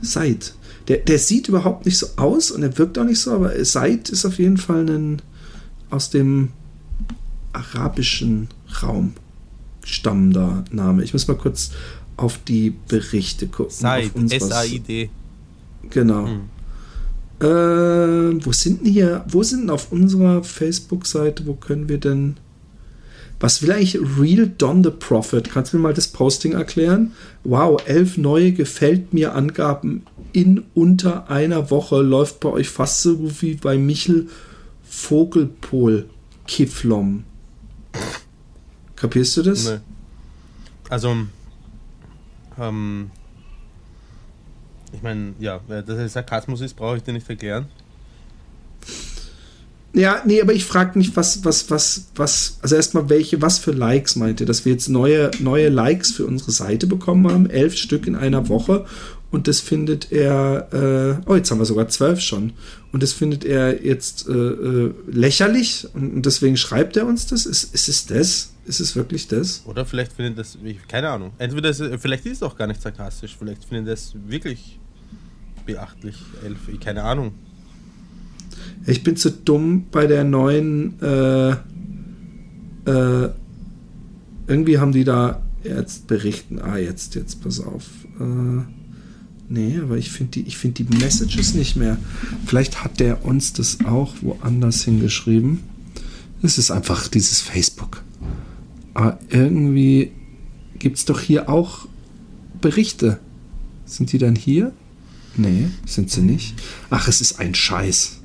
Seid. 0.01 0.55
Der, 0.89 0.99
der 0.99 1.18
sieht 1.18 1.49
überhaupt 1.49 1.84
nicht 1.84 1.99
so 1.99 2.07
aus 2.16 2.51
und 2.51 2.62
er 2.62 2.76
wirkt 2.78 2.99
auch 2.99 3.05
nicht 3.05 3.20
so, 3.20 3.32
aber 3.32 3.64
Said 3.64 4.09
ist 4.09 4.24
auf 4.24 4.39
jeden 4.39 4.57
Fall 4.57 4.89
ein 4.89 5.22
aus 5.91 6.11
dem 6.11 6.49
arabischen 7.53 8.49
Raum 8.82 9.14
stammender 9.84 10.64
Name. 10.70 11.03
Ich 11.03 11.12
muss 11.12 11.28
mal 11.28 11.36
kurz 11.36 11.70
auf 12.16 12.39
die 12.47 12.74
Berichte 12.89 13.47
gucken. 13.47 13.72
Said, 13.72 14.12
S-A-I-D. 14.30 15.11
Genau. 15.91 16.26
Hm. 16.26 16.41
Äh, 17.41 18.45
wo 18.45 18.53
sind 18.53 18.84
denn 18.84 18.93
hier, 18.93 19.24
wo 19.28 19.43
sind 19.43 19.62
denn 19.62 19.70
auf 19.70 19.93
unserer 19.93 20.43
Facebook-Seite, 20.43 21.47
wo 21.47 21.55
können 21.55 21.89
wir 21.89 21.99
denn 21.99 22.36
Was 23.41 23.62
will 23.62 23.70
eigentlich 23.70 23.99
Real 24.18 24.51
Don 24.59 24.82
the 24.82 24.91
Prophet? 24.91 25.49
Kannst 25.49 25.72
du 25.72 25.76
mir 25.76 25.84
mal 25.84 25.95
das 25.95 26.09
Posting 26.09 26.53
erklären? 26.53 27.12
Wow, 27.45 27.80
elf 27.86 28.16
neue 28.16 28.53
gefällt 28.53 29.14
mir 29.14 29.34
Angaben 29.34 30.03
in 30.39 30.64
unter 30.74 31.28
einer 31.30 31.68
Woche 31.72 32.01
läuft 32.01 32.39
bei 32.39 32.49
euch 32.49 32.68
fast 32.68 33.03
so 33.03 33.16
gut 33.16 33.43
wie 33.43 33.55
bei 33.55 33.76
Michel 33.76 34.28
Vogelpol 34.89 36.09
Kiflom. 36.47 37.24
Kapierst 38.95 39.36
du 39.36 39.43
das? 39.43 39.68
Nee. 39.68 39.78
Also, 40.89 41.16
ähm, 42.57 43.11
ich 44.93 45.03
meine, 45.03 45.34
ja, 45.41 45.61
dass 45.68 45.89
es 45.89 46.12
Sarkasmus 46.12 46.61
ist, 46.61 46.74
brauche 46.74 46.99
ich 46.99 47.03
dir 47.03 47.12
nicht 47.12 47.28
erklären. 47.28 47.66
Ja, 49.93 50.22
nee, 50.24 50.41
aber 50.41 50.53
ich 50.53 50.64
frage 50.64 50.97
mich, 50.97 51.16
was, 51.16 51.45
was, 51.45 51.68
was, 51.68 52.11
was, 52.14 52.59
also 52.62 52.76
erstmal 52.76 53.09
welche, 53.09 53.43
was 53.43 53.59
für 53.59 53.72
Likes 53.72 54.14
meint 54.14 54.39
ihr, 54.41 54.47
dass 54.47 54.64
wir 54.64 54.72
jetzt 54.72 54.89
neue, 54.89 55.32
neue 55.41 55.68
Likes 55.68 56.12
für 56.12 56.26
unsere 56.26 56.53
Seite 56.53 56.86
bekommen 56.86 57.28
haben, 57.28 57.51
elf 57.51 57.76
Stück 57.76 58.07
in 58.07 58.14
einer 58.14 58.49
Woche 58.49 58.86
und 59.30 59.46
das 59.46 59.60
findet 59.60 60.10
er, 60.10 60.68
äh, 60.72 61.30
oh, 61.30 61.34
jetzt 61.34 61.50
haben 61.50 61.58
wir 61.58 61.66
sogar 61.66 61.88
zwölf 61.88 62.20
schon 62.20 62.52
und 62.92 63.02
das 63.02 63.12
findet 63.12 63.44
er 63.44 63.84
jetzt 63.84 64.28
äh, 64.28 64.32
äh, 64.32 64.94
lächerlich 65.06 65.86
und 65.92 66.22
deswegen 66.22 66.56
schreibt 66.56 66.96
er 66.96 67.06
uns 67.06 67.26
das. 67.26 67.44
Ist, 67.44 67.74
ist 67.74 67.88
es 67.88 68.06
das? 68.06 68.54
Ist 68.64 68.80
es 68.80 68.96
wirklich 68.96 69.28
das? 69.28 69.62
Oder 69.66 69.84
vielleicht 69.84 70.12
findet 70.12 70.38
das, 70.38 70.58
keine 70.88 71.10
Ahnung, 71.10 71.32
entweder 71.38 71.70
ist, 71.70 71.82
vielleicht 71.98 72.26
ist 72.26 72.38
es 72.38 72.42
auch 72.42 72.56
gar 72.56 72.66
nicht 72.66 72.80
sarkastisch, 72.80 73.36
vielleicht 73.38 73.64
findet 73.64 73.92
das 73.92 74.14
wirklich 74.26 74.78
beachtlich, 75.66 76.16
elf, 76.44 76.58
keine 76.80 77.02
Ahnung. 77.02 77.32
Ich 78.86 79.02
bin 79.02 79.16
zu 79.16 79.30
dumm 79.30 79.86
bei 79.90 80.06
der 80.06 80.24
neuen. 80.24 81.00
Äh, 81.00 81.50
äh, 82.90 83.30
irgendwie 84.46 84.78
haben 84.78 84.92
die 84.92 85.04
da 85.04 85.42
jetzt 85.62 86.06
berichten. 86.06 86.58
Ah, 86.58 86.78
jetzt, 86.78 87.14
jetzt, 87.14 87.42
pass 87.42 87.60
auf. 87.60 87.84
Äh, 88.18 88.77
nee, 89.49 89.78
aber 89.78 89.96
ich 89.96 90.11
finde 90.11 90.42
die, 90.42 90.51
find 90.51 90.78
die 90.78 90.84
Messages 90.84 91.55
nicht 91.55 91.76
mehr. 91.76 91.99
Vielleicht 92.46 92.84
hat 92.84 93.01
der 93.01 93.24
uns 93.24 93.53
das 93.53 93.78
auch 93.84 94.14
woanders 94.20 94.84
hingeschrieben. 94.84 95.61
Es 96.42 96.59
ist 96.59 96.70
einfach 96.70 97.09
dieses 97.09 97.40
Facebook. 97.40 98.03
Aber 98.94 99.18
irgendwie 99.28 100.12
gibt 100.78 100.99
es 100.99 101.05
doch 101.05 101.20
hier 101.20 101.49
auch 101.49 101.88
Berichte. 102.61 103.18
Sind 103.86 104.12
die 104.12 104.18
dann 104.18 104.36
hier? 104.36 104.72
Nee, 105.36 105.68
sind 105.86 106.11
sie 106.11 106.22
nicht. 106.22 106.55
Ach, 106.90 107.09
es 107.09 107.20
ist 107.20 107.38
ein 107.38 107.55
Scheiß. 107.55 108.18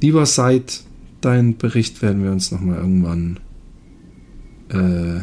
Lieber 0.00 0.26
Seid, 0.26 0.82
deinen 1.20 1.56
Bericht 1.56 2.02
werden 2.02 2.22
wir 2.22 2.30
uns 2.30 2.52
nochmal 2.52 2.76
irgendwann 2.76 3.40
äh, 4.68 5.18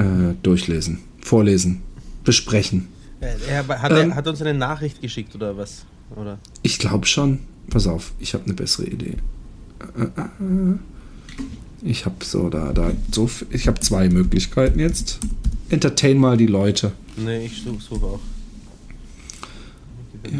äh, 0.00 0.34
durchlesen, 0.42 0.98
vorlesen, 1.20 1.82
besprechen. 2.24 2.88
Er, 3.20 3.66
hat, 3.68 3.92
ähm, 3.92 4.10
er 4.10 4.16
hat 4.16 4.26
uns 4.26 4.40
eine 4.40 4.54
Nachricht 4.54 5.00
geschickt 5.00 5.34
oder 5.34 5.56
was? 5.56 5.84
Oder? 6.16 6.38
Ich 6.62 6.78
glaube 6.78 7.06
schon. 7.06 7.40
Pass 7.68 7.86
auf, 7.86 8.12
ich 8.18 8.34
habe 8.34 8.44
eine 8.44 8.54
bessere 8.54 8.86
Idee. 8.86 9.16
Äh, 9.96 10.02
äh, 10.02 10.20
äh. 10.22 10.78
Ich 11.82 12.04
habe 12.04 12.24
so 12.24 12.48
da, 12.50 12.72
da 12.72 12.92
so, 13.12 13.30
ich 13.50 13.68
habe 13.68 13.80
zwei 13.80 14.08
Möglichkeiten 14.08 14.78
jetzt. 14.78 15.18
Entertain 15.68 16.18
mal 16.18 16.36
die 16.36 16.46
Leute. 16.46 16.92
Nee, 17.16 17.46
ich 17.46 17.62
suche 17.62 18.04
auch. 18.04 18.20
Ja. 20.24 20.38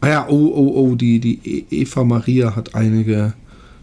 Ah 0.00 0.08
ja, 0.08 0.28
oh, 0.28 0.52
oh, 0.54 0.72
oh, 0.80 0.94
die, 0.94 1.20
die 1.20 1.40
e- 1.44 1.82
Eva 1.82 2.04
Maria 2.04 2.56
hat 2.56 2.74
einige 2.74 3.34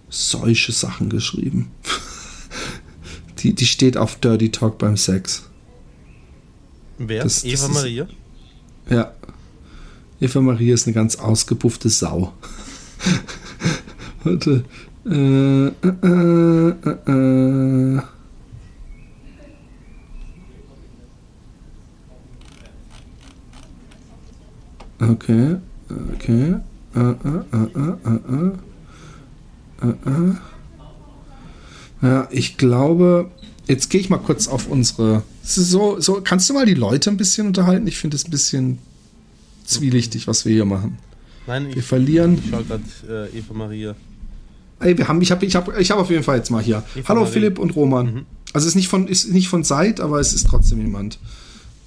solche 0.09 0.71
Sachen 0.71 1.09
geschrieben. 1.09 1.69
die, 3.39 3.53
die 3.53 3.65
steht 3.65 3.97
auf 3.97 4.15
Dirty 4.15 4.49
Talk 4.49 4.79
beim 4.79 4.97
Sex. 4.97 5.46
Wer? 6.97 7.23
Das, 7.23 7.43
Eva 7.43 7.67
das 7.67 7.73
Maria? 7.73 8.03
Ist, 8.03 8.91
ja. 8.91 9.11
Eva 10.19 10.41
Maria 10.41 10.73
ist 10.73 10.87
eine 10.87 10.93
ganz 10.93 11.15
ausgepuffte 11.17 11.89
Sau. 11.89 12.33
Warte. 14.23 14.63
Äh, 15.05 15.67
äh, 15.67 15.71
äh, 16.83 17.01
äh. 17.07 18.01
Okay, 24.99 25.57
okay. 26.15 26.55
Uh, 26.95 27.13
uh, 29.83 30.33
ja, 32.01 32.27
ich 32.31 32.57
glaube, 32.57 33.29
jetzt 33.67 33.89
gehe 33.89 34.01
ich 34.01 34.09
mal 34.09 34.17
kurz 34.17 34.47
auf 34.47 34.67
unsere. 34.67 35.21
So, 35.49 36.01
so, 36.01 36.19
kannst 36.21 36.49
du 36.49 36.53
mal 36.53 36.65
die 36.65 36.73
Leute 36.73 37.09
ein 37.09 37.15
bisschen 37.15 37.47
unterhalten? 37.47 37.87
Ich 37.87 37.97
finde 37.97 38.17
es 38.17 38.27
ein 38.27 38.31
bisschen 38.31 38.79
zwielichtig, 39.63 40.27
was 40.27 40.43
wir 40.43 40.53
hier 40.53 40.65
machen. 40.65 40.97
Nein, 41.47 41.69
wir 41.69 41.77
ich, 41.77 41.85
verlieren. 41.85 42.37
Ich 42.43 42.49
schaue 42.49 42.65
gerade 42.65 43.29
äh, 43.33 43.37
Eva 43.37 43.53
Maria. 43.53 43.95
Ey, 44.81 44.97
wir 44.97 45.07
haben, 45.07 45.21
ich 45.21 45.31
habe 45.31 45.45
ich 45.45 45.55
hab, 45.55 45.79
ich 45.79 45.89
hab 45.89 45.99
auf 45.99 46.09
jeden 46.09 46.23
Fall 46.23 46.35
jetzt 46.35 46.51
mal 46.51 46.61
hier. 46.61 46.83
Eva 46.97 47.07
Hallo 47.07 47.21
Marie. 47.21 47.31
Philipp 47.31 47.59
und 47.59 47.77
Roman. 47.77 48.05
Mhm. 48.13 48.25
Also 48.51 48.65
es 48.65 48.73
ist 48.73 48.75
nicht 48.75 48.89
von, 48.89 49.07
ist 49.07 49.31
nicht 49.31 49.47
von 49.47 49.63
Seit, 49.63 50.01
aber 50.01 50.19
es 50.19 50.33
ist 50.33 50.47
trotzdem 50.47 50.81
jemand. 50.81 51.17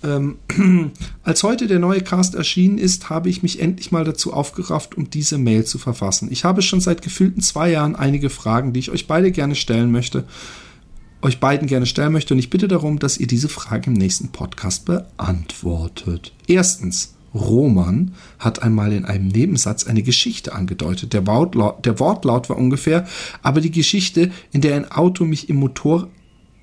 Ähm, 0.02 0.38
als 1.22 1.42
heute 1.42 1.66
der 1.66 1.80
neue 1.80 2.00
Cast 2.00 2.36
erschienen 2.36 2.78
ist, 2.78 3.10
habe 3.10 3.28
ich 3.28 3.42
mich 3.42 3.60
endlich 3.60 3.92
mal 3.92 4.04
dazu 4.04 4.32
aufgerafft, 4.32 4.96
um 4.96 5.10
diese 5.10 5.36
Mail 5.36 5.66
zu 5.66 5.76
verfassen. 5.76 6.32
Ich 6.32 6.44
habe 6.44 6.62
schon 6.62 6.80
seit 6.80 7.02
gefühlten 7.02 7.42
zwei 7.42 7.70
Jahren 7.70 7.94
einige 7.94 8.30
Fragen, 8.30 8.72
die 8.72 8.80
ich 8.80 8.90
euch 8.90 9.06
beide 9.06 9.30
gerne 9.30 9.54
stellen 9.54 9.92
möchte, 9.92 10.24
euch 11.22 11.40
beiden 11.40 11.68
gerne 11.68 11.86
stellen 11.86 12.12
möchte, 12.12 12.34
und 12.34 12.40
ich 12.40 12.50
bitte 12.50 12.68
darum, 12.68 12.98
dass 12.98 13.18
ihr 13.18 13.26
diese 13.26 13.48
Frage 13.48 13.90
im 13.90 13.94
nächsten 13.94 14.28
Podcast 14.28 14.84
beantwortet. 14.84 16.32
Erstens, 16.46 17.14
Roman 17.34 18.12
hat 18.38 18.62
einmal 18.62 18.92
in 18.92 19.04
einem 19.04 19.28
Nebensatz 19.28 19.86
eine 19.86 20.02
Geschichte 20.02 20.52
angedeutet. 20.52 21.12
Der 21.12 21.26
Wortlaut, 21.26 21.84
der 21.86 22.00
Wortlaut 22.00 22.48
war 22.48 22.56
ungefähr, 22.56 23.06
aber 23.42 23.60
die 23.60 23.70
Geschichte, 23.70 24.30
in 24.52 24.60
der 24.60 24.74
ein 24.74 24.90
Auto 24.90 25.24
mich 25.24 25.48
im 25.48 25.56
Motor 25.56 26.08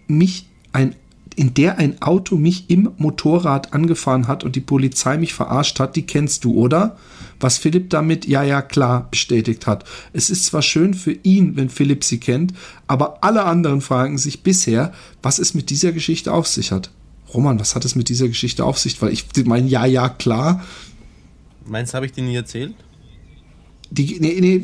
mich 0.07 0.47
ein 0.73 0.95
in 1.35 1.53
der 1.53 1.77
ein 1.77 2.01
Auto 2.01 2.35
mich 2.35 2.67
im 2.67 2.89
Motorrad 2.97 3.71
angefahren 3.71 4.27
hat 4.27 4.43
und 4.43 4.55
die 4.55 4.59
Polizei 4.59 5.19
mich 5.19 5.35
verarscht 5.35 5.79
hat, 5.79 5.95
die 5.95 6.01
kennst 6.01 6.43
du, 6.43 6.55
oder? 6.55 6.97
Was 7.39 7.57
Philipp 7.57 7.89
damit 7.89 8.27
ja, 8.27 8.43
ja, 8.43 8.61
klar 8.61 9.07
bestätigt 9.11 9.67
hat. 9.67 9.83
Es 10.13 10.29
ist 10.29 10.45
zwar 10.45 10.61
schön 10.61 10.93
für 10.93 11.11
ihn, 11.11 11.55
wenn 11.55 11.69
Philipp 11.69 12.03
sie 12.03 12.19
kennt, 12.19 12.53
aber 12.87 13.23
alle 13.23 13.43
anderen 13.43 13.81
fragen 13.81 14.17
sich 14.17 14.43
bisher, 14.43 14.93
was 15.21 15.39
es 15.39 15.53
mit 15.53 15.69
dieser 15.69 15.91
Geschichte 15.91 16.33
auf 16.33 16.47
sich 16.47 16.71
hat. 16.71 16.91
Roman, 17.33 17.59
was 17.59 17.75
hat 17.75 17.85
es 17.85 17.95
mit 17.95 18.09
dieser 18.09 18.27
Geschichte 18.27 18.63
auf 18.63 18.79
sich? 18.79 19.01
Weil 19.01 19.11
ich 19.11 19.25
meine, 19.45 19.67
ja, 19.67 19.85
ja, 19.85 20.09
klar. 20.09 20.63
Meinst 21.65 21.93
du, 21.93 21.95
habe 21.97 22.05
ich 22.05 22.13
dir 22.13 22.23
nie 22.23 22.35
erzählt? 22.35 22.73
Die, 23.89 24.17
nee, 24.19 24.37
nee, 24.39 24.63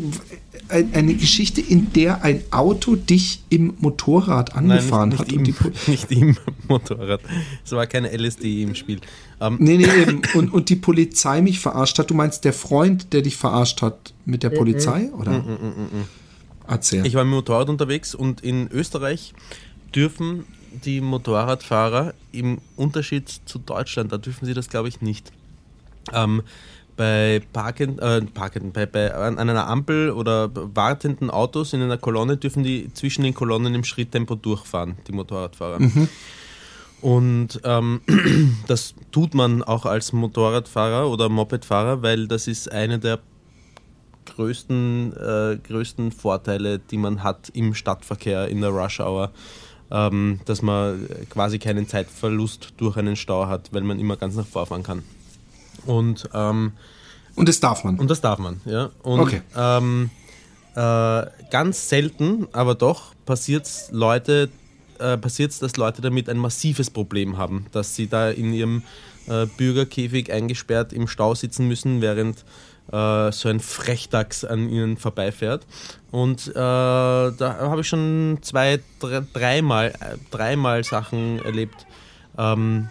eine 0.70 1.14
Geschichte, 1.16 1.62
in 1.62 1.94
der 1.94 2.24
ein 2.24 2.42
Auto 2.52 2.96
dich 2.96 3.42
im 3.50 3.74
Motorrad 3.80 4.56
angefahren 4.56 5.10
Nein, 5.10 5.28
nicht, 5.28 5.48
nicht 5.48 5.60
hat. 5.60 5.88
Im, 5.88 5.92
nicht 5.92 6.12
im 6.12 6.38
Motorrad. 6.68 7.22
Es 7.64 7.72
war 7.72 7.86
keine 7.88 8.16
LSD 8.16 8.64
im 8.64 8.76
Spiel. 8.76 9.00
Um, 9.40 9.54
ähm, 9.54 9.58
nee, 9.60 9.78
nee, 9.78 10.02
eben. 10.02 10.22
Und, 10.34 10.54
und 10.54 10.70
die 10.70 10.76
Polizei 10.76 11.42
mich 11.42 11.60
verarscht 11.60 12.00
hat. 12.00 12.10
Du 12.10 12.14
meinst 12.14 12.46
der 12.46 12.54
Freund, 12.54 13.14
der 13.14 13.22
dich 13.22 13.36
verarscht 13.36 13.82
hat 13.82 14.14
mit 14.26 14.44
der 14.44 14.52
mhm. 14.52 14.56
Polizei? 14.56 15.12
Oder? 15.12 15.32
Mm, 15.32 15.48
mm, 15.48 16.06
Erzähl. 16.68 17.06
Ich 17.06 17.14
war 17.16 17.24
mit 17.24 17.32
dem 17.32 17.36
Motorrad 17.36 17.70
unterwegs 17.70 18.16
und 18.16 18.42
in 18.42 18.70
Österreich 18.72 19.34
dürfen 19.94 20.46
die 20.86 21.02
Motorradfahrer 21.02 22.14
im 22.32 22.60
Unterschied 22.76 23.30
zu 23.46 23.60
Deutschland, 23.60 24.12
da 24.12 24.18
dürfen 24.18 24.46
sie 24.46 24.54
das 24.54 24.70
glaube 24.70 24.88
ich 24.88 25.02
nicht. 25.02 25.32
Ähm, 26.12 26.42
bei 26.96 27.42
parkend, 27.54 28.00
äh, 28.02 28.22
parkenden, 28.22 28.72
bei, 28.72 28.86
bei, 28.86 29.14
an 29.14 29.38
einer 29.38 29.68
Ampel 29.68 30.12
oder 30.12 30.50
wartenden 30.54 31.30
Autos 31.30 31.74
in 31.74 31.82
einer 31.82 31.98
Kolonne 31.98 32.38
dürfen 32.38 32.64
die 32.64 32.92
zwischen 32.94 33.24
den 33.24 33.34
Kolonnen 33.34 33.74
im 33.74 33.84
Schritttempo 33.84 34.36
durchfahren, 34.36 34.98
die 35.08 35.12
Motorradfahrer. 35.12 35.80
Mhm. 35.80 36.10
Und 37.02 37.60
ähm, 37.66 38.02
das 38.68 38.96
tut 39.12 39.34
man 39.34 39.62
auch 39.62 39.86
als 39.86 40.14
Motorradfahrer 40.14 41.10
oder 41.10 41.30
Mopedfahrer, 41.30 42.02
weil 42.02 42.28
das 42.28 42.48
ist 42.48 42.72
eine 42.72 43.00
der 43.00 43.20
größten, 44.26 45.14
äh, 45.14 45.58
größten 45.58 46.12
Vorteile, 46.12 46.80
die 46.80 46.98
man 46.98 47.24
hat 47.24 47.50
im 47.54 47.74
Stadtverkehr 47.74 48.48
in 48.48 48.62
der 48.62 48.70
Rush 48.70 49.00
Hour, 49.00 49.32
ähm, 49.92 50.40
dass 50.46 50.62
man 50.62 51.08
quasi 51.30 51.60
keinen 51.60 51.88
Zeitverlust 51.88 52.74
durch 52.78 52.98
einen 52.98 53.16
Stau 53.16 53.48
hat, 53.48 53.74
weil 53.74 53.82
man 53.82 54.00
immer 54.00 54.16
ganz 54.16 54.36
nach 54.36 54.48
vorfahren 54.48 54.84
kann. 54.84 55.04
Und, 55.86 56.30
ähm, 56.34 56.74
und 57.36 57.50
das 57.50 57.60
darf 57.60 57.84
man. 57.84 58.00
Und 58.00 58.10
das 58.10 58.22
darf 58.22 58.40
man, 58.40 58.62
ja. 58.66 58.90
Und, 59.02 59.20
okay. 59.20 59.42
Ähm, 59.56 60.10
äh, 60.76 61.26
ganz 61.52 61.90
selten, 61.90 62.48
aber 62.52 62.76
doch 62.76 63.14
passiert 63.26 63.66
es 63.66 63.90
Leute 63.92 64.50
äh, 65.00 65.18
passiert 65.18 65.60
dass 65.62 65.78
Leute 65.78 66.02
damit 66.02 66.30
ein 66.30 66.38
massives 66.38 66.90
Problem 66.90 67.38
haben, 67.38 67.66
dass 67.72 67.96
sie 67.96 68.08
da 68.08 68.30
in 68.30 68.54
ihrem 68.54 68.84
äh, 69.28 69.46
Bürgerkäfig 69.46 70.32
eingesperrt 70.32 70.94
im 70.94 71.08
Stau 71.08 71.36
sitzen 71.36 71.68
müssen, 71.68 72.02
während 72.02 72.46
äh, 72.92 73.32
so 73.32 73.50
ein 73.50 73.60
Frechdachs 73.60 74.44
an 74.46 74.70
ihnen 74.70 74.98
vorbeifährt. 74.98 75.66
Und 76.12 76.48
äh, 76.48 76.54
da 76.54 77.32
habe 77.40 77.82
ich 77.82 77.88
schon 77.88 78.40
zwei, 78.42 78.80
drei, 79.00 79.24
dreimal, 79.34 79.90
äh, 80.00 80.18
dreimal 80.32 80.84
Sachen 80.84 81.44
erlebt, 81.44 81.86
ähm, 82.38 82.90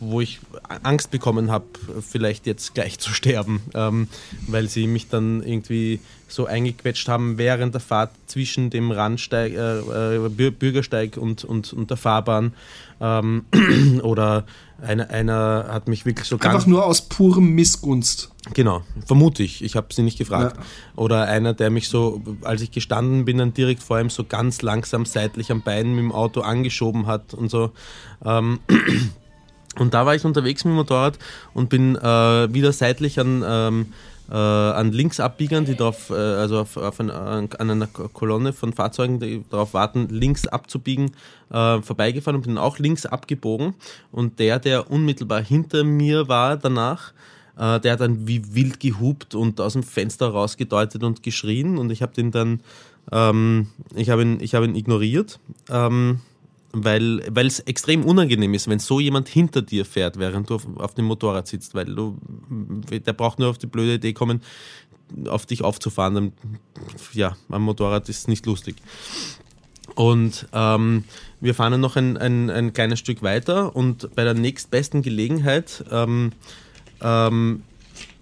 wo 0.00 0.20
ich 0.20 0.40
Angst 0.82 1.10
bekommen 1.10 1.50
habe, 1.50 1.64
vielleicht 2.06 2.46
jetzt 2.46 2.74
gleich 2.74 2.98
zu 2.98 3.12
sterben, 3.12 3.62
ähm, 3.74 4.08
weil 4.46 4.68
sie 4.68 4.86
mich 4.86 5.08
dann 5.08 5.42
irgendwie 5.42 6.00
so 6.28 6.46
eingequetscht 6.46 7.08
haben 7.08 7.38
während 7.38 7.74
der 7.74 7.80
Fahrt 7.80 8.10
zwischen 8.26 8.70
dem 8.70 8.90
Randsteig, 8.90 9.52
äh, 9.52 10.16
äh, 10.16 10.50
Bürgersteig 10.50 11.16
und, 11.16 11.44
und, 11.44 11.72
und 11.72 11.90
der 11.90 11.96
Fahrbahn. 11.96 12.52
Ähm, 13.00 13.44
oder 14.02 14.44
einer, 14.84 15.10
einer 15.10 15.66
hat 15.68 15.88
mich 15.88 16.06
wirklich 16.06 16.28
so 16.28 16.38
Einfach 16.38 16.66
nur 16.66 16.84
aus 16.84 17.02
purem 17.02 17.54
Missgunst. 17.54 18.30
Genau, 18.52 18.82
vermute 19.06 19.42
ich. 19.42 19.64
Ich 19.64 19.74
habe 19.74 19.92
sie 19.92 20.02
nicht 20.02 20.18
gefragt. 20.18 20.56
Ja. 20.56 20.64
Oder 20.96 21.26
einer, 21.26 21.54
der 21.54 21.70
mich 21.70 21.88
so, 21.88 22.22
als 22.42 22.60
ich 22.60 22.70
gestanden 22.70 23.24
bin, 23.24 23.38
dann 23.38 23.54
direkt 23.54 23.82
vor 23.82 23.98
ihm 23.98 24.10
so 24.10 24.24
ganz 24.24 24.60
langsam 24.60 25.06
seitlich 25.06 25.50
am 25.50 25.62
Bein 25.62 25.94
mit 25.94 26.04
dem 26.04 26.12
Auto 26.12 26.42
angeschoben 26.42 27.06
hat 27.06 27.32
und 27.32 27.50
so. 27.50 27.72
Ähm, 28.24 28.60
und 29.78 29.94
da 29.94 30.04
war 30.04 30.14
ich 30.14 30.24
unterwegs 30.24 30.64
mit 30.64 30.72
dem 30.72 30.76
Motorrad 30.76 31.18
und 31.54 31.70
bin 31.70 31.96
äh, 31.96 32.52
wieder 32.52 32.72
seitlich 32.72 33.18
an, 33.18 33.42
ähm, 33.46 33.86
äh, 34.30 34.34
an 34.34 34.92
Linksabbiegern, 34.92 35.64
die 35.64 35.74
darauf, 35.74 36.10
äh, 36.10 36.14
also 36.14 36.60
auf, 36.60 36.76
auf 36.76 37.00
ein, 37.00 37.10
an 37.10 37.50
einer 37.58 37.86
Kolonne 37.86 38.52
von 38.52 38.72
Fahrzeugen, 38.72 39.20
die 39.20 39.44
darauf 39.50 39.74
warten, 39.74 40.08
links 40.08 40.46
abzubiegen, 40.46 41.12
äh, 41.50 41.82
vorbeigefahren 41.82 42.36
und 42.36 42.46
bin 42.46 42.58
auch 42.58 42.78
links 42.78 43.06
abgebogen. 43.06 43.74
Und 44.12 44.38
der, 44.38 44.58
der 44.58 44.90
unmittelbar 44.90 45.42
hinter 45.42 45.84
mir 45.84 46.28
war 46.28 46.56
danach, 46.56 47.12
äh, 47.58 47.80
der 47.80 47.92
hat 47.92 48.00
dann 48.00 48.26
wie 48.26 48.54
wild 48.54 48.80
gehupt 48.80 49.34
und 49.34 49.60
aus 49.60 49.74
dem 49.74 49.82
Fenster 49.82 50.28
rausgedeutet 50.28 51.02
und 51.02 51.22
geschrien 51.22 51.78
und 51.78 51.90
ich 51.90 52.02
habe 52.02 52.14
den 52.14 52.30
dann, 52.30 52.60
ähm, 53.12 53.68
ich 53.94 54.10
habe 54.10 54.22
ihn, 54.22 54.40
hab 54.40 54.64
ihn 54.64 54.74
ignoriert. 54.74 55.38
Ähm, 55.70 56.20
weil 56.74 57.46
es 57.46 57.60
extrem 57.60 58.04
unangenehm 58.04 58.52
ist, 58.54 58.68
wenn 58.68 58.80
so 58.80 59.00
jemand 59.00 59.28
hinter 59.28 59.62
dir 59.62 59.84
fährt, 59.84 60.18
während 60.18 60.50
du 60.50 60.56
auf, 60.56 60.66
auf, 60.76 60.94
dem 60.94 61.04
Motorrad 61.06 61.46
sitzt, 61.46 61.74
weil 61.74 61.86
du, 61.86 62.18
der 62.90 63.12
braucht 63.12 63.38
nur 63.38 63.48
auf 63.48 63.58
die 63.58 63.66
blöde 63.66 63.94
Idee 63.94 64.12
kommen, 64.12 64.42
auf 65.28 65.46
dich 65.46 65.62
aufzufahren. 65.62 66.14
Dann, 66.14 66.32
ja, 67.12 67.36
am 67.48 67.62
Motorrad 67.62 68.08
ist 68.08 68.28
nicht 68.28 68.44
lustig. 68.46 68.76
Und 69.94 70.48
ähm, 70.52 71.04
wir 71.40 71.54
fahren 71.54 71.72
dann 71.72 71.80
noch 71.80 71.96
ein, 71.96 72.16
ein, 72.16 72.50
ein 72.50 72.72
kleines 72.72 72.98
Stück 72.98 73.22
weiter 73.22 73.76
und 73.76 74.14
bei 74.16 74.24
der 74.24 74.34
nächstbesten 74.34 75.02
Gelegenheit 75.02 75.84
ähm, 75.90 76.32
ähm, 77.00 77.62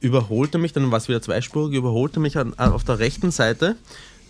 überholte 0.00 0.58
mich, 0.58 0.72
dann 0.72 0.90
war 0.90 0.98
es 0.98 1.08
wieder 1.08 1.22
zweispurig, 1.22 1.74
überholte 1.74 2.20
mich 2.20 2.36
an, 2.36 2.52
auf 2.58 2.84
der 2.84 2.98
rechten 2.98 3.30
Seite 3.30 3.76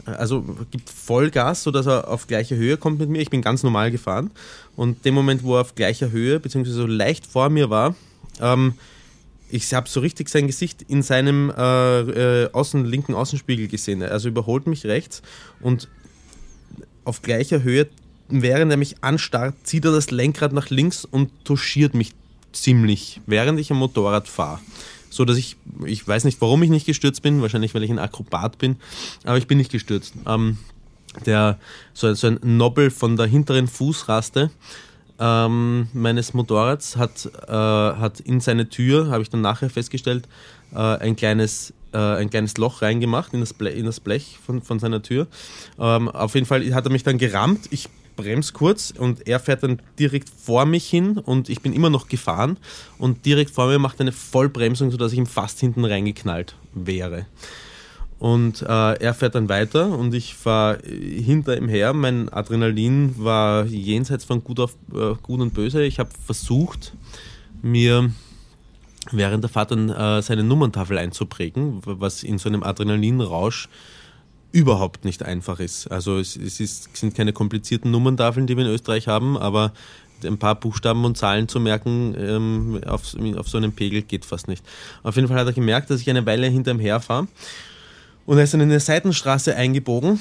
also 0.05 0.45
gibt 0.71 0.91
Vollgas, 0.91 1.63
sodass 1.63 1.87
er 1.87 2.09
auf 2.09 2.27
gleicher 2.27 2.57
Höhe 2.57 2.77
kommt 2.77 2.99
mit 2.99 3.09
mir. 3.09 3.21
Ich 3.21 3.31
bin 3.31 3.43
ganz 3.43 3.63
normal 3.63 3.91
gefahren. 3.91 4.31
Und 4.77 5.05
dem 5.05 5.15
Moment, 5.15 5.43
wo 5.43 5.57
er 5.57 5.63
auf 5.63 5.75
gleicher 5.75 6.11
Höhe, 6.11 6.41
beziehungsweise 6.41 6.77
so 6.77 6.87
leicht 6.87 7.27
vor 7.27 7.51
mir 7.51 7.71
war, 7.71 7.95
ähm, 8.41 8.75
ich 9.51 9.73
habe 9.75 9.89
so 9.89 10.01
richtig 10.01 10.31
sein 10.31 10.47
Gesicht 10.47 10.83
in 10.89 11.03
seinem 11.03 11.51
äh, 11.51 12.45
äh, 12.45 12.51
außen, 12.53 12.87
linken 12.87 13.15
Außenspiegel 13.15 13.69
gesehen. 13.69 14.03
Also 14.03 14.29
überholt 14.29 14.67
mich 14.67 14.87
rechts 14.87 15.23
und 15.61 15.89
auf 17.05 17.21
gleicher 17.21 17.63
Höhe, 17.63 17.89
während 18.29 18.71
er 18.71 18.79
mich 18.79 18.97
anstarrt, 19.03 19.55
zieht 19.65 19.85
er 19.85 19.93
das 19.93 20.11
Lenkrad 20.11 20.53
nach 20.53 20.71
links 20.71 21.05
und 21.05 21.31
touchiert 21.45 21.95
mich 21.95 22.13
ziemlich, 22.53 23.21
während 23.27 23.61
ich 23.61 23.71
am 23.71 23.79
Motorrad 23.79 24.27
fahre 24.27 24.61
so 25.13 25.25
dass 25.25 25.37
ich, 25.37 25.57
ich 25.85 26.07
weiß 26.07 26.25
nicht, 26.25 26.41
warum 26.41 26.63
ich 26.63 26.71
nicht 26.71 26.87
gestürzt 26.87 27.23
bin, 27.23 27.43
wahrscheinlich 27.43 27.75
weil 27.75 27.83
ich 27.83 27.91
ein 27.91 27.99
Akrobat 27.99 28.59
bin, 28.59 28.77
aber 29.25 29.39
ich 29.39 29.47
bin 29.47 29.59
nicht 29.59 29.71
gestürzt. 29.71 30.15
Ähm, 30.27 30.59
der, 31.27 31.59
so, 31.93 32.13
so 32.15 32.29
ein 32.29 32.41
Nobel 32.43 32.91
von 32.91 33.17
der 33.17 33.27
hinteren 33.27 33.69
Fußraste 33.69 34.51
ähm, 35.21 35.89
meines 35.93 36.33
Motorrads 36.33 36.97
hat, 36.97 37.31
äh, 37.47 37.53
hat 37.53 38.21
in 38.21 38.41
seine 38.41 38.71
Tür, 38.71 39.11
habe 39.11 39.23
ich 39.23 39.29
dann 39.29 39.43
nachher 39.43 39.69
festgestellt, 39.69 40.27
äh, 40.75 40.79
ein 40.79 41.15
kleines 41.15 41.75
äh, 41.93 41.99
ein 41.99 42.31
kleines 42.31 42.57
Loch 42.57 42.81
reingemacht 42.81 43.35
in 43.35 43.41
das 43.41 43.53
Blech, 43.53 43.77
in 43.77 43.85
das 43.85 44.01
Blech 44.01 44.39
von, 44.45 44.63
von 44.63 44.79
seiner 44.79 45.03
Tür. 45.03 45.27
Ähm, 45.79 46.09
auf 46.09 46.35
jeden 46.35 46.47
Fall 46.47 46.75
hat 46.75 46.87
er 46.87 46.91
mich 46.91 47.03
dann 47.03 47.19
gerammt. 47.19 47.69
Ich 47.71 47.91
bremse 48.17 48.53
kurz 48.53 48.93
und 48.97 49.27
er 49.27 49.41
fährt 49.41 49.63
dann 49.63 49.81
direkt 49.99 50.29
vor 50.29 50.67
mich 50.67 50.89
hin 50.89 51.19
und 51.19 51.49
ich 51.49 51.61
bin 51.61 51.73
immer 51.73 51.91
noch 51.91 52.09
gefahren 52.09 52.59
und 52.99 53.25
direkt 53.25 53.51
vor 53.51 53.67
mir 53.67 53.79
macht 53.79 54.01
eine 54.01 54.13
Vollbremsung, 54.13 54.91
sodass 54.91 55.13
ich 55.13 55.19
ihm 55.19 55.27
fast 55.27 55.61
hinten 55.61 55.85
reingeknallt 55.85 56.55
wäre. 56.75 57.27
Und 58.19 58.63
äh, 58.63 58.93
er 59.01 59.15
fährt 59.15 59.35
dann 59.35 59.49
weiter 59.49 59.99
und 59.99 60.15
ich 60.15 60.37
fahre 60.37 60.79
hinter 60.85 61.57
ihm 61.57 61.69
her. 61.69 61.93
Mein 61.93 62.29
Adrenalin 62.29 63.17
war 63.19 63.65
jenseits 63.67 64.25
von 64.25 64.45
gut, 64.45 64.61
auf, 64.61 64.77
äh, 64.95 65.15
gut 65.23 65.41
und 65.41 65.55
böse. 65.55 65.83
Ich 65.83 65.99
habe 65.99 66.11
versucht, 66.25 66.93
mir 67.63 68.13
während 69.11 69.43
der 69.43 69.51
Fahrt 69.51 69.73
dann 69.73 69.89
äh, 69.89 70.23
seine 70.23 70.45
Nummerntafel 70.45 70.99
einzuprägen, 70.99 71.81
was 71.85 72.23
in 72.23 72.39
so 72.39 72.49
einem 72.49 72.63
Adrenalinrausch 72.63 73.69
überhaupt 74.53 75.05
nicht 75.05 75.23
einfach 75.23 75.61
ist. 75.61 75.91
Also 75.91 76.19
es, 76.19 76.37
es 76.37 76.61
ist, 76.61 76.97
sind 76.97 77.15
keine 77.15 77.33
komplizierten 77.33 77.91
Nummerntafeln, 77.91 78.47
die 78.47 78.57
wir 78.57 78.65
in 78.65 78.71
Österreich 78.71 79.09
haben, 79.09 79.37
aber 79.37 79.73
ein 80.25 80.39
paar 80.39 80.55
Buchstaben 80.55 81.05
und 81.05 81.17
Zahlen 81.17 81.49
zu 81.49 81.59
merken 81.59 82.15
ähm, 82.17 82.81
auf, 82.87 83.17
auf 83.37 83.49
so 83.49 83.59
einem 83.59 83.73
Pegel 83.73 84.03
geht 84.03 84.25
fast 84.25 84.47
nicht. 84.47 84.65
Auf 85.03 85.17
jeden 85.17 85.27
Fall 85.27 85.39
hat 85.39 85.47
er 85.47 85.53
gemerkt, 85.53 85.91
dass 85.91 86.01
ich 86.01 86.09
eine 86.09 86.25
Weile 86.27 86.47
hinter 86.47 86.71
ihm 86.71 86.79
herfahre 86.79 87.27
und 88.25 88.39
er 88.39 88.45
ist 88.45 88.55
dann 88.55 88.61
in 88.61 88.71
eine 88.71 88.79
Seitenstraße 88.79 89.57
eingebogen 89.57 90.21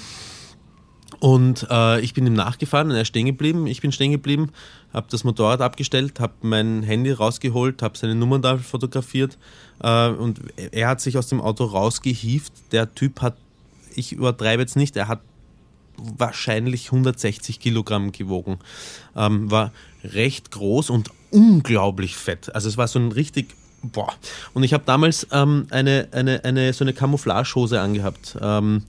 und 1.20 1.68
äh, 1.70 2.02
ich 2.02 2.14
bin 2.14 2.26
ihm 2.26 2.34
nachgefahren 2.34 2.90
und 2.90 2.96
er 2.96 3.04
ist 3.04 3.10
stehen 3.10 3.28
geblieben. 3.28 3.68
Ich 3.68 3.82
bin 3.82 3.92
stehen 3.92 4.12
geblieben, 4.12 4.50
habe 4.92 5.08
das 5.12 5.24
Motorrad 5.24 5.62
abgestellt, 5.62 6.20
habe 6.20 6.34
mein 6.42 6.82
Handy 6.82 7.12
rausgeholt, 7.12 7.84
habe 7.84 7.98
seine 7.98 8.16
Nummerntafel 8.16 8.64
fotografiert 8.64 9.38
äh, 9.84 10.10
und 10.10 10.40
er 10.72 10.88
hat 10.88 11.02
sich 11.02 11.18
aus 11.18 11.28
dem 11.28 11.40
Auto 11.40 11.66
rausgehieft. 11.66 12.54
Der 12.72 12.96
Typ 12.96 13.22
hat 13.22 13.36
ich 13.96 14.14
übertreibe 14.14 14.62
jetzt 14.62 14.76
nicht, 14.76 14.96
er 14.98 15.08
hat 15.08 15.22
wahrscheinlich 15.98 16.88
160 16.88 17.60
Kilogramm 17.60 18.12
gewogen. 18.12 18.60
Ähm, 19.16 19.52
war 19.52 19.72
recht 20.04 20.52
groß 20.52 20.90
und 20.90 21.12
unglaublich 21.32 22.16
fett. 22.16 22.54
Also 22.56 22.70
es 22.70 22.78
war 22.78 22.88
so 22.88 23.00
ein 23.00 23.12
richtig 23.12 23.56
boah. 23.84 24.14
Und 24.54 24.64
ich 24.64 24.74
habe 24.74 24.84
damals 24.86 25.28
ähm, 25.32 25.68
eine, 25.70 26.08
eine, 26.12 26.44
eine, 26.44 26.74
so 26.74 26.84
eine 26.84 26.94
Camouflagehose 26.94 27.80
angehabt. 27.80 28.38
Ähm, 28.42 28.84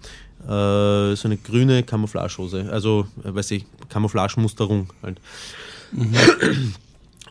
äh, 0.44 1.14
so 1.14 1.22
eine 1.24 1.36
grüne 1.36 1.82
Camouflagehose. 1.82 2.68
Also, 2.70 3.06
äh, 3.24 3.34
weiß 3.34 3.52
ich, 3.52 3.66
Camouflagemusterung 3.88 4.90
halt. 5.02 5.20
Mhm. 5.92 6.74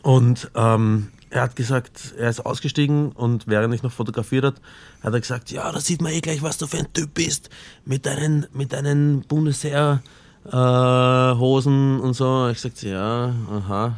Und 0.02 0.50
ähm, 0.54 1.08
er 1.32 1.42
hat 1.42 1.56
gesagt, 1.56 2.14
er 2.18 2.28
ist 2.28 2.44
ausgestiegen 2.44 3.10
und 3.12 3.46
während 3.46 3.74
ich 3.74 3.82
noch 3.82 3.90
fotografiert 3.90 4.44
hat, 4.44 4.54
hat 5.02 5.14
er 5.14 5.20
gesagt, 5.20 5.50
ja, 5.50 5.72
da 5.72 5.80
sieht 5.80 6.02
man 6.02 6.12
eh 6.12 6.20
gleich, 6.20 6.42
was 6.42 6.58
du 6.58 6.66
für 6.66 6.76
ein 6.78 6.92
Typ 6.92 7.14
bist 7.14 7.48
mit 7.86 8.04
deinen, 8.04 8.46
mit 8.52 8.74
deinen 8.74 9.22
Bundesheer 9.22 10.02
äh, 10.44 10.50
Hosen 10.50 12.00
und 12.00 12.12
so. 12.12 12.48
Ich 12.48 12.60
sagte, 12.60 12.90
ja, 12.90 13.34
aha, 13.50 13.96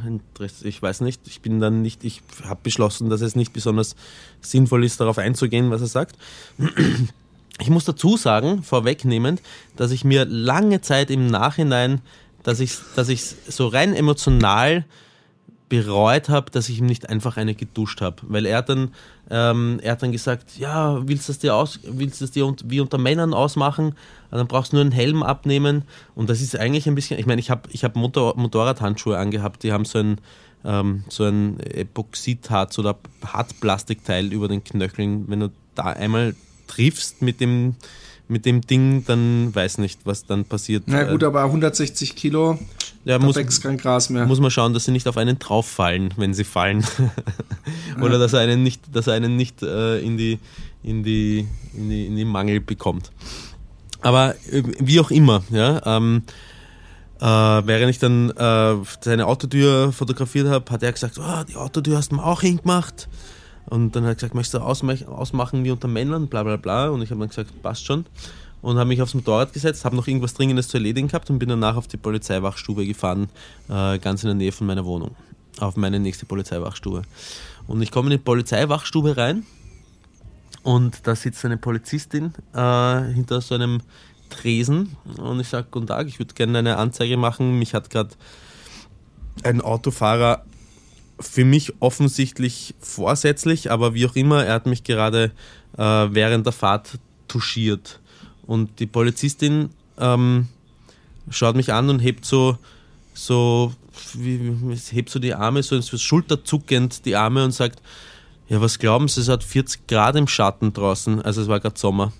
ich 0.63 0.81
weiß 0.81 1.01
nicht. 1.01 1.27
Ich 1.27 1.41
bin 1.41 1.59
dann 1.59 1.81
nicht, 1.81 2.05
ich 2.05 2.21
habe 2.45 2.61
beschlossen, 2.63 3.09
dass 3.09 3.19
es 3.19 3.35
nicht 3.35 3.51
besonders 3.51 3.97
sinnvoll 4.39 4.85
ist, 4.85 5.01
darauf 5.01 5.17
einzugehen, 5.17 5.71
was 5.71 5.81
er 5.81 5.87
sagt. 5.87 6.15
Ich 7.59 7.69
muss 7.69 7.83
dazu 7.83 8.15
sagen, 8.15 8.63
vorwegnehmend, 8.63 9.41
dass 9.75 9.91
ich 9.91 10.05
mir 10.05 10.25
lange 10.25 10.81
Zeit 10.81 11.09
im 11.09 11.27
Nachhinein, 11.27 12.01
dass 12.43 12.61
ich, 12.61 12.77
dass 12.95 13.09
ich 13.09 13.23
so 13.47 13.67
rein 13.67 13.93
emotional 13.93 14.85
bereut 15.69 16.29
habe, 16.29 16.51
dass 16.51 16.69
ich 16.69 16.79
ihm 16.79 16.85
nicht 16.85 17.09
einfach 17.09 17.37
eine 17.37 17.55
geduscht 17.55 18.01
habe. 18.01 18.17
Weil 18.23 18.45
er 18.45 18.61
dann, 18.61 18.91
ähm, 19.29 19.79
er 19.81 19.93
hat 19.93 20.03
dann 20.03 20.11
gesagt, 20.11 20.57
ja, 20.57 21.07
willst 21.07 21.27
du 21.27 21.33
das 21.33 21.39
dir 21.39 21.55
aus, 21.55 21.79
willst 21.83 22.21
das 22.21 22.31
dir 22.31 22.53
wie 22.65 22.79
unter 22.79 22.97
Männern 22.97 23.33
ausmachen? 23.33 23.95
Dann 24.31 24.47
brauchst 24.47 24.71
du 24.71 24.77
nur 24.77 24.83
einen 24.83 24.91
Helm 24.91 25.23
abnehmen. 25.23 25.83
Und 26.13 26.29
das 26.29 26.41
ist 26.41 26.57
eigentlich 26.57 26.87
ein 26.87 26.95
bisschen, 26.95 27.19
ich 27.19 27.25
meine, 27.25 27.39
ich 27.39 27.49
habe 27.49 27.69
ich 27.71 27.83
hab 27.83 27.95
Motor, 27.95 28.37
Motorradhandschuhe 28.37 29.17
angehabt, 29.17 29.63
die 29.63 29.71
haben 29.71 29.85
so 29.85 29.99
ein, 29.99 30.19
ähm, 30.63 31.03
so 31.09 31.23
ein 31.23 31.59
Epoxidharz 31.59 32.77
oder 32.77 32.97
Hartplastikteil 33.25 34.31
über 34.31 34.47
den 34.47 34.63
Knöcheln. 34.63 35.27
Wenn 35.27 35.39
du 35.39 35.51
da 35.73 35.85
einmal 35.85 36.35
triffst 36.67 37.21
mit 37.21 37.41
dem 37.41 37.75
mit 38.27 38.45
dem 38.45 38.61
Ding, 38.61 39.03
dann 39.05 39.53
weiß 39.53 39.77
nicht, 39.77 40.01
was 40.05 40.25
dann 40.25 40.45
passiert. 40.45 40.83
Na 40.87 41.03
gut, 41.03 41.23
aber 41.23 41.43
160 41.43 42.15
Kilo, 42.15 42.57
ja, 43.03 43.19
da 43.19 43.25
muss, 43.25 43.35
wächst 43.35 43.61
kein 43.61 43.77
Gras 43.77 44.09
mehr. 44.09 44.25
Muss 44.25 44.39
man 44.39 44.49
schauen, 44.49 44.73
dass 44.73 44.85
sie 44.85 44.91
nicht 44.91 45.07
auf 45.07 45.17
einen 45.17 45.37
drauf 45.37 45.67
fallen, 45.67 46.13
wenn 46.17 46.33
sie 46.33 46.43
fallen. 46.43 46.83
Oder 48.01 48.13
ja. 48.13 48.19
dass 48.19 48.33
er 48.33 48.39
einen 48.39 48.63
nicht, 48.63 48.81
dass 48.91 49.07
er 49.07 49.13
einen 49.13 49.35
nicht 49.35 49.61
äh, 49.61 49.99
in, 49.99 50.17
die, 50.17 50.39
in, 50.81 51.03
die, 51.03 51.47
in, 51.73 51.89
die, 51.89 52.07
in 52.07 52.15
die 52.15 52.25
Mangel 52.25 52.61
bekommt. 52.61 53.11
Aber 54.01 54.35
äh, 54.51 54.63
wie 54.79 54.99
auch 54.99 55.11
immer, 55.11 55.43
ja, 55.51 55.81
ähm, 55.85 56.23
äh, 57.19 57.25
während 57.25 57.89
ich 57.89 57.99
dann 57.99 58.31
äh, 58.31 58.75
seine 59.01 59.27
Autotür 59.27 59.91
fotografiert 59.91 60.47
habe, 60.47 60.69
hat 60.71 60.83
er 60.83 60.91
gesagt, 60.91 61.19
oh, 61.19 61.43
die 61.47 61.55
Autotür 61.55 61.97
hast 61.97 62.11
du 62.11 62.15
mir 62.15 62.23
auch 62.23 62.41
hingemacht. 62.41 63.07
Und 63.67 63.95
dann 63.95 64.03
hat 64.03 64.11
er 64.11 64.15
gesagt, 64.15 64.35
möchtest 64.35 64.55
du 64.55 64.59
ausmach 64.59 65.01
ausmachen 65.07 65.63
wie 65.63 65.71
unter 65.71 65.87
Männern, 65.87 66.27
bla 66.27 66.43
bla 66.43 66.57
bla. 66.57 66.89
Und 66.89 67.01
ich 67.01 67.09
habe 67.09 67.19
dann 67.19 67.29
gesagt, 67.29 67.61
passt 67.61 67.85
schon. 67.85 68.05
Und 68.61 68.77
habe 68.77 68.87
mich 68.87 69.01
aufs 69.01 69.13
Motorrad 69.13 69.53
gesetzt, 69.53 69.85
habe 69.85 69.95
noch 69.95 70.07
irgendwas 70.07 70.33
Dringendes 70.33 70.67
zu 70.67 70.77
erledigen 70.77 71.07
gehabt 71.07 71.29
und 71.29 71.39
bin 71.39 71.49
danach 71.49 71.75
auf 71.75 71.87
die 71.87 71.97
Polizeiwachstube 71.97 72.85
gefahren, 72.85 73.29
äh, 73.69 73.99
ganz 73.99 74.23
in 74.23 74.27
der 74.27 74.35
Nähe 74.35 74.51
von 74.51 74.65
meiner 74.65 74.85
Wohnung. 74.85 75.15
Auf 75.59 75.77
meine 75.77 75.99
nächste 75.99 76.25
Polizeiwachstube. 76.25 77.03
Und 77.67 77.81
ich 77.81 77.91
komme 77.91 78.07
in 78.07 78.17
die 78.17 78.23
Polizeiwachstube 78.23 79.17
rein 79.17 79.45
und 80.63 81.05
da 81.05 81.15
sitzt 81.15 81.45
eine 81.45 81.57
Polizistin 81.57 82.33
äh, 82.53 83.01
hinter 83.13 83.39
so 83.41 83.55
einem 83.55 83.81
Tresen 84.29 84.97
und 85.17 85.39
ich 85.39 85.47
sage, 85.47 85.67
guten 85.69 85.87
Tag, 85.87 86.07
ich 86.07 86.17
würde 86.17 86.33
gerne 86.33 86.57
eine 86.57 86.77
Anzeige 86.77 87.17
machen. 87.17 87.59
Mich 87.59 87.73
hat 87.75 87.91
gerade 87.91 88.09
ein 89.43 89.61
Autofahrer 89.61 90.43
für 91.19 91.45
mich 91.45 91.73
offensichtlich 91.79 92.75
vorsätzlich, 92.79 93.71
aber 93.71 93.93
wie 93.93 94.05
auch 94.05 94.15
immer, 94.15 94.45
er 94.45 94.53
hat 94.53 94.65
mich 94.65 94.83
gerade 94.83 95.31
äh, 95.77 95.81
während 95.81 96.45
der 96.45 96.53
Fahrt 96.53 96.97
touchiert. 97.27 97.99
Und 98.45 98.79
die 98.79 98.85
Polizistin 98.85 99.69
ähm, 99.97 100.47
schaut 101.29 101.55
mich 101.55 101.73
an 101.73 101.89
und 101.89 101.99
hebt 101.99 102.25
so, 102.25 102.57
so, 103.13 103.73
wie, 104.13 104.55
hebt 104.91 105.09
so 105.09 105.19
die 105.19 105.33
Arme, 105.33 105.63
so 105.63 105.81
schulterzuckend 105.81 107.05
die 107.05 107.15
Arme 107.15 107.43
und 107.43 107.51
sagt, 107.51 107.81
ja, 108.47 108.61
was 108.61 108.77
glauben 108.77 109.07
Sie, 109.07 109.21
es 109.21 109.29
hat 109.29 109.43
40 109.43 109.87
Grad 109.87 110.15
im 110.15 110.27
Schatten 110.27 110.73
draußen, 110.73 111.21
also 111.21 111.41
es 111.41 111.47
war 111.47 111.59
gerade 111.59 111.79
Sommer. 111.79 112.13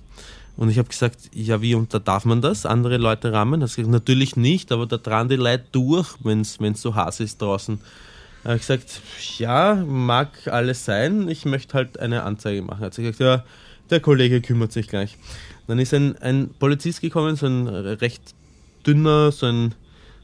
Und 0.57 0.69
ich 0.69 0.77
habe 0.77 0.87
gesagt, 0.87 1.19
ja 1.33 1.61
wie, 1.61 1.75
und 1.75 1.93
da 1.93 1.99
darf 1.99 2.23
man 2.23 2.41
das? 2.41 2.65
Andere 2.65 2.97
Leute 2.97 3.33
rammen? 3.33 3.59
Das 3.59 3.75
gesagt, 3.75 3.91
natürlich 3.91 4.37
nicht, 4.37 4.71
aber 4.71 4.85
da 4.85 4.97
dran 4.97 5.27
die 5.27 5.35
Leute 5.35 5.65
durch, 5.71 6.15
wenn 6.23 6.41
es 6.41 6.81
so 6.81 6.95
heiß 6.95 7.19
ist 7.19 7.41
draußen. 7.41 7.79
Habe 8.45 8.55
ich 8.55 8.61
gesagt, 8.61 9.01
ja, 9.37 9.75
mag 9.75 10.47
alles 10.47 10.85
sein, 10.85 11.27
ich 11.27 11.45
möchte 11.45 11.73
halt 11.73 11.99
eine 11.99 12.23
Anzeige 12.23 12.61
machen. 12.61 12.83
Er 12.83 12.85
hat 12.85 12.95
gesagt, 12.95 13.19
ja, 13.19 13.43
der 13.89 13.99
Kollege 13.99 14.39
kümmert 14.39 14.71
sich 14.71 14.87
gleich. 14.87 15.17
Dann 15.67 15.79
ist 15.79 15.93
ein, 15.93 16.17
ein 16.19 16.51
Polizist 16.59 17.01
gekommen, 17.01 17.35
so 17.35 17.47
ein 17.47 17.67
recht 17.67 18.21
dünner, 18.85 19.31
so 19.31 19.47
ein, 19.47 19.75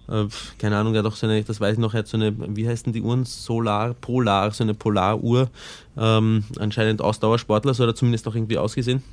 äh, 0.07 0.25
keine 0.59 0.77
Ahnung, 0.77 0.93
er 0.93 0.99
hat 0.99 1.07
auch 1.07 1.15
so 1.15 1.27
eine, 1.27 1.43
das 1.43 1.59
weiß 1.59 1.73
ich 1.73 1.79
noch, 1.79 1.93
er 1.93 1.99
hat 1.99 2.07
so 2.07 2.17
eine, 2.17 2.33
wie 2.55 2.67
heißen 2.67 2.93
die 2.93 3.01
Uhren? 3.01 3.25
Solar, 3.25 3.95
Polar, 3.95 4.51
so 4.51 4.63
eine 4.63 4.75
Polaruhr. 4.75 5.49
Ähm, 5.97 6.43
anscheinend 6.59 7.01
Ausdauersportler, 7.01 7.73
so 7.73 7.83
hat 7.83 7.89
er 7.89 7.95
zumindest 7.95 8.27
auch 8.27 8.35
irgendwie 8.35 8.57
ausgesehen 8.57 9.03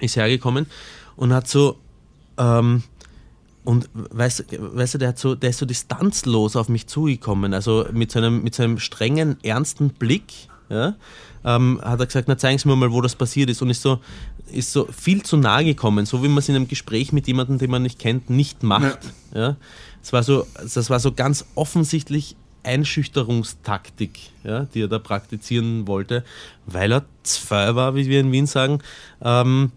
ist 0.00 0.16
hergekommen 0.16 0.66
und 1.16 1.32
hat 1.32 1.48
so, 1.48 1.78
ähm, 2.38 2.82
und 3.64 3.88
weißt, 3.92 4.46
weißt 4.58 4.94
du, 4.94 4.98
der, 4.98 5.08
hat 5.08 5.18
so, 5.18 5.34
der 5.34 5.50
ist 5.50 5.58
so 5.58 5.66
distanzlos 5.66 6.56
auf 6.56 6.68
mich 6.68 6.86
zugekommen, 6.86 7.54
also 7.54 7.86
mit 7.92 8.10
seinem, 8.10 8.42
mit 8.42 8.54
seinem 8.54 8.78
strengen, 8.78 9.36
ernsten 9.42 9.90
Blick, 9.90 10.32
ja, 10.68 10.94
ähm, 11.44 11.80
hat 11.82 12.00
er 12.00 12.06
gesagt, 12.06 12.28
na 12.28 12.38
zeigen 12.38 12.58
Sie 12.58 12.68
mir 12.68 12.76
mal, 12.76 12.92
wo 12.92 13.00
das 13.00 13.14
passiert 13.14 13.50
ist 13.50 13.62
und 13.62 13.70
ist 13.70 13.82
so, 13.82 14.00
ist 14.50 14.72
so 14.72 14.86
viel 14.86 15.22
zu 15.22 15.36
nahe 15.36 15.64
gekommen, 15.64 16.06
so 16.06 16.22
wie 16.22 16.28
man 16.28 16.38
es 16.38 16.48
in 16.48 16.56
einem 16.56 16.68
Gespräch 16.68 17.12
mit 17.12 17.26
jemandem, 17.26 17.58
den 17.58 17.70
man 17.70 17.82
nicht 17.82 17.98
kennt, 17.98 18.30
nicht 18.30 18.62
macht. 18.62 18.98
Ja. 19.34 19.40
ja. 19.40 19.56
Das, 20.00 20.12
war 20.12 20.22
so, 20.22 20.46
das 20.54 20.90
war 20.90 21.00
so 21.00 21.12
ganz 21.12 21.44
offensichtlich 21.54 22.36
Einschüchterungstaktik, 22.64 24.30
ja, 24.44 24.64
die 24.64 24.82
er 24.82 24.88
da 24.88 24.98
praktizieren 24.98 25.86
wollte, 25.86 26.24
weil 26.66 26.92
er 26.92 27.04
zwei 27.22 27.74
war, 27.74 27.94
wie 27.94 28.06
wir 28.06 28.20
in 28.20 28.32
Wien 28.32 28.46
sagen, 28.46 28.80
ähm, 29.20 29.72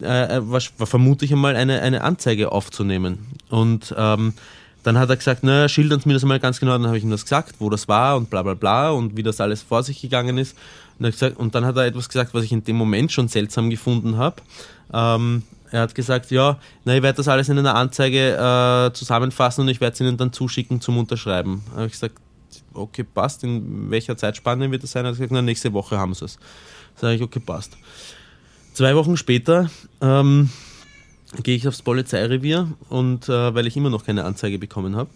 äh, 0.00 0.40
war, 0.40 0.60
war 0.78 0.86
vermutlich 0.86 1.32
einmal 1.32 1.56
eine, 1.56 1.80
eine 1.82 2.02
Anzeige 2.02 2.52
aufzunehmen. 2.52 3.26
Und 3.50 3.94
ähm, 3.96 4.34
dann 4.82 4.98
hat 4.98 5.10
er 5.10 5.16
gesagt, 5.16 5.44
naja, 5.44 5.68
schildern 5.68 6.00
Sie 6.00 6.08
mir 6.08 6.14
das 6.14 6.22
einmal 6.22 6.40
ganz 6.40 6.60
genau. 6.60 6.72
Dann 6.72 6.86
habe 6.86 6.98
ich 6.98 7.04
ihm 7.04 7.10
das 7.10 7.24
gesagt, 7.24 7.56
wo 7.58 7.68
das 7.70 7.88
war 7.88 8.16
und 8.16 8.30
bla 8.30 8.42
bla 8.42 8.54
bla 8.54 8.90
und 8.90 9.16
wie 9.16 9.22
das 9.22 9.40
alles 9.40 9.62
vor 9.62 9.82
sich 9.82 10.00
gegangen 10.00 10.38
ist. 10.38 10.56
Und 11.36 11.54
dann 11.54 11.64
hat 11.64 11.76
er 11.76 11.86
etwas 11.86 12.08
gesagt, 12.08 12.34
was 12.34 12.44
ich 12.44 12.52
in 12.52 12.64
dem 12.64 12.76
Moment 12.76 13.12
schon 13.12 13.28
seltsam 13.28 13.70
gefunden 13.70 14.16
habe. 14.16 14.36
Ähm, 14.92 15.42
er 15.70 15.82
hat 15.82 15.94
gesagt, 15.94 16.30
ja, 16.30 16.58
na, 16.84 16.96
ich 16.96 17.02
werde 17.02 17.18
das 17.18 17.28
alles 17.28 17.48
in 17.48 17.58
einer 17.58 17.74
Anzeige 17.74 18.34
äh, 18.34 18.92
zusammenfassen 18.94 19.62
und 19.62 19.68
ich 19.68 19.80
werde 19.80 19.94
es 19.94 20.00
Ihnen 20.00 20.16
dann 20.16 20.32
zuschicken 20.32 20.80
zum 20.80 20.98
Unterschreiben. 20.98 21.62
Da 21.70 21.76
habe 21.76 21.86
ich 21.86 21.92
gesagt, 21.92 22.14
okay, 22.72 23.04
passt. 23.04 23.44
In 23.44 23.90
welcher 23.90 24.16
Zeitspanne 24.16 24.70
wird 24.70 24.82
das 24.82 24.92
sein? 24.92 25.04
Er 25.04 25.08
hat 25.08 25.16
gesagt, 25.16 25.32
na, 25.32 25.42
nächste 25.42 25.72
Woche 25.72 25.98
haben 25.98 26.14
sie 26.14 26.24
es. 26.24 26.38
Sage 26.96 27.16
ich, 27.16 27.22
okay, 27.22 27.40
passt. 27.40 27.76
Zwei 28.78 28.94
Wochen 28.94 29.16
später 29.16 29.68
ähm, 30.00 30.50
gehe 31.42 31.56
ich 31.56 31.66
aufs 31.66 31.82
Polizeirevier 31.82 32.68
und 32.88 33.28
äh, 33.28 33.52
weil 33.52 33.66
ich 33.66 33.76
immer 33.76 33.90
noch 33.90 34.06
keine 34.06 34.24
Anzeige 34.24 34.56
bekommen 34.56 34.94
habe 34.94 35.10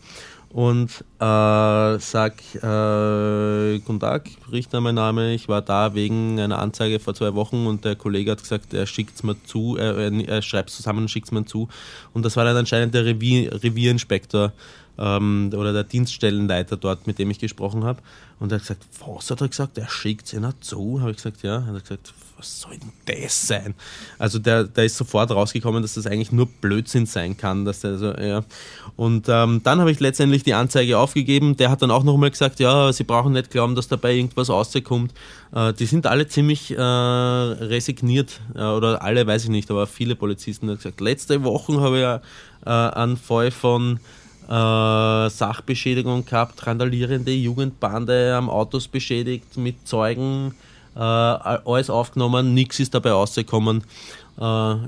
und 0.50 0.90
äh, 1.20 2.00
sag 2.00 2.42
äh, 2.56 3.78
Guten 3.78 4.00
Tag, 4.00 4.30
Richter 4.50 4.80
mein 4.80 4.96
Name, 4.96 5.32
ich 5.32 5.48
war 5.48 5.62
da 5.62 5.94
wegen 5.94 6.40
einer 6.40 6.58
Anzeige 6.58 6.98
vor 6.98 7.14
zwei 7.14 7.34
Wochen 7.34 7.68
und 7.68 7.84
der 7.84 7.94
Kollege 7.94 8.32
hat 8.32 8.42
gesagt, 8.42 8.74
er 8.74 8.84
schickt 8.84 9.14
es 9.14 9.22
mir 9.22 9.40
zu, 9.44 9.76
er, 9.76 9.96
er 9.96 10.42
schreibt 10.42 10.70
es 10.70 10.76
zusammen 10.78 11.02
und 11.02 11.08
schickt 11.08 11.28
es 11.28 11.32
mir 11.32 11.44
zu 11.44 11.68
und 12.14 12.24
das 12.24 12.34
war 12.34 12.44
dann 12.44 12.56
anscheinend 12.56 12.94
der 12.94 13.04
Revier, 13.04 13.62
Revierinspektor 13.62 14.50
ähm, 14.98 15.50
oder 15.54 15.72
der 15.72 15.84
Dienststellenleiter 15.84 16.76
dort, 16.76 17.06
mit 17.06 17.20
dem 17.20 17.30
ich 17.30 17.38
gesprochen 17.38 17.84
habe. 17.84 18.00
Und 18.38 18.52
er 18.52 18.56
hat 18.56 18.62
gesagt, 18.62 18.84
was 19.06 19.30
hat 19.30 19.40
er 19.40 19.48
gesagt? 19.48 19.78
Er 19.78 19.88
schickt 19.88 20.26
es 20.26 20.34
ihnen 20.34 20.52
zu. 20.60 21.00
Habe 21.00 21.12
ich 21.12 21.16
gesagt, 21.16 21.42
ja. 21.42 21.56
Er 21.56 21.66
hat 21.66 21.82
gesagt, 21.82 22.12
was 22.42 22.60
soll 22.60 22.76
denn 22.76 22.92
das 23.06 23.46
sein? 23.46 23.74
Also 24.18 24.40
der, 24.40 24.64
der 24.64 24.84
ist 24.84 24.96
sofort 24.96 25.30
rausgekommen, 25.30 25.80
dass 25.80 25.94
das 25.94 26.08
eigentlich 26.08 26.32
nur 26.32 26.46
Blödsinn 26.46 27.06
sein 27.06 27.36
kann. 27.36 27.64
Dass 27.64 27.80
der 27.80 27.98
so, 27.98 28.12
ja. 28.12 28.42
Und 28.96 29.28
ähm, 29.28 29.60
dann 29.62 29.78
habe 29.78 29.92
ich 29.92 30.00
letztendlich 30.00 30.42
die 30.42 30.54
Anzeige 30.54 30.98
aufgegeben. 30.98 31.56
Der 31.56 31.70
hat 31.70 31.82
dann 31.82 31.92
auch 31.92 32.02
nochmal 32.02 32.30
gesagt, 32.30 32.58
ja, 32.58 32.92
Sie 32.92 33.04
brauchen 33.04 33.32
nicht 33.32 33.50
glauben, 33.50 33.76
dass 33.76 33.86
dabei 33.86 34.14
irgendwas 34.14 34.50
rauskommt. 34.50 35.14
Äh, 35.54 35.72
die 35.74 35.86
sind 35.86 36.08
alle 36.08 36.26
ziemlich 36.26 36.72
äh, 36.72 36.82
resigniert. 36.82 38.40
Äh, 38.56 38.64
oder 38.64 39.02
alle, 39.02 39.24
weiß 39.24 39.44
ich 39.44 39.50
nicht, 39.50 39.70
aber 39.70 39.86
viele 39.86 40.16
Polizisten 40.16 40.68
haben 40.68 40.78
gesagt, 40.78 41.00
letzte 41.00 41.44
Woche 41.44 41.80
habe 41.80 41.98
ich 41.98 42.66
äh, 42.66 42.70
einen 42.70 43.16
Fall 43.16 43.52
von 43.52 44.00
äh, 44.48 45.30
Sachbeschädigung 45.30 46.24
gehabt, 46.24 46.66
randalierende 46.66 47.30
Jugendbande 47.30 48.34
am 48.34 48.50
Autos 48.50 48.88
beschädigt, 48.88 49.56
mit 49.56 49.86
Zeugen, 49.86 50.54
alles 50.94 51.90
aufgenommen, 51.90 52.54
nichts 52.54 52.80
ist 52.80 52.94
dabei 52.94 53.12
rausgekommen. 53.12 53.84
Äh, 54.38 54.42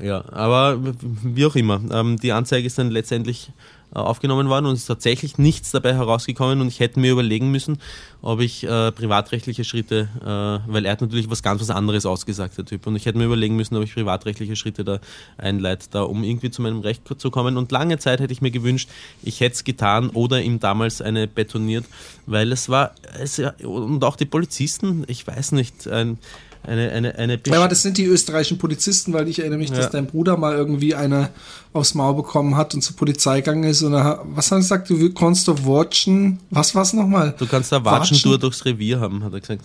ja, 0.07 0.25
aber 0.33 0.79
wie 1.23 1.45
auch 1.45 1.55
immer, 1.55 1.81
ähm, 1.93 2.19
die 2.19 2.33
Anzeige 2.33 2.67
ist 2.67 2.79
dann 2.79 2.91
letztendlich 2.91 3.51
äh, 3.95 3.99
aufgenommen 3.99 4.49
worden 4.49 4.67
und 4.67 4.73
es 4.73 4.81
ist 4.81 4.87
tatsächlich 4.87 5.39
nichts 5.39 5.71
dabei 5.71 5.95
herausgekommen 5.95 6.61
und 6.63 6.69
ich 6.69 6.81
hätte 6.81 6.99
mir 6.99 7.13
überlegen 7.13 7.51
müssen, 7.51 7.79
ob 8.23 8.41
ich 8.41 8.65
äh, 8.65 8.91
privatrechtliche 8.91 9.63
Schritte, 9.63 10.09
äh, 10.21 10.73
weil 10.73 10.87
er 10.87 10.93
hat 10.93 11.03
natürlich 11.03 11.31
was 11.31 11.43
ganz 11.43 11.61
was 11.61 11.71
anderes 11.71 12.07
ausgesagt, 12.07 12.57
der 12.57 12.65
Typ, 12.65 12.87
und 12.87 12.97
ich 12.97 13.05
hätte 13.05 13.19
mir 13.19 13.27
überlegen 13.27 13.55
müssen, 13.55 13.77
ob 13.77 13.85
ich 13.85 13.95
privatrechtliche 13.95 14.57
Schritte 14.57 14.83
da 14.83 14.99
einleite, 15.37 15.89
da 15.91 16.03
um 16.03 16.25
irgendwie 16.25 16.51
zu 16.51 16.63
meinem 16.63 16.81
Recht 16.81 17.03
zu 17.19 17.31
kommen 17.31 17.59
und 17.59 17.71
lange 17.71 17.99
Zeit 17.99 18.21
hätte 18.21 18.33
ich 18.33 18.41
mir 18.41 18.51
gewünscht, 18.51 18.89
ich 19.23 19.41
hätte 19.41 19.55
es 19.55 19.65
getan 19.65 20.09
oder 20.09 20.41
ihm 20.43 20.59
damals 20.59 21.03
eine 21.03 21.29
betoniert, 21.29 21.85
weil 22.27 22.51
es 22.51 22.71
war, 22.71 22.93
es, 23.21 23.41
und 23.63 24.03
auch 24.03 24.17
die 24.17 24.25
Polizisten, 24.25 25.05
ich 25.07 25.27
weiß 25.27 25.53
nicht, 25.53 25.87
ein 25.87 26.19
eine, 26.67 26.91
eine, 26.91 27.15
eine 27.17 27.41
ja, 27.47 27.57
aber 27.57 27.69
das 27.69 27.83
sind 27.83 27.99
die 27.99 28.05
österreichischen 28.05 28.59
Polizisten, 28.59 29.13
weil 29.13 29.29
ich 29.29 29.39
erinnere 29.39 29.59
mich, 29.59 29.71
ja. 29.71 29.77
dass 29.77 29.91
dein 29.91 30.07
Bruder 30.07 30.37
mal 30.37 30.55
irgendwie 30.55 30.95
eine 30.95 31.31
aufs 31.73 31.95
Maul 31.95 32.15
bekommen 32.15 32.57
hat 32.57 32.75
und 32.75 32.83
zur 32.83 32.97
Polizei 32.97 33.41
gegangen 33.41 33.65
ist. 33.65 33.83
Und 33.83 33.95
er, 33.95 34.23
was 34.25 34.51
hat 34.51 34.59
er 34.59 34.61
gesagt? 34.61 34.91
Du 34.91 35.13
kannst 35.13 35.49
doch 35.49 35.65
watchen. 35.65 36.39
Was 36.51 36.75
war 36.75 36.83
es 36.83 36.93
nochmal? 36.93 37.35
Du 37.39 37.47
kannst 37.47 37.73
da 37.73 37.85
watchen, 37.85 38.17
watchen 38.17 38.41
durchs 38.41 38.65
Revier 38.65 39.01
haben, 39.01 39.23
hat 39.25 39.33
er 39.33 39.41
gesagt. 39.41 39.65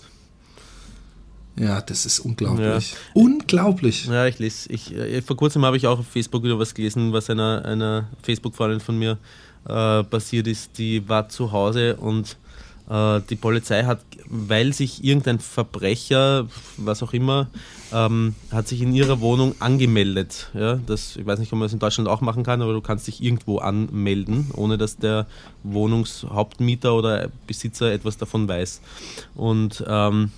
Ja, 1.56 1.80
das 1.80 2.06
ist 2.06 2.20
unglaublich. 2.20 2.92
Ja. 2.92 2.98
Unglaublich. 3.14 4.06
Ja, 4.06 4.26
ich 4.26 4.38
lese. 4.38 4.70
Ich, 4.72 4.94
äh, 4.94 5.20
vor 5.20 5.36
kurzem 5.36 5.64
habe 5.64 5.76
ich 5.76 5.86
auch 5.86 5.98
auf 5.98 6.06
Facebook 6.06 6.42
wieder 6.42 6.58
was 6.58 6.74
gelesen, 6.74 7.12
was 7.12 7.28
einer, 7.28 7.64
einer 7.64 8.08
Facebook-Freundin 8.22 8.80
von 8.80 8.98
mir 8.98 9.18
äh, 9.68 10.02
passiert 10.04 10.46
ist. 10.46 10.78
Die 10.78 11.06
war 11.08 11.28
zu 11.28 11.52
Hause 11.52 11.96
und 11.96 12.36
die 12.90 13.36
Polizei 13.36 13.84
hat, 13.84 14.00
weil 14.26 14.72
sich 14.72 15.04
irgendein 15.04 15.38
Verbrecher, 15.38 16.48
was 16.76 17.04
auch 17.04 17.12
immer, 17.12 17.46
ähm, 17.92 18.34
hat 18.50 18.66
sich 18.66 18.82
in 18.82 18.92
ihrer 18.92 19.20
Wohnung 19.20 19.54
angemeldet. 19.60 20.50
Ja, 20.54 20.74
das, 20.74 21.14
ich 21.16 21.24
weiß 21.24 21.38
nicht, 21.38 21.52
ob 21.52 21.60
man 21.60 21.66
das 21.66 21.72
in 21.72 21.78
Deutschland 21.78 22.08
auch 22.08 22.20
machen 22.20 22.42
kann, 22.42 22.62
aber 22.62 22.72
du 22.72 22.80
kannst 22.80 23.06
dich 23.06 23.22
irgendwo 23.22 23.58
anmelden, 23.58 24.50
ohne 24.56 24.76
dass 24.76 24.96
der 24.96 25.26
Wohnungshauptmieter 25.62 26.94
oder 26.94 27.28
Besitzer 27.46 27.92
etwas 27.92 28.18
davon 28.18 28.48
weiß. 28.48 28.80
Und 29.36 29.84
ähm, 29.86 30.32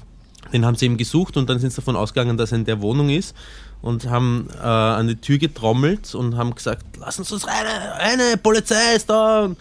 den 0.53 0.67
haben 0.67 0.77
sie 0.77 0.87
eben 0.87 0.99
gesucht 0.99 1.39
und 1.39 1.49
dann 1.49 1.59
sind 1.59 1.71
sie 1.71 1.77
davon 1.77 1.97
ausgegangen, 1.97 2.37
dass 2.37 2.53
er 2.53 2.59
in 2.59 2.65
der 2.67 2.83
Wohnung 2.83 3.09
ist 3.09 3.35
und 3.81 4.09
haben 4.11 4.49
äh, 4.59 4.67
an 4.67 5.09
die 5.09 5.17
Tür 5.17 5.39
getrommelt 5.39 6.15
und 6.15 6.37
haben 6.37 6.55
gesagt, 6.55 6.85
lass 6.99 7.19
uns 7.19 7.47
rein, 7.47 7.67
eine 7.99 8.37
Polizei 8.37 8.95
ist 8.95 9.09
da 9.09 9.45
und 9.45 9.59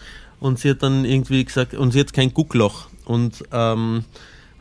sie 0.58 0.70
hat 0.70 0.82
dann 0.82 1.04
irgendwie 1.04 1.44
gesagt, 1.44 1.74
und 1.74 1.92
sie 1.92 2.00
hat 2.00 2.12
kein 2.12 2.34
Guckloch 2.34 2.88
und 3.04 3.44
ähm, 3.52 4.04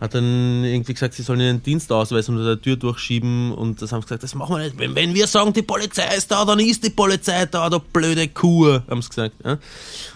hat 0.01 0.15
dann 0.15 0.63
irgendwie 0.63 0.93
gesagt, 0.93 1.13
sie 1.13 1.21
sollen 1.21 1.39
ihren 1.39 1.61
Dienstausweis 1.61 2.27
unter 2.27 2.43
der 2.43 2.59
Tür 2.59 2.75
durchschieben 2.75 3.51
und 3.51 3.81
das 3.81 3.91
haben 3.91 4.01
sie 4.01 4.07
gesagt, 4.07 4.23
das 4.23 4.33
machen 4.33 4.55
wir 4.55 4.63
nicht. 4.63 4.79
Wenn, 4.79 4.95
wenn 4.95 5.13
wir 5.13 5.27
sagen, 5.27 5.53
die 5.53 5.61
Polizei 5.61 6.15
ist 6.15 6.31
da, 6.31 6.43
dann 6.43 6.59
ist 6.59 6.83
die 6.83 6.89
Polizei 6.89 7.45
da, 7.45 7.69
du 7.69 7.79
blöde 7.79 8.27
Kuh, 8.27 8.79
haben 8.87 9.01
sie 9.01 9.09
gesagt. 9.09 9.35
Ja? 9.45 9.59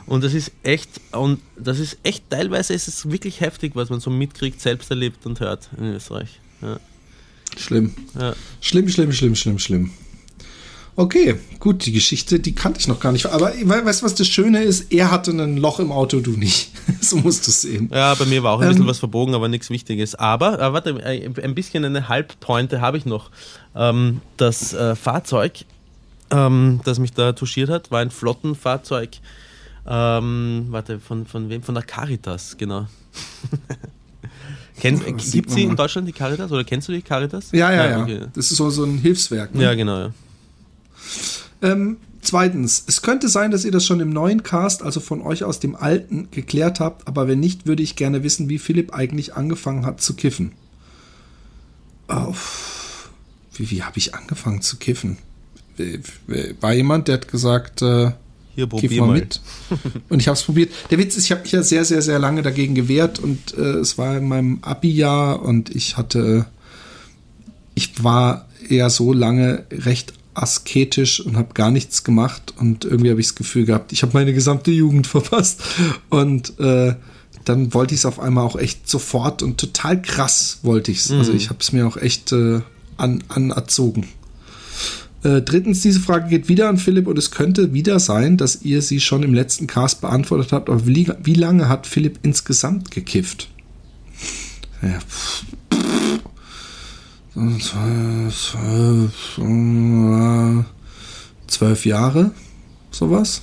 Und 0.08 0.24
das 0.24 0.34
ist 0.34 0.52
echt, 0.64 0.90
und 1.12 1.40
das 1.56 1.78
ist 1.78 2.00
echt, 2.02 2.28
teilweise 2.32 2.74
ist 2.74 2.88
es 2.88 3.12
wirklich 3.12 3.42
heftig, 3.42 3.76
was 3.76 3.92
man 3.92 4.00
so 4.00 4.10
mitkriegt, 4.10 4.60
selbst 4.60 4.90
erlebt 4.90 5.24
und 5.28 5.40
hört 5.40 5.70
in 5.78 5.94
Österreich. 5.94 6.40
Ja. 6.64 6.80
Schlimm. 7.56 7.94
Ja. 8.20 8.34
Schlimm, 8.62 8.90
schlimm, 8.90 9.12
schlimm, 9.12 9.36
schlimm, 9.36 9.60
schlimm. 9.60 9.92
Okay, 10.98 11.38
gut, 11.60 11.86
die 11.86 11.92
Geschichte, 11.92 12.40
die 12.40 12.56
kannte 12.56 12.80
ich 12.80 12.88
noch 12.88 13.02
gar 13.02 13.12
nicht. 13.12 13.26
Aber 13.26 13.52
weißt 13.52 14.02
du, 14.02 14.06
was 14.06 14.16
das 14.16 14.28
Schöne 14.28 14.64
ist? 14.64 14.94
Er 14.94 15.12
hatte 15.12 15.32
ein 15.32 15.58
Loch 15.58 15.80
im 15.80 15.92
Auto, 15.92 16.22
du 16.22 16.32
nicht. 16.32 16.72
so 17.02 17.18
musst 17.18 17.48
du 17.48 17.52
es 17.52 17.62
sehen. 17.62 17.90
Ja, 17.94 18.16
bei 18.16 18.26
mir 18.26 18.44
war 18.44 18.54
auch 18.54 18.62
ein 18.62 18.68
ähm, 18.68 18.70
bisschen 18.72 18.88
was 18.88 19.00
verbogen, 19.00 19.36
aber 19.36 19.50
nichts 19.50 19.70
Wichtiges. 19.70 20.16
Aber, 20.16 20.58
äh, 20.60 20.72
warte, 20.72 20.92
äh, 20.92 21.30
ein 21.44 21.54
bisschen 21.54 21.84
eine 21.84 22.08
Halbpointe 22.08 22.80
habe 22.80 22.98
ich 22.98 23.06
noch. 23.06 23.30
Ähm, 23.76 24.22
das 24.38 24.74
äh, 24.74 24.96
Fahrzeug, 24.96 25.66
ähm, 26.32 26.80
das 26.86 27.00
mich 27.00 27.12
da 27.12 27.34
touchiert 27.34 27.70
hat, 27.70 27.92
war 27.92 28.00
ein 28.00 28.12
Flottenfahrzeug. 28.12 29.10
Ähm, 29.86 30.68
warte, 30.70 31.00
von, 31.02 31.26
von 31.26 31.50
wem? 31.50 31.62
Von 31.62 31.76
der 31.76 31.84
Caritas, 31.84 32.56
genau. 32.58 32.88
Kennt, 34.80 35.06
gibt 35.32 35.52
sie 35.52 35.64
in 35.64 35.76
Deutschland 35.76 36.08
die 36.08 36.12
Caritas 36.14 36.52
oder 36.52 36.64
kennst 36.64 36.88
du 36.88 36.94
die 36.94 37.02
Caritas? 37.02 37.52
Ja, 37.52 37.72
ja, 37.72 37.90
ja. 37.90 38.02
Okay. 38.02 38.22
Das 38.34 38.52
ist 38.52 38.58
so, 38.58 38.70
so 38.70 38.84
ein 38.84 38.98
Hilfswerk. 38.98 39.56
Ne? 39.56 39.64
Ja, 39.64 39.74
genau. 39.74 40.00
Ja. 40.00 40.12
Ähm, 41.62 41.98
zweitens, 42.22 42.84
es 42.88 43.02
könnte 43.02 43.30
sein, 43.30 43.52
dass 43.52 43.66
ihr 43.66 43.72
das 43.72 43.86
schon 43.86 44.00
im 44.00 44.10
neuen 44.10 44.44
Cast, 44.44 44.84
also 44.84 45.00
von 45.00 45.22
euch 45.22 45.44
aus 45.44 45.60
dem 45.60 45.76
alten, 45.76 46.30
geklärt 46.32 46.80
habt, 46.80 47.08
aber 47.08 47.28
wenn 47.28 47.40
nicht, 47.40 47.66
würde 47.68 47.84
ich 47.84 47.96
gerne 47.96 48.24
wissen, 48.24 48.50
wie 48.50 48.60
Philipp 48.60 48.94
eigentlich 48.94 49.36
angefangen 49.36 49.86
hat 49.86 50.02
zu 50.02 50.16
kiffen. 50.16 50.54
Oh, 52.08 52.36
wie 53.56 53.72
wie 53.72 53.84
habe 53.84 53.98
ich 53.98 54.14
angefangen 54.14 54.62
zu 54.62 54.78
kiffen? 54.78 55.18
War 56.62 56.74
jemand, 56.74 57.08
der 57.08 57.16
hat 57.16 57.28
gesagt, 57.28 57.82
äh, 57.82 58.12
hier 58.56 58.68
probier 58.68 59.02
mal, 59.02 59.08
mal 59.08 59.20
mit. 59.20 59.42
und 60.10 60.22
ich 60.22 60.28
habe 60.28 60.38
es 60.38 60.44
probiert. 60.44 60.72
Der 60.90 60.98
Witz 60.98 61.18
ist, 61.18 61.26
ich 61.26 61.32
habe 61.32 61.42
mich 61.42 61.52
ja 61.52 61.62
sehr, 61.62 61.84
sehr, 61.84 62.02
sehr 62.02 62.20
lange 62.20 62.42
dagegen 62.42 62.74
gewehrt 62.74 63.20
und 63.20 63.54
äh, 63.58 63.80
es 63.80 63.98
war 63.98 64.18
in 64.18 64.28
meinem 64.28 64.60
Abi-Jahr 64.62 65.42
und 65.42 65.76
ich 65.76 65.98
hatte, 65.98 66.46
ich 67.74 68.04
war 68.04 68.48
eher 68.70 68.90
so 68.90 69.12
lange 69.12 69.66
recht 69.72 70.14
asketisch 70.36 71.20
und 71.20 71.38
habe 71.38 71.54
gar 71.54 71.72
nichts 71.72 72.04
gemacht 72.04 72.54
und 72.60 72.86
irgendwie 72.86 73.10
habe 73.10 73.20
ich 73.20 73.28
das 73.28 73.36
Gefühl 73.36 73.66
gehabt, 73.66 73.92
ich 73.92 74.04
habe 74.04 74.14
meine 74.14 74.34
gesamte 74.34 74.72
Jugend 74.72 75.08
verpasst 75.08 75.64
und 76.10 76.60
äh, 76.60 76.96
dann 77.46 77.74
wollte 77.74 77.94
ich 77.94 78.02
es 78.02 78.06
auf 78.06 78.20
einmal 78.20 78.44
auch 78.44 78.56
echt 78.56 78.90
sofort 78.90 79.44
und 79.44 79.58
total 79.58 80.02
krass 80.02 80.60
wollte 80.64 80.92
ich 80.92 81.00
es. 81.00 81.04
Also 81.06 81.16
mhm. 81.16 81.20
Also 81.20 81.34
ich 81.34 81.50
habe 81.50 81.60
es 81.62 81.72
mir 81.72 81.88
auch 81.88 81.98
echt 81.98 82.32
äh, 82.32 82.62
an, 82.98 83.24
anerzogen. 83.30 84.08
Äh, 85.24 85.42
drittens, 85.42 85.82
diese 85.82 86.00
Frage 86.00 86.30
geht 86.30 86.50
wieder 86.50 86.70
an 86.70 86.78
Philipp 86.78 87.08
und 87.08 87.18
es 87.18 87.32
könnte 87.32 87.74
wieder 87.74 88.00
sein, 88.00 88.38
dass 88.38 88.62
ihr 88.62 88.82
sie 88.82 89.00
schon 89.00 89.24
im 89.24 89.34
letzten 89.34 89.68
Cast 89.68 90.02
beantwortet 90.02 90.52
habt, 90.52 90.70
aber 90.70 90.86
wie, 90.86 91.12
wie 91.24 91.34
lange 91.34 91.70
hat 91.70 91.88
Philipp 91.88 92.20
insgesamt 92.22 92.92
gekifft? 92.92 93.50
Ja, 94.82 95.00
pff, 95.00 95.46
zwölf, 95.70 95.95
zwölf 101.48 101.86
Jahre, 101.86 102.32
sowas. 102.92 103.42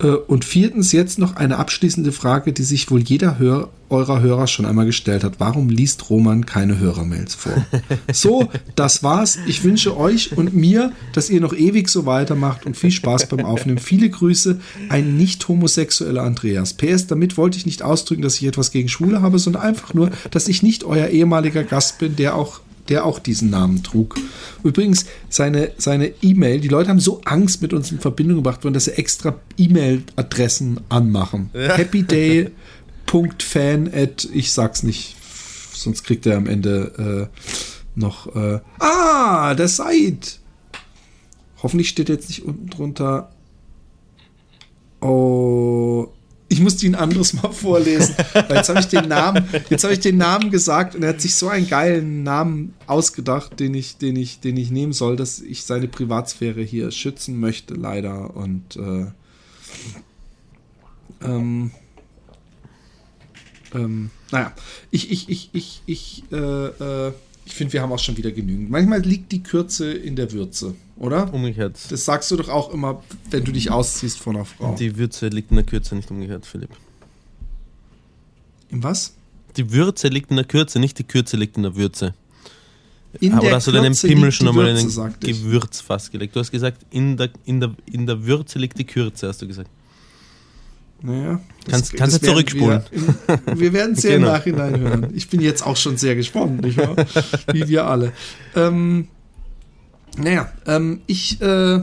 Äh, 0.00 0.08
und 0.08 0.44
viertens 0.44 0.92
jetzt 0.92 1.18
noch 1.18 1.36
eine 1.36 1.58
abschließende 1.58 2.12
Frage, 2.12 2.52
die 2.52 2.64
sich 2.64 2.90
wohl 2.90 3.00
jeder 3.00 3.38
Hör 3.38 3.70
eurer 3.88 4.20
Hörer 4.20 4.48
schon 4.48 4.66
einmal 4.66 4.86
gestellt 4.86 5.22
hat. 5.22 5.34
Warum 5.38 5.68
liest 5.68 6.10
Roman 6.10 6.44
keine 6.44 6.78
Hörermails 6.78 7.34
vor? 7.34 7.52
So, 8.12 8.48
das 8.74 9.02
war's. 9.02 9.38
Ich 9.46 9.62
wünsche 9.62 9.96
euch 9.96 10.36
und 10.36 10.54
mir, 10.54 10.92
dass 11.12 11.30
ihr 11.30 11.40
noch 11.40 11.52
ewig 11.52 11.88
so 11.88 12.06
weitermacht 12.06 12.66
und 12.66 12.76
viel 12.76 12.90
Spaß 12.90 13.28
beim 13.28 13.44
Aufnehmen. 13.44 13.78
Viele 13.78 14.08
Grüße, 14.08 14.58
ein 14.88 15.16
nicht 15.16 15.46
homosexueller 15.46 16.22
Andreas. 16.22 16.74
PS, 16.74 17.06
damit 17.06 17.36
wollte 17.36 17.58
ich 17.58 17.66
nicht 17.66 17.82
ausdrücken, 17.82 18.22
dass 18.22 18.36
ich 18.36 18.46
etwas 18.46 18.70
gegen 18.70 18.88
Schwule 18.88 19.22
habe, 19.22 19.38
sondern 19.38 19.62
einfach 19.62 19.94
nur, 19.94 20.10
dass 20.30 20.48
ich 20.48 20.62
nicht 20.62 20.84
euer 20.84 21.08
ehemaliger 21.08 21.62
Gast 21.62 21.98
bin, 21.98 22.16
der 22.16 22.34
auch 22.34 22.60
der 22.88 23.04
auch 23.04 23.18
diesen 23.18 23.50
Namen 23.50 23.82
trug. 23.82 24.16
Übrigens, 24.62 25.06
seine 25.28 25.72
seine 25.78 26.12
E-Mail, 26.22 26.60
die 26.60 26.68
Leute 26.68 26.88
haben 26.88 27.00
so 27.00 27.20
Angst 27.24 27.62
mit 27.62 27.72
uns 27.72 27.90
in 27.90 28.00
Verbindung 28.00 28.38
gebracht 28.38 28.64
worden, 28.64 28.74
dass 28.74 28.86
sie 28.86 28.98
extra 28.98 29.38
E-Mail-Adressen 29.56 30.80
anmachen. 30.88 31.50
Ja. 31.52 31.76
Happy 31.76 32.02
Day 32.02 32.50
Punkt 33.06 33.42
Fan 33.42 33.92
at, 33.92 34.28
ich 34.32 34.52
sag's 34.52 34.82
nicht, 34.82 35.16
sonst 35.72 36.04
kriegt 36.04 36.26
er 36.26 36.36
am 36.36 36.46
Ende 36.46 37.30
äh, 37.32 37.98
noch, 37.98 38.34
äh, 38.34 38.60
ah, 38.80 39.54
der 39.54 39.68
Seid. 39.68 40.40
Hoffentlich 41.62 41.88
steht 41.88 42.08
jetzt 42.08 42.28
nicht 42.28 42.44
unten 42.44 42.68
drunter, 42.68 43.30
oh, 45.00 46.08
ich 46.48 46.60
musste 46.60 46.86
ihn 46.86 46.94
anderes 46.94 47.32
mal 47.32 47.52
vorlesen, 47.52 48.14
weil 48.32 48.56
jetzt 48.56 48.68
habe 48.68 48.80
ich 48.80 48.86
den 48.86 49.08
Namen, 49.08 49.48
ich 49.68 50.00
den 50.00 50.16
Namen 50.16 50.50
gesagt 50.50 50.94
und 50.94 51.02
er 51.02 51.10
hat 51.10 51.20
sich 51.20 51.34
so 51.34 51.48
einen 51.48 51.68
geilen 51.68 52.22
Namen 52.22 52.74
ausgedacht, 52.86 53.58
den 53.58 53.74
ich, 53.74 53.96
den 53.96 54.16
ich, 54.16 54.40
den 54.40 54.56
ich 54.56 54.70
nehmen 54.70 54.92
soll, 54.92 55.16
dass 55.16 55.40
ich 55.40 55.64
seine 55.64 55.88
Privatsphäre 55.88 56.62
hier 56.62 56.90
schützen 56.92 57.40
möchte, 57.40 57.74
leider. 57.74 58.36
Und 58.36 58.76
äh, 58.76 59.06
ähm, 61.24 61.72
ähm, 63.74 64.10
naja, 64.30 64.52
ich, 64.90 65.10
ich, 65.10 65.28
ich, 65.28 65.50
ich, 65.52 65.82
ich, 65.86 66.24
äh, 66.32 66.36
äh, 66.36 67.12
ich 67.46 67.54
finde, 67.54 67.72
wir 67.72 67.82
haben 67.82 67.92
auch 67.92 67.98
schon 67.98 68.16
wieder 68.16 68.32
genügend. 68.32 68.70
Manchmal 68.70 69.00
liegt 69.00 69.30
die 69.30 69.42
Kürze 69.42 69.92
in 69.92 70.16
der 70.16 70.32
Würze, 70.32 70.74
oder? 70.96 71.32
Umgekehrt. 71.32 71.78
Das 71.90 72.04
sagst 72.04 72.30
du 72.32 72.36
doch 72.36 72.48
auch 72.48 72.72
immer, 72.72 73.02
wenn 73.30 73.44
du 73.44 73.52
dich 73.52 73.70
ausziehst 73.70 74.18
von 74.18 74.36
einer 74.36 74.44
Frau. 74.44 74.74
Die 74.74 74.96
Würze 74.98 75.28
liegt 75.28 75.50
in 75.50 75.56
der 75.56 75.64
Kürze, 75.64 75.94
nicht 75.94 76.10
umgekehrt, 76.10 76.44
Philipp. 76.44 76.70
In 78.68 78.82
was? 78.82 79.14
Die 79.56 79.70
Würze 79.72 80.08
liegt 80.08 80.30
in 80.30 80.36
der 80.36 80.44
Kürze, 80.44 80.80
nicht 80.80 80.98
die 80.98 81.04
Kürze 81.04 81.36
liegt 81.36 81.56
in 81.56 81.62
der 81.62 81.76
Würze. 81.76 82.14
In 83.20 83.32
Aber 83.32 83.52
hast 83.52 83.68
du 83.68 83.72
deinen 83.72 83.94
Pimmel 83.94 84.32
schon 84.32 84.48
einmal 84.48 84.66
in 84.66 84.76
ein 84.76 85.14
Gewürzfass 85.20 86.10
gelegt? 86.10 86.34
Du 86.34 86.40
hast 86.40 86.50
gesagt, 86.50 86.84
in 86.90 87.16
der, 87.16 87.30
in, 87.44 87.60
der, 87.60 87.74
in 87.90 88.06
der 88.06 88.26
Würze 88.26 88.58
liegt 88.58 88.78
die 88.78 88.84
Kürze, 88.84 89.28
hast 89.28 89.40
du 89.40 89.46
gesagt. 89.46 89.70
Naja. 91.02 91.40
Kannst, 91.68 91.92
das, 91.92 91.98
kannst 91.98 92.22
du 92.22 92.26
zurückspulen. 92.26 92.82
Wir, 93.46 93.60
wir 93.60 93.72
werden 93.72 93.94
es 93.96 94.02
ja 94.02 94.10
genau. 94.14 94.28
im 94.28 94.32
Nachhinein 94.32 94.80
hören. 94.80 95.08
Ich 95.14 95.28
bin 95.28 95.40
jetzt 95.40 95.64
auch 95.66 95.76
schon 95.76 95.96
sehr 95.96 96.14
gespannt, 96.14 96.62
nicht 96.62 96.78
wahr? 96.78 96.96
Wie 97.52 97.68
wir 97.68 97.86
alle. 97.86 98.12
Ähm, 98.54 99.08
naja, 100.16 100.50
ähm, 100.66 101.00
ich 101.06 101.40
äh, 101.40 101.80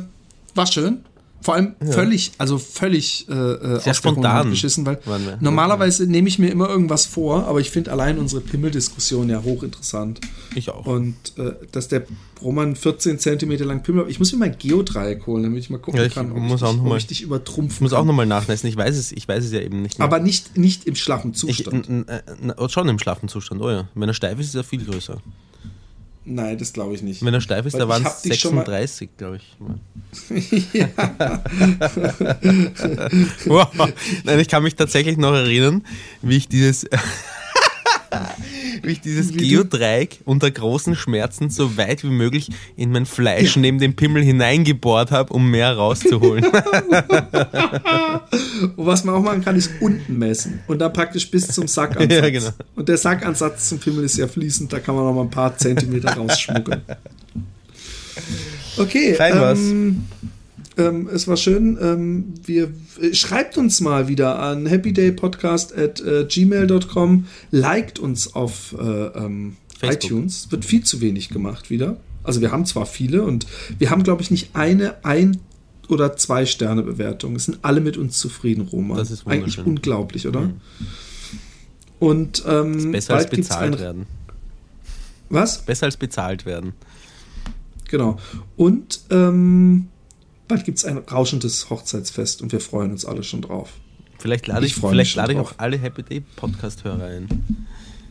war 0.55 0.67
schön. 0.67 1.03
Vor 1.43 1.55
allem 1.55 1.75
ja. 1.83 1.91
völlig, 1.91 2.31
also 2.37 2.57
völlig 2.57 3.27
äh, 3.29 3.33
äh 3.33 3.79
Sehr 3.81 3.93
spontan 3.93 4.49
geschissen, 4.49 4.85
weil 4.85 4.99
normalerweise 5.41 6.07
nehme 6.07 6.29
ich 6.29 6.39
mir 6.39 6.49
immer 6.49 6.69
irgendwas 6.69 7.05
vor, 7.05 7.47
aber 7.47 7.59
ich 7.59 7.69
finde 7.69 7.91
allein 7.91 8.17
unsere 8.17 8.39
Pimmeldiskussion 8.39 9.29
ja 9.29 9.43
hochinteressant. 9.43 10.21
Ich 10.55 10.69
auch. 10.69 10.85
Und 10.85 11.15
äh, 11.37 11.51
dass 11.73 11.89
der 11.89 12.03
Roman 12.41 12.77
14 12.77 13.19
Zentimeter 13.19 13.65
lang 13.65 13.83
Pimmel, 13.83 14.05
ich 14.07 14.19
muss 14.19 14.31
mir 14.31 14.39
mein 14.39 14.57
Geodreieck 14.57 15.27
holen, 15.27 15.43
damit 15.43 15.59
ich 15.59 15.69
mal 15.69 15.79
gucken 15.79 15.99
ja, 15.99 16.07
ich 16.07 16.13
kann, 16.13 16.31
ob, 16.31 16.37
muss 16.37 16.61
ich, 16.61 16.67
auch 16.67 16.73
dich, 16.73 16.81
mal, 16.81 16.97
ich 16.97 17.07
dich 17.07 17.21
übertrumpfen 17.21 17.75
Ich 17.75 17.81
muss 17.81 17.93
auch 17.93 18.05
nochmal 18.05 18.25
nachmessen, 18.25 18.69
ich 18.69 18.77
weiß 18.77 18.95
es, 18.95 19.11
ich 19.11 19.27
weiß 19.27 19.43
es 19.43 19.51
ja 19.51 19.59
eben 19.59 19.81
nicht 19.81 19.99
mehr. 19.99 20.05
Aber 20.05 20.19
nicht, 20.19 20.57
nicht 20.57 20.85
im 20.85 20.95
schlaffen 20.95 21.33
Zustand. 21.33 21.89
Ich, 21.89 22.71
schon 22.71 22.87
im 22.87 22.99
schlaffen 22.99 23.27
Zustand, 23.27 23.61
oh 23.61 23.69
ja. 23.69 23.89
Wenn 23.95 24.09
er 24.09 24.13
steif 24.13 24.39
ist, 24.39 24.47
ist 24.47 24.55
er 24.55 24.63
viel 24.63 24.85
größer. 24.85 25.21
Nein, 26.25 26.57
das 26.57 26.71
glaube 26.71 26.95
ich 26.95 27.01
nicht. 27.01 27.23
Wenn 27.23 27.33
er 27.33 27.41
steif 27.41 27.65
ist, 27.65 27.77
da 27.77 27.87
waren 27.87 28.05
es 28.05 28.21
36, 28.21 29.09
glaube 29.17 29.37
ich. 29.37 29.57
ja. 30.73 30.87
wow. 33.45 33.67
Nein, 34.23 34.39
ich 34.39 34.47
kann 34.47 34.63
mich 34.63 34.75
tatsächlich 34.75 35.17
noch 35.17 35.33
erinnern, 35.33 35.83
wie 36.21 36.37
ich 36.37 36.47
dieses 36.47 36.87
wie 38.81 38.91
ich 38.91 39.01
dieses 39.01 39.31
Geodreieck 39.31 40.19
unter 40.25 40.49
großen 40.51 40.95
Schmerzen 40.95 41.49
so 41.49 41.77
weit 41.77 42.03
wie 42.03 42.09
möglich 42.09 42.49
in 42.75 42.91
mein 42.91 43.05
Fleisch 43.05 43.55
neben 43.55 43.79
dem 43.79 43.95
Pimmel 43.95 44.23
hineingebohrt 44.23 45.11
habe, 45.11 45.33
um 45.33 45.49
mehr 45.49 45.75
rauszuholen. 45.75 46.45
und 48.75 48.85
was 48.85 49.03
man 49.03 49.15
auch 49.15 49.21
machen 49.21 49.43
kann, 49.43 49.55
ist 49.55 49.71
unten 49.79 50.17
messen 50.17 50.59
und 50.67 50.79
dann 50.79 50.91
praktisch 50.93 51.29
bis 51.29 51.47
zum 51.47 51.67
Sackansatz. 51.67 52.21
Ja, 52.21 52.29
genau. 52.29 52.49
Und 52.75 52.89
der 52.89 52.97
Sackansatz 52.97 53.69
zum 53.69 53.79
Pimmel 53.79 54.03
ist 54.05 54.17
ja 54.17 54.27
fließend, 54.27 54.73
da 54.73 54.79
kann 54.79 54.95
man 54.95 55.05
noch 55.05 55.13
mal 55.13 55.21
ein 55.21 55.29
paar 55.29 55.55
Zentimeter 55.57 56.13
rausschmuggeln. 56.13 56.81
Okay. 58.77 59.13
Fein 59.13 59.37
ähm, 59.37 60.05
ähm, 60.77 61.09
es 61.11 61.27
war 61.27 61.37
schön. 61.37 61.77
Ähm, 61.81 62.33
wir, 62.45 62.71
äh, 63.01 63.13
schreibt 63.13 63.57
uns 63.57 63.81
mal 63.81 64.07
wieder 64.07 64.39
an 64.39 64.69
happydaypodcast 64.69 65.77
at 65.77 66.01
äh, 66.01 66.25
gmail.com. 66.27 67.27
Liked 67.51 67.99
uns 67.99 68.35
auf 68.35 68.75
äh, 68.79 68.83
ähm, 68.83 69.57
iTunes. 69.81 70.51
Wird 70.51 70.65
viel 70.65 70.83
zu 70.83 71.01
wenig 71.01 71.29
gemacht 71.29 71.69
wieder. 71.69 71.97
Also 72.23 72.41
wir 72.41 72.51
haben 72.51 72.65
zwar 72.65 72.85
viele 72.85 73.23
und 73.23 73.45
wir 73.77 73.89
haben, 73.89 74.03
glaube 74.03 74.21
ich, 74.21 74.31
nicht 74.31 74.55
eine 74.55 75.03
ein 75.03 75.39
oder 75.89 76.15
zwei 76.15 76.45
Sterne 76.45 76.81
Bewertung. 76.81 77.35
Es 77.35 77.45
sind 77.45 77.59
alle 77.61 77.81
mit 77.81 77.97
uns 77.97 78.17
zufrieden, 78.17 78.61
Roman. 78.61 78.97
Das 78.97 79.11
ist 79.11 79.27
Eigentlich 79.27 79.59
unglaublich, 79.59 80.27
oder? 80.27 80.41
Mhm. 80.41 80.61
Und 81.99 82.43
ähm, 82.47 82.91
Besser 82.91 83.15
als 83.15 83.29
bezahlt 83.29 83.79
werden. 83.79 84.05
Was? 85.29 85.65
Besser 85.65 85.85
als 85.85 85.97
bezahlt 85.97 86.45
werden. 86.45 86.73
Genau. 87.89 88.17
Und 88.55 89.01
ähm, 89.09 89.89
bald 90.47 90.65
gibt 90.65 90.77
es 90.77 90.85
ein 90.85 90.97
rauschendes 90.97 91.69
Hochzeitsfest 91.69 92.41
und 92.41 92.51
wir 92.51 92.59
freuen 92.59 92.91
uns 92.91 93.05
alle 93.05 93.23
schon 93.23 93.41
drauf. 93.41 93.69
Vielleicht 94.19 94.47
lade 94.47 94.65
Ich 94.65 94.77
ich, 94.77 94.81
vielleicht 94.81 95.15
lade 95.15 95.33
ich 95.33 95.39
auch 95.39 95.53
alle 95.57 95.77
Happy 95.77 96.03
Day 96.03 96.23
Podcast-Hörer 96.35 97.05
ein. 97.05 97.27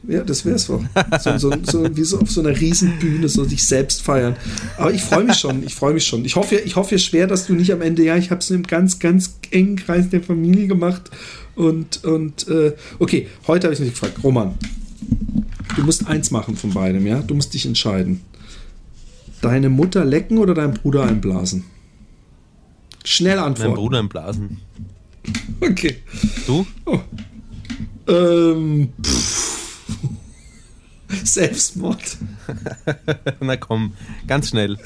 Ja, 0.09 0.24
das 0.24 0.44
wär's 0.44 0.66
doch. 0.66 0.82
So, 1.20 1.38
so, 1.38 1.52
so, 1.62 1.96
wie 1.96 2.02
so 2.02 2.18
auf 2.18 2.30
so 2.30 2.40
einer 2.40 2.59
Riesenbühne, 2.59 3.28
so 3.28 3.44
dich 3.44 3.64
selbst 3.64 4.02
feiern. 4.02 4.36
Aber 4.76 4.92
ich 4.92 5.02
freue 5.02 5.24
mich 5.24 5.36
schon, 5.36 5.62
ich 5.62 5.74
freue 5.74 5.94
mich 5.94 6.04
schon. 6.04 6.24
Ich 6.24 6.34
hoffe, 6.34 6.56
ich 6.56 6.74
hoffe 6.74 6.98
schwer, 6.98 7.28
dass 7.28 7.46
du 7.46 7.54
nicht 7.54 7.72
am 7.72 7.82
Ende, 7.82 8.04
ja, 8.04 8.16
ich 8.16 8.30
habe 8.30 8.40
es 8.40 8.50
nur 8.50 8.59
im 8.59 8.66
ganz, 8.66 8.98
ganz 8.98 9.38
engen 9.50 9.76
Kreis 9.76 10.10
der 10.10 10.20
Familie 10.20 10.66
gemacht. 10.66 11.10
Und, 11.54 12.02
und 12.04 12.48
äh, 12.48 12.72
okay, 12.98 13.28
heute 13.46 13.68
habe 13.68 13.74
ich 13.74 13.80
mich 13.80 13.90
gefragt, 13.90 14.24
Roman, 14.24 14.54
du 15.76 15.82
musst 15.82 16.06
eins 16.09 16.30
machen 16.32 16.56
von 16.56 16.70
beidem, 16.70 17.06
ja? 17.06 17.20
Du 17.20 17.34
musst 17.34 17.54
dich 17.54 17.64
entscheiden. 17.64 18.22
Deine 19.40 19.68
Mutter 19.68 20.04
lecken 20.04 20.38
oder 20.38 20.54
deinen 20.54 20.74
Bruder 20.74 21.04
einblasen? 21.04 21.64
Schnell 23.05 23.37
Mein 23.37 23.45
antworten. 23.47 23.74
Bruder 23.74 23.99
im 24.01 24.09
Blasen. 24.09 24.61
Okay. 25.61 25.99
Du? 26.47 26.66
Ähm, 28.09 28.93
pff. 29.03 29.83
Selbstmord. 31.24 32.16
Na 33.41 33.57
komm, 33.57 33.93
ganz 34.27 34.49
schnell. 34.49 34.79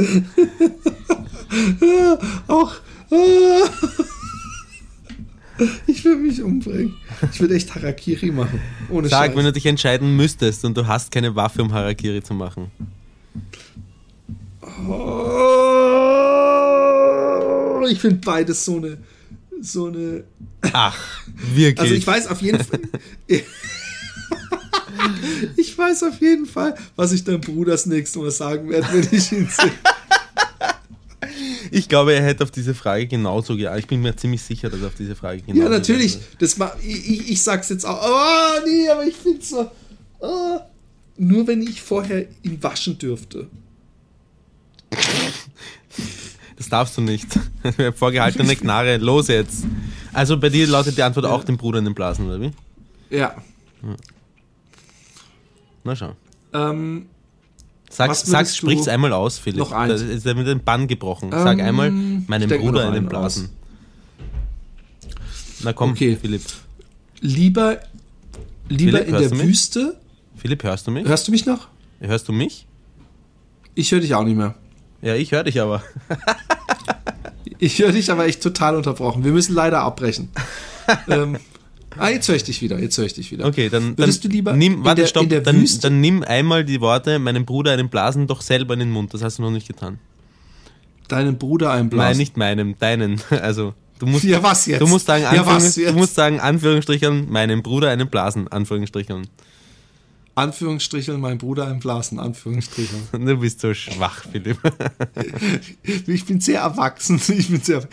Auch. 2.48 2.72
ah. 3.10 3.68
Ich 5.86 6.04
will 6.04 6.16
mich 6.16 6.42
umbringen. 6.42 6.94
Ich 7.32 7.40
will 7.40 7.50
echt 7.52 7.74
Harakiri 7.74 8.30
machen. 8.30 8.60
Ohne 8.90 9.08
Sag, 9.08 9.28
Scheiß. 9.28 9.36
wenn 9.36 9.44
du 9.46 9.52
dich 9.52 9.64
entscheiden 9.64 10.14
müsstest 10.16 10.66
und 10.66 10.76
du 10.76 10.86
hast 10.86 11.10
keine 11.10 11.34
Waffe, 11.34 11.62
um 11.62 11.72
Harakiri 11.72 12.22
zu 12.22 12.34
machen. 12.34 12.70
Oh, 14.86 16.35
ich 17.84 18.00
finde 18.00 18.20
beides 18.24 18.64
so 18.64 18.76
eine. 18.76 18.98
So 19.60 19.86
eine. 19.86 20.24
Ach, 20.72 20.98
wirklich. 21.54 21.80
Also 21.80 21.94
ich 21.94 22.06
weiß 22.06 22.26
auf 22.28 22.42
jeden 22.42 22.62
Fall. 22.62 22.80
ich 25.56 25.76
weiß 25.76 26.02
auf 26.04 26.20
jeden 26.20 26.46
Fall, 26.46 26.74
was 26.94 27.12
ich 27.12 27.24
deinem 27.24 27.40
Bruder 27.40 27.72
das 27.72 27.86
nächste 27.86 28.18
Mal 28.18 28.30
sagen 28.30 28.68
werde, 28.68 28.86
wenn 28.92 29.08
ich 29.10 29.32
ihn 29.32 29.48
sehe. 29.48 29.72
Ich 31.70 31.88
glaube, 31.88 32.14
er 32.14 32.22
hätte 32.22 32.44
auf 32.44 32.50
diese 32.50 32.74
Frage 32.74 33.06
genauso 33.06 33.56
geantwortet. 33.56 33.84
Ich 33.84 33.88
bin 33.88 34.02
mir 34.02 34.16
ziemlich 34.16 34.42
sicher, 34.42 34.70
dass 34.70 34.80
er 34.80 34.86
auf 34.88 34.94
diese 34.94 35.16
Frage 35.16 35.42
genauso 35.42 35.62
Ja, 35.62 35.68
natürlich. 35.68 36.18
Das 36.38 36.58
war, 36.58 36.76
ich, 36.82 37.10
ich, 37.10 37.30
ich 37.30 37.42
sag's 37.42 37.68
jetzt 37.68 37.84
auch. 37.84 38.00
Oh, 38.02 38.66
nee, 38.66 38.88
aber 38.88 39.04
ich 39.04 39.16
find's 39.16 39.50
so. 39.50 39.70
Oh. 40.20 40.60
Nur 41.18 41.46
wenn 41.46 41.62
ich 41.62 41.82
vorher 41.82 42.26
ihn 42.42 42.62
waschen 42.62 42.98
dürfte. 42.98 43.48
Das 46.56 46.68
darfst 46.68 46.96
du 46.96 47.02
nicht. 47.02 47.26
Vorgehaltene 47.96 48.56
Knarre, 48.56 48.96
los 48.96 49.28
jetzt. 49.28 49.64
Also 50.12 50.38
bei 50.38 50.48
dir 50.48 50.66
lautet 50.66 50.96
die 50.96 51.02
Antwort 51.02 51.26
auch 51.26 51.44
den 51.44 51.56
Bruder 51.56 51.78
in 51.80 51.84
den 51.84 51.94
Blasen, 51.94 52.26
oder 52.26 52.40
wie? 52.40 52.50
Ja. 53.10 53.34
Na 55.84 55.94
schau. 55.94 56.12
Ähm, 56.52 57.06
Sag, 57.90 58.14
sag 58.14 58.46
sprich's 58.48 58.88
einmal 58.88 59.12
aus, 59.12 59.38
Philipp. 59.38 59.58
Noch 59.58 59.72
eins. 59.72 60.00
Da 60.00 60.06
ist 60.06 60.24
mit 60.36 60.46
dem 60.46 60.60
Bann 60.60 60.88
gebrochen. 60.88 61.30
Sag 61.30 61.58
Ähm, 61.58 61.64
einmal 61.64 61.90
meinen 61.90 62.48
Bruder 62.48 62.88
in 62.88 62.94
den 62.94 63.06
Blasen. 63.06 63.50
Na 65.62 65.72
komm, 65.72 65.92
Okay. 65.92 66.16
Philipp. 66.20 66.42
lieber 67.20 67.80
lieber 68.68 68.98
Philipp, 68.98 69.08
in 69.08 69.38
der? 69.38 69.46
Wüste. 69.46 70.00
Philipp, 70.36 70.62
hörst 70.64 70.86
du 70.86 70.90
mich? 70.90 71.06
Hörst 71.06 71.28
du 71.28 71.32
mich 71.32 71.46
noch? 71.46 71.68
Hörst 72.00 72.28
du 72.28 72.32
mich? 72.32 72.66
Ich 73.74 73.92
höre 73.92 74.00
dich 74.00 74.14
auch 74.14 74.24
nicht 74.24 74.36
mehr. 74.36 74.54
Ja, 75.02 75.14
ich 75.14 75.32
höre 75.32 75.44
dich 75.44 75.60
aber. 75.60 75.82
Ich 77.58 77.78
höre 77.78 77.92
dich 77.92 78.10
aber 78.12 78.26
echt 78.26 78.42
total 78.42 78.76
unterbrochen. 78.76 79.24
Wir 79.24 79.32
müssen 79.32 79.54
leider 79.54 79.80
abbrechen. 79.80 80.28
ähm, 81.08 81.38
ah, 81.96 82.10
jetzt 82.10 82.28
höre 82.28 82.36
ich 82.36 82.44
dich 82.44 82.60
wieder. 82.60 82.78
Jetzt 82.78 82.98
höre 82.98 83.06
ich 83.06 83.14
dich 83.14 83.30
wieder. 83.32 83.46
Okay, 83.46 83.70
dann, 83.70 83.96
dann 83.96 83.98
Würdest 83.98 84.24
du 84.24 84.28
lieber 84.28 84.52
nimm, 84.52 84.84
warte, 84.84 85.00
der- 85.02 85.08
stopp, 85.08 85.26
dann, 85.30 85.56
Wüste- 85.62 85.80
dann 85.80 86.00
nimm 86.02 86.22
einmal 86.22 86.66
die 86.66 86.82
Worte, 86.82 87.18
meinem 87.18 87.46
Bruder 87.46 87.72
einen 87.72 87.88
Blasen 87.88 88.26
doch 88.26 88.42
selber 88.42 88.74
in 88.74 88.80
den 88.80 88.90
Mund. 88.90 89.14
Das 89.14 89.22
hast 89.22 89.38
du 89.38 89.42
noch 89.42 89.50
nicht 89.50 89.66
getan. 89.66 89.98
Deinen 91.08 91.38
Bruder 91.38 91.70
einblasen. 91.72 92.08
Nein, 92.10 92.16
nicht 92.18 92.36
meinem, 92.36 92.78
deinen. 92.78 93.22
Also, 93.30 93.72
du 94.00 94.06
musst, 94.06 94.24
Ja, 94.24 94.42
was 94.42 94.66
jetzt? 94.66 94.82
du 94.82 94.86
musst 94.86 95.06
sagen, 95.06 95.22
Ja, 95.22 95.30
Anführungs, 95.30 95.64
was 95.64 95.76
jetzt? 95.76 95.90
du 95.94 95.98
musst 95.98 96.14
sagen, 96.14 96.40
Anführungsstrichen, 96.40 97.30
meinem 97.32 97.62
Bruder 97.62 97.88
einen 97.88 98.08
Blasen, 98.10 98.48
Anführungsstrichen. 98.48 99.28
Anführungsstrichen, 100.36 101.18
mein 101.18 101.38
Bruder 101.38 101.66
einblasen. 101.66 102.20
Anführungsstrichen. 102.20 103.08
Du 103.26 103.38
bist 103.38 103.60
so 103.60 103.74
schwach, 103.74 104.24
Philipp. 104.30 104.58
Ich 106.06 106.24
bin 106.26 106.40
sehr 106.40 106.60
erwachsen. 106.60 107.20
Ich 107.28 107.48
bin 107.48 107.60
sehr. 107.62 107.88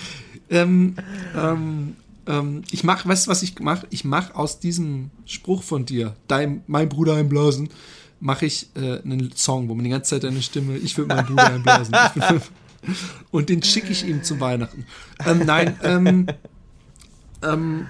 Ähm, 0.50 0.96
ähm, 1.36 1.96
ähm, 2.28 2.64
ich 2.70 2.84
mache, 2.84 3.08
weißt 3.08 3.26
du, 3.26 3.32
was 3.32 3.44
ich 3.44 3.58
mache? 3.60 3.88
Ich 3.90 4.04
mache 4.04 4.36
aus 4.36 4.60
diesem 4.60 5.10
Spruch 5.26 5.64
von 5.64 5.86
dir, 5.86 6.16
dein, 6.28 6.64
mein 6.68 6.90
Bruder 6.90 7.16
einblasen, 7.16 7.70
mache 8.20 8.46
ich 8.46 8.68
äh, 8.76 9.02
einen 9.02 9.32
Song, 9.36 9.70
wo 9.70 9.76
man 9.76 9.86
die 9.86 9.90
ganze 9.90 10.12
Zeit 10.12 10.24
deine 10.24 10.42
Stimme, 10.42 10.78
ich 10.78 10.98
will 10.98 11.06
meinen 11.06 11.26
Bruder 11.26 11.54
einblasen. 11.54 11.96
Ich 12.16 12.30
will, 12.30 12.42
und 13.32 13.50
den 13.50 13.64
schicke 13.64 13.92
ich 13.92 14.06
ihm 14.06 14.22
zu 14.22 14.40
Weihnachten. 14.42 14.86
Ähm, 15.26 15.44
nein, 15.46 15.78
ähm, 15.82 16.28
ähm, 17.42 17.88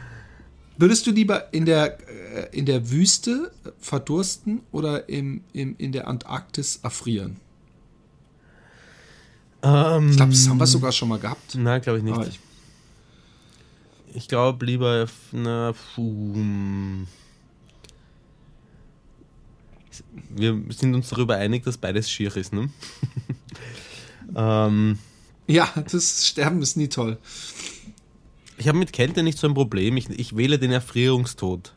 würdest 0.77 1.05
du 1.07 1.11
lieber 1.11 1.53
in 1.53 1.65
der, 1.65 1.97
äh, 2.07 2.57
in 2.57 2.65
der 2.65 2.89
Wüste 2.91 3.51
verdursten 3.79 4.61
oder 4.71 5.07
im, 5.09 5.43
im, 5.53 5.75
in 5.77 5.91
der 5.91 6.07
Antarktis 6.07 6.79
erfrieren? 6.83 7.37
ähm, 9.61 10.09
Ich 10.09 10.17
glaube, 10.17 10.31
das 10.31 10.47
haben 10.47 10.57
wir 10.59 10.67
sogar 10.67 10.91
schon 10.91 11.09
mal 11.09 11.19
gehabt. 11.19 11.55
Nein, 11.55 11.81
glaube 11.81 11.99
ich 11.99 12.03
nicht. 12.03 12.15
Aber 12.15 12.27
ich, 12.27 12.39
Ich 14.13 14.27
glaube 14.27 14.65
lieber, 14.65 15.07
einer 15.31 15.73
puh, 15.95 16.33
hm. 16.35 17.07
Wir 20.29 20.59
sind 20.69 20.95
uns 20.95 21.09
darüber 21.09 21.35
einig, 21.35 21.63
dass 21.65 21.77
beides 21.77 22.09
schier 22.09 22.35
ist, 22.35 22.51
ne? 22.51 22.69
ähm, 24.35 24.97
Ja, 25.47 25.71
das 25.91 26.25
Sterben 26.27 26.61
ist 26.63 26.77
nie 26.77 26.87
toll. 26.87 27.17
Ich 28.57 28.67
habe 28.67 28.77
mit 28.77 28.93
Kälte 28.93 29.23
nicht 29.23 29.37
so 29.37 29.47
ein 29.47 29.53
Problem. 29.53 29.97
Ich, 29.97 30.09
ich 30.09 30.35
wähle 30.35 30.59
den 30.59 30.71
Erfrierungstod. 30.71 31.73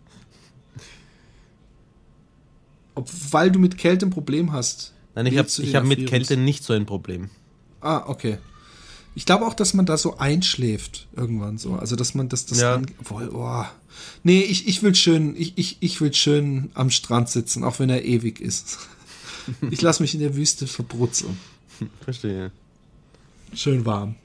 Ob, 2.94 3.10
weil 3.30 3.50
du 3.50 3.58
mit 3.58 3.76
Kälte 3.78 4.06
ein 4.06 4.10
Problem 4.10 4.52
hast. 4.52 4.94
Nein, 5.14 5.26
ich 5.26 5.38
habe 5.38 5.48
hab 5.48 5.84
mit 5.84 6.06
Kälte 6.06 6.36
nicht 6.36 6.64
so 6.64 6.72
ein 6.72 6.86
Problem. 6.86 7.30
Ah, 7.80 8.04
okay. 8.06 8.38
Ich 9.14 9.24
glaube 9.24 9.46
auch, 9.46 9.54
dass 9.54 9.72
man 9.72 9.86
da 9.86 9.96
so 9.96 10.18
einschläft 10.18 11.08
irgendwann 11.16 11.56
so. 11.56 11.74
Also, 11.74 11.96
dass 11.96 12.14
man 12.14 12.28
das, 12.28 12.46
das 12.46 12.60
Ja. 12.60 12.80
boah, 13.08 13.24
boah. 13.26 13.72
Nee, 14.22 14.40
ich, 14.40 14.68
ich 14.68 14.82
will 14.82 14.94
schön, 14.94 15.34
ich, 15.36 15.54
ich, 15.56 15.78
ich 15.80 16.00
will 16.00 16.12
schön 16.12 16.70
am 16.74 16.90
Strand 16.90 17.30
sitzen, 17.30 17.64
auch 17.64 17.78
wenn 17.78 17.90
er 17.90 18.04
ewig 18.04 18.40
ist. 18.40 18.78
Ich 19.70 19.80
lasse 19.80 20.02
mich 20.02 20.12
in 20.12 20.18
der 20.18 20.34
Wüste 20.34 20.66
verbrutzeln. 20.66 21.38
Verstehe. 22.00 22.50
Schön 23.54 23.86
warm. 23.86 24.16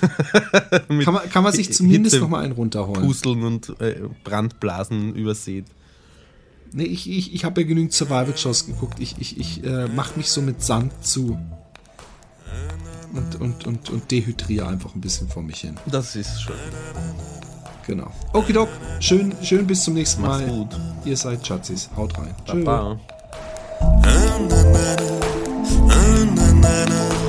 Kann 1.04 1.14
man, 1.14 1.30
kann 1.30 1.44
man 1.44 1.52
sich 1.52 1.72
zumindest 1.72 2.14
Hitze- 2.16 2.22
noch 2.22 2.28
mal 2.28 2.42
einen 2.44 2.52
runterholen. 2.52 3.02
Pusteln 3.06 3.42
und 3.44 3.80
äh, 3.80 4.00
Brandblasen 4.24 5.14
übersät. 5.14 5.66
Nee, 6.72 6.84
ich, 6.84 7.08
ich, 7.08 7.34
ich 7.34 7.44
habe 7.44 7.60
ja 7.62 7.66
genügend 7.66 7.92
Survival-Shows 7.92 8.66
geguckt. 8.66 8.98
Ich, 8.98 9.16
ich, 9.18 9.38
ich 9.38 9.64
äh, 9.64 9.86
mache 9.88 10.16
mich 10.16 10.28
so 10.30 10.42
mit 10.42 10.62
Sand 10.62 10.92
zu. 11.04 11.38
Und, 13.12 13.40
und, 13.40 13.66
und, 13.66 13.90
und 13.90 14.10
dehydriere 14.10 14.66
einfach 14.68 14.94
ein 14.94 15.00
bisschen 15.00 15.28
vor 15.28 15.42
mich 15.42 15.60
hin. 15.60 15.76
Das 15.86 16.16
ist 16.16 16.42
schön. 16.42 16.54
Genau. 17.86 18.10
Okidok, 18.32 18.68
schön, 19.00 19.32
schön 19.42 19.66
bis 19.66 19.84
zum 19.84 19.94
nächsten 19.94 20.22
Mach's 20.22 20.40
Mal. 20.42 20.48
gut. 20.50 20.76
Ihr 21.04 21.16
seid 21.16 21.46
Schatzis. 21.46 21.88
Haut 21.96 22.18
rein. 22.18 22.34
Tschö. 22.44 22.64
Baba. 22.64 22.98
na 26.34 27.25